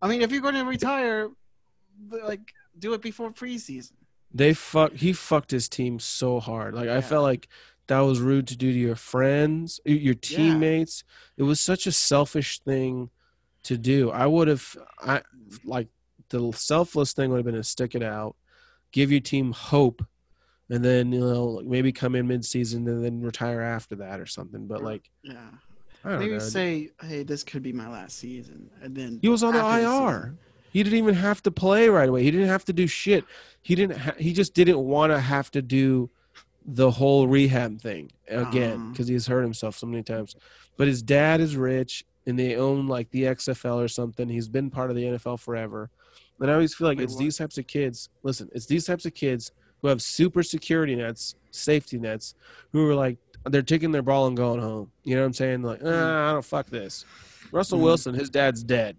I 0.00 0.08
mean, 0.08 0.22
if 0.22 0.30
you're 0.32 0.40
going 0.40 0.54
to 0.54 0.64
retire, 0.64 1.28
like 2.10 2.52
do 2.78 2.94
it 2.94 3.02
before 3.02 3.30
preseason. 3.32 3.92
They 4.32 4.54
fuck. 4.54 4.92
He 4.94 5.12
fucked 5.12 5.50
his 5.50 5.68
team 5.68 5.98
so 5.98 6.40
hard. 6.40 6.74
Like 6.74 6.88
I 6.88 7.00
felt 7.00 7.22
like 7.24 7.48
that 7.88 8.00
was 8.00 8.20
rude 8.20 8.46
to 8.48 8.56
do 8.56 8.72
to 8.72 8.78
your 8.78 8.94
friends, 8.96 9.80
your 9.84 10.14
teammates. 10.14 11.02
It 11.36 11.42
was 11.42 11.58
such 11.60 11.86
a 11.86 11.92
selfish 11.92 12.60
thing 12.60 13.10
to 13.64 13.76
do. 13.76 14.10
I 14.10 14.26
would 14.26 14.46
have, 14.48 14.76
I 15.00 15.22
like 15.64 15.88
the 16.28 16.52
selfless 16.52 17.12
thing 17.12 17.30
would 17.30 17.38
have 17.38 17.44
been 17.44 17.56
to 17.56 17.64
stick 17.64 17.94
it 17.96 18.02
out, 18.02 18.36
give 18.92 19.10
your 19.10 19.20
team 19.20 19.50
hope, 19.52 20.04
and 20.68 20.84
then 20.84 21.10
you 21.12 21.18
know 21.20 21.60
maybe 21.64 21.90
come 21.90 22.14
in 22.14 22.28
mid-season 22.28 22.86
and 22.86 23.04
then 23.04 23.20
retire 23.20 23.60
after 23.60 23.96
that 23.96 24.20
or 24.20 24.26
something. 24.26 24.66
But 24.68 24.82
like 24.84 25.10
Yeah. 25.24 25.48
I 26.04 26.10
don't 26.12 26.20
Maybe 26.20 26.32
know. 26.32 26.38
say, 26.38 26.88
hey, 27.02 27.24
this 27.24 27.42
could 27.44 27.62
be 27.62 27.72
my 27.74 27.86
last 27.86 28.16
season, 28.16 28.70
and 28.80 28.96
then 28.96 29.18
He 29.20 29.28
was 29.28 29.42
on 29.42 29.52
the 29.52 29.60
IR. 29.60 29.80
season- 30.20 30.38
He 30.72 30.82
didn't 30.82 30.98
even 30.98 31.14
have 31.14 31.42
to 31.42 31.50
play 31.50 31.88
right 31.88 32.08
away. 32.08 32.22
He 32.22 32.30
didn't 32.30 32.48
have 32.48 32.64
to 32.66 32.72
do 32.72 32.86
shit. 32.86 33.24
He 33.62 33.74
didn't. 33.74 33.98
Ha- 33.98 34.14
he 34.18 34.32
just 34.32 34.54
didn't 34.54 34.78
want 34.78 35.12
to 35.12 35.20
have 35.20 35.50
to 35.52 35.62
do 35.62 36.10
the 36.66 36.90
whole 36.90 37.26
rehab 37.26 37.80
thing 37.80 38.10
again 38.28 38.90
because 38.92 39.08
he's 39.08 39.26
hurt 39.26 39.42
himself 39.42 39.76
so 39.76 39.86
many 39.86 40.02
times. 40.02 40.36
But 40.76 40.86
his 40.88 41.02
dad 41.02 41.40
is 41.40 41.56
rich 41.56 42.04
and 42.26 42.38
they 42.38 42.56
own 42.56 42.86
like 42.86 43.10
the 43.10 43.24
XFL 43.24 43.82
or 43.82 43.88
something. 43.88 44.28
He's 44.28 44.48
been 44.48 44.70
part 44.70 44.90
of 44.90 44.96
the 44.96 45.02
NFL 45.04 45.40
forever. 45.40 45.90
And 46.38 46.50
I 46.50 46.54
always 46.54 46.74
feel 46.74 46.86
like 46.86 46.98
Wait, 46.98 47.04
it's 47.04 47.14
what? 47.14 47.20
these 47.20 47.36
types 47.38 47.58
of 47.58 47.66
kids. 47.66 48.08
Listen, 48.22 48.48
it's 48.54 48.66
these 48.66 48.84
types 48.86 49.04
of 49.04 49.14
kids 49.14 49.52
who 49.82 49.88
have 49.88 50.00
super 50.00 50.42
security 50.42 50.94
nets, 50.94 51.34
safety 51.50 51.98
nets, 51.98 52.34
who 52.72 52.88
are 52.88 52.94
like 52.94 53.18
they're 53.46 53.62
taking 53.62 53.90
their 53.90 54.02
ball 54.02 54.26
and 54.26 54.36
going 54.36 54.60
home. 54.60 54.90
You 55.02 55.16
know 55.16 55.22
what 55.22 55.26
I'm 55.28 55.32
saying? 55.34 55.62
Like, 55.62 55.80
ah, 55.84 56.28
I 56.30 56.32
don't 56.32 56.44
fuck 56.44 56.66
this. 56.66 57.04
Russell 57.52 57.78
Mhm. 57.78 57.82
Wilson, 57.82 58.14
his 58.14 58.30
dad's 58.30 58.62
dead. 58.62 58.96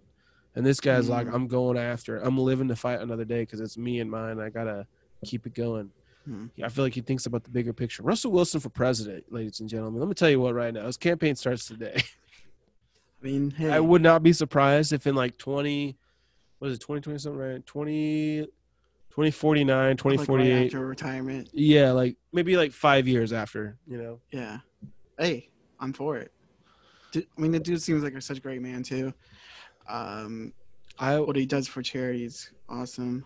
And 0.54 0.66
this 0.66 0.80
guy's 0.80 1.08
like, 1.08 1.26
Mhm. 1.26 1.34
I'm 1.34 1.46
going 1.48 1.78
after. 1.78 2.16
it. 2.16 2.22
I'm 2.24 2.36
living 2.38 2.68
to 2.68 2.76
fight 2.76 3.00
another 3.00 3.24
day 3.24 3.40
because 3.42 3.60
it's 3.60 3.78
me 3.78 4.00
and 4.00 4.10
mine. 4.10 4.38
I 4.38 4.50
gotta 4.50 4.86
keep 5.24 5.46
it 5.46 5.54
going. 5.54 5.90
Hmm. 6.26 6.46
I 6.62 6.68
feel 6.68 6.84
like 6.84 6.94
he 6.94 7.00
thinks 7.00 7.26
about 7.26 7.42
the 7.44 7.50
bigger 7.50 7.72
picture. 7.72 8.02
Russell 8.02 8.30
Wilson 8.32 8.60
for 8.60 8.68
president, 8.68 9.32
ladies 9.32 9.60
and 9.60 9.68
gentlemen. 9.68 9.98
Let 10.00 10.08
me 10.08 10.14
tell 10.14 10.30
you 10.30 10.40
what, 10.40 10.54
right 10.54 10.72
now, 10.72 10.86
his 10.86 10.96
campaign 10.96 11.34
starts 11.36 11.66
today. 11.66 11.96
I 13.22 13.24
mean, 13.24 13.50
hey, 13.52 13.70
I 13.70 13.80
would 13.80 14.02
not 14.02 14.22
be 14.22 14.32
surprised 14.32 14.92
if 14.92 15.06
in 15.06 15.14
like 15.14 15.36
20, 15.38 15.96
what 16.58 16.68
is 16.70 16.76
it, 16.76 16.80
2020 16.80 17.18
something, 17.18 17.38
right? 17.40 17.66
20, 17.66 18.42
2049, 19.10 19.66
like, 19.76 19.86
right 19.88 19.98
2048. 19.98 20.66
after 20.66 20.86
retirement. 20.86 21.48
yeah, 21.52 21.90
like 21.92 22.16
maybe 22.32 22.56
like 22.56 22.72
five 22.72 23.06
years 23.08 23.32
after, 23.32 23.76
you 23.86 23.96
know? 23.98 24.20
Yeah. 24.30 24.58
Hey, 25.18 25.48
I'm 25.80 25.92
for 25.92 26.16
it. 26.18 26.32
I 27.14 27.22
mean, 27.36 27.52
the 27.52 27.60
dude 27.60 27.82
seems 27.82 28.02
like 28.02 28.14
a 28.14 28.20
such 28.20 28.38
a 28.38 28.40
great 28.40 28.62
man 28.62 28.82
too. 28.82 29.12
Um, 29.92 30.52
I, 30.98 31.18
what 31.20 31.36
he 31.36 31.46
does 31.46 31.68
for 31.68 31.82
charity 31.82 32.24
is 32.24 32.50
awesome. 32.68 33.24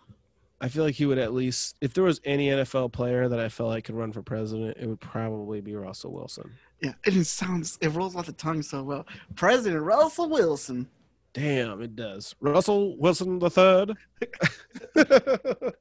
I 0.61 0.69
feel 0.69 0.85
like 0.85 0.95
he 0.95 1.07
would 1.07 1.19
at 1.19 1.33
least, 1.35 1.77
if 1.81 1.93
there 1.95 2.05
was 2.05 2.21
any 2.25 2.49
NFL 2.49 2.93
player 2.93 3.29
that 3.29 3.39
I 3.39 3.49
felt 3.49 3.69
like 3.69 3.85
could 3.85 3.95
run 3.95 4.13
for 4.13 4.23
president, 4.23 4.77
it 4.81 4.87
would 4.87 5.01
probably 5.01 5.61
be 5.61 5.75
Russell 5.77 6.13
Wilson. 6.13 6.51
Yeah, 6.81 6.93
and 7.05 7.15
it 7.17 7.27
sounds 7.27 7.79
it 7.81 7.89
rolls 7.89 8.17
off 8.17 8.27
the 8.27 8.33
tongue 8.33 8.63
so 8.63 8.83
well. 8.83 9.07
President 9.35 9.83
Russell 9.83 10.29
Wilson. 10.29 10.89
Damn, 11.35 11.83
it 11.83 11.95
does. 11.95 12.35
Russell 12.41 12.97
Wilson 12.97 13.39
the 13.39 13.51
third. 13.51 13.93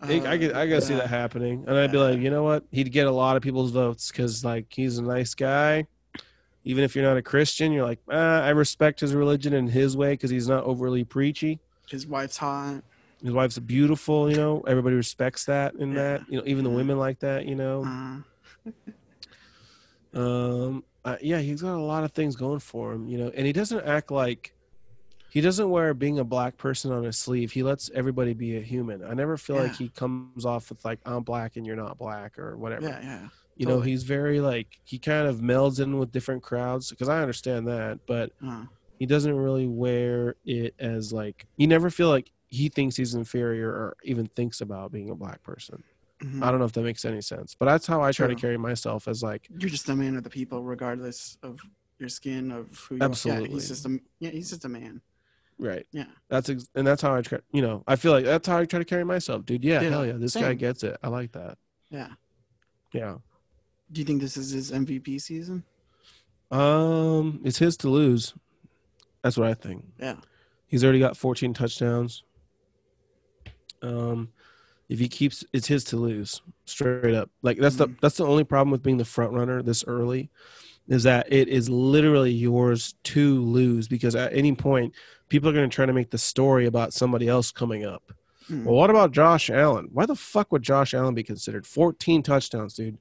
I, 0.00 0.20
I 0.26 0.38
could, 0.38 0.52
I 0.52 0.66
gotta 0.66 0.80
see 0.80 0.94
Uh, 0.94 0.98
that 0.98 1.08
happening, 1.08 1.64
and 1.66 1.76
I'd 1.76 1.92
be 1.92 1.98
like, 1.98 2.18
you 2.18 2.30
know 2.30 2.42
what? 2.42 2.64
He'd 2.70 2.92
get 2.92 3.06
a 3.06 3.10
lot 3.10 3.36
of 3.36 3.42
people's 3.42 3.70
votes 3.70 4.10
because, 4.10 4.44
like, 4.44 4.66
he's 4.70 4.98
a 4.98 5.02
nice 5.02 5.34
guy. 5.34 5.86
Even 6.64 6.84
if 6.84 6.94
you're 6.94 7.04
not 7.04 7.16
a 7.16 7.22
Christian, 7.22 7.72
you're 7.72 7.84
like, 7.84 7.98
ah, 8.10 8.42
I 8.42 8.50
respect 8.50 9.00
his 9.00 9.14
religion 9.14 9.52
and 9.52 9.68
his 9.68 9.96
way 9.96 10.12
because 10.12 10.30
he's 10.30 10.48
not 10.48 10.64
overly 10.64 11.02
preachy. 11.04 11.58
His 11.88 12.06
wife's 12.06 12.36
hot. 12.36 12.82
His 13.22 13.32
wife's 13.32 13.58
beautiful, 13.58 14.30
you 14.30 14.36
know. 14.36 14.60
Everybody 14.66 14.96
respects 14.96 15.44
that 15.46 15.74
in 15.74 15.90
Yeah. 15.90 15.94
that, 16.18 16.22
you 16.28 16.38
know. 16.38 16.44
Even 16.46 16.64
the 16.64 16.70
women 16.70 16.98
like 16.98 17.18
that, 17.20 17.46
you 17.46 17.54
know. 17.54 17.84
Uh, 17.84 18.70
Um, 20.14 20.84
uh, 21.04 21.16
yeah, 21.22 21.38
he's 21.38 21.62
got 21.62 21.74
a 21.74 21.80
lot 21.80 22.04
of 22.04 22.12
things 22.12 22.36
going 22.36 22.58
for 22.60 22.92
him, 22.92 23.08
you 23.08 23.16
know, 23.18 23.32
and 23.34 23.46
he 23.46 23.52
doesn't 23.52 23.84
act 23.86 24.10
like 24.10 24.52
he 25.30 25.40
doesn't 25.40 25.70
wear 25.70 25.94
being 25.94 26.18
a 26.18 26.24
black 26.24 26.58
person 26.58 26.92
on 26.92 27.02
his 27.04 27.18
sleeve. 27.18 27.50
He 27.52 27.62
lets 27.62 27.90
everybody 27.94 28.34
be 28.34 28.58
a 28.58 28.60
human. 28.60 29.02
I 29.02 29.14
never 29.14 29.38
feel 29.38 29.56
like 29.56 29.74
he 29.74 29.88
comes 29.88 30.44
off 30.44 30.68
with 30.68 30.84
like 30.84 31.00
I'm 31.06 31.22
black 31.22 31.56
and 31.56 31.66
you're 31.66 31.76
not 31.76 31.96
black 31.96 32.38
or 32.38 32.58
whatever. 32.58 32.86
yeah, 32.88 33.00
yeah. 33.02 33.28
You 33.56 33.66
know, 33.66 33.72
totally. 33.74 33.90
he's 33.90 34.02
very 34.02 34.40
like 34.40 34.68
he 34.84 34.98
kind 34.98 35.26
of 35.28 35.36
melds 35.40 35.80
in 35.80 35.98
with 35.98 36.10
different 36.12 36.42
crowds 36.42 36.90
because 36.90 37.08
I 37.08 37.20
understand 37.20 37.66
that, 37.68 37.98
but 38.06 38.32
Uh, 38.44 38.64
he 38.98 39.06
doesn't 39.06 39.34
really 39.36 39.66
wear 39.66 40.36
it 40.44 40.74
as 40.78 41.12
like 41.12 41.46
you 41.56 41.66
never 41.66 41.90
feel 41.90 42.08
like 42.08 42.30
he 42.48 42.68
thinks 42.68 42.96
he's 42.96 43.14
inferior 43.14 43.68
or 43.68 43.96
even 44.04 44.26
thinks 44.26 44.60
about 44.60 44.92
being 44.92 45.10
a 45.10 45.14
black 45.14 45.42
person. 45.42 45.82
mhm. 46.22 46.42
I 46.42 46.50
don't 46.50 46.60
know 46.60 46.66
if 46.66 46.72
that 46.72 46.82
makes 46.82 47.04
any 47.04 47.20
sense, 47.20 47.54
but 47.58 47.66
that's 47.66 47.86
how 47.86 48.00
I 48.02 48.12
try 48.12 48.28
to 48.28 48.34
carry 48.36 48.56
myself 48.56 49.08
as 49.08 49.22
like 49.22 49.48
You're 49.58 49.70
just 49.70 49.88
a 49.88 49.96
man 49.96 50.16
of 50.16 50.22
the 50.22 50.30
people, 50.30 50.62
regardless 50.62 51.36
of 51.42 51.58
your 51.98 52.08
skin, 52.08 52.52
of 52.52 52.78
who 52.78 52.94
you 52.96 53.00
are. 53.00 53.04
Yeah, 53.04 53.06
Absolutely. 53.06 53.50
he's 53.50 53.68
just 53.68 53.86
a 53.86 53.98
yeah, 54.20 54.30
he's 54.30 54.50
just 54.50 54.64
a 54.64 54.68
man. 54.68 55.00
right. 55.58 55.86
Yeah. 55.92 56.06
That's 56.28 56.48
ex- 56.48 56.70
and 56.76 56.86
that's 56.86 57.02
how 57.02 57.14
I 57.14 57.22
try. 57.22 57.40
You 57.52 57.62
know, 57.62 57.82
I 57.88 57.96
feel 57.96 58.12
like 58.12 58.24
that's 58.24 58.46
how 58.46 58.58
I 58.58 58.64
try 58.66 58.78
to 58.78 58.84
carry 58.84 59.04
myself, 59.04 59.44
dude. 59.46 59.64
Yeah, 59.64 59.80
Yeah, 59.80 59.90
hell 59.90 60.06
yeah, 60.06 60.12
this 60.12 60.34
guy 60.34 60.54
gets 60.54 60.82
it. 60.84 60.96
I 61.02 61.08
like 61.08 61.32
that. 61.32 61.58
Yeah. 61.90 62.10
Yeah. 62.92 63.16
Do 63.92 64.00
you 64.00 64.04
think 64.06 64.20
this 64.20 64.36
is 64.36 64.50
his 64.50 64.70
MVP 64.72 65.20
season? 65.20 65.64
Um, 66.50 67.40
it's 67.44 67.58
his 67.58 67.76
to 67.78 67.88
lose. 67.88 68.34
That's 69.22 69.36
what 69.36 69.48
I 69.48 69.54
think. 69.54 69.84
Yeah. 69.98 70.16
He's 70.66 70.82
already 70.82 70.98
got 70.98 71.16
14 71.16 71.52
touchdowns. 71.54 72.24
Um, 73.82 74.30
if 74.88 74.98
he 74.98 75.08
keeps, 75.08 75.44
it's 75.52 75.66
his 75.66 75.84
to 75.84 75.96
lose. 75.96 76.42
Straight 76.66 77.14
up, 77.14 77.30
like 77.42 77.58
that's 77.58 77.76
the 77.76 77.88
Mhm. 77.88 78.00
that's 78.00 78.16
the 78.16 78.26
only 78.26 78.44
problem 78.44 78.70
with 78.70 78.82
being 78.82 78.96
the 78.98 79.04
front 79.04 79.32
runner 79.32 79.62
this 79.62 79.84
early, 79.86 80.30
is 80.88 81.02
that 81.02 81.30
it 81.32 81.48
is 81.48 81.68
literally 81.68 82.30
yours 82.32 82.94
to 83.04 83.40
lose 83.42 83.88
because 83.88 84.14
at 84.14 84.32
any 84.32 84.54
point 84.54 84.94
people 85.28 85.48
are 85.48 85.52
going 85.52 85.68
to 85.68 85.74
try 85.74 85.86
to 85.86 85.92
make 85.92 86.10
the 86.10 86.18
story 86.18 86.66
about 86.66 86.92
somebody 86.92 87.26
else 87.28 87.50
coming 87.50 87.84
up. 87.84 88.12
Hmm. 88.46 88.64
Well, 88.64 88.76
what 88.76 88.90
about 88.90 89.12
Josh 89.12 89.50
Allen? 89.50 89.88
Why 89.92 90.06
the 90.06 90.14
fuck 90.16 90.52
would 90.52 90.62
Josh 90.62 90.94
Allen 90.94 91.14
be 91.14 91.22
considered? 91.22 91.66
14 91.66 92.22
touchdowns, 92.22 92.74
dude. 92.74 92.98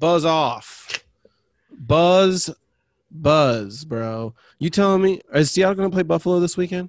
Buzz 0.00 0.24
off. 0.24 0.88
Buzz, 1.70 2.50
buzz, 3.10 3.84
bro. 3.84 4.34
You 4.58 4.70
telling 4.70 5.02
me 5.02 5.20
is 5.34 5.50
Seattle 5.50 5.74
going 5.76 5.90
to 5.90 5.94
play 5.94 6.02
Buffalo 6.02 6.40
this 6.40 6.56
weekend? 6.56 6.88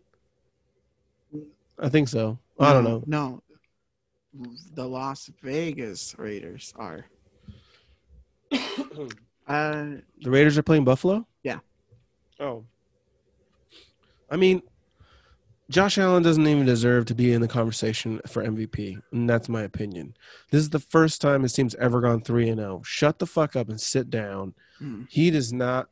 I 1.78 1.90
think 1.90 2.08
so. 2.08 2.40
I 2.60 2.74
don't 2.74 2.84
know. 2.84 3.04
No, 3.06 3.44
the 4.74 4.88
Las 4.88 5.30
Vegas 5.44 6.16
Raiders 6.18 6.74
are. 6.78 7.06
Uh, 9.48 9.98
The 10.22 10.30
Raiders 10.30 10.58
are 10.58 10.64
playing 10.64 10.86
Buffalo? 10.86 11.28
Yeah. 11.44 11.60
Oh. 12.40 12.64
I 14.30 14.38
mean, 14.38 14.62
Josh 15.72 15.98
Allen 15.98 16.22
doesn't 16.22 16.46
even 16.46 16.66
deserve 16.66 17.06
to 17.06 17.16
be 17.16 17.32
in 17.32 17.40
the 17.40 17.48
conversation 17.48 18.20
for 18.28 18.44
MVP, 18.44 19.02
and 19.14 19.30
that's 19.30 19.48
my 19.48 19.62
opinion. 19.62 20.16
This 20.50 20.60
is 20.60 20.70
the 20.70 20.80
first 20.80 21.22
time 21.22 21.44
his 21.44 21.54
team's 21.54 21.76
ever 21.76 22.02
gone 22.02 22.22
3 22.22 22.50
and 22.50 22.60
0. 22.60 22.82
Shut 22.84 23.20
the 23.20 23.26
fuck 23.26 23.56
up 23.56 23.70
and 23.70 23.80
sit 23.80 24.10
down. 24.10 24.54
hmm. 24.80 25.04
He 25.10 25.32
does 25.32 25.54
not 25.54 25.88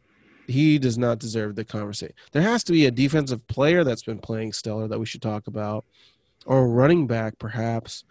he 0.48 0.80
does 0.80 0.98
not 0.98 1.20
deserve 1.20 1.56
the 1.56 1.64
conversation. 1.64 2.16
There 2.32 2.42
has 2.42 2.64
to 2.66 2.72
be 2.74 2.88
a 2.88 2.92
defensive 2.92 3.48
player 3.48 3.84
that's 3.84 4.04
been 4.04 4.20
playing 4.20 4.52
stellar 4.52 4.88
that 4.88 5.00
we 5.00 5.06
should 5.06 5.22
talk 5.22 5.48
about 5.48 5.86
or 6.46 6.64
a 6.64 6.68
running 6.68 7.08
back 7.08 7.40
perhaps. 7.40 8.04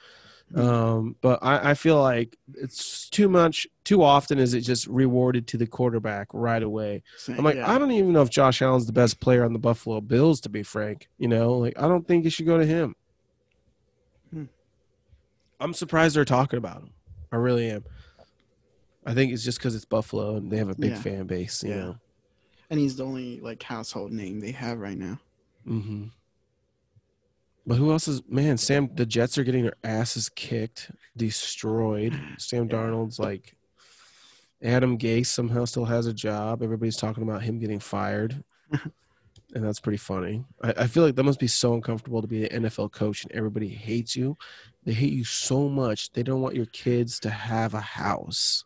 Um, 0.55 1.15
but 1.21 1.41
I, 1.43 1.71
I 1.71 1.75
feel 1.75 2.01
like 2.01 2.37
it's 2.55 3.09
too 3.11 3.29
much. 3.29 3.67
Too 3.85 4.03
often 4.03 4.39
is 4.39 4.55
it 4.55 4.63
just 4.63 4.87
rewarded 4.87 5.47
to 5.49 5.57
the 5.59 5.67
quarterback 5.67 6.29
right 6.33 6.63
away? 6.63 7.03
I'm 7.29 7.45
like, 7.45 7.57
yeah. 7.57 7.71
I 7.71 7.79
don't 7.79 7.91
even 7.91 8.13
know 8.13 8.23
if 8.23 8.31
Josh 8.31 8.63
Allen's 8.63 8.87
the 8.87 8.93
best 8.93 9.21
player 9.21 9.45
on 9.45 9.53
the 9.53 9.59
Buffalo 9.59 10.01
Bills. 10.01 10.41
To 10.43 10.49
be 10.49 10.63
frank, 10.63 11.09
you 11.19 11.29
know, 11.29 11.53
like 11.55 11.79
I 11.79 11.83
don't 11.89 12.07
think 12.09 12.25
it 12.25 12.31
should 12.31 12.47
go 12.47 12.57
to 12.59 12.65
him. 12.67 12.95
Hmm. 14.33 14.45
I'm 15.61 15.75
surprised 15.75 16.17
they're 16.17 16.25
talking 16.25 16.57
about 16.59 16.79
him. 16.83 16.91
I 17.31 17.37
really 17.37 17.71
am. 17.71 17.85
I 19.05 19.15
think 19.15 19.33
it's 19.33 19.45
just 19.45 19.59
because 19.59 19.75
it's 19.75 19.85
Buffalo 19.85 20.37
and 20.37 20.51
they 20.51 20.57
have 20.59 20.71
a 20.71 20.75
big 20.75 20.93
Yeah. 20.93 21.01
fan 21.01 21.27
base. 21.27 21.63
You 21.63 21.71
Yeah. 21.71 21.77
know. 21.77 21.97
and 22.71 22.79
he's 22.79 22.97
the 22.97 23.05
only 23.05 23.41
like 23.41 23.63
household 23.63 24.13
name 24.13 24.41
they 24.41 24.51
have 24.53 24.79
right 24.79 24.99
now. 24.99 25.19
hmm 25.65 26.05
But 27.69 27.77
who 27.77 27.93
else 27.93 28.09
is 28.09 28.23
man? 28.27 28.57
Sam, 28.57 28.89
the 28.95 29.05
Jets 29.05 29.37
are 29.37 29.45
getting 29.45 29.63
their 29.63 29.77
asses 29.85 30.31
kicked, 30.31 30.91
destroyed. 31.19 32.19
Sam. 32.39 32.67
Darnold's 32.67 33.19
like 33.19 33.55
Adam 34.63 34.97
Gase 34.97 35.27
somehow 35.27 35.67
still 35.67 35.85
has 35.85 36.07
a 36.07 36.15
job. 36.15 36.63
Everybody's 36.63 36.97
talking 36.97 37.23
about 37.23 37.43
him 37.43 37.59
getting 37.59 37.79
fired, 37.79 38.43
and 38.73 38.83
that's 39.53 39.81
pretty 39.81 39.99
funny. 39.99 40.47
I, 40.63 40.73
I 40.79 40.87
feel 40.87 41.03
like 41.05 41.15
that 41.17 41.25
must 41.25 41.39
be 41.41 41.47
so 41.47 41.75
uncomfortable 41.75 42.23
to 42.23 42.27
be 42.27 42.49
an 42.49 42.65
NFL 42.65 42.91
coach 42.93 43.23
and 43.23 43.33
everybody 43.33 43.69
hates 43.69 44.17
you. 44.17 44.39
They 44.85 44.95
hate 44.95 45.13
you 45.13 45.25
so 45.25 45.69
much 45.69 46.11
they 46.13 46.23
don't 46.23 46.41
want 46.41 46.57
your 46.57 46.67
kids 46.67 47.21
to 47.21 47.29
have 47.29 47.75
a 47.75 47.81
house. 47.83 48.65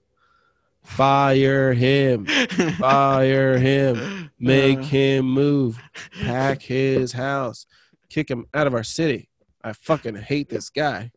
Fire 0.85 1.73
him. 1.73 2.27
Fire 2.79 3.59
him. 3.59 4.31
Make 4.39 4.79
Uh, 4.79 4.83
him 4.83 5.27
move. 5.27 5.81
Pack 6.23 6.63
his 6.63 7.11
house. 7.13 7.67
Kick 8.13 8.31
him 8.31 8.45
out 8.53 8.67
of 8.67 8.75
our 8.75 8.85
city. 8.85 9.31
I 9.65 9.73
fucking 9.73 10.17
hate 10.17 10.51
this 10.51 10.69
guy. 10.69 11.13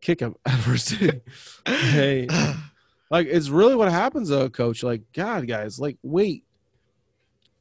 Kick 0.00 0.20
him 0.20 0.36
out 0.46 0.58
of 0.58 0.68
our 0.68 0.76
city. 0.78 1.20
Hey. 1.66 2.26
Like 3.10 3.26
it's 3.26 3.50
really 3.50 3.74
what 3.74 3.90
happens 3.92 4.30
though, 4.30 4.48
coach. 4.48 4.82
Like, 4.82 5.02
God, 5.12 5.46
guys, 5.46 5.78
like 5.78 5.98
wait. 6.02 6.44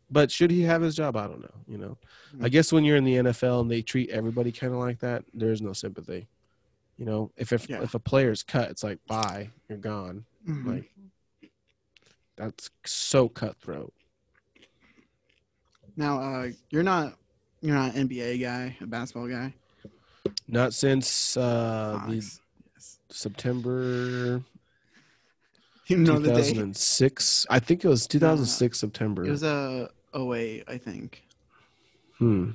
But 0.09 0.31
should 0.31 0.49
he 0.49 0.61
have 0.61 0.81
his 0.81 0.95
job? 0.95 1.17
I 1.17 1.27
don't 1.27 1.41
know. 1.41 1.53
You 1.67 1.77
know. 1.77 1.97
I 2.41 2.47
guess 2.47 2.71
when 2.71 2.85
you're 2.85 2.95
in 2.95 3.03
the 3.03 3.15
NFL 3.15 3.59
and 3.61 3.69
they 3.69 3.81
treat 3.81 4.09
everybody 4.11 4.51
kind 4.53 4.71
of 4.71 4.79
like 4.79 4.99
that, 4.99 5.25
there's 5.33 5.61
no 5.61 5.73
sympathy. 5.73 6.29
You 6.97 7.03
know, 7.05 7.31
if 7.35 7.51
if, 7.51 7.69
Yeah. 7.69 7.81
if 7.81 7.95
a 7.95 7.99
player's 7.99 8.43
cut, 8.43 8.69
it's 8.69 8.83
like 8.83 8.99
bye, 9.07 9.49
you're 9.67 9.77
gone. 9.77 10.23
Mhm. 10.47 10.65
Like 10.67 10.91
that's 12.37 12.69
so 12.85 13.27
cutthroat. 13.27 13.93
now, 15.97 16.21
uh, 16.21 16.47
you're 16.69 16.83
not 16.83 17.17
you're 17.61 17.75
not 17.75 17.95
an 17.95 18.07
NBA 18.09 18.41
guy, 18.41 18.75
a 18.81 18.85
basketball 18.87 19.27
guy. 19.27 19.53
Not 20.47 20.73
since 20.73 21.37
uh, 21.37 22.03
the 22.07 22.15
Yes. 22.15 22.39
September 23.09 24.41
You 25.87 25.97
know 25.97 26.19
the 26.19 26.29
day. 26.29 26.35
2006. 26.49 27.47
I 27.49 27.59
think 27.59 27.83
it 27.83 27.87
was 27.87 28.05
2006 28.07 28.77
September. 28.79 29.25
It 29.25 29.29
was 29.31 29.43
a 29.43 29.89
08, 30.13 30.63
I 30.67 30.77
think. 30.77 31.23
hmm. 32.17 32.51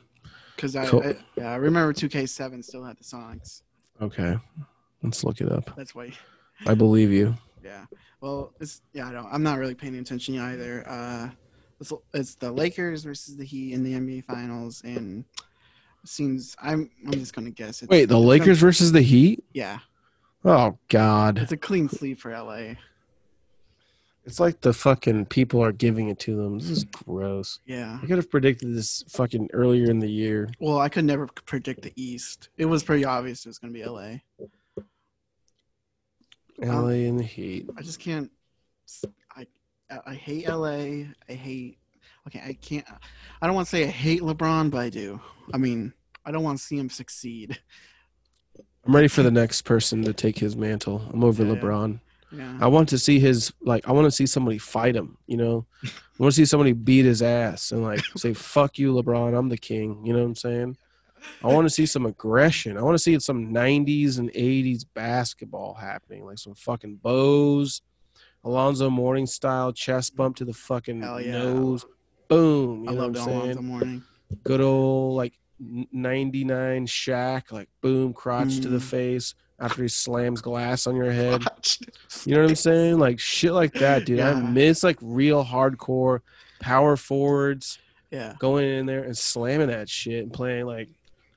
Because 0.54 0.76
I, 0.76 0.86
Cool. 0.86 1.02
I 1.02 1.16
yeah 1.36 1.50
I 1.50 1.56
remember 1.56 1.92
2K7 1.92 2.62
still 2.64 2.84
had 2.84 2.96
the 2.96 3.04
songs. 3.04 3.62
Okay. 4.00 4.38
Let's 5.02 5.24
look 5.24 5.40
it 5.40 5.50
up. 5.50 5.74
That's 5.76 5.94
why. 5.94 6.12
I 6.66 6.74
believe 6.74 7.10
you. 7.10 7.34
Yeah. 7.64 7.86
Well, 8.20 8.52
it's 8.60 8.82
yeah. 8.92 9.08
I 9.08 9.12
don't. 9.12 9.26
I'm 9.32 9.42
not 9.42 9.58
really 9.58 9.74
paying 9.74 9.96
attention 9.96 10.38
either. 10.38 10.84
Uh, 10.86 11.30
it's, 11.84 12.02
it's 12.14 12.34
the 12.36 12.50
Lakers 12.50 13.04
versus 13.04 13.36
the 13.36 13.44
Heat 13.44 13.72
in 13.74 13.82
the 13.82 13.92
NBA 13.94 14.24
Finals, 14.24 14.82
and 14.84 15.24
it 16.02 16.08
seems 16.08 16.56
I'm 16.62 16.90
I'm 17.06 17.12
just 17.12 17.34
gonna 17.34 17.50
guess. 17.50 17.82
It's, 17.82 17.90
Wait, 17.90 18.06
the 18.06 18.16
it's 18.18 18.26
Lakers 18.26 18.58
versus 18.58 18.92
the 18.92 19.02
Heat? 19.02 19.44
Yeah. 19.52 19.78
Oh 20.44 20.78
God, 20.88 21.38
It's 21.38 21.52
a 21.52 21.56
clean 21.56 21.88
sweep 21.88 22.18
for 22.20 22.30
LA. 22.30 22.74
it's 24.26 24.38
like 24.40 24.60
the 24.60 24.72
fucking 24.74 25.26
people 25.26 25.62
are 25.62 25.72
giving 25.72 26.08
it 26.10 26.18
to 26.20 26.36
them. 26.36 26.58
This 26.58 26.68
is 26.68 26.84
gross. 26.84 27.60
Yeah. 27.66 27.98
I 28.02 28.06
could 28.06 28.16
have 28.18 28.30
predicted 28.30 28.74
this 28.74 29.04
fucking 29.08 29.48
earlier 29.54 29.90
in 29.90 30.00
the 30.00 30.10
year. 30.10 30.50
Well, 30.60 30.78
I 30.78 30.90
could 30.90 31.06
never 31.06 31.26
predict 31.46 31.80
the 31.82 31.92
East. 31.96 32.50
It 32.58 32.66
was 32.66 32.82
pretty 32.82 33.06
obvious 33.06 33.46
it 33.46 33.48
was 33.48 33.58
going 33.58 33.72
to 33.72 33.78
be 33.78 33.86
LA. 33.86 34.16
Um, 36.62 36.84
LA 36.84 36.88
in 37.08 37.16
the 37.16 37.22
heat. 37.24 37.68
I 37.78 37.82
just 37.82 37.98
can't. 38.00 38.30
I 39.34 39.46
I 40.06 40.14
hate 40.14 40.48
LA. 40.48 41.06
I 41.28 41.32
hate. 41.32 41.78
Okay, 42.26 42.42
I 42.46 42.54
can't. 42.54 42.86
I 43.42 43.46
don't 43.46 43.54
want 43.54 43.66
to 43.66 43.70
say 43.70 43.84
I 43.84 43.88
hate 43.88 44.22
LeBron, 44.22 44.70
but 44.70 44.78
I 44.78 44.88
do. 44.90 45.20
I 45.52 45.58
mean, 45.58 45.92
I 46.24 46.30
don't 46.30 46.42
want 46.42 46.58
to 46.58 46.64
see 46.64 46.78
him 46.78 46.88
succeed. 46.88 47.58
I'm 48.86 48.94
ready 48.94 49.08
for 49.08 49.22
the 49.22 49.30
next 49.30 49.62
person 49.62 50.02
to 50.04 50.12
take 50.12 50.38
his 50.38 50.56
mantle. 50.56 51.02
I'm 51.12 51.24
over 51.24 51.44
Yeah. 51.44 51.54
LeBron. 51.54 52.00
Yeah. 52.32 52.58
I 52.60 52.66
want 52.66 52.88
to 52.90 52.98
see 52.98 53.18
his 53.20 53.52
like. 53.60 53.86
I 53.88 53.92
want 53.92 54.06
to 54.06 54.10
see 54.10 54.26
somebody 54.26 54.58
fight 54.58 54.96
him. 54.96 55.16
You 55.26 55.36
know, 55.36 55.66
I 55.84 55.88
want 56.18 56.32
to 56.32 56.36
see 56.36 56.44
somebody 56.44 56.72
beat 56.72 57.04
his 57.04 57.22
ass 57.22 57.70
and 57.72 57.82
like 57.82 58.00
say 58.16 58.32
"fuck 58.34 58.78
you, 58.78 58.92
LeBron. 58.94 59.36
I'm 59.38 59.48
the 59.48 59.56
king." 59.58 60.04
You 60.04 60.12
know 60.14 60.20
what 60.20 60.26
I'm 60.26 60.34
saying? 60.34 60.76
I 61.42 61.46
want 61.46 61.64
to 61.66 61.70
see 61.70 61.86
some 61.86 62.04
aggression. 62.06 62.76
I 62.76 62.82
want 62.82 62.94
to 62.94 63.02
see 63.02 63.18
some 63.20 63.52
'90s 63.52 64.18
and 64.18 64.32
'80s 64.32 64.84
basketball 64.94 65.74
happening, 65.74 66.24
like 66.26 66.38
some 66.38 66.54
fucking 66.54 66.96
bows, 66.96 67.82
Alonzo 68.44 68.90
Mourning 68.90 69.26
style 69.26 69.72
chest 69.72 70.16
bump 70.16 70.36
to 70.36 70.44
the 70.44 70.52
fucking 70.52 71.00
yeah. 71.00 71.16
nose, 71.32 71.84
boom. 72.28 72.84
You 72.84 72.90
I 72.90 72.94
know 72.94 73.00
love 73.06 73.14
what 73.14 73.20
I'm 73.22 73.28
Alonzo? 73.28 73.62
Mourning. 73.62 74.02
Good 74.42 74.60
old 74.60 75.16
like 75.16 75.32
'99 75.92 76.86
Shaq, 76.86 77.52
like 77.52 77.68
boom, 77.80 78.12
crotch 78.12 78.60
to 78.60 78.68
the 78.68 78.78
Mm. 78.78 78.82
face 78.82 79.34
after 79.60 79.82
he 79.82 79.88
slams 79.88 80.40
glass 80.40 80.86
on 80.86 80.96
your 80.96 81.12
head. 81.12 81.42
You 82.26 82.34
know 82.36 82.42
what 82.42 82.50
I'm 82.50 82.56
saying? 82.56 82.98
Like 82.98 83.20
shit 83.20 83.52
like 83.52 83.72
that, 83.74 84.06
dude. 84.06 84.20
I 84.20 84.30
Yeah. 84.32 84.40
miss 84.40 84.82
like 84.82 84.96
real 85.02 85.44
hardcore 85.44 86.20
power 86.60 86.96
forwards 86.96 87.78
Yeah. 88.10 88.34
going 88.38 88.66
in 88.68 88.86
there 88.86 89.02
and 89.04 89.16
slamming 89.16 89.66
that 89.68 89.88
shit 89.90 90.22
and 90.22 90.32
playing 90.32 90.64
like 90.66 90.88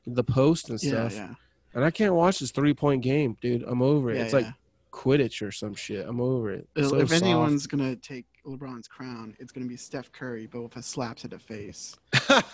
the 0.06 0.24
post 0.24 0.70
and 0.70 0.82
Yeah. 0.82 0.90
stuff. 1.10 1.14
Yeah. 1.16 1.34
And 1.74 1.84
I 1.84 1.92
can't 1.92 2.14
watch 2.14 2.40
this 2.40 2.52
three 2.52 2.74
point 2.74 3.02
game, 3.04 3.36
dude. 3.42 3.64
I'm 3.64 3.82
over 3.82 4.12
it. 4.12 4.18
Yeah, 4.18 4.24
it's 4.24 4.34
yeah. 4.34 4.40
like 4.40 4.54
Quidditch 4.98 5.46
or 5.46 5.52
some 5.52 5.76
shit. 5.76 6.08
I'm 6.08 6.20
over 6.20 6.52
it. 6.52 6.68
If- 6.76 6.88
So 6.90 6.96
if 6.98 7.10
soft. 7.10 7.22
anyone's 7.24 7.68
gonna 7.68 7.96
take 7.96 8.26
LeBron's 8.46 8.88
crown, 8.88 9.36
it's 9.40 9.52
gonna 9.52 9.68
be 9.68 9.78
Steph 9.78 10.12
Curry, 10.12 10.48
but 10.48 10.62
with 10.64 10.76
a 10.76 10.82
slap 10.82 11.18
to 11.18 11.28
the 11.28 11.38
face. 11.38 11.96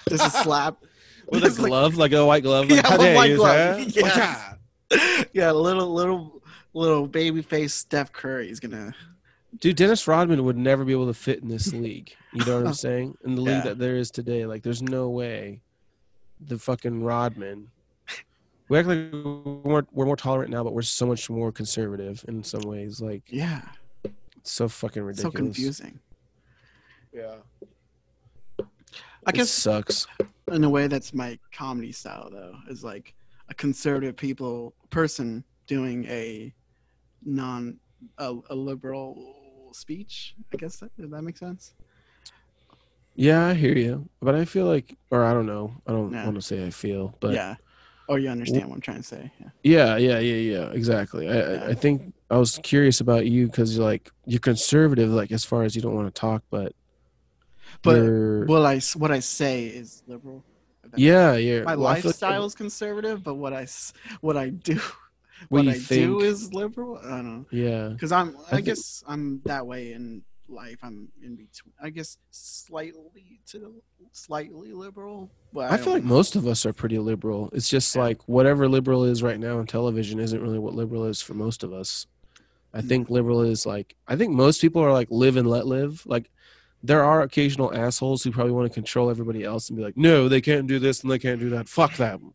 Just 0.09 0.25
a 0.27 0.43
slap 0.43 0.77
with 1.29 1.43
a 1.43 1.47
It's 1.47 1.57
like- 1.59 1.69
glove, 1.69 1.95
like, 1.95 2.11
a 2.11 2.25
white 2.25 2.43
glove. 2.43 2.69
Like, 2.69 2.83
Yeah, 2.83 2.89
how 2.89 2.97
with 2.97 3.15
white 3.15 3.35
glove. 3.35 3.79
huh? 3.79 3.85
Yes. 3.95 4.57
Whatcha? 4.91 5.27
yeah, 5.33 5.51
little 5.51 5.93
little 5.93 6.41
little 6.73 7.07
baby 7.07 7.41
face 7.41 7.73
Steph 7.73 8.11
Curry 8.11 8.49
is 8.49 8.59
gonna. 8.59 8.93
Dude, 9.59 9.75
Dennis 9.77 10.07
Rodman 10.07 10.43
would 10.43 10.57
never 10.57 10.83
be 10.83 10.91
able 10.93 11.05
to 11.07 11.13
fit 11.13 11.41
in 11.43 11.47
this 11.47 11.71
league. 11.73 12.11
You 12.33 12.43
know 12.45 12.57
what 12.57 12.67
I'm 12.67 12.73
saying? 12.73 13.15
In 13.23 13.35
the 13.35 13.41
league 13.41 13.53
Yeah. 13.57 13.63
that 13.65 13.77
there 13.79 13.95
is 13.97 14.09
today, 14.11 14.45
like, 14.47 14.63
there's 14.63 14.81
no 14.81 15.09
way 15.09 15.61
the 16.41 16.57
fucking 16.57 17.03
Rodman. 17.03 17.69
We 18.69 18.79
act 18.79 18.87
like 18.87 18.97
we're 19.11 19.61
more, 19.63 19.87
we're 19.91 20.05
more 20.05 20.15
tolerant 20.15 20.51
now, 20.51 20.63
but 20.63 20.73
we're 20.73 20.81
so 20.81 21.05
much 21.05 21.29
more 21.29 21.51
conservative 21.51 22.23
in 22.27 22.43
some 22.43 22.61
ways. 22.61 23.01
Like, 23.01 23.23
Yeah, 23.27 23.61
it's 24.37 24.51
so 24.51 24.67
fucking 24.67 25.03
ridiculous. 25.03 25.33
so 25.33 25.37
confusing. 25.37 25.99
Yeah, 27.13 27.35
I 28.59 29.29
it 29.29 29.35
guess 29.35 29.49
sucks. 29.51 30.07
in 30.51 30.63
a 30.63 30.69
way 30.69 30.87
that's 30.87 31.13
my 31.13 31.37
comedy 31.53 31.91
style 31.91 32.29
though 32.31 32.55
is 32.69 32.83
like 32.83 33.13
a 33.49 33.53
conservative 33.53 34.15
people 34.17 34.73
person 34.89 35.43
doing 35.67 36.05
a 36.05 36.53
non 37.23 37.77
a, 38.17 38.35
a 38.49 38.55
liberal 38.55 39.69
speech 39.73 40.35
i 40.53 40.57
guess 40.57 40.77
that, 40.77 40.95
does 40.97 41.09
that 41.11 41.21
make 41.21 41.37
sense 41.37 41.73
Yeah, 43.15 43.47
I 43.47 43.53
hear 43.53 43.77
you, 43.77 44.09
but 44.21 44.33
I 44.35 44.43
feel 44.45 44.65
like, 44.65 44.97
or 45.11 45.23
I 45.23 45.33
don't 45.33 45.45
know. 45.45 45.75
I 45.87 45.91
don't 45.91 46.11
Yeah. 46.11 46.25
want 46.25 46.35
to 46.35 46.41
say 46.41 46.65
I 46.65 46.71
feel, 46.71 47.15
but 47.19 47.33
yeah 47.33 47.55
oh 48.13 48.17
you 48.17 48.29
understand 48.29 48.65
what 48.69 48.75
i'm 48.75 48.81
trying 48.81 48.97
to 48.97 49.03
say 49.03 49.31
yeah 49.41 49.49
Yeah, 49.63 49.97
yeah, 49.97 50.19
yeah, 50.19 50.41
yeah. 50.53 50.65
Exactly. 50.79 51.27
I, 51.29 51.33
Yeah. 51.33 51.67
I, 51.71 51.73
think 51.73 52.13
I 52.29 52.37
was 52.37 52.59
curious 52.63 52.99
about 53.01 53.25
you 53.25 53.47
because 53.47 53.75
you're 53.75 53.85
like 53.91 54.11
you're 54.25 54.39
conservative, 54.51 55.09
like 55.09 55.31
as 55.31 55.43
far 55.45 55.63
as 55.63 55.75
you 55.75 55.81
don't 55.81 55.95
want 55.95 56.07
to 56.13 56.19
talk, 56.27 56.43
but 56.49 56.69
But 57.81 57.95
you're- 57.97 58.45
what 58.45 58.63
i 58.73 58.75
what 59.01 59.11
i 59.11 59.19
say 59.19 59.65
is 59.81 60.03
liberal 60.07 60.43
yeah, 60.95 61.35
yeah. 61.35 61.63
my 61.63 61.75
Well, 61.75 61.75
feel 61.75 61.83
like 61.83 62.03
lifestyle 62.05 62.45
is 62.45 62.55
conservative 62.55 63.23
but 63.23 63.35
what 63.35 63.53
I 63.53 63.65
what 64.21 64.37
i 64.37 64.49
do 64.49 64.75
What 65.49 65.65
what 65.65 65.75
i 65.75 65.77
do 65.77 66.21
is 66.21 66.53
liberal 66.53 66.97
i 67.03 67.09
don't 67.17 67.25
know 67.33 67.45
Yeah, 67.51 67.87
because 67.89 68.11
i'm 68.11 68.29
I 68.37 68.39
i, 68.39 68.51
think- 68.55 68.65
guess 68.67 69.03
i'm 69.11 69.41
that 69.45 69.65
way 69.71 69.93
in 69.97 70.23
life 70.53 70.77
i'm 70.83 71.07
in 71.21 71.35
between 71.35 71.73
i 71.81 71.89
guess 71.89 72.17
slightly 72.31 73.39
to 73.47 73.59
the 73.59 73.71
slightly 74.11 74.71
liberal 74.73 75.29
but 75.53 75.71
I 75.71 75.77
feel 75.77 75.93
like 75.93 76.03
know. 76.03 76.09
most 76.15 76.35
of 76.35 76.47
us 76.47 76.65
are 76.65 76.73
pretty 76.73 76.97
liberal. 76.97 77.49
It's 77.53 77.69
just 77.69 77.95
Yeah. 77.95 78.01
like 78.03 78.27
whatever 78.27 78.67
liberal 78.67 79.03
is 79.03 79.21
right 79.21 79.39
now 79.39 79.59
on 79.59 79.67
television 79.67 80.19
isn't 80.19 80.41
really 80.41 80.57
what 80.57 80.73
liberal 80.73 81.05
is 81.05 81.21
for 81.21 81.35
most 81.35 81.63
of 81.63 81.71
us. 81.71 82.07
I 82.73 82.81
Mm. 82.81 82.87
think 82.89 83.09
liberal 83.11 83.41
is 83.41 83.63
like 83.65 83.95
I 84.07 84.15
think 84.15 84.33
most 84.33 84.61
people 84.61 84.81
are 84.81 84.91
like 84.91 85.09
live 85.11 85.37
and 85.37 85.47
let 85.47 85.67
live. 85.67 86.03
Like 86.07 86.31
there 86.81 87.03
are 87.03 87.21
occasional 87.21 87.71
assholes 87.73 88.23
who 88.23 88.31
probably 88.31 88.51
want 88.53 88.67
to 88.67 88.73
control 88.73 89.11
everybody 89.11 89.43
else 89.43 89.69
and 89.69 89.77
be 89.77 89.83
like, 89.83 89.95
no, 89.95 90.27
they 90.27 90.41
can't 90.41 90.65
do 90.67 90.79
this 90.79 91.01
and 91.03 91.11
they 91.11 91.19
can't 91.19 91.39
do 91.39 91.49
that. 91.51 91.69
Fuck 91.69 91.97
them. 91.97 92.33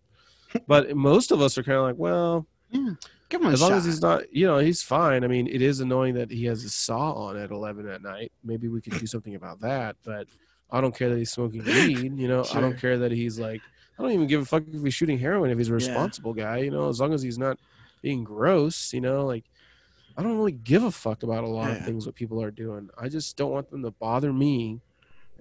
But 0.68 0.96
most 0.96 1.30
of 1.32 1.42
us 1.42 1.58
are 1.58 1.64
kind 1.64 1.78
of 1.78 1.82
like, 1.84 1.96
well, 1.98 2.46
give 2.72 3.40
him 3.40 3.46
a 3.48 3.50
as 3.52 3.60
long 3.60 3.70
shot. 3.70 3.76
as 3.78 3.84
he's 3.84 4.00
not, 4.02 4.32
you 4.34 4.46
know, 4.46 4.58
he's 4.58 4.82
fine. 4.82 5.24
I 5.24 5.26
mean, 5.26 5.46
it 5.46 5.62
is 5.62 5.80
annoying 5.80 6.14
that 6.14 6.30
he 6.30 6.44
has 6.46 6.64
a 6.64 6.70
saw 6.70 7.12
on 7.12 7.36
at 7.36 7.50
11 7.50 7.88
at 7.88 8.02
night. 8.02 8.32
Maybe 8.44 8.68
we 8.68 8.80
could 8.80 8.98
do 8.98 9.06
something 9.14 9.34
about 9.34 9.60
that. 9.60 9.96
But 10.04 10.26
I 10.70 10.80
don't 10.80 10.94
care 10.94 11.08
that 11.08 11.18
he's 11.18 11.30
smoking 11.32 11.64
weed. 11.64 12.18
You 12.18 12.28
know, 12.28 12.44
I 12.54 12.60
don't 12.60 12.78
care 12.78 12.98
that 12.98 13.12
he's 13.12 13.38
like, 13.38 13.60
I 13.98 14.02
don't 14.02 14.12
even 14.12 14.26
give 14.26 14.42
a 14.42 14.44
fuck 14.44 14.64
if 14.72 14.82
he's 14.82 14.94
shooting 14.94 15.18
heroin 15.18 15.50
if 15.50 15.58
he's 15.58 15.68
a 15.68 15.72
Yeah. 15.72 15.76
responsible 15.76 16.34
guy. 16.34 16.58
You 16.58 16.70
know, 16.70 16.88
as 16.88 17.00
long 17.00 17.12
as 17.14 17.22
he's 17.22 17.38
not 17.38 17.58
being 18.02 18.22
gross. 18.24 18.92
You 18.92 19.00
know, 19.00 19.24
like 19.26 19.44
I 20.16 20.22
don't 20.22 20.36
really 20.36 20.52
give 20.52 20.82
a 20.84 20.90
fuck 20.90 21.22
about 21.22 21.44
a 21.44 21.48
lot 21.48 21.70
of 21.70 21.84
things 21.84 22.04
what 22.06 22.14
people 22.16 22.42
are 22.42 22.50
doing. 22.50 22.90
I 22.98 23.08
just 23.08 23.36
don't 23.36 23.50
want 23.52 23.70
them 23.70 23.82
to 23.82 23.90
bother 23.92 24.32
me. 24.32 24.80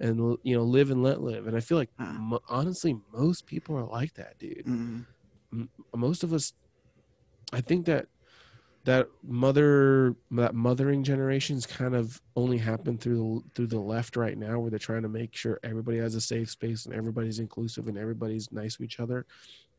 And 0.00 0.38
you 0.44 0.56
know, 0.56 0.62
live 0.62 0.92
and 0.92 1.02
let 1.02 1.20
live. 1.20 1.48
And 1.48 1.56
I 1.56 1.60
feel 1.60 1.76
like, 1.76 1.90
Uh. 1.98 2.04
mo- 2.12 2.42
honestly, 2.48 2.96
most 3.12 3.46
people 3.46 3.76
are 3.76 3.84
like 3.84 4.14
that, 4.14 4.38
dude 4.38 4.64
Mhm. 4.64 5.04
most 5.96 6.22
of 6.22 6.32
us 6.32 6.52
i 7.52 7.60
think 7.60 7.86
that 7.86 8.06
that 8.88 9.06
mother 9.22 10.14
that 10.30 10.54
mothering 10.54 11.04
generations 11.04 11.66
kind 11.66 11.94
of 11.94 12.22
only 12.36 12.56
happened 12.56 13.02
through 13.02 13.42
the, 13.44 13.50
through 13.54 13.66
the 13.66 13.78
left 13.78 14.16
right 14.16 14.38
now 14.38 14.58
where 14.58 14.70
they're 14.70 14.78
trying 14.78 15.02
to 15.02 15.10
make 15.10 15.36
sure 15.36 15.60
everybody 15.62 15.98
has 15.98 16.14
a 16.14 16.20
safe 16.22 16.48
space 16.48 16.86
and 16.86 16.94
everybody's 16.94 17.38
inclusive 17.38 17.88
and 17.88 17.98
everybody's 17.98 18.50
nice 18.50 18.76
to 18.76 18.82
each 18.82 18.98
other. 18.98 19.26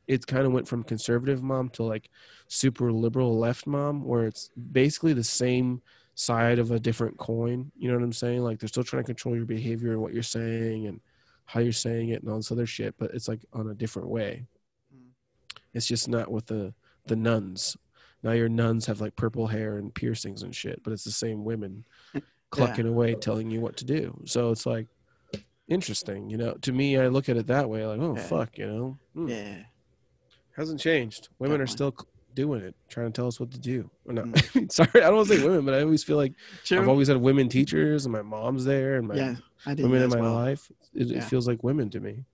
It 0.07 0.27
kind 0.27 0.45
of 0.45 0.51
went 0.51 0.67
from 0.67 0.83
conservative 0.83 1.41
mom 1.41 1.69
to 1.69 1.83
like 1.83 2.11
super 2.49 2.91
liberal 2.91 3.35
left 3.39 3.65
mom 3.65 4.03
where 4.03 4.27
it's 4.27 4.51
basically 4.71 5.13
the 5.13 5.23
same 5.23 5.81
side 6.13 6.59
of 6.59 6.69
a 6.69 6.79
different 6.79 7.17
coin 7.17 7.71
you 7.77 7.89
know 7.89 7.95
what 7.95 8.03
i'm 8.03 8.13
saying? 8.13 8.43
Like 8.43 8.59
they're 8.59 8.69
still 8.69 8.83
trying 8.83 9.01
to 9.01 9.07
control 9.07 9.35
your 9.35 9.45
behavior 9.45 9.93
and 9.93 10.01
what 10.01 10.13
you're 10.13 10.21
saying 10.21 10.85
and 10.85 10.99
how 11.45 11.61
you're 11.61 11.71
saying 11.71 12.09
it 12.09 12.21
and 12.21 12.29
all 12.29 12.37
this 12.37 12.51
other 12.51 12.67
shit 12.67 12.93
but 12.99 13.09
it's 13.15 13.27
like 13.27 13.43
on 13.53 13.69
a 13.69 13.73
different 13.73 14.09
way. 14.09 14.45
Mm. 14.95 15.07
it's 15.73 15.87
just 15.87 16.07
not 16.07 16.29
with 16.29 16.45
the 16.45 16.75
the 17.07 17.15
nuns. 17.15 17.75
Now 18.23 18.31
your 18.31 18.49
nuns 18.49 18.85
have 18.87 18.99
like 19.01 19.15
purple 19.15 19.47
hair 19.47 19.77
and 19.77 19.93
piercings 19.93 20.43
and 20.43 20.53
shit, 20.55 20.81
but 20.83 20.91
it's 20.93 21.03
the 21.05 21.11
same 21.11 21.43
women 21.45 21.85
clucking 22.49 22.87
away 22.87 23.15
telling 23.15 23.49
you 23.49 23.61
what 23.61 23.77
to 23.77 23.85
do. 23.85 24.19
So 24.25 24.51
it's 24.51 24.65
like 24.65 24.87
interesting, 25.67 26.29
you 26.29 26.37
know. 26.37 26.53
To 26.61 26.71
me, 26.71 26.97
I 26.97 27.07
look 27.07 27.29
at 27.29 27.37
it 27.37 27.47
that 27.47 27.69
way, 27.69 27.85
like, 27.85 27.99
oh 27.99 28.15
Yeah. 28.15 28.23
fuck, 28.23 28.57
you 28.57 28.67
know, 28.67 28.97
Hmm. 29.13 29.27
yeah 29.29 29.55
hasn't 30.55 30.81
changed. 30.81 31.29
Women 31.39 31.61
are 31.61 31.67
still 31.67 31.95
doing 32.35 32.61
it, 32.61 32.75
trying 32.89 33.07
to 33.07 33.13
tell 33.13 33.27
us 33.27 33.39
what 33.39 33.49
to 33.51 33.59
do. 33.59 33.89
Not, 34.05 34.25
Mm. 34.25 34.69
sorry, 34.71 34.89
I 34.95 34.99
don't 35.07 35.15
want 35.15 35.29
to 35.29 35.37
say 35.37 35.43
women, 35.45 35.63
but 35.63 35.73
I 35.73 35.81
always 35.83 36.03
feel 36.03 36.17
like 36.17 36.33
True. 36.65 36.81
I've 36.81 36.89
always 36.89 37.07
had 37.07 37.15
women 37.17 37.47
teachers, 37.47 38.05
and 38.05 38.11
my 38.11 38.21
mom's 38.21 38.65
there, 38.65 38.97
and 38.97 39.07
my 39.07 39.15
yeah 39.15 39.35
i 39.65 39.73
women 39.75 40.01
in 40.03 40.09
my 40.09 40.19
well. 40.19 40.33
life. 40.33 40.69
It, 40.93 41.07
Yeah. 41.07 41.17
it 41.19 41.23
feels 41.25 41.47
like 41.47 41.63
women 41.63 41.89
to 41.91 42.01
me. 42.01 42.25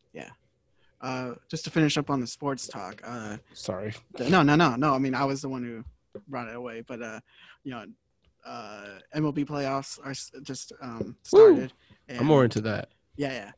Uh 1.06 1.36
just 1.50 1.64
to 1.66 1.70
finish 1.70 1.98
up 1.98 2.10
on 2.10 2.20
the 2.20 2.28
sports 2.28 2.68
talk 2.68 3.02
uh 3.06 3.38
Sorry. 3.54 3.94
no 4.20 4.42
no 4.42 4.56
no 4.56 4.76
no 4.76 4.94
i 4.94 4.98
mean 4.98 5.16
i 5.16 5.26
was 5.26 5.42
the 5.42 5.50
one 5.50 5.64
who 5.64 5.84
brought 6.28 6.48
it 6.48 6.56
away 6.56 6.84
but 6.86 7.02
uh 7.02 7.20
you 7.64 7.72
know 7.72 7.86
uh 8.46 9.00
mlb 9.16 9.46
playoffs 9.46 10.00
are 10.06 10.16
just 10.42 10.74
um 10.82 11.16
started 11.24 11.72
I'm 12.10 12.26
more 12.26 12.44
into 12.44 12.62
that. 12.62 12.90
Yeah, 13.18 13.32
yeah. 13.32 13.52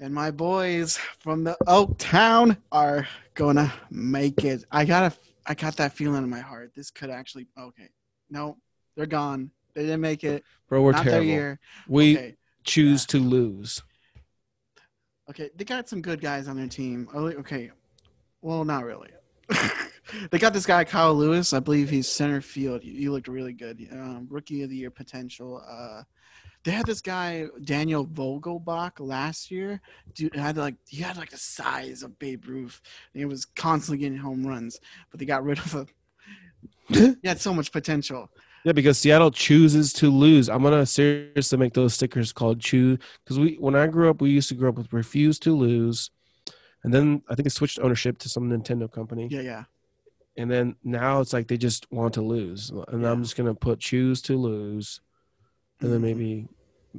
And 0.00 0.14
my 0.14 0.30
boys 0.30 0.98
from 1.20 1.44
the 1.44 1.56
Oak 1.66 1.96
Town 1.98 2.56
are 2.72 3.06
gonna 3.34 3.72
make 3.90 4.44
it. 4.44 4.64
I 4.72 4.84
got 4.84 5.12
a, 5.12 5.16
I 5.46 5.54
got 5.54 5.76
that 5.76 5.92
feeling 5.92 6.22
in 6.22 6.30
my 6.30 6.40
heart. 6.40 6.72
This 6.74 6.90
could 6.90 7.10
actually. 7.10 7.46
Okay, 7.58 7.88
no, 8.30 8.56
they're 8.96 9.06
gone. 9.06 9.50
They 9.74 9.82
didn't 9.82 10.00
make 10.00 10.24
it. 10.24 10.44
Bro, 10.68 10.82
we're 10.82 10.92
Not 10.92 11.04
terrible. 11.04 11.58
We 11.86 12.16
okay, 12.16 12.36
choose 12.64 13.06
to 13.06 13.18
lose. 13.18 13.82
Okay. 15.32 15.50
They 15.56 15.64
got 15.64 15.88
some 15.88 16.02
good 16.02 16.20
guys 16.20 16.48
on 16.48 16.56
their 16.56 16.68
team. 16.68 17.08
Oh, 17.14 17.26
Okay, 17.26 17.70
well, 18.42 18.64
not 18.64 18.84
really. 18.84 19.08
they 20.30 20.38
got 20.38 20.52
this 20.52 20.66
guy 20.66 20.84
Kyle 20.84 21.14
Lewis. 21.14 21.52
I 21.52 21.60
believe 21.60 21.88
he's 21.88 22.08
center 22.08 22.40
field. 22.40 22.82
He, 22.82 23.08
looked 23.08 23.28
really 23.28 23.52
good. 23.52 23.86
Um, 23.92 24.26
rookie 24.30 24.62
of 24.62 24.70
the 24.70 24.76
year 24.76 24.90
potential. 24.90 25.62
Uh, 25.66 26.02
they 26.64 26.70
had 26.70 26.86
this 26.86 27.00
guy 27.00 27.46
Daniel 27.64 28.06
Vogelbach 28.06 29.00
last 29.00 29.50
year. 29.50 29.80
Dude 30.14 30.34
had 30.34 30.56
like 30.56 30.76
he 30.86 31.02
had 31.02 31.16
like 31.16 31.30
the 31.30 31.36
size 31.36 32.02
of 32.02 32.18
Babe 32.18 32.44
Ruth. 32.46 32.80
And 33.12 33.20
he 33.20 33.24
was 33.24 33.44
constantly 33.44 33.98
getting 33.98 34.18
home 34.18 34.46
runs, 34.46 34.80
but 35.10 35.18
they 35.18 35.26
got 35.26 35.44
rid 35.44 35.58
of 35.58 35.72
him. 35.72 35.86
he 37.22 37.28
had 37.28 37.40
so 37.40 37.52
much 37.52 37.72
potential. 37.72 38.30
Yeah, 38.64 38.72
because 38.72 38.98
Seattle 38.98 39.30
chooses 39.30 39.92
to 39.94 40.10
lose. 40.10 40.48
I'm 40.48 40.62
gonna 40.62 40.86
seriously 40.86 41.58
make 41.58 41.74
those 41.74 41.94
stickers 41.94 42.32
called 42.32 42.60
"choose" 42.60 42.98
because 43.24 43.38
we 43.38 43.56
when 43.58 43.74
I 43.74 43.86
grew 43.88 44.08
up, 44.08 44.20
we 44.20 44.30
used 44.30 44.48
to 44.50 44.54
grow 44.54 44.68
up 44.68 44.76
with 44.76 44.92
"refuse 44.92 45.38
to 45.40 45.52
lose," 45.54 46.10
and 46.84 46.94
then 46.94 47.22
I 47.28 47.34
think 47.34 47.46
it 47.46 47.50
switched 47.50 47.80
ownership 47.80 48.18
to 48.18 48.28
some 48.28 48.48
Nintendo 48.48 48.90
company, 48.90 49.28
Yeah, 49.30 49.40
yeah. 49.40 49.64
and 50.36 50.50
then 50.50 50.76
now 50.84 51.20
it's 51.20 51.32
like 51.32 51.48
they 51.48 51.56
just 51.58 51.90
want 51.90 52.14
to 52.14 52.22
lose, 52.22 52.70
and 52.88 53.04
I'm 53.04 53.22
just 53.22 53.36
gonna 53.36 53.54
put 53.54 53.80
"choose 53.80 54.22
to 54.22 54.36
lose," 54.36 55.00
and 55.80 55.90
then 55.92 55.98
Mhm. 55.98 56.02
maybe 56.02 56.48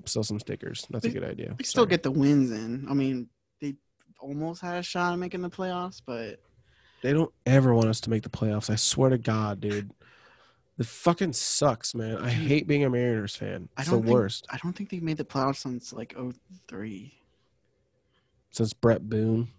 sell 0.05 0.23
some 0.23 0.39
stickers. 0.39 0.85
That's 0.89 1.05
a 1.05 1.09
good 1.11 1.23
idea. 1.23 1.55
They 1.57 1.63
still 1.63 1.85
get 1.85 2.03
the 2.03 2.11
wins 2.11 2.51
in. 2.51 2.85
I 2.89 2.93
mean, 2.93 3.29
they 3.61 3.75
almost 4.19 4.59
had 4.61 4.79
a 4.79 4.83
shot 4.83 5.13
at 5.13 5.19
making 5.19 5.41
the 5.41 5.49
playoffs, 5.49 6.01
but 6.05 6.39
They 7.03 7.11
don't 7.13 7.33
ever 7.45 7.73
want 7.75 7.89
us 7.89 7.99
to 8.01 8.09
make 8.09 8.23
the 8.23 8.29
playoffs. 8.29 8.69
I 8.69 8.75
swear 8.75 9.09
to 9.09 9.17
God, 9.17 9.59
dude. 9.59 9.91
The 10.77 10.83
fucking 10.83 11.33
sucks, 11.33 11.93
man. 11.93 12.17
I 12.17 12.29
hate 12.31 12.67
being 12.67 12.83
a 12.83 12.89
Mariners 12.89 13.35
fan. 13.35 13.69
I 13.77 13.81
It's 13.81 13.89
the 13.89 13.95
don't 13.97 14.03
think- 14.05 14.13
worst. 14.13 14.47
I 14.49 14.57
don't 14.63 14.73
think 14.73 14.89
they've 14.89 15.03
made 15.03 15.17
the 15.17 15.23
playoffs 15.25 15.57
since 15.57 15.93
like 15.93 16.15
03. 16.67 17.13
Since 18.51 18.73
Bret 18.73 19.07
Boone, 19.07 19.49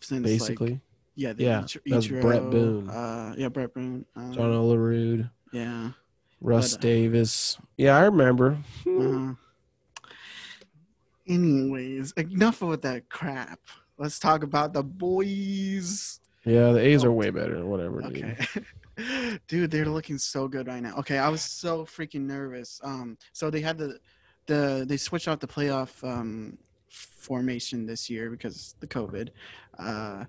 Since 0.00 0.22
basically. 0.24 0.70
like, 0.72 0.80
yeah, 1.16 1.32
the 1.32 1.42
Yeah, 1.44 1.60
that 1.86 1.94
was 1.96 2.08
Bret 2.08 2.50
Boone. 2.50 2.88
Uh, 2.88 3.34
yeah, 3.36 3.48
Bret 3.48 3.74
Boone. 3.74 4.04
Um, 4.16 4.32
John 4.32 4.50
Olerud. 4.52 5.30
yeah. 5.52 5.90
Russ 6.40 6.72
But, 6.72 6.78
uh, 6.78 6.82
Davis. 6.82 7.58
Yeah, 7.76 7.96
I 7.96 8.04
remember. 8.04 8.58
Uh, 8.86 9.34
anyways, 11.28 12.12
enough 12.12 12.62
with 12.62 12.82
that 12.82 13.08
crap. 13.08 13.60
Let's 13.98 14.18
talk 14.18 14.42
about 14.42 14.72
the 14.72 14.82
boys. 14.82 16.20
Yeah, 16.44 16.72
the 16.72 16.78
A's 16.80 17.04
Oh. 17.04 17.08
are 17.08 17.12
way 17.12 17.30
better. 17.30 17.64
Whatever, 17.66 18.00
dude. 18.02 18.16
Okay. 18.24 18.36
Dude, 19.46 19.70
they're 19.70 19.86
looking 19.86 20.18
so 20.18 20.48
good 20.48 20.66
right 20.66 20.82
now. 20.82 20.96
Okay, 20.98 21.18
I 21.18 21.28
was 21.28 21.42
so 21.42 21.84
freaking 21.84 22.22
nervous. 22.22 22.80
Um, 22.82 23.16
so 23.32 23.50
they 23.50 23.60
had 23.60 23.78
the 23.78 23.98
the 24.46 24.84
they 24.86 24.96
switched 24.96 25.28
out 25.28 25.40
the 25.40 25.46
playoff 25.46 26.02
um 26.02 26.58
formation 26.88 27.86
this 27.86 28.10
year 28.10 28.30
because 28.30 28.74
the 28.80 28.86
COVID. 28.86 29.30
Uh, 29.78 30.24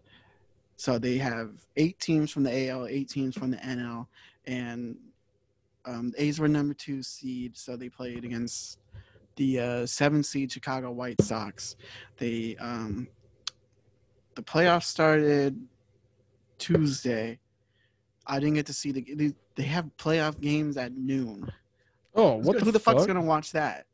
so 0.76 0.98
they 0.98 1.18
have 1.18 1.52
eight 1.78 2.00
teams 2.00 2.32
from 2.32 2.44
the 2.44 2.70
AL, 2.70 2.88
eight 2.88 3.10
teams 3.10 3.38
from 3.38 3.52
the 3.52 3.58
NL, 3.58 4.08
and 4.46 4.98
um, 5.86 6.12
the 6.12 6.24
A's 6.24 6.40
were 6.40 6.48
number 6.48 6.74
two 6.74 7.04
seed, 7.04 7.58
so 7.58 7.76
they 7.76 7.90
played 7.90 8.24
against 8.26 8.80
the 9.36 9.60
uh, 9.60 9.86
seven 9.86 10.24
seed 10.24 10.52
Chicago 10.52 10.92
White 10.92 11.22
Sox. 11.22 11.76
They 12.18 12.56
um, 12.60 13.08
the 14.36 14.42
playoffs 14.42 14.86
started 14.86 15.60
Tuesday. 16.58 17.40
I 18.32 18.40
didn't 18.40 18.56
get 18.56 18.66
to 18.68 18.74
see 18.74 18.94
the. 18.94 19.02
They, 19.14 19.34
they 19.56 19.64
have 19.64 19.86
playoff 19.98 20.40
games 20.40 20.78
at 20.78 20.96
noon. 20.96 21.52
Oh, 22.16 22.38
what 22.38 22.60
the 22.60 22.64
who 22.66 22.72
the 22.72 22.80
fuck's 22.80 23.02
fuck? 23.02 23.08
gonna 23.08 23.22
watch 23.22 23.52
that? 23.52 23.86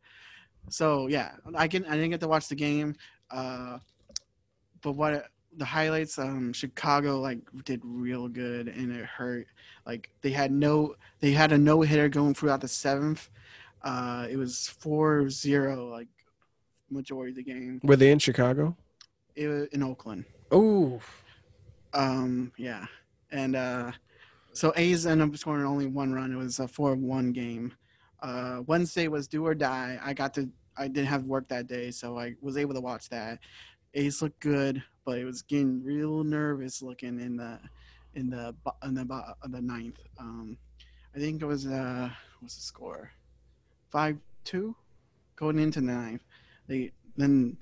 So 0.69 1.07
yeah, 1.07 1.31
I 1.55 1.67
can. 1.67 1.83
I 1.85 1.95
didn't 1.95 2.11
get 2.11 2.19
to 2.19 2.27
watch 2.27 2.47
the 2.47 2.55
game. 2.55 2.95
Uh, 3.31 3.79
but 4.81 4.91
what 4.91 5.27
the 5.57 5.65
highlights? 5.65 6.19
Um, 6.19 6.53
Chicago 6.53 7.19
like 7.19 7.39
did 7.65 7.81
real 7.83 8.27
good, 8.27 8.67
and 8.67 8.91
it 8.91 9.05
hurt. 9.05 9.47
Like 9.87 10.11
they 10.21 10.29
had 10.29 10.51
no. 10.51 10.93
They 11.19 11.31
had 11.31 11.51
a 11.51 11.57
no 11.57 11.81
hitter 11.81 12.07
going 12.07 12.35
throughout 12.35 12.61
the 12.61 12.67
seventh. 12.67 13.31
Uh, 13.81 14.27
it 14.29 14.37
was 14.37 14.71
4-0 14.83 15.91
like 15.91 16.07
majority 16.89 17.31
of 17.31 17.35
the 17.37 17.43
game. 17.43 17.79
Were 17.83 17.95
they 17.95 18.11
in 18.11 18.19
Chicago? 18.19 18.75
It 19.35 19.47
was 19.47 19.67
in 19.67 19.81
Oakland. 19.83 20.25
Oh, 20.51 20.99
Um, 21.93 22.51
yeah, 22.57 22.85
and 23.31 23.55
uh, 23.55 23.91
so 24.57 24.73
A's 24.75 25.05
ended 25.05 25.29
up 25.29 25.37
scoring 25.37 25.67
only 25.67 25.85
one 25.85 26.13
run. 26.13 26.33
It 26.33 26.35
was 26.35 26.57
a 26.57 26.67
four-one 26.67 27.31
game. 27.31 27.73
Uh, 28.23 28.61
Wednesday 28.65 29.07
was 29.07 29.27
do 29.27 29.45
or 29.45 29.53
die. 29.53 29.99
I 30.03 30.13
got 30.13 30.33
to. 30.33 30.49
I 30.75 30.87
didn't 30.87 31.09
have 31.09 31.25
work 31.25 31.47
that 31.49 31.67
day, 31.67 31.91
so 31.91 32.17
I 32.17 32.33
was 32.41 32.57
able 32.57 32.73
to 32.73 32.81
watch 32.81 33.07
that. 33.09 33.37
A's 33.93 34.19
looked 34.19 34.39
good, 34.39 34.81
but 35.05 35.19
it 35.19 35.25
was 35.25 35.43
getting 35.43 35.83
real 35.83 36.23
nervous 36.23 36.81
looking 36.81 37.19
in 37.19 37.37
the 37.37 37.59
in 38.15 38.31
the 38.31 38.55
in 38.83 38.95
the 38.95 39.35
in 39.45 39.51
the 39.51 39.61
ninth. 39.61 39.99
Um, 40.17 40.57
I 41.15 41.19
think 41.19 41.43
it 41.43 41.45
was 41.45 41.67
uh, 41.67 42.09
what's 42.39 42.55
the 42.55 42.61
score? 42.61 43.11
Five 43.91 44.17
two, 44.43 44.75
going 45.35 45.59
into 45.59 45.81
the 45.81 45.85
ninth. 45.85 46.23
They 46.67 46.93
then 47.15 47.57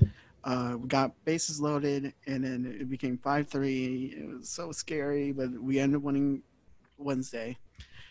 uh, 0.46 0.78
we 0.80 0.88
got 0.88 1.12
bases 1.26 1.60
loaded, 1.60 2.14
and 2.26 2.46
then 2.46 2.78
it 2.80 2.90
became 2.90 3.18
five 3.18 3.50
three. 3.50 4.16
It 4.18 4.38
was 4.38 4.48
so 4.48 4.72
scary, 4.72 5.34
but 5.34 5.52
we 5.62 5.80
ended 5.80 5.98
up 5.98 6.04
winning 6.04 6.42
Wednesday. 6.98 7.58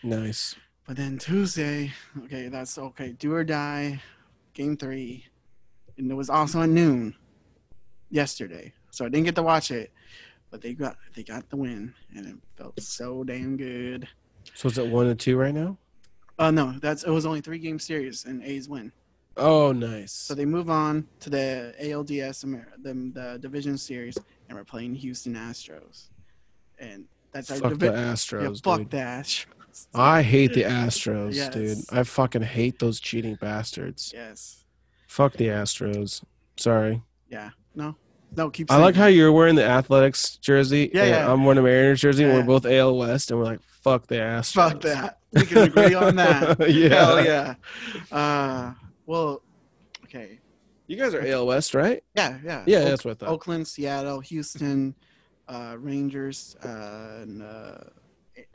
nice. 0.03 0.55
But 0.87 0.97
then 0.97 1.17
Tuesday, 1.17 1.91
okay, 2.25 2.47
that's 2.47 2.77
okay. 2.77 3.13
Do 3.13 3.33
or 3.33 3.43
die, 3.43 3.99
game 4.53 4.77
three, 4.77 5.25
and 5.97 6.11
it 6.11 6.13
was 6.13 6.29
also 6.29 6.61
at 6.61 6.69
noon 6.69 7.15
yesterday, 8.11 8.71
so 8.91 9.03
I 9.05 9.09
didn't 9.09 9.25
get 9.25 9.35
to 9.35 9.43
watch 9.43 9.71
it. 9.71 9.91
But 10.51 10.61
they 10.61 10.73
got 10.73 10.97
they 11.15 11.23
got 11.23 11.49
the 11.49 11.57
win, 11.57 11.93
and 12.15 12.27
it 12.27 12.35
felt 12.55 12.79
so 12.79 13.23
damn 13.23 13.57
good. 13.57 14.07
So 14.53 14.67
is 14.67 14.77
it 14.77 14.87
one 14.87 15.07
and 15.07 15.19
two 15.19 15.37
right 15.37 15.55
now? 15.55 15.77
Oh 16.37 16.51
no, 16.51 16.75
that's 16.79 17.03
it 17.03 17.09
was 17.09 17.25
only 17.25 17.41
three 17.41 17.59
game 17.59 17.79
series, 17.79 18.25
and 18.25 18.43
A's 18.43 18.69
win. 18.69 18.91
Oh, 19.37 19.71
nice. 19.73 20.13
So 20.13 20.33
they 20.33 20.45
move 20.45 20.69
on 20.69 21.07
to 21.19 21.29
the 21.29 21.75
ALDS, 21.81 22.41
the, 22.81 22.93
the 23.13 23.37
division 23.39 23.77
series, 23.77 24.17
and 24.47 24.57
we're 24.57 24.63
playing 24.63 24.95
Houston 24.95 25.33
Astros, 25.33 26.07
and 26.79 27.05
that's 27.35 27.51
our 27.51 27.57
fuck 27.57 27.71
the 27.73 27.77
divi- 27.91 27.97
Astros, 27.97 28.41
yeah, 28.43 28.61
fuck 28.63 28.77
dude. 28.79 28.89
the 28.91 28.97
Astros. 28.97 29.45
I 29.93 30.21
hate 30.21 30.53
the 30.53 30.63
Astros, 30.63 31.33
Yes. 31.35 31.53
dude. 31.53 31.77
I 31.91 32.03
fucking 32.03 32.41
hate 32.41 32.79
those 32.79 32.99
cheating 32.99 33.35
bastards. 33.35 34.11
yes, 34.15 34.63
Fuck 35.07 35.33
the 35.33 35.47
Astros. 35.47 36.23
Sorry. 36.57 37.01
yeah, 37.29 37.49
no, 37.75 37.95
no, 38.35 38.49
keep. 38.49 38.71
I 38.71 38.77
like 38.77 38.95
that. 38.95 39.01
how 39.01 39.07
you're 39.07 39.31
wearing 39.31 39.55
the 39.55 39.65
Athletics 39.65 40.37
jersey. 40.37 40.89
Yeah, 40.93 41.05
yeah. 41.05 41.31
I'm 41.31 41.43
wearing 41.43 41.59
a 41.59 41.61
Mariners 41.61 42.01
jersey. 42.01 42.23
and 42.23 42.33
We're 42.33 42.43
both 42.43 42.65
AL 42.65 42.97
West, 42.97 43.29
and 43.31 43.39
we're 43.39 43.45
like, 43.45 43.59
fuck 43.81 44.07
the 44.07 44.15
Astros. 44.15 44.53
Fuck 44.53 44.81
that. 44.81 45.19
We 45.33 45.45
can 45.45 45.57
agree 45.59 45.93
on 45.93 46.15
that. 46.15 46.69
yeah. 46.73 46.87
Hell 46.89 47.23
yeah. 47.25 47.55
Uh, 48.11 48.73
well, 49.05 49.41
okay. 50.05 50.39
You 50.87 50.95
guys 50.97 51.13
are 51.13 51.25
AL 51.25 51.47
West, 51.47 51.73
right? 51.73 52.01
Yeah, 52.15 52.37
yeah. 52.43 52.63
Yeah, 52.65 52.77
Oak- 52.79 52.85
that's 52.89 53.05
what 53.05 53.11
I 53.11 53.13
thought. 53.15 53.29
Oakland, 53.29 53.67
Seattle, 53.67 54.19
Houston, 54.21 54.95
uh, 55.47 55.75
Rangers, 55.79 56.55
uh, 56.63 57.21
and 57.21 57.41
uh, 57.43 57.77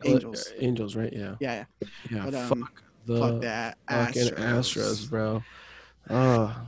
Angels. 0.05 0.53
Angels, 0.59 0.97
right? 0.97 1.13
Yeah. 1.13 1.37
Yeah, 1.41 1.65
yeah. 1.81 1.87
Yeah. 2.11 2.25
But, 2.25 2.35
um, 2.35 2.49
fuck 2.49 2.83
the 3.07 3.19
Fuck 3.19 3.41
that. 3.43 3.79
fucking 3.89 4.29
Astros, 4.35 5.09
bro. 5.09 5.43
Oh, 6.11 6.61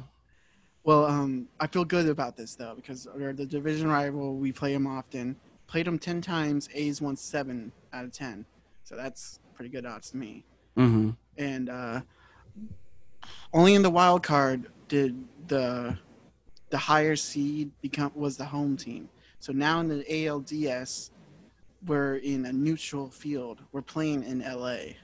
Well, 0.85 1.07
um, 1.07 1.49
I 1.61 1.67
feel 1.67 1.85
good 1.85 2.09
about 2.09 2.37
this 2.37 2.55
though 2.55 2.75
because 2.75 3.07
we're 3.15 3.33
the 3.33 3.47
division 3.47 3.89
rival. 3.89 4.37
We 4.37 4.53
play 4.53 4.73
them 4.73 4.87
often. 4.87 5.37
Played 5.67 5.87
them 5.87 5.99
ten 5.99 6.21
times. 6.21 6.69
A's 6.75 7.01
won 7.01 7.17
seven 7.17 7.73
out 7.93 8.05
of 8.05 8.13
ten, 8.13 8.45
so 8.85 8.97
that's 8.97 9.41
pretty 9.55 9.71
good 9.71 9.87
odds 9.87 10.11
to 10.11 10.17
me. 10.17 10.45
mm-hmm. 10.77 11.11
And 11.39 11.69
uh, 11.71 12.01
only 13.53 13.75
in 13.75 13.83
the 13.83 13.91
wild 13.91 14.23
card 14.23 14.67
did 14.89 15.17
the 15.49 15.97
the 16.71 16.79
higher 16.79 17.17
seed 17.17 17.71
become 17.81 18.11
was 18.15 18.37
the 18.37 18.45
home 18.45 18.77
team. 18.77 19.09
So 19.43 19.53
now 19.53 19.81
in 19.81 19.89
the 19.89 20.05
ALDS, 20.09 21.11
we're 21.85 22.19
in 22.19 22.47
a 22.47 22.53
neutral 22.53 23.11
field. 23.11 23.59
We're 23.73 23.83
playing 23.83 24.23
in 24.23 24.39
LA. 24.39 24.95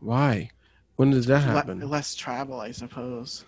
Why? 0.00 0.50
When 0.96 1.10
did 1.12 1.22
that 1.24 1.46
Le- 1.46 1.52
happen? 1.52 1.88
less 1.88 2.16
travel, 2.16 2.58
I 2.60 2.72
suppose. 2.72 3.44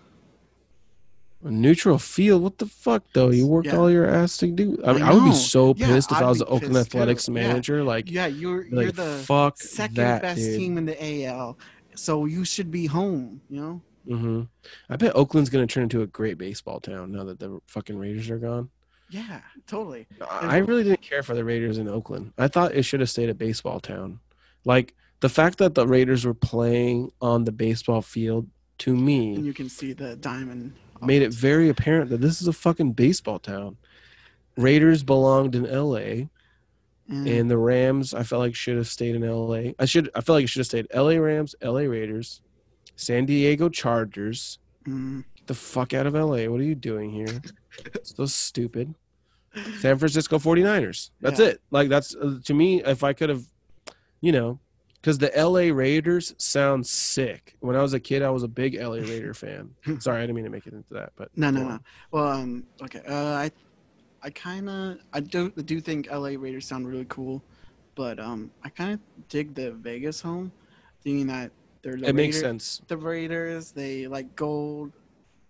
A 1.43 1.51
neutral 1.51 1.99
field? 1.99 2.41
What 2.41 2.57
the 2.57 2.67
fuck, 2.67 3.03
though? 3.11 3.31
You 3.31 3.45
worked 3.47 3.67
Yeah. 3.67 3.75
all 3.75 3.91
your 3.91 4.05
ass 4.07 4.37
to 4.37 4.47
do. 4.47 4.77
I, 4.85 4.91
I 4.91 4.93
mean, 4.93 5.03
I 5.03 5.13
would 5.13 5.25
be 5.25 5.33
so 5.33 5.73
Yeah, 5.75 5.87
pissed 5.87 6.13
if 6.13 6.17
I 6.19 6.25
was 6.29 6.39
the 6.39 6.45
Oakland 6.45 6.73
pissed 6.75 6.91
too. 6.91 6.97
Athletics 6.99 7.27
Yeah. 7.27 7.33
manager. 7.33 7.83
Like, 7.83 8.09
Yeah, 8.09 8.27
you're 8.27 8.65
you're 8.65 8.85
like 8.85 8.95
the 8.95 9.21
fuck 9.25 9.57
second 9.57 9.95
that, 9.97 10.21
best 10.21 10.39
dude. 10.39 10.57
team 10.57 10.77
in 10.77 10.85
the 10.85 10.95
AL, 11.25 11.57
so 11.95 12.23
you 12.23 12.45
should 12.45 12.71
be 12.71 12.85
home. 12.85 13.41
You 13.49 13.59
know. 13.61 13.81
Hmm 14.07 14.43
I 14.89 14.95
bet 14.95 15.15
Oakland's 15.15 15.49
gonna 15.49 15.67
turn 15.67 15.83
into 15.83 16.01
a 16.01 16.07
great 16.07 16.37
baseball 16.37 16.79
town 16.79 17.11
now 17.11 17.23
that 17.25 17.39
the 17.39 17.59
fucking 17.67 17.97
Raiders 17.97 18.29
are 18.29 18.37
gone. 18.39 18.69
Yeah, 19.09 19.41
totally. 19.67 20.05
I 20.21 20.55
I 20.55 20.57
really 20.57 20.83
didn't 20.83 21.01
care 21.01 21.23
for 21.23 21.33
the 21.35 21.43
Raiders 21.45 21.77
in 21.77 21.87
Oakland. 21.87 22.33
I 22.37 22.47
thought 22.47 22.73
it 22.75 22.83
should 22.83 22.99
have 22.99 23.09
stayed 23.09 23.29
a 23.29 23.33
baseball 23.35 23.79
town. 23.79 24.19
Like 24.65 24.93
the 25.21 25.29
fact 25.29 25.57
that 25.59 25.75
the 25.75 25.87
Raiders 25.87 26.25
were 26.25 26.33
playing 26.33 27.11
on 27.21 27.45
the 27.45 27.51
baseball 27.51 28.01
field 28.01 28.47
to 28.79 28.95
me, 28.95 29.35
And 29.35 29.45
you 29.45 29.53
can 29.53 29.69
see 29.69 29.93
the 29.93 30.15
diamond. 30.17 30.73
made 31.01 31.21
it 31.21 31.33
very 31.33 31.69
apparent 31.69 32.09
that 32.11 32.21
this 32.21 32.41
is 32.41 32.47
a 32.47 32.53
fucking 32.53 32.91
baseball 32.93 33.39
town. 33.39 33.77
Raiders 34.57 35.03
belonged 35.03 35.55
in 35.55 35.63
LA 35.63 36.27
Yeah. 37.09 37.35
And 37.39 37.49
the 37.49 37.57
Rams, 37.57 38.13
I 38.13 38.23
felt 38.23 38.41
like 38.41 38.55
should 38.55 38.75
have 38.77 38.87
stayed 38.87 39.15
in 39.15 39.21
LA. 39.21 39.71
I 39.79 39.85
should 39.85 40.09
I 40.13 40.19
feel 40.21 40.35
like 40.35 40.43
it 40.43 40.47
should 40.47 40.59
have 40.59 40.65
stayed 40.67 40.87
LA 40.93 41.15
Rams, 41.17 41.55
LA 41.63 41.81
Raiders, 41.87 42.41
San 42.97 43.25
Diego 43.25 43.69
Chargers. 43.69 44.59
Mm. 44.85 45.23
Get 45.35 45.47
the 45.47 45.53
fuck 45.53 45.93
out 45.93 46.05
of 46.05 46.13
LA. 46.13 46.47
What 46.49 46.59
are 46.59 46.63
you 46.63 46.75
doing 46.75 47.09
here? 47.11 47.41
so 48.03 48.25
stupid. 48.25 48.93
San 49.79 49.97
Francisco 49.97 50.37
49ers. 50.37 51.11
That's 51.21 51.39
Yeah. 51.39 51.47
it. 51.47 51.61
Like 51.71 51.87
that's 51.89 52.13
uh, 52.15 52.39
to 52.43 52.53
me 52.53 52.83
if 52.83 53.03
I 53.03 53.13
could 53.13 53.29
have 53.29 53.43
you 54.21 54.31
know 54.31 54.59
cuz 55.03 55.17
the 55.19 55.31
LA 55.35 55.73
Raiders 55.73 56.33
sound 56.37 56.85
sick. 56.85 57.55
When 57.59 57.75
I 57.75 57.81
was 57.81 57.93
a 57.93 57.99
kid 57.99 58.21
I 58.23 58.29
was 58.29 58.43
a 58.43 58.47
big 58.47 58.75
LA 58.75 58.97
Raider 59.11 59.33
fan. 59.33 59.73
Sorry, 59.99 60.17
I 60.17 60.21
didn't 60.21 60.35
mean 60.35 60.45
to 60.45 60.51
make 60.51 60.67
it 60.67 60.73
into 60.73 60.93
that, 60.93 61.13
but 61.15 61.29
No, 61.35 61.49
no, 61.49 61.67
no. 61.67 61.79
Well, 62.11 62.27
um, 62.27 62.63
okay. 62.83 63.01
Uh, 63.07 63.33
I, 63.45 63.51
I 64.23 64.29
kind 64.31 64.67
of, 64.69 64.97
I 65.13 65.19
do, 65.19 65.53
I 65.57 65.61
do 65.61 65.79
think 65.79 66.09
LA 66.11 66.29
Raiders 66.37 66.65
sound 66.65 66.87
really 66.87 67.05
cool, 67.07 67.43
but 67.95 68.19
um, 68.19 68.51
I 68.63 68.69
kind 68.69 68.93
of 68.93 68.99
dig 69.29 69.53
the 69.53 69.71
Vegas 69.71 70.19
home, 70.21 70.51
thinking 71.03 71.27
that 71.27 71.51
they're 71.87 71.97
the 71.97 72.09
It 72.09 72.15
makes 72.15 72.37
sense. 72.39 72.81
The 72.87 72.97
Raiders, 72.97 73.71
they 73.71 74.07
like 74.07 74.35
gold. 74.35 74.91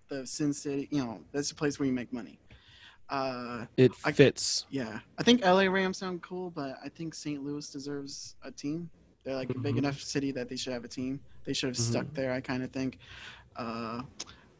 The 0.09 0.25
Sin 0.25 0.53
City, 0.53 0.87
you 0.91 1.03
know, 1.03 1.19
that's 1.33 1.51
a 1.51 1.55
place 1.55 1.79
where 1.79 1.85
you 1.85 1.91
make 1.91 2.13
money. 2.13 2.39
Uh, 3.09 3.65
It 3.75 3.91
I- 4.05 4.11
fits. 4.13 4.65
yeah, 4.69 4.99
I 5.17 5.23
think 5.23 5.41
LA 5.43 5.63
Rams 5.67 5.97
sound 5.97 6.21
cool, 6.21 6.49
but 6.51 6.77
I 6.83 6.87
think 6.89 7.13
St. 7.13 7.43
Louis 7.43 7.69
deserves 7.69 8.35
a 8.43 8.51
team. 8.51 8.89
They're 9.23 9.35
like 9.35 9.49
a 9.49 9.59
big 9.59 9.75
Mhm. 9.75 9.79
enough 9.79 9.99
city 10.01 10.31
that 10.31 10.47
they 10.47 10.55
should 10.55 10.71
have 10.73 10.85
a 10.85 10.87
team. 10.87 11.19
They 11.43 11.51
should 11.53 11.67
have 11.67 11.77
stuck 11.77 12.05
Mhm. 12.05 12.13
there. 12.13 12.31
I 12.31 12.39
kind 12.39 12.63
of 12.63 12.71
think. 12.71 12.99
Uh, 13.57 14.03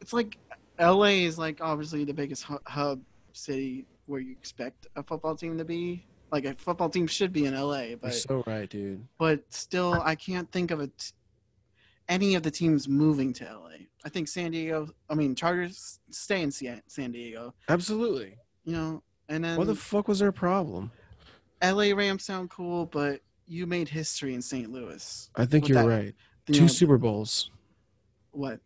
it's 0.02 0.12
like 0.12 0.38
LA 0.80 1.24
is 1.26 1.38
like 1.38 1.62
obviously 1.62 2.04
the 2.04 2.14
biggest 2.14 2.44
hub 2.66 3.02
city 3.34 3.86
where 4.08 4.20
you 4.20 4.32
expect 4.34 4.88
a 4.98 5.04
football 5.04 5.36
team 5.36 5.58
to 5.60 5.66
be. 5.66 6.04
Like 6.30 6.44
a 6.44 6.56
football 6.56 6.90
team 6.90 7.08
should 7.08 7.32
be 7.32 7.46
in 7.46 7.54
LA, 7.54 7.84
You're 7.90 7.98
but 7.98 8.14
so 8.14 8.44
right, 8.48 8.70
dude. 8.70 9.08
but 9.18 9.42
still, 9.54 9.94
I 10.04 10.16
can't 10.16 10.52
think 10.52 10.72
of 10.72 10.82
a 10.82 10.88
t- 10.88 11.14
any 12.10 12.36
of 12.36 12.44
the 12.44 12.52
teams 12.52 12.88
moving 12.88 13.34
to 13.34 13.46
LA. 13.46 13.70
I 14.06 14.10
think 14.10 14.28
San 14.28 14.52
Diego. 14.52 14.90
I 15.10 15.16
mean, 15.16 15.36
Chargers 15.36 16.00
stay 16.12 16.42
in 16.42 16.52
San 16.52 16.82
San 16.88 17.12
Diego. 17.12 17.54
Absolutely. 17.70 18.36
You 18.66 18.74
know, 18.74 19.04
and 19.30 19.44
then 19.44 19.58
What 19.58 19.68
the 19.68 19.76
fuck 19.76 20.08
was 20.08 20.20
their 20.20 20.32
problem? 20.32 20.92
LA 21.64 21.94
Rams 21.96 22.24
sound 22.24 22.50
cool, 22.50 22.86
but 22.86 23.22
you 23.48 23.66
made 23.66 23.90
history 23.90 24.34
in 24.34 24.42
St. 24.42 24.72
Louis. 24.72 25.30
I 25.36 25.46
think 25.46 25.68
you're 25.68 25.82
that- 25.82 25.88
right. 25.90 26.16
You 26.48 26.54
Two 26.54 26.62
know, 26.62 26.68
Super 26.68 26.98
Bowls. 26.98 27.52
what 28.32 28.60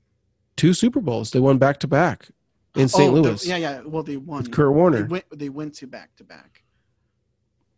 Two 0.58 0.74
Super 0.74 1.00
Bowls. 1.02 1.32
They 1.32 1.40
won 1.40 1.58
back 1.58 1.80
to 1.80 1.88
back 1.88 2.30
in 2.76 2.88
St. 2.88 3.12
Oh, 3.12 3.16
the- 3.16 3.22
Louis 3.22 3.48
yeah, 3.48 3.58
yeah. 3.58 3.82
Well, 3.86 4.04
they 4.04 4.18
won. 4.18 4.44
with 4.44 4.52
Kurt 4.52 4.68
They 4.72 4.76
Warner. 4.76 5.06
went. 5.06 5.26
They 5.32 5.50
went 5.50 5.74
to 5.76 5.88
back 5.88 6.16
to 6.18 6.24
back. 6.24 6.64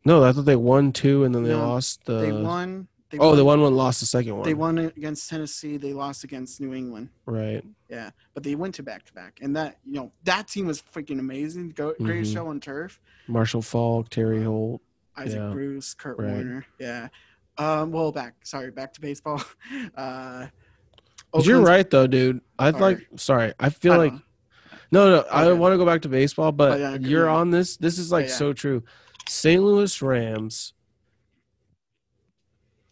No, 0.05 0.21
I 0.23 0.33
thought 0.33 0.43
they 0.45 0.57
won 0.57 0.91
two 0.91 1.23
and 1.23 1.33
then 1.33 1.43
they 1.43 1.51
No, 1.51 1.59
lost 1.59 2.03
the. 2.05 2.19
They 2.19 2.31
won. 2.33 2.87
They 3.13 3.19
oh, 3.19 3.27
won, 3.27 3.35
they 3.37 3.43
won 3.43 3.61
one, 3.61 3.75
lost 3.75 3.99
the 3.99 4.07
second 4.07 4.35
one. 4.37 4.43
They 4.43 4.55
won 4.55 4.79
against 4.79 5.29
Tennessee. 5.29 5.77
They 5.77 5.93
lost 5.93 6.23
against 6.23 6.59
New 6.59 6.73
England. 6.73 7.09
Right. 7.27 7.63
Yeah, 7.87 8.09
but 8.33 8.41
they 8.41 8.55
went 8.55 8.73
to 8.75 8.81
back 8.83 9.05
to 9.05 9.13
back, 9.13 9.37
and 9.39 9.55
that 9.55 9.77
you 9.85 9.93
know 9.93 10.11
that 10.23 10.47
team 10.47 10.65
was 10.65 10.81
freaking 10.81 11.19
amazing. 11.19 11.69
Go, 11.75 11.93
greatest 12.01 12.31
Mhm. 12.31 12.33
show 12.33 12.47
on 12.47 12.59
turf. 12.59 12.99
Marshall 13.27 13.61
Faulk, 13.61 14.09
Torry 14.09 14.41
Holt. 14.43 14.81
Isaac 15.15 15.39
Yeah. 15.39 15.51
Bruce, 15.51 15.93
Kurt 15.93 16.17
Right. 16.17 16.31
Warner. 16.31 16.65
Yeah. 16.79 17.09
Um. 17.59 17.91
Well, 17.91 18.11
back. 18.11 18.33
Sorry, 18.45 18.71
back 18.71 18.93
to 18.93 19.01
baseball. 19.01 19.43
Uh. 19.95 20.47
You're 21.43 21.61
right 21.61 21.87
though, 21.87 22.07
dude. 22.07 22.41
I 22.57 22.71
like. 22.71 23.07
Sorry, 23.15 23.53
I 23.59 23.69
feel 23.69 23.93
I 23.93 23.97
like. 23.97 24.11
don't 24.11 24.23
No, 24.91 25.09
no. 25.09 25.25
I 25.31 25.45
Okay. 25.45 25.59
want 25.59 25.73
to 25.73 25.77
go 25.77 25.85
back 25.85 26.01
to 26.01 26.09
baseball, 26.09 26.51
but 26.51 26.71
Oh, 26.73 26.75
yeah, 26.77 26.95
you're 26.99 27.29
on 27.29 27.51
this. 27.51 27.77
This 27.77 27.99
is 27.99 28.11
like 28.11 28.25
Yeah, 28.25 28.29
yeah. 28.31 28.37
so 28.37 28.53
true. 28.53 28.83
St. 29.29 29.61
Louis 29.61 30.01
Rams. 30.01 30.73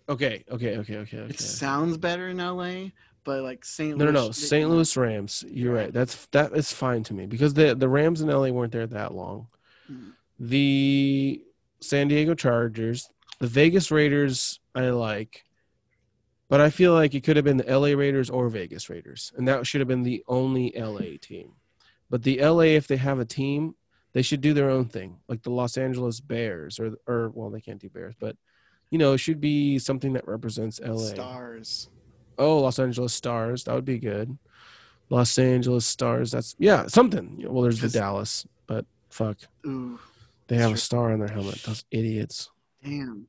Okay, 0.09 0.43
okay, 0.49 0.77
okay, 0.77 0.97
okay, 0.97 1.17
okay. 1.19 1.29
It 1.33 1.39
sounds 1.39 1.97
better 1.97 2.29
in 2.29 2.37
LA, 2.37 2.89
but 3.23 3.43
like 3.43 3.63
St. 3.63 3.97
No, 3.97 4.05
no, 4.05 4.11
Louis. 4.11 4.13
no. 4.13 4.27
they- 4.27 4.33
St. 4.33 4.69
Louis 4.69 4.97
Rams. 4.97 5.45
You're 5.49 5.73
right. 5.73 5.93
That's 5.93 6.25
that 6.27 6.53
is 6.53 6.73
fine 6.73 7.03
to 7.03 7.13
me 7.13 7.25
because 7.27 7.53
the 7.53 7.75
the 7.75 7.87
Rams 7.89 8.21
in 8.21 8.29
LA 8.29 8.49
weren't 8.51 8.71
there 8.73 8.87
that 8.87 9.13
long. 9.13 9.47
Mhm. 9.91 10.11
The 10.39 11.43
San 11.79 12.07
Diego 12.07 12.33
Chargers, 12.33 13.09
the 13.39 13.47
Vegas 13.47 13.91
Raiders, 13.91 14.59
I 14.75 14.89
like, 14.89 15.45
but 16.49 16.59
I 16.61 16.69
feel 16.69 16.93
like 16.93 17.13
it 17.15 17.21
could 17.23 17.35
have 17.37 17.45
been 17.45 17.57
the 17.57 17.69
LA 17.71 17.93
Raiders 17.95 18.29
or 18.29 18.49
Vegas 18.49 18.89
Raiders, 18.89 19.31
and 19.37 19.47
that 19.47 19.65
should 19.65 19.81
have 19.81 19.87
been 19.87 20.03
the 20.03 20.23
only 20.27 20.73
LA 20.75 21.17
team. 21.21 21.53
But 22.09 22.23
the 22.23 22.39
LA, 22.41 22.75
if 22.75 22.87
they 22.87 22.97
have 22.97 23.19
a 23.19 23.25
team, 23.25 23.75
they 24.13 24.21
should 24.21 24.41
do 24.41 24.53
their 24.53 24.69
own 24.69 24.85
thing, 24.85 25.17
like 25.29 25.43
the 25.43 25.51
Los 25.51 25.77
Angeles 25.77 26.19
Bears, 26.19 26.79
or 26.79 26.95
or 27.07 27.29
well, 27.29 27.49
they 27.49 27.61
can't 27.61 27.79
do 27.79 27.89
Bears, 27.89 28.15
but 28.19 28.35
you 28.91 28.97
know, 28.97 29.13
it 29.13 29.17
should 29.17 29.41
be 29.41 29.79
something 29.79 30.13
that 30.13 30.27
represents 30.27 30.79
LA. 30.79 30.97
Stars. 30.97 31.89
Oh, 32.37 32.59
Los 32.59 32.77
Angeles 32.77 33.13
Stars. 33.13 33.63
That 33.63 33.73
would 33.73 33.85
be 33.85 33.97
good. 33.97 34.37
Los 35.09 35.37
Angeles 35.39 35.85
Stars. 35.85 36.31
That's 36.31 36.55
yeah, 36.59 36.87
something. 36.87 37.45
Well, 37.49 37.63
there's 37.63 37.81
the 37.81 37.89
Dallas, 37.89 38.45
but 38.67 38.85
fuck, 39.09 39.37
Ooh, 39.65 39.99
they 40.47 40.57
have 40.57 40.73
a 40.73 40.77
star 40.77 41.11
on 41.11 41.19
their 41.19 41.27
helmet. 41.27 41.63
Those 41.63 41.83
idiots. 41.91 42.49
damn. 42.83 43.27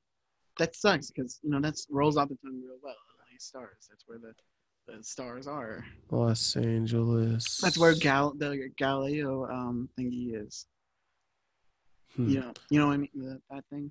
That 0.58 0.76
sucks 0.76 1.10
because 1.10 1.40
you 1.42 1.50
know 1.50 1.60
that 1.60 1.76
rolls 1.90 2.18
off 2.18 2.28
the 2.28 2.36
tongue 2.44 2.60
real 2.62 2.76
well. 2.82 2.94
LA 3.18 3.36
Stars. 3.38 3.88
That's 3.88 4.04
where 4.06 4.18
the 4.18 4.34
the 4.86 5.02
stars 5.02 5.46
are. 5.46 5.84
Los 6.10 6.56
Angeles. 6.56 7.58
That's 7.58 7.78
where 7.78 7.94
Gal 7.94 8.34
the 8.36 8.70
Galileo 8.76 9.50
um 9.50 9.88
thingy 9.98 10.44
is. 10.44 10.66
Hmm. 12.16 12.28
You 12.28 12.40
know, 12.40 12.52
you 12.68 12.78
know 12.78 12.88
what 12.88 12.94
I 12.94 12.96
mean? 12.98 13.10
The, 13.14 13.40
that 13.50 13.64
thing. 13.70 13.90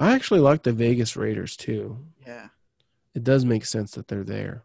I 0.00 0.14
actually 0.14 0.40
like 0.40 0.62
the 0.62 0.72
Vegas 0.72 1.14
Raiders 1.16 1.56
too. 1.56 1.98
Yeah. 2.26 2.48
It 3.14 3.22
does 3.22 3.44
make 3.44 3.64
sense 3.66 3.92
that 3.92 4.08
they're 4.08 4.24
there, 4.24 4.64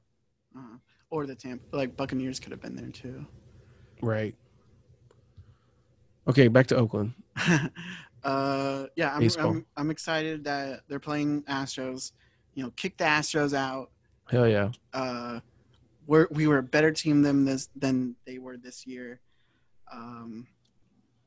Uh, 0.58 0.78
or 1.10 1.26
the 1.26 1.36
Tampa, 1.36 1.76
like 1.76 1.96
Buccaneers 1.98 2.40
could 2.40 2.52
have 2.52 2.62
been 2.62 2.76
there 2.76 2.90
too. 2.90 3.26
right? 4.02 4.36
Okay, 6.28 6.48
back 6.48 6.68
to 6.68 6.76
Oakland. 6.76 7.14
uh, 8.24 8.86
yeah, 8.96 9.16
I'm. 9.16 9.30
I'm 9.40 9.66
I'm 9.78 9.92
excited 9.92 10.44
that 10.46 10.82
they're 10.88 11.00
playing 11.00 11.44
Astros. 11.44 12.14
You 12.56 12.64
know, 12.64 12.72
kick 12.72 12.98
the 12.98 13.04
Astros 13.04 13.54
out. 13.54 13.92
Hell 14.30 14.48
yeah. 14.48 14.72
Uh, 14.94 15.40
we're 16.08 16.28
we 16.32 16.48
were 16.48 16.60
a 16.60 16.64
better 16.64 16.92
team 16.92 17.22
than 17.22 17.46
this 17.46 17.70
than 17.76 18.16
they 18.26 18.38
were 18.40 18.58
this 18.58 18.88
year. 18.88 19.20
Um, 19.92 20.48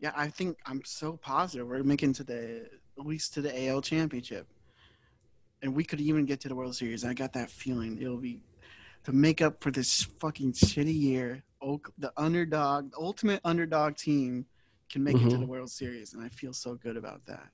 yeah, 0.00 0.12
I 0.16 0.28
think 0.28 0.56
I'm 0.66 0.82
so 0.84 1.16
positive 1.16 1.66
we're 1.66 1.82
making 1.84 2.12
to 2.14 2.24
the 2.24 2.68
at 2.98 3.06
least 3.06 3.34
to 3.34 3.42
the 3.42 3.68
AL 3.68 3.82
Championship, 3.82 4.46
and 5.62 5.74
we 5.74 5.84
could 5.84 6.00
even 6.00 6.24
get 6.24 6.40
to 6.40 6.48
the 6.48 6.54
World 6.54 6.76
Series. 6.76 7.04
I 7.04 7.14
got 7.14 7.32
that 7.34 7.50
feeling 7.50 8.00
it'll 8.00 8.16
be 8.16 8.40
to 9.04 9.12
make 9.12 9.40
up 9.40 9.62
for 9.62 9.70
this 9.70 10.02
fucking 10.20 10.52
shitty 10.52 10.98
year. 10.98 11.42
Oak, 11.60 11.92
the 11.98 12.12
underdog, 12.16 12.92
the 12.92 12.98
ultimate 12.98 13.40
underdog 13.44 13.96
team, 13.96 14.46
can 14.90 15.02
make 15.02 15.16
it 15.16 15.24
to 15.24 15.30
the 15.30 15.36
mm-hmm. 15.36 15.46
World 15.46 15.70
Series, 15.70 16.14
and 16.14 16.22
I 16.22 16.28
feel 16.28 16.52
so 16.52 16.74
good 16.74 16.96
about 16.96 17.24
that. 17.26 17.48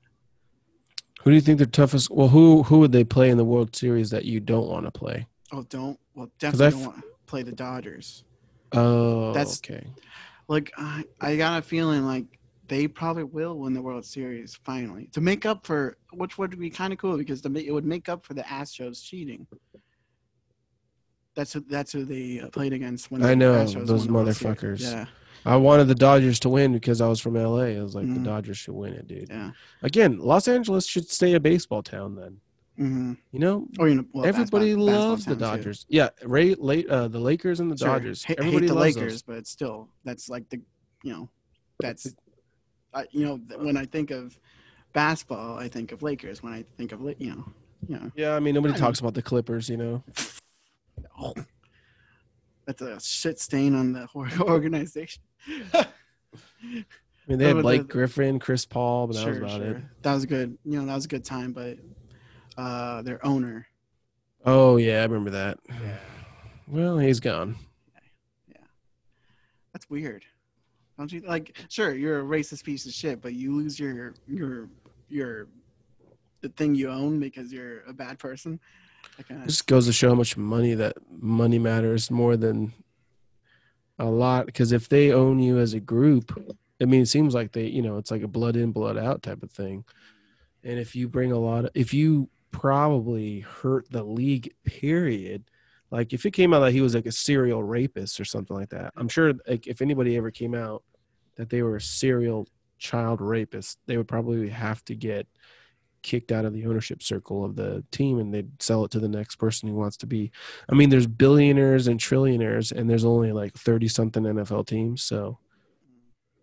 Who 1.22 1.30
do 1.30 1.34
you 1.34 1.40
think 1.40 1.58
the 1.58 1.66
toughest? 1.66 2.10
Well, 2.10 2.28
who 2.28 2.62
who 2.64 2.80
would 2.80 2.92
they 2.92 3.04
play 3.04 3.30
in 3.30 3.38
the 3.38 3.44
World 3.44 3.74
Series 3.74 4.10
that 4.10 4.24
you 4.24 4.40
don't 4.40 4.68
want 4.68 4.84
to 4.84 4.90
play? 4.90 5.26
Oh, 5.52 5.62
don't 5.62 5.98
well 6.14 6.30
definitely 6.38 6.66
f- 6.66 6.72
don't 6.72 6.86
want 6.86 6.96
to 6.98 7.04
play 7.26 7.42
the 7.42 7.52
Dodgers. 7.52 8.24
Oh, 8.72 9.32
That's- 9.32 9.58
okay. 9.58 9.86
Like 10.46 10.72
I, 10.76 11.04
I 11.20 11.36
got 11.36 11.58
a 11.58 11.62
feeling 11.62 12.04
like 12.04 12.26
they 12.66 12.88
probably 12.88 13.24
will 13.24 13.58
win 13.58 13.74
the 13.74 13.82
World 13.82 14.04
Series 14.04 14.58
finally 14.64 15.08
to 15.12 15.20
make 15.20 15.44
up 15.44 15.66
for 15.66 15.96
which 16.12 16.38
would 16.38 16.58
be 16.58 16.70
kind 16.70 16.92
of 16.92 16.98
cool 16.98 17.16
because 17.18 17.42
the, 17.42 17.50
it 17.66 17.70
would 17.72 17.84
make 17.84 18.08
up 18.08 18.24
for 18.24 18.34
the 18.34 18.42
Astros 18.42 19.02
cheating. 19.04 19.46
That's 21.34 21.52
who, 21.52 21.60
that's 21.68 21.90
who 21.92 22.04
they 22.04 22.40
uh, 22.40 22.48
played 22.50 22.72
against 22.72 23.10
when 23.10 23.22
I 23.22 23.28
the 23.30 23.36
know, 23.36 23.54
Astros 23.54 23.86
those 23.86 24.06
won 24.06 24.06
the 24.06 24.12
World 24.12 24.36
Series. 24.36 24.56
motherfuckers. 24.58 24.80
Yeah, 24.82 25.06
I 25.44 25.56
wanted 25.56 25.88
the 25.88 25.94
Dodgers 25.96 26.38
to 26.40 26.48
win 26.48 26.72
because 26.72 27.00
I 27.00 27.08
was 27.08 27.20
from 27.20 27.34
LA. 27.34 27.76
I 27.78 27.82
was 27.82 27.94
like, 27.96 28.06
Mhm. 28.06 28.14
the 28.14 28.20
Dodgers 28.20 28.56
should 28.58 28.74
win 28.74 28.92
it, 28.94 29.08
dude. 29.08 29.28
yeah. 29.28 29.50
Again, 29.82 30.18
Los 30.18 30.46
Angeles 30.46 30.86
should 30.86 31.08
stay 31.08 31.34
a 31.34 31.40
baseball 31.40 31.82
town 31.82 32.14
then. 32.14 32.40
Mm-hmm. 32.78 33.12
You 33.32 33.38
know, 33.38 33.68
Or 33.78 33.88
you 33.88 33.96
know, 33.96 34.04
well, 34.12 34.24
everybody 34.26 34.74
basketball- 34.74 34.86
basketball 34.86 35.08
loves 35.10 35.24
the 35.24 35.30
town, 35.36 35.38
too. 35.38 35.56
Dodgers. 35.58 35.86
Yeah, 35.88 36.08
Ray, 36.24 36.54
late, 36.54 36.88
uh, 36.88 37.08
the 37.08 37.20
Lakers 37.20 37.60
and 37.60 37.70
the 37.70 37.76
Sure. 37.76 37.88
Dodgers. 37.88 38.24
Hate, 38.24 38.38
hate 38.38 38.46
everybody 38.46 38.66
the 38.68 38.74
loves 38.74 38.96
Lakers, 38.96 39.12
those. 39.14 39.22
but 39.22 39.46
still, 39.46 39.88
that's 40.04 40.28
like 40.28 40.48
the, 40.50 40.60
you 41.02 41.12
know, 41.12 41.28
that's, 41.80 42.14
I, 42.94 43.06
you 43.10 43.24
know, 43.26 43.36
when 43.58 43.76
I 43.76 43.84
think 43.86 44.10
of 44.10 44.38
basketball, 44.92 45.58
I 45.58 45.68
think 45.68 45.92
of 45.92 46.02
Lakers. 46.02 46.42
When 46.42 46.52
I 46.52 46.64
think 46.76 46.92
of, 46.92 47.00
you 47.18 47.30
know, 47.34 47.44
you 47.88 47.96
know, 47.96 48.10
Yeah, 48.14 48.34
I 48.36 48.40
mean, 48.40 48.54
nobody 48.54 48.74
I 48.74 48.76
talks 48.76 49.00
about 49.00 49.14
the 49.14 49.22
Clippers. 49.22 49.68
You 49.68 49.76
know, 49.76 50.04
oh, 51.20 51.34
that's 52.66 52.80
a 52.82 53.00
shit 53.00 53.38
stain 53.40 53.74
on 53.74 53.92
the 53.92 54.08
organization. 54.40 55.22
I 55.72 55.86
mean, 57.26 57.38
they 57.38 57.48
had 57.48 57.56
the- 57.58 57.62
Blake 57.62 57.88
Griffin, 57.88 58.38
Chris 58.38 58.64
Paul, 58.66 59.06
but 59.08 59.16
that 59.16 59.26
was 59.26 59.36
sure, 59.36 59.44
about 59.44 59.56
sure. 59.60 59.70
it. 59.76 59.82
That 60.02 60.14
was 60.14 60.24
a 60.24 60.26
good, 60.26 60.56
you 60.64 60.78
know, 60.78 60.86
that 60.86 60.94
was 60.94 61.04
a 61.06 61.08
good 61.08 61.24
time, 61.24 61.52
but 61.52 61.78
uh, 62.56 63.02
their 63.02 63.24
owner, 63.26 63.66
Oh 64.46 64.76
yeah, 64.76 65.00
I 65.00 65.04
remember 65.04 65.30
that. 65.30 65.58
yeah, 65.70 65.96
Well, 66.68 66.98
he's 66.98 67.18
gone. 67.18 67.56
Yeah. 68.46 68.56
That's 69.72 69.88
weird. 69.88 70.24
Don't 70.98 71.10
you 71.12 71.20
like? 71.26 71.56
Sure, 71.68 71.94
you're 71.94 72.20
a 72.20 72.24
racist 72.24 72.64
piece 72.64 72.86
of 72.86 72.92
shit, 72.92 73.20
but 73.20 73.34
you 73.34 73.54
lose 73.54 73.78
your 73.78 74.14
your 74.28 74.68
your 75.08 75.48
the 76.40 76.48
thing 76.50 76.74
you 76.74 76.90
own 76.90 77.18
because 77.18 77.52
you're 77.52 77.80
a 77.82 77.92
bad 77.92 78.18
person. 78.18 78.60
Kinda- 79.28 79.46
just 79.46 79.66
goes 79.66 79.86
to 79.86 79.92
show 79.92 80.10
how 80.10 80.14
much 80.14 80.36
money 80.36 80.74
that 80.74 80.96
money 81.10 81.58
matters 81.58 82.10
more 82.10 82.36
than 82.36 82.72
a 83.98 84.06
lot. 84.06 84.46
Because 84.46 84.72
if 84.72 84.88
they 84.88 85.12
own 85.12 85.38
you 85.40 85.58
as 85.58 85.74
a 85.74 85.80
group, 85.80 86.56
I 86.80 86.84
mean, 86.84 87.02
it 87.02 87.06
seems 87.06 87.34
like 87.34 87.52
they, 87.52 87.66
you 87.66 87.82
know, 87.82 87.98
it's 87.98 88.10
like 88.10 88.22
a 88.22 88.28
blood 88.28 88.56
in, 88.56 88.72
blood 88.72 88.96
out 88.98 89.22
type 89.22 89.42
of 89.42 89.50
thing. 89.50 89.84
And 90.62 90.78
if 90.78 90.96
you 90.96 91.08
bring 91.08 91.32
a 91.32 91.38
lot 91.38 91.66
of, 91.66 91.70
if 91.74 91.92
you 91.92 92.28
probably 92.50 93.40
hurt 93.40 93.90
the 93.90 94.02
league, 94.02 94.52
period. 94.64 95.44
Like 95.94 96.12
if 96.12 96.26
it 96.26 96.32
came 96.32 96.52
out 96.52 96.58
that 96.60 96.72
he 96.72 96.80
was 96.80 96.92
like 96.92 97.06
a 97.06 97.12
serial 97.12 97.62
rapist 97.62 98.18
or 98.18 98.24
something 98.24 98.56
like 98.56 98.70
that, 98.70 98.92
I'm 98.96 99.08
sure 99.08 99.32
like 99.46 99.68
if 99.68 99.80
anybody 99.80 100.16
ever 100.16 100.32
came 100.32 100.52
out 100.52 100.82
that 101.36 101.50
they 101.50 101.62
were 101.62 101.76
a 101.76 101.80
serial 101.80 102.48
child 102.78 103.20
rapist, 103.20 103.78
they 103.86 103.96
would 103.96 104.08
probably 104.08 104.48
have 104.48 104.84
to 104.86 104.96
get 104.96 105.28
kicked 106.02 106.32
out 106.32 106.44
of 106.44 106.52
the 106.52 106.66
ownership 106.66 107.00
circle 107.00 107.44
of 107.44 107.54
the 107.54 107.84
team 107.92 108.18
and 108.18 108.34
they'd 108.34 108.60
sell 108.60 108.84
it 108.84 108.90
to 108.90 108.98
the 108.98 109.08
next 109.08 109.36
person 109.36 109.68
who 109.68 109.76
wants 109.76 109.96
to 109.98 110.06
be. 110.06 110.32
I 110.68 110.74
mean, 110.74 110.90
there's 110.90 111.06
billionaires 111.06 111.86
and 111.86 112.00
trillionaires, 112.00 112.72
and 112.72 112.90
there's 112.90 113.04
only 113.04 113.30
like 113.30 113.54
30 113.54 113.86
something 113.86 114.24
NFL 114.24 114.66
teams. 114.66 115.04
So 115.04 115.38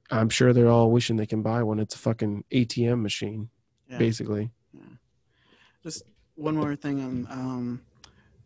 I'm 0.10 0.30
sure 0.30 0.54
they're 0.54 0.70
all 0.70 0.92
wishing 0.92 1.18
they 1.18 1.26
can 1.26 1.42
buy 1.42 1.62
one. 1.62 1.80
It's 1.80 1.96
a 1.96 2.00
fucking 2.00 2.46
ATM 2.54 3.02
machine, 3.02 3.50
Yeah. 3.90 3.98
basically. 3.98 4.50
Just 5.84 6.04
one 6.36 6.56
more 6.56 6.78
thing 6.78 7.02
on 7.02 7.28
um, 7.30 7.82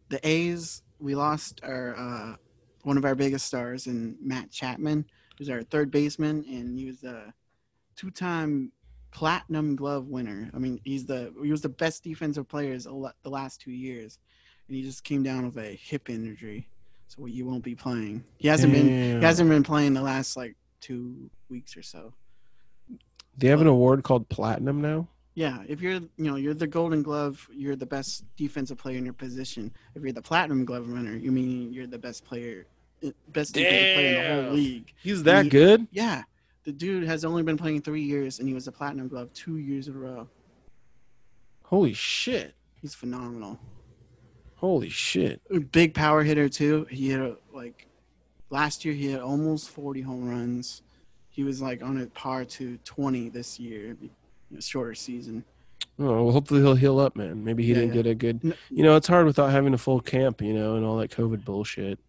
the 0.09 0.19
A's. 0.27 0.81
We 0.99 1.15
lost 1.15 1.61
our 1.63 1.95
uh, 1.97 2.35
one 2.83 2.97
of 2.97 3.05
our 3.05 3.15
biggest 3.15 3.45
stars 3.45 3.87
in 3.87 4.15
Matt 4.21 4.51
Chapman, 4.51 5.05
who's 5.37 5.49
our 5.49 5.63
third 5.63 5.91
baseman, 5.91 6.45
and 6.47 6.77
he 6.77 6.85
was 6.85 7.03
a 7.03 7.33
two-time 7.95 8.71
Platinum 9.11 9.75
Glove 9.75 10.07
winner. 10.07 10.51
I 10.53 10.57
mean, 10.57 10.79
he's 10.83 11.05
the 11.05 11.33
he 11.41 11.51
was 11.51 11.61
the 11.61 11.69
best 11.69 12.03
defensive 12.03 12.47
players 12.47 12.85
a 12.85 12.89
the 13.23 13.29
last 13.29 13.61
two 13.61 13.71
years, 13.71 14.19
and 14.67 14.75
he 14.75 14.83
just 14.83 15.03
came 15.03 15.23
down 15.23 15.45
with 15.45 15.57
a 15.57 15.73
hip 15.75 16.09
injury, 16.09 16.67
so 17.07 17.23
he 17.25 17.41
won't 17.41 17.63
be 17.63 17.75
playing. 17.75 18.23
He 18.37 18.47
hasn't 18.47 18.73
been 18.73 18.87
he 18.87 19.25
hasn't 19.25 19.49
been 19.49 19.63
playing 19.63 19.93
the 19.93 20.01
last 20.01 20.35
like 20.35 20.55
two 20.81 21.29
weeks 21.49 21.77
or 21.77 21.81
so. 21.81 22.13
They 23.37 23.47
have 23.47 23.61
an 23.61 23.67
award 23.67 24.03
called 24.03 24.27
Platinum 24.29 24.81
now. 24.81 25.07
Yeah, 25.35 25.63
if 25.67 25.81
you're 25.81 25.93
you 25.93 26.09
know 26.17 26.37
you're 26.37 26.53
the 26.53 26.65
Golden 26.67 27.03
Glove, 27.03 27.47
you're 27.53 27.75
the 27.75 27.85
best 27.85 28.23
defensive 28.37 28.77
player 28.77 28.97
in 28.97 29.03
your 29.03 29.13
position. 29.13 29.71
If 29.93 30.01
you're 30.01 30.13
the 30.13 30.21
Platinum 30.21 30.63
Glove 30.63 30.87
winner, 30.87 31.15
you 31.15 31.31
mean 31.31 31.73
you're 31.73 31.87
the 31.87 31.97
best 31.99 32.23
player, 32.23 32.65
eh, 33.03 33.11
best 33.29 33.53
defensive 33.53 33.95
player 33.95 34.07
in 34.07 34.37
the 34.37 34.43
whole 34.43 34.53
league. 34.53 34.93
He's 35.03 35.23
that 35.23 35.43
He- 35.43 35.49
good? 35.49 35.87
Yeah, 35.91 36.23
the 36.63 36.71
dude 36.71 37.03
has 37.03 37.25
only 37.25 37.43
been 37.43 37.57
playing 37.57 37.81
three 37.81 38.03
years, 38.03 38.39
and 38.39 38.47
he 38.47 38.53
was 38.53 38.67
a 38.67 38.71
Platinum 38.71 39.09
Glove 39.09 39.31
two 39.33 39.57
years 39.57 39.89
in 39.89 39.95
a 39.95 39.99
row. 39.99 40.29
Holy 41.63 41.93
shit. 41.93 42.55
He's 42.81 42.93
phenomenal. 42.95 43.59
Holy 44.55 44.89
shit. 44.89 45.41
Big 45.71 45.93
power 45.93 46.23
hitter 46.23 46.47
too. 46.47 46.85
He 46.89 47.09
had 47.09 47.19
a, 47.19 47.35
like 47.53 47.87
last 48.49 48.85
year 48.85 48.93
he 48.93 49.11
had 49.11 49.19
almost 49.19 49.69
40 49.69 49.99
home 50.01 50.29
runs. 50.29 50.81
He 51.29 51.43
was 51.43 51.61
like 51.61 51.83
on 51.83 51.99
a 51.99 52.05
par 52.07 52.45
to 52.45 52.77
20 52.77 53.29
this 53.29 53.59
year. 53.59 53.97
A 54.57 54.61
shorter 54.61 54.93
season. 54.95 55.43
Oh, 55.97 56.23
well, 56.25 56.31
hopefully 56.31 56.61
he'll 56.61 56.75
heal 56.75 56.99
up, 56.99 57.15
man. 57.15 57.43
Maybe 57.43 57.63
he 57.63 57.69
Yeah, 57.69 57.75
didn't 57.75 57.95
yeah. 57.95 58.01
get 58.03 58.11
a 58.11 58.15
good. 58.15 58.39
N- 58.43 58.53
You 58.69 58.83
know, 58.83 58.95
it's 58.95 59.07
hard 59.07 59.25
without 59.25 59.49
having 59.51 59.73
a 59.73 59.77
full 59.77 60.01
camp, 60.01 60.41
you 60.41 60.53
know, 60.53 60.75
and 60.75 60.85
all 60.85 60.97
that 60.97 61.09
COVID 61.11 61.45
bullshit. 61.45 61.99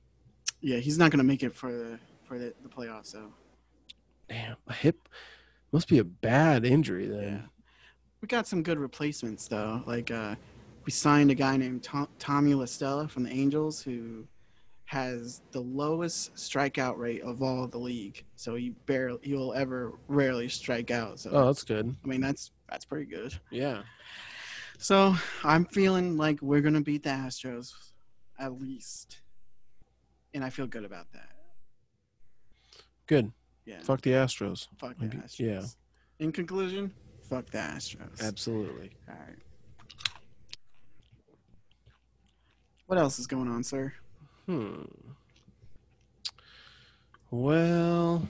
Yeah, 0.61 0.79
he's 0.79 0.99
not 0.99 1.11
gonna 1.11 1.23
make 1.25 1.43
it 1.43 1.55
for 1.55 1.71
the 1.73 1.99
for 2.25 2.39
the, 2.39 2.53
the 2.63 2.69
playoffs. 2.69 3.07
So 3.07 3.33
Damn, 4.29 4.57
a 4.67 4.73
hip 4.73 5.09
must 5.73 5.89
be 5.89 5.99
a 5.99 6.05
bad 6.05 6.65
injury 6.65 7.07
then. 7.07 7.23
Yeah. 7.23 7.41
We 8.21 8.27
got 8.29 8.47
some 8.49 8.63
good 8.63 8.79
replacements 8.79 9.47
though. 9.47 9.83
Like 9.87 10.11
uh, 10.11 10.35
we 10.85 10.91
signed 10.93 11.31
a 11.31 11.35
guy 11.35 11.57
named 11.57 11.83
Tom, 11.85 12.09
Tommy 12.19 12.55
La 12.55 12.65
Stella 12.65 13.07
from 13.07 13.23
the 13.23 13.31
Angels 13.31 13.81
who 13.83 14.27
has 14.87 15.43
the 15.51 15.61
lowest 15.61 16.33
strikeout 16.37 16.97
rate 16.97 17.21
of 17.23 17.43
all 17.43 17.67
the 17.67 17.77
league. 17.79 18.25
So 18.37 18.55
he 18.55 18.71
barely 18.87 19.35
will 19.35 19.53
ever 19.53 19.93
rarely 20.09 20.49
strike 20.49 20.91
out. 20.93 21.19
So 21.21 21.31
Oh, 21.33 21.47
that's 21.47 21.65
good. 21.65 21.95
I 22.05 22.07
mean 22.07 22.21
that's 22.21 22.53
that's 22.71 22.85
pretty 22.85 23.07
good. 23.07 23.35
Yeah. 23.51 23.83
So 24.79 25.15
I'm 25.43 25.65
feeling 25.67 26.17
like 26.17 26.41
we're 26.41 26.61
gonna 26.61 26.81
beat 26.81 27.03
the 27.03 27.11
Astros 27.11 27.73
at 28.39 28.61
least, 28.61 29.21
and 30.35 30.45
I 30.45 30.51
feel 30.51 30.67
good 30.67 30.85
about 30.85 31.11
that. 31.13 31.31
Good. 33.07 33.33
Yeah. 33.65 33.81
Fuck 33.83 34.03
the 34.03 34.11
Astros. 34.11 34.69
Fuck 34.79 34.97
the 34.99 35.07
Maybe- 35.07 35.17
Astros. 35.19 35.39
yeah. 35.41 35.63
In 36.21 36.31
conclusion, 36.31 36.93
fuck 37.29 37.51
the 37.51 37.59
Astros. 37.59 38.21
Absolutely. 38.23 38.91
All 39.09 39.15
right. 39.17 39.39
What 42.87 42.99
else 42.99 43.19
is 43.19 43.27
going 43.27 43.49
on, 43.49 43.65
sir? 43.65 43.93
Hmm. 44.47 44.83
Well, 47.31 48.29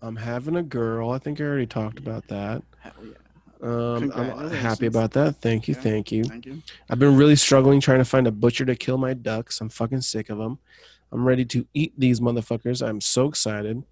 I'm 0.00 0.16
having 0.16 0.56
a 0.56 0.62
girl. 0.62 1.10
I 1.10 1.18
think 1.18 1.40
I 1.40 1.44
already 1.44 1.66
talked 1.66 1.98
about 1.98 2.26
that. 2.28 2.62
Hell 2.80 2.92
yeah. 3.04 3.14
Um, 3.60 4.12
I'm 4.14 4.50
happy 4.50 4.86
about 4.86 5.10
that. 5.12 5.36
Thank 5.36 5.68
you. 5.68 5.74
Yeah. 5.74 5.80
Thank 5.80 6.12
you. 6.12 6.24
Thank 6.24 6.46
you. 6.46 6.62
I've 6.88 6.98
been 6.98 7.16
really 7.16 7.36
struggling 7.36 7.80
trying 7.80 7.98
to 7.98 8.04
find 8.04 8.26
a 8.26 8.32
butcher 8.32 8.64
to 8.64 8.76
kill 8.76 8.98
my 8.98 9.14
ducks. 9.14 9.60
I'm 9.60 9.68
fucking 9.68 10.02
sick 10.02 10.30
of 10.30 10.38
them. 10.38 10.58
I'm 11.10 11.24
ready 11.26 11.44
to 11.46 11.66
eat 11.74 11.92
these 11.98 12.20
motherfuckers. 12.20 12.86
I'm 12.86 13.00
so 13.00 13.26
excited. 13.26 13.82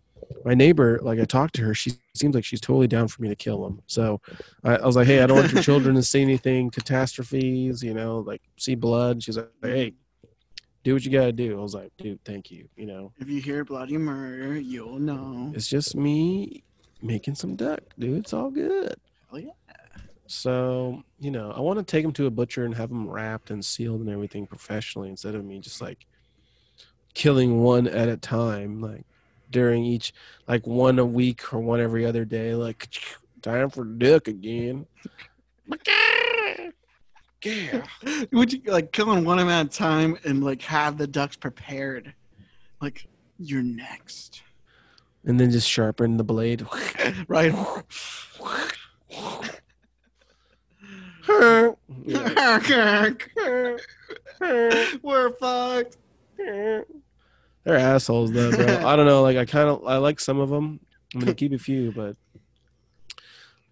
My 0.44 0.54
neighbor, 0.54 0.98
like 1.02 1.18
I 1.18 1.24
talked 1.24 1.54
to 1.56 1.62
her, 1.62 1.74
she 1.74 1.92
seems 2.14 2.34
like 2.34 2.44
she's 2.44 2.60
totally 2.60 2.86
down 2.86 3.08
for 3.08 3.22
me 3.22 3.28
to 3.28 3.36
kill 3.36 3.62
them. 3.62 3.82
So 3.86 4.20
I, 4.64 4.76
I 4.76 4.86
was 4.86 4.96
like, 4.96 5.06
hey, 5.06 5.22
I 5.22 5.26
don't 5.26 5.38
want 5.38 5.52
your 5.52 5.62
children 5.62 5.94
to 5.96 6.02
see 6.02 6.22
anything, 6.22 6.70
catastrophes, 6.72 7.82
you 7.82 7.94
know, 7.94 8.20
like 8.20 8.42
see 8.56 8.74
blood. 8.74 9.22
She's 9.22 9.36
like, 9.36 9.50
hey, 9.62 9.94
do 10.86 10.94
what 10.94 11.04
you 11.04 11.10
got 11.10 11.24
to 11.24 11.32
do. 11.32 11.58
I 11.58 11.60
was 11.60 11.74
like, 11.74 11.90
dude, 11.98 12.24
thank 12.24 12.48
you. 12.48 12.68
You 12.76 12.86
know, 12.86 13.12
If 13.18 13.28
you 13.28 13.40
hear 13.40 13.64
bloody 13.64 13.98
murder, 13.98 14.56
you'll 14.56 15.00
know. 15.00 15.50
it's 15.52 15.66
just 15.66 15.96
me 15.96 16.62
making 17.02 17.34
some 17.34 17.56
duck, 17.56 17.80
dude. 17.98 18.18
It's 18.18 18.32
all 18.32 18.52
good. 18.52 18.94
Hell 19.28 19.40
yeah. 19.40 19.50
So, 20.28 21.02
you 21.18 21.32
know, 21.32 21.50
I 21.50 21.58
want 21.58 21.80
to 21.80 21.84
take 21.84 22.04
them 22.04 22.12
to 22.12 22.26
a 22.26 22.30
butcher 22.30 22.64
and 22.64 22.72
have 22.76 22.90
them 22.90 23.08
wrapped 23.10 23.50
and 23.50 23.64
sealed 23.64 24.00
and 24.00 24.08
everything 24.08 24.46
professionally 24.46 25.08
instead 25.08 25.34
of 25.34 25.44
me 25.44 25.58
just 25.58 25.80
like 25.80 26.06
killing 27.14 27.58
one 27.64 27.88
at 27.88 28.08
a 28.08 28.16
time, 28.16 28.80
like 28.80 29.06
during 29.50 29.84
each, 29.84 30.14
like 30.46 30.68
one 30.68 31.00
a 31.00 31.04
week 31.04 31.52
or 31.52 31.58
one 31.58 31.80
every 31.80 32.06
other 32.06 32.24
day. 32.24 32.54
Like, 32.54 32.88
time 33.42 33.70
for 33.70 33.84
duck 33.84 34.28
again. 34.28 34.86
Yeah. 37.44 37.84
Would 38.32 38.52
you 38.52 38.60
like 38.66 38.92
killing 38.92 39.24
one 39.24 39.38
of 39.38 39.46
'em 39.46 39.50
at 39.50 39.66
a 39.66 39.68
time 39.68 40.18
and 40.24 40.42
like 40.42 40.62
have 40.62 40.98
the 40.98 41.06
ducks 41.06 41.36
prepared? 41.36 42.14
Like 42.80 43.06
you're 43.38 43.62
next. 43.62 44.42
And 45.24 45.38
then 45.40 45.50
just 45.50 45.68
sharpen 45.68 46.16
the 46.16 46.24
blade. 46.24 46.66
right? 47.28 47.52
We're 55.02 55.30
fucked. 55.32 55.96
They're 56.36 56.84
assholes 57.66 58.32
though, 58.32 58.52
bro. 58.52 58.86
I 58.86 58.94
don't 58.94 59.06
know. 59.06 59.22
Like 59.22 59.36
I 59.36 59.44
kind 59.44 59.68
of 59.68 59.84
I 59.84 59.96
like 59.96 60.20
some 60.20 60.38
of 60.38 60.48
them. 60.50 60.80
I'm 61.14 61.20
gonna 61.20 61.34
keep 61.34 61.52
a 61.52 61.58
few, 61.58 61.92
but 61.92 62.16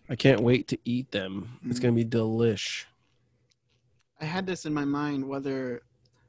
I 0.09 0.16
can't 0.16 0.41
wait 0.41 0.69
to 0.69 0.78
eat 0.85 1.11
them. 1.12 1.61
It's 1.66 1.78
gonna 1.78 1.95
be 1.95 2.05
delish. 2.05 2.86
I 4.20 4.24
had 4.24 4.47
this 4.47 4.65
in 4.66 4.73
my 4.74 4.85
mind 4.85 5.27
whether 5.27 5.82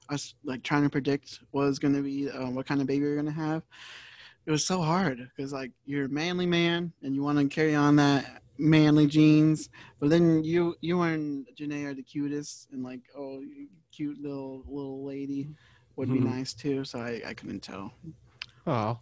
us 0.10 0.36
like 0.44 0.64
trying 0.64 0.84
to 0.84 0.90
predict 0.90 1.40
what 1.52 1.66
was 1.66 1.80
going 1.80 1.94
to 1.96 2.02
be 2.02 2.30
uh, 2.30 2.50
what 2.50 2.66
kind 2.68 2.82
of 2.82 2.88
baby 2.88 3.06
you're 3.06 3.16
going 3.16 3.26
to 3.26 3.32
have. 3.32 3.64
It 4.46 4.52
was 4.52 4.66
so 4.66 4.82
hard 4.82 5.30
because 5.36 5.52
like 5.54 5.72
you're 5.86 6.06
a 6.06 6.10
manly 6.10 6.46
man 6.46 6.94
and 7.02 7.16
you 7.16 7.24
want 7.24 7.40
to 7.40 7.48
carry 7.48 7.74
on 7.74 7.96
that 7.96 8.42
manly 8.58 9.08
genes, 9.08 9.70
but 10.00 10.10
then 10.10 10.44
you 10.44 10.76
you 10.82 11.02
and 11.02 11.48
Janae 11.60 11.86
are 11.86 11.94
the 11.94 12.04
cutest 12.04 12.68
and 12.72 12.84
like 12.84 13.02
oh 13.18 13.42
cute 13.92 14.20
little 14.22 14.64
little 14.68 15.04
lady 15.06 15.50
would 15.96 16.10
be 16.10 16.20
Mhm. 16.20 16.26
nice 16.26 16.54
too. 16.54 16.84
So 16.86 17.00
I 17.00 17.22
I 17.26 17.34
couldn't 17.34 17.62
tell. 17.62 17.94
Oh, 18.68 19.00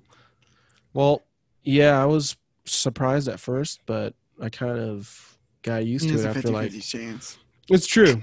well, 0.93 1.23
yeah. 1.63 2.01
I 2.01 2.05
was 2.05 2.35
surprised 2.65 3.27
at 3.27 3.39
first, 3.39 3.81
but 3.85 4.13
I 4.41 4.49
kind 4.49 4.77
of 4.79 5.37
got 5.61 5.85
used 5.85 6.07
to 6.09 6.15
It's 6.15 6.23
it 6.23 6.27
after 6.27 6.41
50 6.41 6.53
like 6.53 6.81
chance. 6.81 7.37
It's 7.69 7.87
true. 7.87 8.21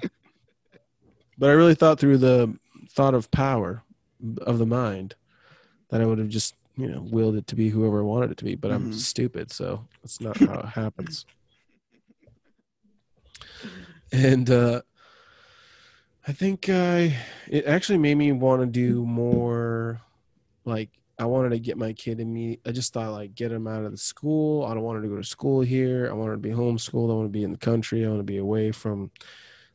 But 1.40 1.48
I 1.48 1.54
really 1.54 1.74
thought 1.74 1.98
through 1.98 2.18
the 2.18 2.54
thought 2.90 3.14
of 3.14 3.30
power 3.30 3.82
of 4.42 4.58
the 4.58 4.66
mind 4.66 5.14
that 5.88 6.02
I 6.02 6.04
would 6.04 6.18
have 6.18 6.28
just, 6.28 6.54
you 6.76 6.86
know, 6.86 7.00
willed 7.10 7.34
it 7.34 7.46
to 7.48 7.56
be 7.56 7.70
whoever 7.70 8.00
I 8.00 8.04
wanted 8.04 8.30
it 8.30 8.36
to 8.38 8.44
be. 8.44 8.54
But 8.54 8.70
I'm 8.70 8.90
Mhm. 8.90 8.94
stupid, 8.94 9.50
so 9.50 9.88
that's 10.02 10.20
not 10.20 10.36
how 10.36 10.60
it 10.60 10.66
happens. 10.66 11.24
And 14.12 14.50
uh, 14.50 14.82
I 16.28 16.32
think 16.32 16.68
I 16.68 17.16
it 17.48 17.64
actually 17.64 17.98
made 17.98 18.16
me 18.16 18.32
want 18.32 18.60
to 18.60 18.66
do 18.66 19.06
more 19.06 20.02
like 20.66 20.90
I 21.18 21.24
wanted 21.24 21.50
to 21.50 21.58
get 21.58 21.78
my 21.78 21.92
kid 21.94 22.18
to 22.18 22.24
meet. 22.24 22.60
I 22.66 22.72
just 22.72 22.92
thought 22.92 23.12
like 23.12 23.34
get 23.34 23.52
him 23.52 23.66
out 23.66 23.84
of 23.84 23.92
the 23.92 23.96
school. 23.98 24.64
I 24.64 24.74
don't 24.74 24.82
want 24.82 24.96
her 24.96 25.02
to 25.02 25.08
go 25.08 25.16
to 25.16 25.24
school 25.24 25.60
here. 25.62 26.08
I 26.10 26.12
want 26.12 26.28
her 26.28 26.34
to 26.34 26.40
be 26.40 26.50
homeschooled. 26.50 27.10
I 27.10 27.14
want 27.14 27.26
to 27.26 27.38
be 27.38 27.44
in 27.44 27.52
the 27.52 27.58
country. 27.58 28.04
I 28.04 28.08
want 28.08 28.20
to 28.20 28.24
be 28.24 28.38
away 28.38 28.72
from 28.72 29.10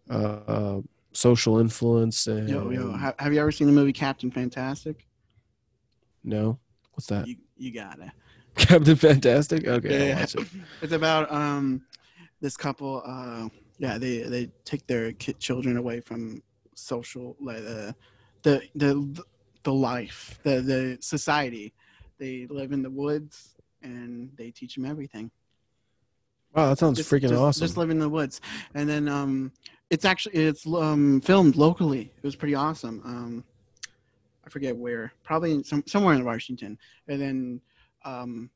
uh, 0.09 0.81
social 1.15 1.59
influence. 1.59 2.27
And 2.27 2.47
Yo, 2.49 2.69
yo, 2.69 2.91
ha- 2.91 3.13
have 3.19 3.33
you 3.33 3.39
ever 3.39 3.51
seen 3.51 3.67
the 3.67 3.73
movie 3.73 3.93
Captain 3.93 4.29
Fantastic? 4.31 5.07
no, 6.23 6.57
what's 6.93 7.07
that? 7.07 7.27
You, 7.27 7.35
you 7.57 7.71
gotta. 7.71 8.11
Captain 8.55 8.95
Fantastic. 8.95 9.67
Okay, 9.67 10.09
Yeah. 10.09 10.19
watch 10.19 10.35
it. 10.35 10.47
It's 10.81 10.93
about 10.93 11.31
um 11.31 11.83
this 12.41 12.57
couple. 12.57 13.01
Uh, 13.05 13.49
yeah, 13.79 13.97
they 13.97 14.19
they 14.23 14.49
take 14.63 14.85
their 14.87 15.11
kid 15.13 15.39
children 15.39 15.77
away 15.77 15.99
from 15.99 16.41
social 16.75 17.35
like 17.39 17.57
uh, 17.65 17.91
the 18.43 18.61
the 18.75 19.23
the 19.63 19.73
life 19.73 20.39
the 20.43 20.61
the 20.61 20.97
society. 21.01 21.73
They 22.17 22.47
live 22.49 22.71
in 22.71 22.81
the 22.81 22.89
woods 22.89 23.55
and 23.81 24.31
they 24.37 24.51
teach 24.51 24.75
them 24.75 24.85
everything. 24.85 25.29
Wow, 26.55 26.69
that 26.69 26.79
sounds 26.79 26.97
Just- 26.97 27.11
freaking 27.11 27.29
just, 27.29 27.33
awesome. 27.33 27.61
Just 27.61 27.77
living 27.77 27.97
in 27.97 27.99
the 27.99 28.09
woods, 28.09 28.39
and 28.73 28.87
then 28.87 29.09
um, 29.09 29.51
it's 29.89 30.05
actually 30.05 30.35
it's 30.35 30.65
um 30.65 31.19
filmed 31.21 31.57
locally. 31.57 32.11
It 32.15 32.23
was 32.23 32.35
pretty 32.35 32.55
awesome. 32.55 33.01
Um, 33.03 33.43
I 34.45 34.49
forget 34.49 34.75
where, 34.75 35.11
probably 35.23 35.51
in 35.51 35.63
some, 35.63 35.83
somewhere 35.85 36.13
in 36.15 36.23
Washington, 36.23 36.77
and 37.07 37.21
then 37.21 37.61
um, 38.05 38.49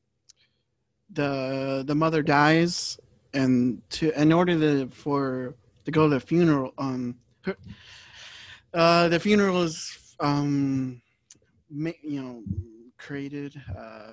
the 1.12 1.84
the 1.86 1.96
mother 1.96 2.22
dies, 2.24 2.98
and 3.34 3.82
to 3.92 4.12
in 4.20 4.32
order 4.32 4.58
to 4.58 4.88
for 4.92 5.56
to 5.84 5.92
go 5.92 6.08
to 6.08 6.14
the 6.16 6.20
funeral, 6.22 6.74
um, 6.78 7.16
her, 7.42 7.58
uh, 8.74 9.10
the 9.10 9.20
funeral 9.20 9.62
is 9.64 10.16
um, 10.22 11.02
ma- 11.70 11.92
you 12.02 12.22
know, 12.22 12.44
created 12.98 13.62
uh, 13.78 14.12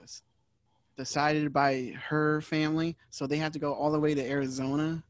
decided 0.97 1.53
by 1.53 1.95
her 2.09 2.41
family, 2.41 2.97
so 3.11 3.27
they 3.27 3.37
had 3.37 3.53
to 3.53 3.59
go 3.59 3.73
all 3.73 3.91
the 3.91 4.01
way 4.01 4.15
to 4.15 4.23
Arizona 4.23 5.03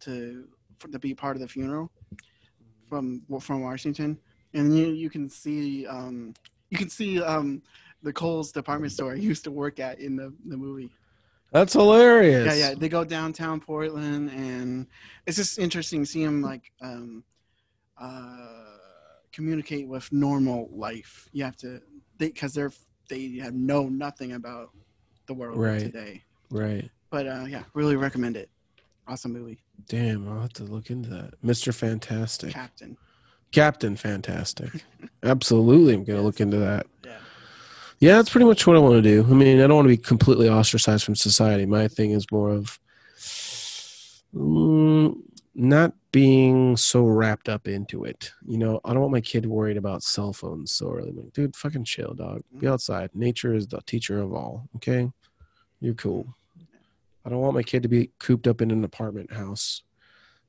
to 0.00 0.46
for, 0.78 0.88
to 0.88 0.98
be 0.98 1.14
part 1.14 1.36
of 1.36 1.40
the 1.40 1.48
funeral 1.48 1.90
from 2.88 3.22
from 3.40 3.62
Washington, 3.62 4.18
and 4.54 4.76
you 4.76 4.88
you 4.88 5.10
can 5.10 5.28
see 5.28 5.86
um, 5.86 6.34
you 6.70 6.78
can 6.78 6.88
see 6.88 7.22
um, 7.22 7.62
the 8.02 8.12
Kohl's 8.12 8.52
department 8.52 8.92
store 8.92 9.12
I 9.12 9.16
used 9.30 9.44
to 9.44 9.50
work 9.50 9.80
at 9.80 9.98
in 9.98 10.16
the 10.16 10.32
the 10.46 10.56
movie. 10.56 10.90
That's 11.52 11.74
hilarious. 11.74 12.46
Yeah, 12.46 12.68
yeah. 12.68 12.74
They 12.74 12.88
go 12.88 13.04
downtown 13.04 13.60
Portland, 13.60 14.30
and 14.30 14.86
it's 15.26 15.36
just 15.36 15.58
interesting 15.58 16.06
seeing 16.06 16.24
them 16.24 16.42
like 16.42 16.72
um, 16.80 17.24
uh, 18.00 18.76
communicate 19.32 19.86
with 19.86 20.10
normal 20.12 20.70
life. 20.72 21.28
You 21.32 21.44
have 21.44 21.56
to, 21.58 21.82
because 22.16 22.54
they, 22.54 22.62
are 22.62 22.72
they 23.10 23.36
have 23.38 23.54
know 23.54 23.88
nothing 23.88 24.32
about 24.32 24.70
the 25.26 25.34
world 25.34 25.58
Right. 25.58 25.80
today. 25.80 26.22
Right. 26.50 26.90
But 27.10 27.26
uh, 27.26 27.44
yeah, 27.48 27.64
really 27.74 27.96
recommend 27.96 28.36
it. 28.36 28.48
Awesome 29.08 29.32
movie, 29.32 29.58
Damn, 29.88 30.28
I'll 30.28 30.42
have 30.42 30.52
to 30.54 30.62
look 30.64 30.88
into 30.90 31.10
that. 31.10 31.34
Mr. 31.44 31.74
Fantastic. 31.74 32.52
Captain. 32.52 32.96
Captain 33.50 33.96
Fantastic. 33.96 34.70
Absolutely, 35.24 35.94
I'm 35.94 36.04
gonna 36.04 36.22
look 36.22 36.40
into 36.40 36.56
that. 36.58 36.86
Yeah. 37.04 37.18
Yeah, 37.98 38.16
that's 38.16 38.30
pretty 38.30 38.46
much 38.46 38.66
what 38.66 38.76
I 38.76 38.80
want 38.80 38.94
to 38.94 39.02
do. 39.02 39.24
I 39.28 39.34
mean, 39.34 39.58
I 39.60 39.66
don't 39.66 39.76
want 39.76 39.84
to 39.86 39.96
be 39.96 39.96
completely 39.96 40.48
ostracized 40.48 41.04
from 41.04 41.16
society. 41.16 41.66
My 41.66 41.88
thing 41.88 42.12
is 42.12 42.26
more 42.32 42.50
of 42.50 42.78
mm, 44.34 45.16
not 45.54 45.92
being 46.12 46.76
so 46.76 47.04
wrapped 47.04 47.48
up 47.48 47.68
into 47.68 48.04
it. 48.04 48.32
You 48.46 48.58
know, 48.58 48.80
I 48.84 48.92
don't 48.92 49.00
want 49.00 49.12
my 49.12 49.20
kid 49.20 49.46
worried 49.46 49.76
about 49.76 50.02
cell 50.02 50.32
phones 50.32 50.72
so 50.72 50.92
early. 50.92 51.12
Like, 51.12 51.32
dude, 51.32 51.56
fucking 51.56 51.84
chill, 51.84 52.14
dog. 52.14 52.38
Mm-hmm. 52.38 52.58
Be 52.60 52.68
outside. 52.68 53.10
Nature 53.14 53.54
is 53.54 53.66
the 53.66 53.80
teacher 53.86 54.20
of 54.20 54.32
all. 54.32 54.68
Okay, 54.76 55.10
you're 55.80 55.94
cool. 55.94 56.34
I 57.24 57.30
don't 57.30 57.40
want 57.40 57.54
my 57.54 57.62
kid 57.62 57.82
to 57.84 57.88
be 57.88 58.10
cooped 58.18 58.46
up 58.46 58.60
in 58.60 58.70
an 58.70 58.84
apartment 58.84 59.32
house. 59.32 59.82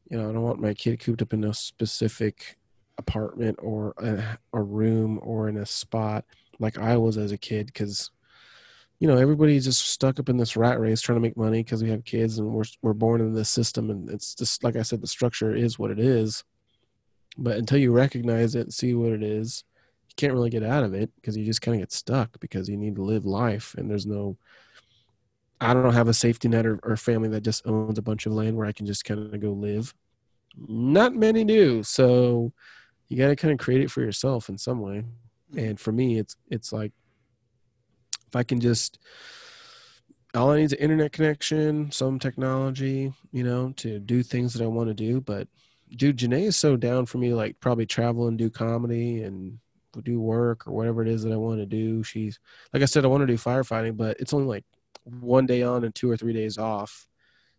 You 0.09 0.17
know, 0.17 0.29
I 0.29 0.33
don't 0.33 0.41
want 0.41 0.61
my 0.61 0.73
kid 0.73 0.99
cooped 0.99 1.21
up 1.21 1.33
in 1.33 1.43
a 1.43 1.53
specific 1.53 2.57
apartment 2.97 3.57
or 3.61 3.93
a, 3.97 4.37
a 4.53 4.61
room 4.61 5.19
or 5.23 5.49
in 5.49 5.57
a 5.57 5.65
spot 5.65 6.25
like 6.59 6.77
I 6.77 6.97
was 6.97 7.17
as 7.17 7.31
a 7.31 7.37
kid 7.37 7.67
because 7.67 8.11
you 9.03 9.09
know 9.09 9.17
everybody's 9.17 9.65
just 9.65 9.85
stuck 9.85 10.17
up 10.17 10.29
in 10.29 10.37
this 10.37 10.55
rat 10.55 10.79
race 10.79 11.01
trying 11.01 11.17
to 11.17 11.21
make 11.21 11.35
money 11.35 11.61
because 11.61 11.83
we 11.83 11.89
have 11.89 12.05
kids 12.05 12.39
and 12.39 12.49
we're 12.49 12.63
we're 12.81 12.93
born 12.93 13.19
in 13.19 13.33
this 13.33 13.49
system 13.49 13.89
and 13.89 14.09
it's 14.09 14.33
just 14.33 14.63
like 14.63 14.77
I 14.77 14.81
said 14.81 15.01
the 15.01 15.07
structure 15.07 15.53
is 15.53 15.77
what 15.77 15.91
it 15.91 15.99
is. 15.99 16.45
But 17.37 17.57
until 17.57 17.79
you 17.79 17.91
recognize 17.91 18.55
it 18.55 18.61
and 18.61 18.73
see 18.73 18.93
what 18.93 19.11
it 19.11 19.21
is 19.21 19.65
you 20.07 20.13
can't 20.15 20.31
really 20.31 20.49
get 20.49 20.63
out 20.63 20.85
of 20.85 20.93
it 20.93 21.11
because 21.17 21.35
you 21.35 21.43
just 21.43 21.61
kind 21.61 21.75
of 21.75 21.81
get 21.81 21.91
stuck 21.91 22.39
because 22.39 22.69
you 22.69 22.77
need 22.77 22.95
to 22.95 23.03
live 23.03 23.25
life 23.25 23.75
and 23.77 23.91
there's 23.91 24.05
no 24.05 24.37
I 25.59 25.73
don't 25.73 25.93
have 25.93 26.07
a 26.07 26.13
safety 26.13 26.47
net 26.47 26.65
or, 26.65 26.79
or 26.81 26.95
family 26.95 27.27
that 27.27 27.41
just 27.41 27.67
owns 27.67 27.97
a 27.97 28.01
bunch 28.01 28.25
of 28.25 28.31
land 28.31 28.55
where 28.55 28.67
I 28.67 28.71
can 28.71 28.85
just 28.85 29.03
kind 29.03 29.33
of 29.33 29.41
go 29.41 29.51
live. 29.51 29.93
Not 30.57 31.13
many 31.13 31.43
do 31.43 31.83
so 31.83 32.53
you 33.09 33.17
got 33.17 33.27
to 33.27 33.35
kind 33.35 33.51
of 33.51 33.59
create 33.59 33.81
it 33.81 33.91
for 33.91 33.99
yourself 33.99 34.47
in 34.47 34.57
some 34.57 34.79
way. 34.79 35.03
Hmm. 35.51 35.59
And 35.59 35.77
for 35.77 35.91
me 35.91 36.19
it's 36.19 36.37
it's 36.49 36.71
like 36.71 36.93
if 38.33 38.35
i 38.35 38.43
can 38.43 38.59
just 38.59 38.97
all 40.33 40.49
i 40.49 40.57
need 40.57 40.63
is 40.63 40.73
an 40.73 40.79
internet 40.79 41.11
connection 41.11 41.91
some 41.91 42.17
technology 42.17 43.13
you 43.31 43.43
know 43.43 43.71
to 43.77 43.99
do 43.99 44.23
things 44.23 44.53
that 44.53 44.63
i 44.63 44.67
want 44.67 44.89
to 44.89 44.93
do. 44.93 45.21
But 45.21 45.47
dude 45.95 46.17
Janae 46.17 46.47
is 46.47 46.57
so 46.57 46.75
down 46.75 47.05
for 47.05 47.19
me 47.19 47.29
to, 47.29 47.35
like 47.35 47.59
probably 47.59 47.85
travel 47.85 48.27
and 48.27 48.37
do 48.37 48.49
comedy 48.49 49.21
and 49.21 49.59
do 50.01 50.19
work 50.19 50.65
or 50.67 50.73
whatever 50.73 51.03
it 51.03 51.07
is 51.07 51.21
that 51.21 51.31
i 51.31 51.35
want 51.37 51.59
to 51.59 51.67
do. 51.67 52.01
She's 52.01 52.39
like 52.73 52.81
i 52.81 52.85
said 52.85 53.05
i 53.05 53.07
want 53.07 53.21
to 53.21 53.27
do 53.27 53.37
firefighting 53.37 53.95
but 53.95 54.19
it's 54.19 54.33
only 54.33 54.47
like 54.47 54.65
one 55.03 55.45
day 55.45 55.61
on 55.61 55.83
and 55.83 55.93
two 55.93 56.09
or 56.09 56.17
three 56.17 56.33
days 56.33 56.57
off. 56.57 57.07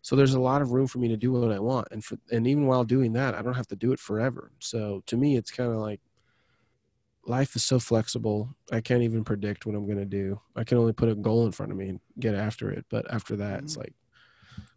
So 0.02 0.16
there's 0.16 0.34
a 0.34 0.40
lot 0.40 0.60
of 0.60 0.72
room 0.72 0.88
for 0.88 0.98
me 0.98 1.09
to 1.09 1.16
do 1.16 1.30
what 1.30 1.52
i 1.52 1.60
want. 1.60 1.88
And 1.92 2.05
for 2.05 2.16
and 2.32 2.48
even 2.48 2.66
while 2.66 2.82
doing 2.82 3.12
that 3.12 3.36
i 3.36 3.42
don't 3.42 3.55
have 3.55 3.68
to 3.68 3.76
do 3.76 3.92
it 3.92 4.01
forever. 4.01 4.51
So 4.59 5.05
to 5.06 5.16
me 5.16 5.36
it's 5.36 5.52
kind 5.52 5.70
of 5.70 5.76
like 5.76 6.01
life 7.26 7.56
is 7.56 7.64
so 7.64 7.78
flexible. 7.78 8.55
I 8.70 8.80
can't 8.80 9.02
even 9.02 9.24
predict 9.24 9.66
what 9.66 9.74
I'm 9.74 9.86
going 9.86 9.98
to 9.98 10.05
do. 10.05 10.40
I 10.56 10.64
can 10.64 10.78
only 10.78 10.92
put 10.92 11.09
a 11.09 11.14
goal 11.14 11.46
in 11.46 11.52
front 11.52 11.72
of 11.72 11.78
me 11.78 11.88
and 11.88 12.01
get 12.18 12.34
after 12.34 12.70
it. 12.70 12.84
But 12.90 13.10
after 13.12 13.36
that, 13.36 13.60
it's 13.60 13.76
like, 13.76 13.94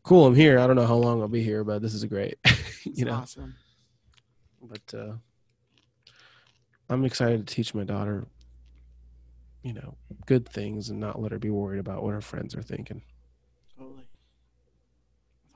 cool, 0.04 0.26
I'm 0.26 0.36
here. 0.36 0.60
I 0.60 0.68
don't 0.68 0.76
know 0.76 0.88
how 0.88 0.96
long 0.96 1.22
I'll 1.22 1.28
be 1.28 1.44
here, 1.44 1.64
but 1.64 1.82
this 1.82 1.94
is 1.94 2.04
great. 2.06 2.38
you 2.84 3.06
know, 3.06 3.14
awesome. 3.14 3.56
but 4.62 4.98
uh, 4.98 5.14
I'm 6.90 7.06
excited 7.06 7.46
to 7.46 7.54
teach 7.54 7.74
my 7.74 7.84
daughter, 7.84 8.28
you 9.64 9.74
know, 9.74 9.96
good 10.26 10.48
things 10.48 10.90
and 10.90 11.00
not 11.00 11.22
let 11.22 11.32
her 11.32 11.40
be 11.40 11.50
worried 11.50 11.80
about 11.80 12.04
what 12.04 12.14
her 12.14 12.22
friends 12.22 12.56
are 12.56 12.64
thinking. 12.64 13.02
Totally. 13.78 14.04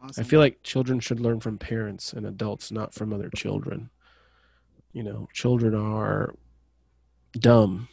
Awesome. 0.03 0.21
I 0.21 0.27
feel 0.27 0.39
like 0.39 0.63
children 0.63 0.99
should 0.99 1.19
learn 1.19 1.39
from 1.39 1.57
parents 1.57 2.11
and 2.11 2.25
adults, 2.25 2.71
not 2.71 2.93
from 2.93 3.13
other 3.13 3.29
children. 3.29 3.89
You 4.93 5.03
know, 5.03 5.29
children 5.31 5.73
are 5.73 6.35
dumb. 7.33 7.87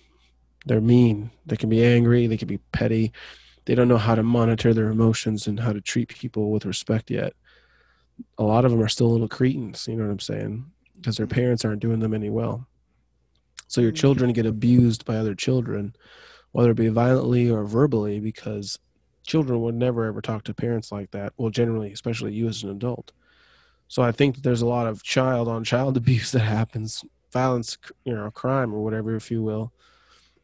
They're 0.67 0.81
mean. 0.81 1.31
They 1.47 1.57
can 1.57 1.69
be 1.69 1.85
angry. 1.85 2.27
They 2.27 2.37
can 2.37 2.49
be 2.49 2.59
petty. 2.73 3.13
They 3.65 3.75
don't 3.75 3.89
know 3.89 3.99
how 3.99 4.15
to 4.15 4.23
monitor 4.23 4.73
their 4.73 4.89
emotions 4.89 5.47
and 5.47 5.61
how 5.61 5.73
to 5.73 5.81
treat 5.81 6.09
people 6.09 6.51
with 6.51 6.65
respect 6.65 7.11
yet. 7.11 7.35
A 8.39 8.43
lot 8.43 8.65
of 8.65 8.71
them 8.71 8.83
are 8.83 8.89
still 8.89 9.11
little 9.11 9.29
cretins, 9.29 9.87
you 9.87 9.97
know 9.97 10.05
what 10.05 10.13
I'm 10.13 10.21
saying? 10.21 10.71
Because 10.97 11.17
their 11.17 11.27
parents 11.27 11.65
aren't 11.65 11.81
doing 11.83 12.01
them 12.01 12.15
any 12.15 12.31
well. 12.31 12.67
So 13.69 13.81
your 13.81 13.93
Mhm. 13.93 13.97
children 13.97 14.33
get 14.33 14.47
abused 14.47 15.05
by 15.05 15.17
other 15.17 15.35
children, 15.35 15.95
whether 16.53 16.71
it 16.71 16.77
be 16.77 16.89
violently 16.89 17.51
or 17.51 17.65
verbally, 17.65 18.19
because 18.21 18.79
children 19.27 19.61
would 19.61 19.75
never 19.75 20.07
ever 20.07 20.23
talk 20.23 20.45
to 20.45 20.55
parents 20.55 20.91
like 20.91 21.11
that. 21.11 21.35
Well, 21.37 21.51
generally, 21.51 21.93
especially 21.93 22.33
you 22.33 22.49
as 22.49 22.63
an 22.63 22.71
adult. 22.71 23.13
So 23.87 24.03
I 24.03 24.13
think 24.13 24.37
that 24.37 24.43
there's 24.43 24.63
a 24.63 24.67
lot 24.67 24.87
of 24.87 25.03
child 25.03 25.49
on 25.49 25.65
child 25.65 25.97
abuse 25.99 26.33
that 26.33 26.41
happens, 26.41 27.05
violence, 27.33 27.79
you 28.05 28.15
know, 28.15 28.31
crime 28.31 28.75
or 28.75 28.83
whatever, 28.83 29.15
if 29.17 29.31
you 29.31 29.43
will. 29.43 29.73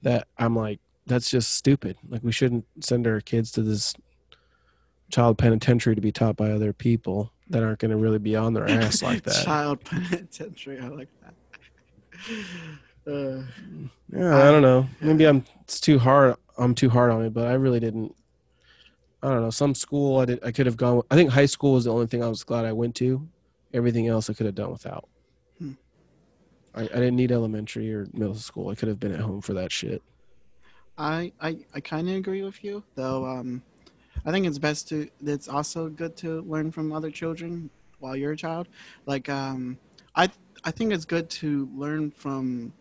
That 0.03 0.29
I'm 0.39 0.55
like, 0.55 0.81
that's 1.07 1.31
just 1.31 1.53
stupid. 1.53 1.97
Like 2.09 2.23
we 2.23 2.33
shouldn't 2.33 2.67
send 2.81 3.07
our 3.07 3.21
kids 3.21 3.51
to 3.53 3.63
this 3.63 3.95
child 5.11 5.39
penitentiary 5.39 5.95
to 5.95 6.01
be 6.01 6.13
taught 6.13 6.37
by 6.37 6.51
other 6.51 6.73
people 6.73 7.33
that 7.51 7.63
aren't 7.63 7.79
going 7.79 7.91
to 7.91 7.97
really 7.97 8.19
be 8.19 8.37
on 8.37 8.55
their 8.55 8.69
ass 8.69 9.03
like 9.03 9.23
that. 9.25 9.45
Child 9.45 9.85
penitentiary. 9.85 10.79
I 10.81 10.89
like 10.89 11.09
that. 11.23 11.35
Uh, 13.07 13.43
Yeah, 14.11 14.35
I 14.35 14.51
don't 14.51 14.63
know. 14.63 14.89
Maybe 15.03 15.27
I'm 15.27 15.45
it's 15.61 15.79
too 15.79 15.99
hard. 15.99 16.37
I'm 16.57 16.75
too 16.75 16.89
hard 16.89 17.11
on 17.11 17.23
it, 17.23 17.35
but 17.35 17.47
I 17.49 17.53
really 17.53 17.79
didn't. 17.79 18.15
I 19.23 19.29
don't 19.29 19.43
know. 19.43 19.51
Some 19.51 19.75
school 19.75 20.21
I 20.21 20.25
did. 20.25 20.39
I 20.43 20.53
could 20.53 20.65
have 20.65 20.79
gone. 20.79 21.03
I 21.11 21.15
think 21.15 21.29
high 21.29 21.45
school 21.45 21.75
was 21.75 21.85
the 21.85 21.93
only 21.93 22.07
thing 22.07 22.25
I 22.25 22.29
was 22.29 22.45
glad 22.45 22.65
I 22.65 22.73
went 22.73 22.95
to. 22.97 23.29
Everything 23.75 24.09
else 24.09 24.31
I 24.31 24.33
could 24.33 24.47
have 24.47 24.55
done 24.55 24.71
without. 24.71 25.07
I, 26.75 26.83
I 26.83 26.87
didn't 26.87 27.17
need 27.17 27.33
elementary 27.33 27.93
or 27.93 28.09
middle 28.13 28.35
school. 28.35 28.71
I 28.71 28.75
could 28.75 28.89
have 28.89 29.01
been 29.01 29.13
at 29.13 29.21
home 29.21 29.41
for 29.41 29.55
that 29.55 29.73
shit. 29.73 30.03
I 30.99 31.33
I, 31.41 31.59
I 31.75 31.81
kind 31.81 32.09
of 32.09 32.17
agree 32.17 32.43
with 32.43 32.63
you, 32.63 32.83
though. 32.95 33.25
Um, 33.25 33.63
I 34.25 34.31
think 34.31 34.47
it's 34.47 34.59
best 34.59 34.89
to. 34.89 35.09
It's 35.25 35.49
also 35.49 35.89
good 35.89 36.17
to 36.19 36.43
learn 36.43 36.71
from 36.71 36.93
other 36.93 37.11
children 37.11 37.71
while 37.99 38.17
you're 38.17 38.33
a 38.33 38.37
child. 38.37 38.69
Like 39.07 39.29
um, 39.29 39.79
I 40.15 40.29
I 40.65 40.71
think 40.71 40.93
it's 40.93 41.05
good 41.05 41.29
to 41.31 41.69
learn 41.75 42.11
from 42.11 42.73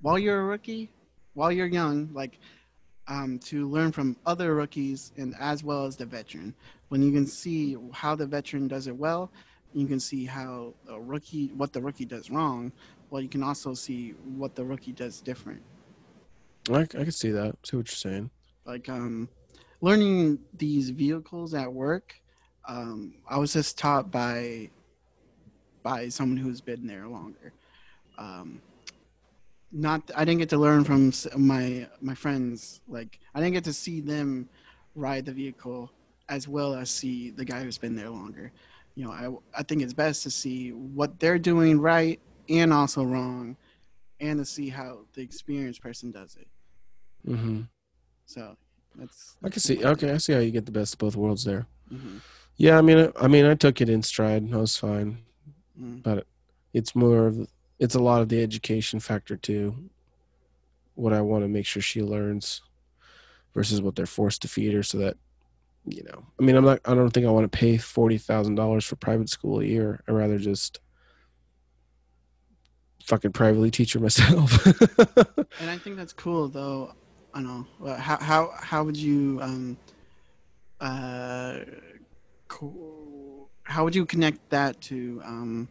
while 0.00 0.18
you're 0.18 0.40
a 0.40 0.44
rookie, 0.44 0.90
while 1.34 1.52
you're 1.52 1.66
young. 1.66 2.10
Like 2.12 2.38
um, 3.08 3.38
to 3.40 3.68
learn 3.68 3.92
from 3.92 4.16
other 4.26 4.54
rookies 4.54 5.12
and 5.16 5.34
as 5.38 5.62
well 5.62 5.84
as 5.84 5.96
the 5.96 6.06
veteran. 6.06 6.54
When 6.88 7.02
you 7.02 7.12
can 7.12 7.26
see 7.26 7.76
how 7.92 8.14
the 8.14 8.26
veteran 8.26 8.68
does 8.68 8.86
it 8.86 8.96
well, 8.96 9.30
you 9.74 9.86
can 9.86 10.00
see 10.00 10.24
how 10.24 10.74
a 10.88 11.00
rookie 11.00 11.48
what 11.56 11.72
the 11.72 11.80
rookie 11.80 12.04
does 12.04 12.30
wrong. 12.30 12.72
Well, 13.10 13.22
you 13.22 13.28
can 13.28 13.42
also 13.42 13.74
see 13.74 14.10
what 14.36 14.54
the 14.54 14.64
rookie 14.64 14.92
does 14.92 15.20
different. 15.20 15.62
I, 16.70 16.80
I 16.80 16.86
can 16.86 17.12
see 17.12 17.30
that. 17.30 17.56
See 17.64 17.76
what 17.76 17.88
you're 17.88 18.12
saying. 18.12 18.30
Like 18.64 18.88
um, 18.88 19.28
learning 19.80 20.38
these 20.56 20.90
vehicles 20.90 21.54
at 21.54 21.72
work, 21.72 22.14
um, 22.66 23.14
I 23.28 23.38
was 23.38 23.52
just 23.52 23.76
taught 23.78 24.10
by 24.10 24.70
by 25.82 26.08
someone 26.08 26.38
who's 26.38 26.62
been 26.62 26.86
there 26.86 27.06
longer. 27.06 27.52
Um, 28.16 28.62
not 29.70 30.10
I 30.16 30.24
didn't 30.24 30.38
get 30.38 30.48
to 30.50 30.58
learn 30.58 30.84
from 30.84 31.12
my 31.36 31.86
my 32.00 32.14
friends. 32.14 32.80
Like 32.88 33.18
I 33.34 33.40
didn't 33.40 33.54
get 33.54 33.64
to 33.64 33.72
see 33.72 34.00
them 34.00 34.48
ride 34.94 35.26
the 35.26 35.32
vehicle 35.32 35.90
as 36.30 36.48
well 36.48 36.74
as 36.74 36.90
see 36.90 37.30
the 37.30 37.44
guy 37.44 37.62
who's 37.62 37.76
been 37.76 37.94
there 37.94 38.08
longer. 38.08 38.52
You 38.94 39.04
know, 39.04 39.10
I 39.10 39.60
I 39.60 39.62
think 39.62 39.82
it's 39.82 39.92
best 39.92 40.22
to 40.22 40.30
see 40.30 40.70
what 40.70 41.20
they're 41.20 41.38
doing 41.38 41.78
right 41.80 42.20
and 42.48 42.72
also 42.72 43.04
wrong, 43.04 43.56
and 44.20 44.38
to 44.38 44.44
see 44.44 44.68
how 44.68 45.00
the 45.14 45.22
experienced 45.22 45.82
person 45.82 46.10
does 46.10 46.36
it. 46.36 46.48
hmm 47.26 47.62
So 48.26 48.56
that's 48.96 49.36
I 49.44 49.48
can 49.48 49.60
see. 49.60 49.84
Okay, 49.84 50.10
I 50.10 50.18
see 50.18 50.32
how 50.32 50.38
you 50.40 50.50
get 50.50 50.66
the 50.66 50.72
best 50.72 50.94
of 50.94 50.98
both 50.98 51.16
worlds 51.16 51.44
there. 51.44 51.66
hmm 51.88 52.18
Yeah, 52.56 52.78
I 52.78 52.82
mean, 52.82 52.98
I, 52.98 53.24
I 53.24 53.28
mean, 53.28 53.46
I 53.46 53.54
took 53.54 53.80
it 53.80 53.88
in 53.88 54.02
stride. 54.02 54.42
and 54.42 54.54
I 54.54 54.58
was 54.58 54.76
fine. 54.76 55.18
mm 55.80 56.22
It's 56.72 56.94
more 56.94 57.26
of, 57.28 57.48
it's 57.78 57.94
a 57.94 58.02
lot 58.02 58.20
of 58.22 58.28
the 58.28 58.42
education 58.42 59.00
factor 59.00 59.36
too. 59.36 59.90
What 60.94 61.12
I 61.12 61.20
want 61.20 61.44
to 61.44 61.48
make 61.48 61.66
sure 61.66 61.82
she 61.82 62.02
learns, 62.02 62.62
versus 63.54 63.80
what 63.80 63.94
they're 63.96 64.06
forced 64.06 64.42
to 64.42 64.48
feed 64.48 64.72
her, 64.74 64.82
so 64.82 64.98
that, 64.98 65.16
you 65.86 66.02
know, 66.04 66.26
I 66.40 66.42
mean, 66.44 66.56
I'm 66.56 66.64
not. 66.64 66.80
I 66.84 66.94
don't 66.94 67.10
think 67.10 67.26
I 67.26 67.30
want 67.30 67.50
to 67.50 67.58
pay 67.58 67.76
forty 67.76 68.18
thousand 68.18 68.54
dollars 68.54 68.84
for 68.84 68.96
private 68.96 69.28
school 69.28 69.60
a 69.60 69.64
year. 69.64 70.02
I'd 70.08 70.12
rather 70.12 70.38
just 70.38 70.80
fucking 73.04 73.32
privately 73.32 73.70
teach 73.70 73.92
her 73.92 74.00
myself. 74.00 74.66
And 75.60 75.70
I 75.70 75.78
think 75.78 75.96
that's 75.96 76.12
cool, 76.12 76.48
though. 76.48 76.92
I 77.32 77.40
don't 77.40 77.66
know 77.82 77.94
how 77.94 78.18
how 78.18 78.50
how 78.56 78.84
would 78.84 78.96
you 78.96 79.38
um 79.40 79.76
uh 80.80 81.60
co- 82.48 83.48
how 83.62 83.84
would 83.84 83.94
you 83.94 84.04
connect 84.06 84.50
that 84.50 84.80
to 84.82 85.20
um 85.24 85.68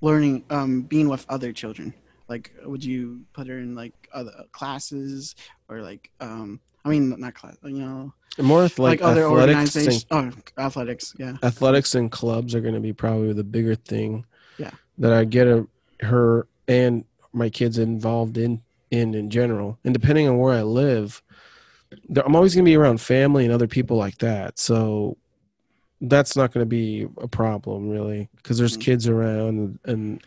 learning 0.00 0.44
um 0.50 0.82
being 0.82 1.08
with 1.08 1.26
other 1.28 1.52
children? 1.52 1.94
Like, 2.28 2.52
would 2.64 2.84
you 2.84 3.22
put 3.32 3.46
her 3.48 3.58
in 3.58 3.74
like 3.74 3.92
other 4.12 4.32
classes 4.52 5.34
or 5.68 5.82
like 5.82 6.10
um 6.20 6.60
I 6.84 6.88
mean 6.88 7.18
not 7.20 7.34
class, 7.34 7.56
you 7.62 7.78
know, 7.78 8.12
more 8.38 8.62
like, 8.62 8.78
like, 8.78 9.02
other 9.02 9.24
athletics 9.24 9.76
organizations? 9.76 10.06
and 10.10 10.42
Oh, 10.56 10.62
athletics, 10.62 11.14
yeah. 11.18 11.36
athletics 11.42 11.94
and 11.94 12.10
clubs 12.10 12.54
are 12.54 12.60
going 12.60 12.74
to 12.74 12.80
be 12.80 12.92
probably 12.92 13.32
the 13.32 13.44
bigger 13.44 13.74
thing. 13.74 14.24
Yeah. 14.58 14.70
That 14.98 15.12
I 15.12 15.24
get 15.24 15.46
a, 15.46 15.66
her 16.02 16.46
and 16.68 17.04
my 17.32 17.48
kids 17.50 17.78
involved 17.78 18.36
in 18.36 18.62
in 18.90 19.14
in 19.14 19.30
general, 19.30 19.78
and 19.84 19.94
depending 19.94 20.28
on 20.28 20.36
where 20.38 20.52
I 20.52 20.62
live, 20.62 21.22
I'm 22.24 22.36
always 22.36 22.54
going 22.54 22.64
to 22.64 22.70
be 22.70 22.76
around 22.76 23.00
family 23.00 23.44
and 23.44 23.52
other 23.54 23.66
people 23.66 23.96
like 23.96 24.18
that. 24.18 24.58
So 24.58 25.16
that's 26.02 26.36
not 26.36 26.52
going 26.52 26.62
to 26.62 26.68
be 26.68 27.06
a 27.18 27.28
problem 27.28 27.88
really, 27.88 28.28
because 28.36 28.58
there's 28.58 28.76
Mhm. 28.76 28.80
kids 28.82 29.08
around, 29.08 29.78
and, 29.84 30.22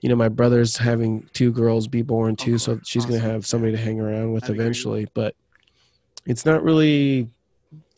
you 0.00 0.08
know 0.10 0.16
my 0.16 0.28
brother's 0.28 0.76
having 0.76 1.26
two 1.32 1.50
girls 1.50 1.88
be 1.88 2.02
born 2.02 2.36
too, 2.36 2.58
so 2.58 2.78
she's 2.84 3.06
going 3.06 3.18
to 3.20 3.26
have 3.26 3.46
somebody 3.46 3.72
to 3.72 3.78
hang 3.78 3.98
around 4.00 4.32
with 4.32 4.42
That'd 4.42 4.56
eventually. 4.60 5.06
But 5.14 5.34
it's 6.26 6.44
not 6.44 6.62
really, 6.62 7.30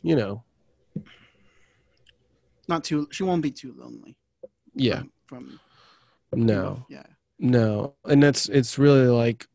you 0.02 0.14
know, 0.16 0.44
Not 2.68 2.84
too. 2.84 3.06
She 3.10 3.22
won't 3.22 3.42
be 3.42 3.50
too 3.50 3.74
lonely. 3.76 4.16
yeah, 4.74 5.02
From, 5.26 5.58
from 6.30 6.46
no. 6.46 6.86
Yeah. 6.88 7.02
No, 7.38 7.94
and 8.04 8.22
that's 8.22 8.48
it's 8.48 8.78
really 8.78 9.06
like 9.06 9.46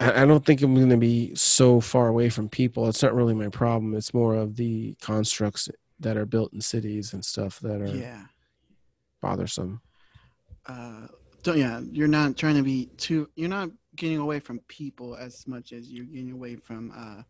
I 0.00 0.24
don't 0.24 0.44
think 0.46 0.62
I'm 0.62 0.74
going 0.74 0.90
to 0.90 0.96
be 0.96 1.34
so 1.34 1.80
far 1.80 2.06
away 2.08 2.28
from 2.30 2.48
people. 2.48 2.88
It's 2.88 3.02
not 3.02 3.14
really 3.14 3.34
my 3.34 3.48
problem. 3.48 3.94
It's 3.94 4.14
more 4.14 4.36
of 4.36 4.54
the 4.54 4.94
constructs 5.00 5.68
that 5.98 6.16
are 6.16 6.26
built 6.26 6.52
in 6.52 6.60
cities 6.60 7.12
and 7.14 7.24
stuff 7.24 7.58
that 7.60 7.80
are 7.80 7.96
Yeah. 7.96 8.26
bothersome. 9.20 9.80
uh 10.66 11.06
don't 11.42 11.56
yeah 11.58 11.80
you're 11.90 12.08
not 12.08 12.36
trying 12.36 12.56
to 12.56 12.62
be 12.62 12.86
too 12.96 13.28
you're 13.36 13.48
not 13.48 13.70
getting 13.96 14.18
away 14.18 14.38
from 14.40 14.58
people 14.68 15.16
as 15.16 15.46
much 15.46 15.72
as 15.72 15.88
you're 15.90 16.04
getting 16.04 16.32
away 16.32 16.56
from 16.56 16.92
uh 16.94 17.22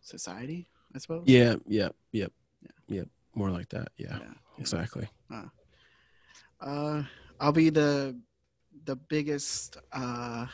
society 0.00 0.66
i 0.94 0.98
suppose 0.98 1.22
Yeah, 1.26 1.56
yeah, 1.66 1.90
yep, 2.12 2.32
Yeah. 2.62 2.70
yep. 2.88 3.08
More 3.34 3.50
like 3.50 3.68
that. 3.68 3.92
Yeah, 3.98 4.18
yeah 4.20 4.32
exactly. 4.58 5.08
uh 6.60 7.02
i'll 7.40 7.52
be 7.52 7.70
the 7.70 8.16
the 8.84 8.96
biggest 8.96 9.76
uh 9.92 10.46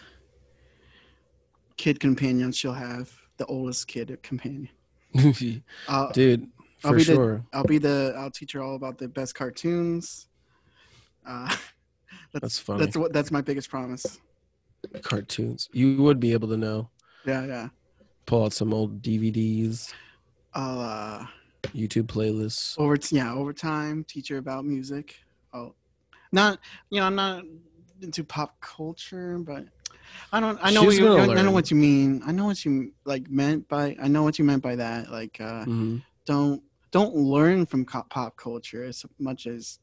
kid 1.76 2.00
companion 2.00 2.50
she'll 2.52 2.72
have 2.72 3.10
the 3.36 3.46
oldest 3.46 3.86
kid 3.86 4.16
companion 4.22 4.68
uh, 5.88 6.08
Dude, 6.12 6.48
I'll 6.84 6.92
for 6.92 6.96
be 6.96 7.04
the- 7.04 7.14
sure. 7.14 7.44
i'll 7.52 7.64
be 7.64 7.78
the 7.78 8.14
i'll 8.16 8.30
teach 8.30 8.52
her 8.52 8.62
all 8.62 8.74
about 8.76 8.98
the 8.98 9.08
best 9.08 9.34
cartoons 9.34 10.28
uh 11.26 11.48
that's 12.32 12.42
That's 12.42 12.58
funny. 12.58 12.84
that's 12.84 12.96
what 12.96 13.12
that's 13.12 13.30
my 13.30 13.40
biggest 13.40 13.68
promise 13.70 14.20
Cartoons. 15.02 15.68
You 15.72 15.96
would 16.02 16.20
be 16.20 16.32
able 16.32 16.48
to 16.48 16.56
know. 16.56 16.90
yeah 17.26 17.44
yeah 17.44 17.68
Pull 18.26 18.44
out 18.44 18.52
some 18.52 18.72
old 18.72 19.02
DVDs, 19.02 19.92
i'll 20.54 20.80
uh 20.80 21.26
YouTube 21.74 22.06
playlists. 22.06 22.78
over 22.78 22.96
yeah 23.10 23.32
over 23.34 23.52
time 23.52 24.04
teach 24.08 24.28
her 24.28 24.38
about 24.38 24.64
music 24.64 25.16
oh 25.52 25.74
not 26.36 26.58
you 26.90 27.00
know 27.00 27.06
i'm 27.06 27.14
not 27.24 27.42
into 28.02 28.22
pop 28.24 28.50
culture 28.60 29.38
but 29.50 29.64
i 30.32 30.38
don't 30.40 30.58
i 30.62 30.70
know 30.70 30.82
what 30.84 30.96
you 30.96 31.04
gonna 31.04 31.32
i 31.32 31.42
know 31.42 31.50
what 31.58 31.70
you 31.70 31.76
mean 31.76 32.20
i 32.26 32.32
know 32.32 32.46
what 32.50 32.64
you 32.64 32.72
like 33.04 33.24
meant 33.30 33.66
by 33.68 33.96
i 34.02 34.06
know 34.08 34.22
what 34.22 34.38
you 34.38 34.44
meant 34.44 34.62
by 34.62 34.76
that 34.76 35.10
like 35.10 35.36
uh 35.40 35.64
Mhm. 35.66 36.02
don't 36.26 36.62
don't 36.92 37.14
learn 37.16 37.66
from 37.66 37.84
pop 37.84 38.36
culture 38.36 38.84
as 38.84 39.04
much 39.18 39.46
as 39.46 39.78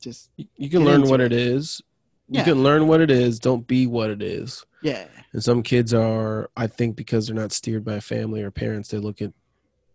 just 0.00 0.30
You, 0.36 0.68
can 0.70 0.84
learn 0.84 1.02
what 1.08 1.20
it. 1.20 1.32
it 1.32 1.38
is. 1.38 1.80
You 2.28 2.38
Yeah. 2.38 2.44
can 2.44 2.62
learn 2.62 2.86
what 2.86 3.00
it 3.00 3.10
is. 3.10 3.38
Don't 3.38 3.66
be 3.66 3.86
what 3.86 4.10
it 4.10 4.22
is. 4.22 4.64
yeah 4.82 5.06
And 5.32 5.42
some 5.42 5.62
kids 5.62 5.94
are, 5.94 6.50
I 6.56 6.66
think, 6.66 6.96
because 6.96 7.26
they're 7.26 7.36
not 7.44 7.52
steered 7.52 7.84
by 7.84 7.94
a 7.94 8.00
family 8.00 8.42
or 8.42 8.50
parents, 8.50 8.88
they 8.88 8.98
look 8.98 9.20
at, 9.22 9.32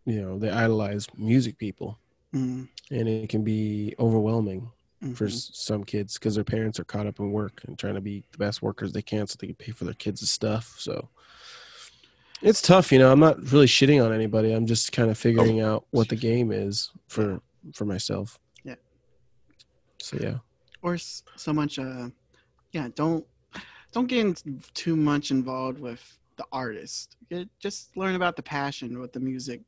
you 0.05 0.21
know, 0.21 0.39
they 0.39 0.49
idolize 0.49 1.07
music 1.17 1.57
people, 1.57 1.99
mm, 2.35 2.67
and 2.91 3.07
it 3.09 3.29
can 3.29 3.43
be 3.43 3.93
overwhelming 3.99 4.71
for 5.13 5.25
mhm. 5.25 5.33
s 5.33 5.51
some 5.53 5.83
kids 5.83 6.17
because 6.17 6.35
their 6.35 6.43
parents 6.43 6.79
are 6.79 6.83
caught 6.83 7.07
up 7.07 7.19
in 7.19 7.31
work 7.31 7.61
and 7.65 7.79
trying 7.79 7.95
to 7.95 8.01
be 8.01 8.23
the 8.31 8.37
best 8.37 8.61
workers 8.61 8.91
they 8.91 9.01
can 9.01 9.25
so 9.25 9.37
they 9.39 9.47
can 9.47 9.55
pay 9.55 9.71
for 9.71 9.85
their 9.85 9.93
kids' 9.93 10.29
stuff. 10.29 10.75
So 10.77 11.09
it's 12.41 12.61
tough, 12.61 12.91
you 12.91 12.99
know. 12.99 13.11
I'm 13.11 13.19
not 13.19 13.41
really 13.51 13.65
shitting 13.65 14.03
on 14.03 14.13
anybody. 14.13 14.51
I'm 14.51 14.65
just 14.65 14.91
kind 14.91 15.09
of 15.09 15.17
figuring 15.17 15.61
out 15.61 15.85
what 15.91 16.09
the 16.09 16.15
game 16.15 16.51
is 16.51 16.91
for 17.07 17.41
for 17.73 17.85
myself. 17.85 18.39
Yeah. 18.63 18.75
So 20.01 20.17
yeah. 20.19 20.37
or 20.81 20.97
so 20.97 21.53
much 21.53 21.79
uh 21.79 22.09
yeah 22.71 22.87
don't 22.95 23.25
don't 23.91 24.07
get 24.07 24.25
in 24.25 24.61
too 24.73 24.95
much 24.95 25.31
involved 25.31 25.79
with 25.79 26.17
the 26.37 26.45
artist 26.51 27.17
Get, 27.29 27.49
just 27.59 27.95
learn 27.97 28.15
about 28.15 28.35
the 28.35 28.43
passion 28.43 28.99
what 28.99 29.11
the 29.11 29.19
music 29.19 29.61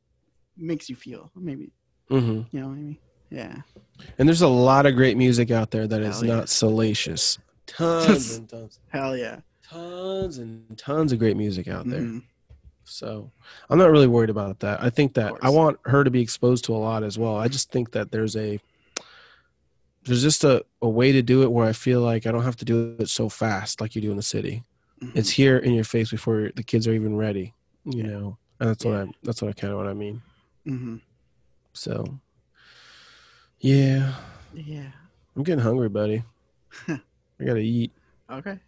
makes 0.56 0.88
you 0.88 0.96
feel 0.96 1.30
maybe 1.36 1.70
hmm 2.08 2.42
you 2.50 2.60
know 2.60 2.68
maybe 2.68 3.00
yeah 3.32 3.56
And 4.18 4.28
there's 4.28 4.42
a 4.42 4.48
lot 4.48 4.84
of 4.86 4.94
great 4.96 5.16
music 5.16 5.50
out 5.50 5.70
there 5.70 5.86
that 5.86 6.00
is 6.02 6.16
Hell 6.20 6.24
yeah. 6.28 6.34
not 6.36 6.48
salacious. 6.48 7.38
Tons 7.66 8.34
and 8.36 8.48
tons, 8.48 8.78
hell 8.88 9.16
yeah 9.16 9.40
tons 9.68 10.38
and 10.38 10.76
tons 10.76 11.12
of 11.12 11.18
great 11.18 11.36
music 11.36 11.66
out 11.68 11.88
there. 11.88 12.02
Mhm. 12.02 12.22
So 12.84 13.30
I'm 13.70 13.78
not 13.78 13.90
really 13.90 14.06
worried 14.08 14.28
about 14.28 14.58
that. 14.60 14.82
I 14.82 14.90
think 14.90 15.14
that 15.14 15.32
I 15.40 15.48
want 15.48 15.78
her 15.86 16.04
to 16.04 16.10
be 16.10 16.20
exposed 16.20 16.64
to 16.66 16.74
a 16.74 16.80
lot 16.88 17.02
as 17.04 17.16
well. 17.18 17.36
I 17.36 17.48
just 17.48 17.70
think 17.70 17.92
that 17.92 18.10
there's 18.12 18.36
a 18.36 18.60
there's 20.04 20.22
just 20.22 20.42
a, 20.44 20.64
a 20.82 20.88
way 20.88 21.12
to 21.12 21.22
do 21.22 21.42
it 21.42 21.52
where 21.52 21.66
I 21.66 21.72
feel 21.72 22.00
like 22.00 22.26
I 22.26 22.32
don't 22.32 22.42
have 22.42 22.56
to 22.56 22.64
do 22.64 22.96
it 22.98 23.08
so 23.08 23.28
fast 23.28 23.80
like 23.80 23.94
you 23.94 24.02
do 24.02 24.10
in 24.10 24.16
the 24.16 24.22
city. 24.22 24.64
Mhm. 25.00 25.16
It's 25.16 25.30
here 25.30 25.56
in 25.58 25.72
your 25.72 25.84
face 25.84 26.10
before 26.10 26.50
the 26.56 26.62
kids 26.64 26.86
are 26.88 26.92
even 26.92 27.16
ready. 27.16 27.54
You 27.84 28.02
Yeah. 28.02 28.10
know, 28.10 28.38
and 28.60 28.68
that's 28.68 28.84
what 28.84 28.94
I 28.96 29.06
that's 29.22 29.40
what 29.40 29.48
I 29.48 29.52
kind 29.52 29.72
of 29.72 29.78
what 29.78 29.86
I 29.88 29.94
mean. 29.94 30.20
Mhm. 30.66 31.00
So, 31.72 32.18
yeah, 33.62 34.12
yeah 34.54 34.90
I'm 35.36 35.42
getting 35.42 35.62
hungry, 35.64 35.88
buddy. 35.88 36.22
I 36.88 37.44
gotta 37.44 37.60
eat. 37.60 37.92
okay 38.30 38.58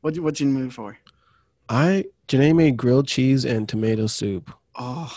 what 0.00 0.14
you 0.14 0.22
what 0.22 0.38
you 0.40 0.46
move 0.46 0.74
for 0.74 0.96
I 1.68 2.06
Janae 2.28 2.54
made 2.54 2.76
grilled 2.76 3.08
cheese 3.08 3.44
and 3.44 3.68
tomato 3.68 4.06
soup. 4.06 4.50
oh 4.76 5.12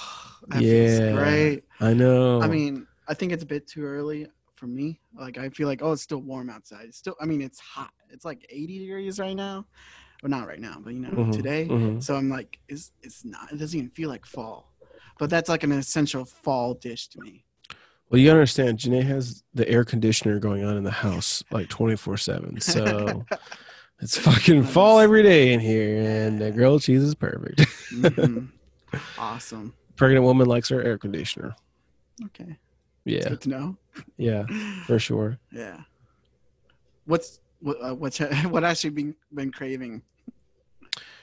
Yeah. 0.56 1.12
great 1.14 1.64
I 1.80 1.94
know. 1.94 2.42
i 2.42 2.48
mean 2.48 2.88
i 3.08 3.14
think 3.14 3.32
it's 3.32 3.44
a 3.44 3.48
bit 3.48 3.68
too 3.68 3.84
early 3.86 4.28
for 4.56 4.68
me 4.68 5.00
like 5.18 5.38
i 5.38 5.50
feel 5.50 5.68
like 5.68 5.82
oh 5.82 5.94
it's 5.94 6.02
still 6.02 6.22
warm 6.22 6.50
outside 6.50 6.86
it's 6.88 6.98
still 6.98 7.16
i 7.22 7.26
mean 7.26 7.42
it's 7.42 7.60
hot 7.60 7.92
it's 8.10 8.26
like 8.26 8.46
80 8.50 8.80
degrees 8.80 9.20
right 9.20 9.36
now 9.36 9.66
well, 10.24 10.30
not 10.30 10.48
right 10.48 10.60
now, 10.60 10.78
but 10.84 10.94
you 10.94 11.00
know, 11.00 11.10
Mhm, 11.10 11.32
today. 11.34 11.68
mhm. 11.68 12.04
So 12.04 12.16
I'm 12.16 12.30
like, 12.30 12.60
it's 12.70 12.92
it's 13.02 13.26
not. 13.26 13.52
It 13.52 13.58
doesn't 13.58 13.78
even 13.78 13.90
feel 13.92 14.10
like 14.10 14.26
fall, 14.26 14.72
but 15.20 15.32
that's 15.32 15.50
like 15.50 15.64
an 15.64 15.72
essential 15.72 16.26
fall 16.26 16.76
dish 16.76 17.08
to 17.10 17.20
me. 17.20 17.46
Well, 18.12 18.20
you 18.20 18.30
understand, 18.30 18.78
Janae 18.78 19.04
has 19.04 19.42
the 19.54 19.68
air 19.70 19.86
conditioner 19.86 20.38
going 20.38 20.66
on 20.66 20.76
in 20.76 20.84
the 20.84 20.92
house 20.92 21.44
like 21.50 21.70
24 21.70 22.18
7. 22.18 22.60
So 22.62 23.26
it's 24.02 24.18
fucking 24.18 24.64
fall 24.64 25.00
every 25.00 25.24
day 25.24 25.54
in 25.54 25.60
here, 25.60 26.02
and 26.02 26.40
the 26.40 26.52
grilled 26.52 26.82
cheese 26.82 27.04
is 27.04 27.16
perfect. 27.16 27.62
Mhm. 27.94 28.50
Awesome. 29.18 29.74
Pregnant 29.96 30.26
woman 30.26 30.48
likes 30.48 30.68
her 30.68 30.84
air 30.84 30.98
conditioner. 30.98 31.56
Okay. 32.26 32.58
Yeah, 33.06 33.30
Good 33.30 33.42
to 33.42 33.50
know. 33.50 33.78
yeah, 34.18 34.46
for 34.86 35.00
sure. 35.00 35.40
Yeah. 35.50 35.80
What's 37.06 37.40
what? 37.62 37.78
Uh, 37.82 37.96
what's 37.96 38.20
what 38.50 38.64
has 38.64 38.82
she 38.82 38.90
been 38.90 39.16
been 39.34 39.52
craving? 39.52 40.02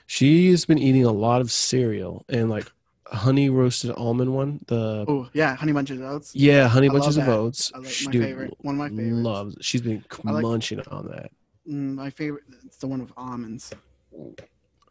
She's 0.06 0.64
been 0.64 0.78
eating 0.78 1.04
a 1.04 1.12
lot 1.12 1.42
of 1.42 1.52
cereal 1.52 2.24
and 2.30 2.48
like 2.48 2.72
honey 3.10 3.48
roasted 3.50 3.90
almond 3.96 4.34
one. 4.34 4.60
The 4.66 5.04
Oh 5.08 5.28
yeah, 5.32 5.54
honey 5.56 5.72
bunches 5.72 6.00
of 6.00 6.06
oats. 6.06 6.34
yeah, 6.34 6.68
honey 6.68 6.88
I 6.88 6.92
bunches 6.92 7.16
of 7.16 7.28
oats. 7.28 7.72
I 7.74 7.78
like 7.78 7.88
She- 7.88 8.06
my 8.06 8.12
dude, 8.12 8.24
favorite. 8.24 8.54
One 8.60 8.74
of 8.74 8.78
my 8.78 8.88
favorites. 8.88 9.16
Loves. 9.18 9.56
She's 9.60 9.80
been 9.82 10.04
like- 10.24 10.42
munching 10.42 10.80
on 10.88 11.08
that. 11.08 11.30
Mm, 11.68 11.94
my 11.94 12.10
favorite. 12.10 12.44
It's 12.64 12.78
the 12.78 12.86
one 12.86 13.00
with 13.00 13.12
almonds. 13.16 13.72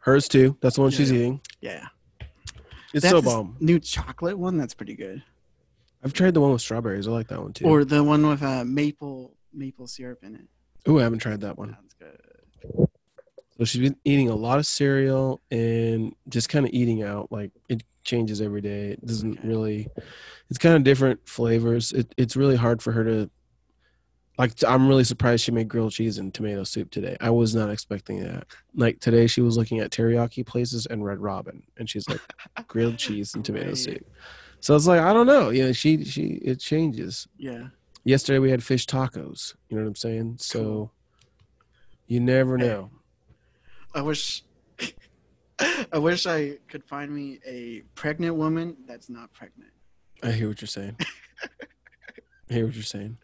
Hers 0.00 0.28
too. 0.28 0.56
That's 0.60 0.76
the 0.76 0.82
one 0.82 0.90
Yeah, 0.92 0.96
she's 0.96 1.10
yeah. 1.10 1.18
eating. 1.18 1.40
Yeah. 1.60 1.86
It's 2.94 3.02
They 3.02 3.10
so 3.10 3.20
bomb. 3.20 3.56
New 3.60 3.78
chocolate 3.78 4.38
one 4.38 4.56
that's 4.56 4.74
pretty 4.74 4.94
good. 4.94 5.22
I've 6.02 6.12
tried 6.12 6.34
the 6.34 6.40
one 6.40 6.52
with 6.52 6.62
strawberries. 6.62 7.06
I 7.08 7.10
like 7.10 7.28
that 7.28 7.42
one 7.42 7.52
too. 7.52 7.66
Or 7.66 7.84
the 7.84 8.02
one 8.02 8.26
with 8.26 8.42
uh, 8.42 8.64
maple 8.64 9.34
maple 9.52 9.86
syrup 9.86 10.22
in 10.22 10.34
it. 10.36 10.42
oh, 10.86 10.98
I 10.98 11.02
haven't 11.02 11.18
tried 11.18 11.40
that 11.42 11.58
one. 11.58 11.74
Sounds 11.74 11.94
good. 11.98 12.88
So 13.58 13.64
she's 13.64 13.80
been 13.82 13.96
eating 14.04 14.28
a 14.30 14.34
lot 14.36 14.58
of 14.60 14.66
cereal 14.66 15.40
and 15.50 16.14
just 16.28 16.48
kind 16.48 16.64
of 16.64 16.72
eating 16.72 17.02
out. 17.02 17.32
Like 17.32 17.50
it 17.68 17.82
changes 18.08 18.40
every 18.40 18.60
day. 18.60 18.90
It 18.90 19.06
doesn't 19.06 19.38
Okay. 19.38 19.48
really. 19.48 19.88
It's 20.50 20.58
kind 20.58 20.74
of 20.74 20.82
different 20.82 21.28
flavors. 21.28 21.92
It, 21.92 22.12
it's 22.16 22.34
really 22.36 22.56
hard 22.56 22.82
for 22.82 22.92
her 22.92 23.04
to. 23.04 23.30
Like 24.38 24.52
I'm 24.64 24.86
really 24.88 25.02
surprised 25.04 25.42
she 25.44 25.50
made 25.50 25.68
grilled 25.68 25.90
cheese 25.92 26.18
and 26.18 26.32
tomato 26.32 26.62
soup 26.64 26.90
today. 26.90 27.16
I 27.20 27.30
was 27.30 27.54
not 27.56 27.70
expecting 27.70 28.22
that. 28.22 28.46
Like 28.74 29.00
today 29.00 29.26
she 29.26 29.40
was 29.40 29.56
looking 29.56 29.80
at 29.80 29.90
teriyaki 29.90 30.46
places 30.46 30.86
and 30.86 31.04
Red 31.04 31.18
Robin, 31.18 31.62
and 31.76 31.90
she's 31.90 32.08
like 32.08 32.20
grilled 32.68 32.98
cheese 32.98 33.34
and 33.34 33.44
tomato 33.44 33.74
soup. 33.74 34.06
So 34.60 34.76
it's 34.76 34.86
like 34.86 35.00
I 35.00 35.12
don't 35.12 35.26
know. 35.26 35.50
You 35.50 35.64
know, 35.64 35.72
she 35.72 36.04
she 36.04 36.22
it 36.50 36.60
changes. 36.60 37.26
Yeah. 37.36 37.68
Yesterday 38.04 38.38
we 38.38 38.50
had 38.50 38.62
fish 38.62 38.86
tacos. 38.86 39.54
You 39.68 39.76
know 39.76 39.82
what 39.82 39.88
I'm 39.88 39.94
saying? 39.96 40.36
So 40.38 40.58
Cool. 40.62 40.92
you 42.06 42.20
never 42.20 42.56
know. 42.56 42.90
I 43.94 44.02
wish. 44.02 44.44
I 45.92 45.98
wish 45.98 46.26
I 46.26 46.58
could 46.68 46.84
find 46.84 47.10
me 47.14 47.40
a 47.46 47.80
pregnant 47.94 48.36
woman 48.36 48.76
that's 48.86 49.08
not 49.10 49.32
pregnant. 49.32 49.70
I 50.22 50.32
hear 50.32 50.48
what 50.48 50.60
you're 50.60 50.68
saying. 50.68 50.96
I 52.50 52.54
hear 52.54 52.66
what 52.66 52.74
you're 52.74 52.82
saying. 52.84 53.18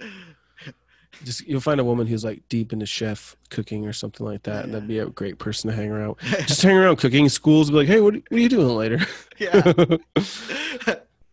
Just 1.23 1.47
you'll 1.47 1.61
find 1.61 1.79
a 1.81 1.85
woman 1.85 2.07
who's 2.09 2.25
like 2.25 2.43
deep 2.49 2.73
into 2.73 2.87
chef 2.87 3.37
cooking 3.49 3.87
or 3.87 3.93
something 3.93 4.27
like 4.27 4.43
that, 4.45 4.65
and 4.65 4.75
that'd 4.75 4.89
be 4.89 4.99
a 4.99 5.07
great 5.07 5.39
person 5.39 5.71
to 5.71 5.77
hang 5.77 5.91
around. 5.91 6.17
Just 6.47 6.61
hang 6.63 6.77
around 6.77 6.97
cooking 6.97 7.29
schools. 7.29 7.71
Be 7.71 7.77
like, 7.77 7.87
hey, 7.87 8.01
what, 8.01 8.15
what 8.15 8.33
are 8.33 8.39
you 8.39 8.49
doing 8.49 8.69
later? 8.69 8.99
yeah. 9.39 9.63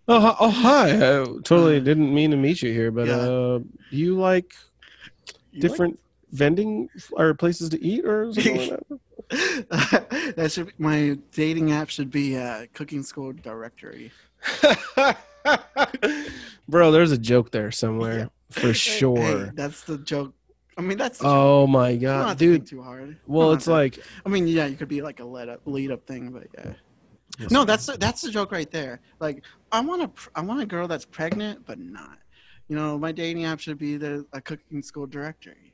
oh, 0.07 0.19
hi- 0.19 0.36
oh, 0.40 0.49
hi. 0.52 0.91
I 0.95 1.26
totally 1.44 1.80
didn't 1.80 2.14
mean 2.14 2.30
to 2.32 2.38
meet 2.38 2.61
you 2.61 2.72
here, 2.72 2.91
but 2.91 3.07
Yeah. 3.07 3.15
uh, 3.18 3.60
you 3.90 4.18
like 4.18 4.53
You 5.52 5.61
like- 5.61 5.61
different 5.61 5.99
vending 6.32 6.88
or 7.14 7.34
places 7.34 7.69
to 7.69 7.84
eat 7.84 8.06
or 8.06 8.32
something 8.34 8.57
like 8.57 8.69
that? 8.69 8.99
That 9.32 10.49
should 10.52 10.68
be, 10.68 10.74
my 10.78 11.18
dating 11.32 11.72
app 11.72 11.90
should 11.90 12.12
be 12.12 12.38
uh, 12.38 12.66
cooking 12.74 13.02
school 13.03 13.32
directory. 13.34 14.12
Bro, 16.68 16.91
there's 16.91 17.12
a 17.12 17.18
joke 17.18 17.52
there 17.52 17.72
somewhere 17.72 18.18
Yeah. 18.20 18.26
for 18.49 18.68
Hey, 18.68 18.74
sure. 18.74 19.52
that's 19.56 19.84
the 19.84 19.98
joke. 19.98 20.34
I 20.78 20.82
mean, 20.82 20.98
that's 20.98 21.18
the 21.20 21.24
joke. 21.26 21.32
Oh 21.34 21.68
my 21.68 21.95
god, 21.95 22.28
have 22.30 22.38
to 22.38 22.45
dude. 22.45 22.66
too 22.68 22.82
hard. 22.82 23.18
Well, 23.28 23.52
it's 23.53 23.66
to- 23.66 23.72
like 23.72 23.99
I 24.26 24.30
mean, 24.30 24.48
yeah, 24.48 24.66
you 24.68 24.76
could 24.76 24.88
be 24.88 25.02
like 25.02 25.20
a 25.20 25.26
lead 25.26 25.49
up, 25.49 25.62
lead 25.66 25.91
up 25.91 26.06
thing, 26.08 26.32
but 26.32 26.48
yeah. 26.58 26.74
No, 27.49 27.66
that's 27.66 27.86
the, 27.88 27.98
that's 27.98 28.22
the 28.22 28.30
joke 28.30 28.52
right 28.52 28.70
there. 28.70 29.02
Like, 29.20 29.44
I 29.72 29.80
want 29.82 30.02
a 30.03 30.12
I 30.36 30.41
want 30.41 30.62
a 30.62 30.66
girl 30.66 30.88
that's 30.88 31.06
pregnant 31.06 31.66
but 31.66 31.80
not. 31.80 32.18
You 32.68 32.76
know, 32.76 32.98
my 32.98 33.12
dating 33.12 33.45
app 33.45 33.60
should 33.60 33.78
be 33.78 33.98
the 33.98 34.26
a 34.34 34.41
cooking 34.41 34.82
school 34.82 35.08
directory. 35.08 35.70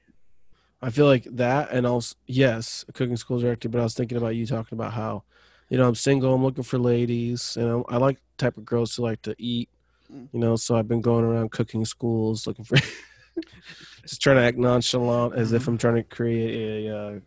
I 0.82 0.90
feel 0.92 1.06
like 1.08 1.24
that, 1.32 1.72
and 1.72 1.88
also 1.88 2.16
yes, 2.28 2.86
cooking 2.94 3.18
school 3.18 3.40
director. 3.40 3.70
But 3.70 3.80
I 3.80 3.84
was 3.84 3.96
thinking 3.96 4.18
about 4.18 4.36
you 4.36 4.46
talking 4.46 4.78
about 4.78 4.94
how, 4.94 5.24
you 5.70 5.78
know, 5.78 5.88
I'm 5.88 5.96
single. 5.96 6.34
I'm 6.34 6.44
looking 6.44 6.64
for 6.64 6.78
ladies, 6.78 7.58
and 7.58 7.84
I, 7.90 7.96
I 7.96 7.98
like 7.98 8.20
type 8.38 8.58
of 8.58 8.66
girls 8.66 8.96
who 8.96 9.04
like 9.04 9.22
to 9.24 9.36
eat. 9.40 9.70
Mm. 10.14 10.30
You 10.32 10.40
know, 10.40 10.56
so 10.56 10.76
I've 10.78 10.88
been 10.88 11.02
going 11.02 11.26
around 11.26 11.52
cooking 11.52 11.84
schools 11.84 12.46
looking 12.48 12.64
for, 12.66 12.78
just 14.08 14.22
trying 14.22 14.38
to 14.38 14.44
act 14.44 14.58
nonchalant 14.58 15.36
as 15.36 15.52
if 15.52 15.64
Mhm. 15.64 15.68
I'm 15.68 15.78
trying 15.78 15.96
to 15.96 16.04
create 16.04 16.86
a, 16.86 16.96
uh, 16.98 17.20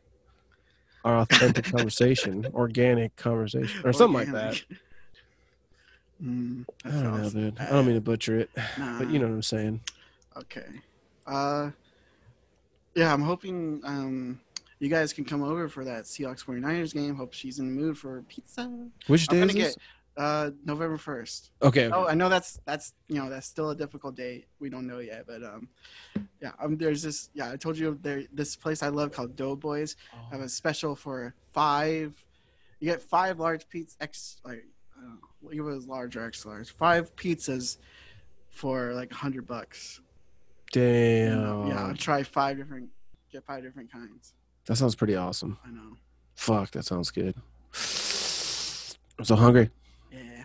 our 1.04 1.18
authentic 1.18 1.64
conversation, 1.72 2.46
organic 2.54 3.16
conversation, 3.16 3.82
or 3.84 3.92
something 3.92 4.14
like 4.14 4.32
that. 4.32 4.62
Mm, 6.22 6.66
I 6.84 6.90
don't 6.90 7.22
know, 7.22 7.30
dude. 7.30 7.58
I 7.58 7.70
don't 7.70 7.86
mean 7.86 7.94
to 7.94 8.00
butcher 8.00 8.38
it, 8.38 8.54
bad. 8.54 8.98
but 8.98 9.10
you 9.10 9.18
know 9.18 9.26
what 9.26 9.34
I'm 9.34 9.42
saying. 9.42 9.80
Okay. 10.36 10.66
Uh, 11.26 11.70
yeah, 12.94 13.12
I'm 13.12 13.22
hoping 13.22 13.80
um, 13.84 14.40
you 14.78 14.88
guys 14.88 15.12
can 15.12 15.24
come 15.24 15.42
over 15.42 15.68
for 15.68 15.84
that 15.84 16.04
Seahawks 16.04 16.44
49ers 16.44 16.94
game. 16.94 17.14
Hope 17.14 17.32
she's 17.32 17.58
in 17.58 17.66
the 17.66 17.80
mood 17.80 17.98
for 17.98 18.22
pizza. 18.22 18.88
Which 19.06 19.26
day 19.26 19.40
is 19.40 19.54
this? 19.54 19.54
get 19.54 19.76
uh, 20.16 20.50
November 20.64 20.96
1st. 20.96 21.50
Okay. 21.62 21.90
Oh, 21.92 22.06
I 22.06 22.14
know 22.14 22.28
that's 22.28 22.60
that's 22.64 22.94
you 23.08 23.16
know 23.16 23.30
that's 23.30 23.46
still 23.46 23.70
a 23.70 23.76
difficult 23.76 24.16
date. 24.16 24.46
We 24.58 24.68
don't 24.68 24.86
know 24.86 24.98
yet, 24.98 25.24
but 25.26 25.42
um, 25.42 25.68
yeah. 26.42 26.52
Um, 26.60 26.76
there's 26.76 27.02
this 27.02 27.30
yeah. 27.34 27.52
I 27.52 27.56
told 27.56 27.78
you 27.78 27.98
there 28.02 28.24
this 28.32 28.56
place 28.56 28.82
I 28.82 28.88
love 28.88 29.12
called 29.12 29.36
Doughboys. 29.36 29.96
I 30.12 30.34
have 30.34 30.44
a 30.44 30.48
special 30.48 30.96
for 30.96 31.34
five. 31.52 32.12
You 32.80 32.90
get 32.90 33.02
five 33.02 33.38
large 33.38 33.68
pizza 33.68 33.96
X 34.00 34.38
like 34.44 34.64
I 34.96 35.02
don't 35.02 35.20
know, 35.42 35.50
it 35.50 35.60
was 35.60 35.86
large 35.86 36.16
or 36.16 36.26
extra 36.26 36.50
large. 36.50 36.70
Five 36.70 37.14
pizzas 37.16 37.78
for 38.50 38.92
like 38.94 39.12
a 39.12 39.16
hundred 39.16 39.46
bucks. 39.46 40.00
Damn. 40.72 41.66
Yeah, 41.68 41.86
I'll 41.86 41.94
try 41.94 42.22
five 42.22 42.56
different, 42.56 42.88
get 43.32 43.44
five 43.44 43.62
different 43.62 43.90
kinds. 43.92 44.34
That 44.66 44.76
sounds 44.76 44.94
pretty 44.94 45.16
awesome. 45.16 45.58
I 45.64 45.70
know. 45.70 45.96
Fuck, 46.34 46.70
that 46.72 46.84
sounds 46.84 47.10
good. 47.10 47.34
I'm 49.18 49.24
so 49.24 49.36
hungry. 49.36 49.70
Yeah. 50.12 50.44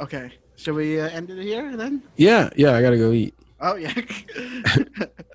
Okay. 0.00 0.30
Should 0.56 0.74
we 0.74 1.00
uh, 1.00 1.08
end 1.08 1.30
it 1.30 1.42
here 1.42 1.76
then? 1.76 2.02
Yeah, 2.16 2.50
yeah, 2.56 2.74
I 2.74 2.82
gotta 2.82 2.98
go 2.98 3.12
eat. 3.12 3.34
Oh 3.60 3.76
yeah. 3.76 3.92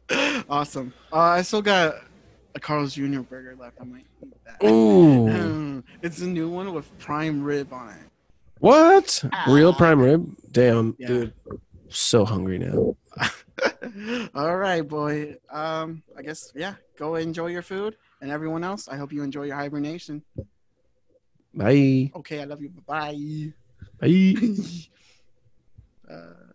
awesome. 0.50 0.94
Uh, 1.12 1.18
I 1.18 1.42
still 1.42 1.62
got 1.62 1.96
a 2.56 2.60
Carl's 2.60 2.94
Jr. 2.94 3.22
burger 3.22 3.56
left. 3.60 3.78
I 3.82 3.84
might 3.86 4.06
eat 4.24 4.34
that. 4.46 4.68
Ooh. 4.68 5.84
It's 6.04 6.20
a 6.22 6.28
new 6.28 6.48
one 6.50 6.74
with 6.74 6.96
prime 7.00 7.44
rib 7.44 7.74
on 7.74 7.90
it. 7.90 7.98
What? 8.60 9.24
Real 9.48 9.70
Ah. 9.70 9.78
prime 9.78 10.00
rib? 10.00 10.36
Damn, 10.52 10.96
Yeah. 11.00 11.08
dude. 11.08 11.34
So 11.90 12.24
hungry 12.24 12.60
now. 12.60 12.96
All 14.36 14.58
right, 14.58 14.88
boy. 14.88 15.36
Um, 15.52 16.04
I 16.18 16.22
guess 16.22 16.52
yeah. 16.56 16.76
Go 16.98 17.16
enjoy 17.16 17.48
your 17.48 17.62
food, 17.62 17.96
and 18.22 18.32
everyone 18.32 18.64
else. 18.64 18.88
I 18.88 18.98
hope 18.98 19.12
you 19.14 19.24
enjoy 19.24 19.44
your 19.44 19.56
hibernation. 19.56 20.24
Bye. 21.54 22.12
Okay, 22.16 22.42
I 22.42 22.46
love 22.46 22.62
you. 22.62 22.70
Bye. 22.86 23.54
Bye. 24.00 24.36
uh, 26.10 26.47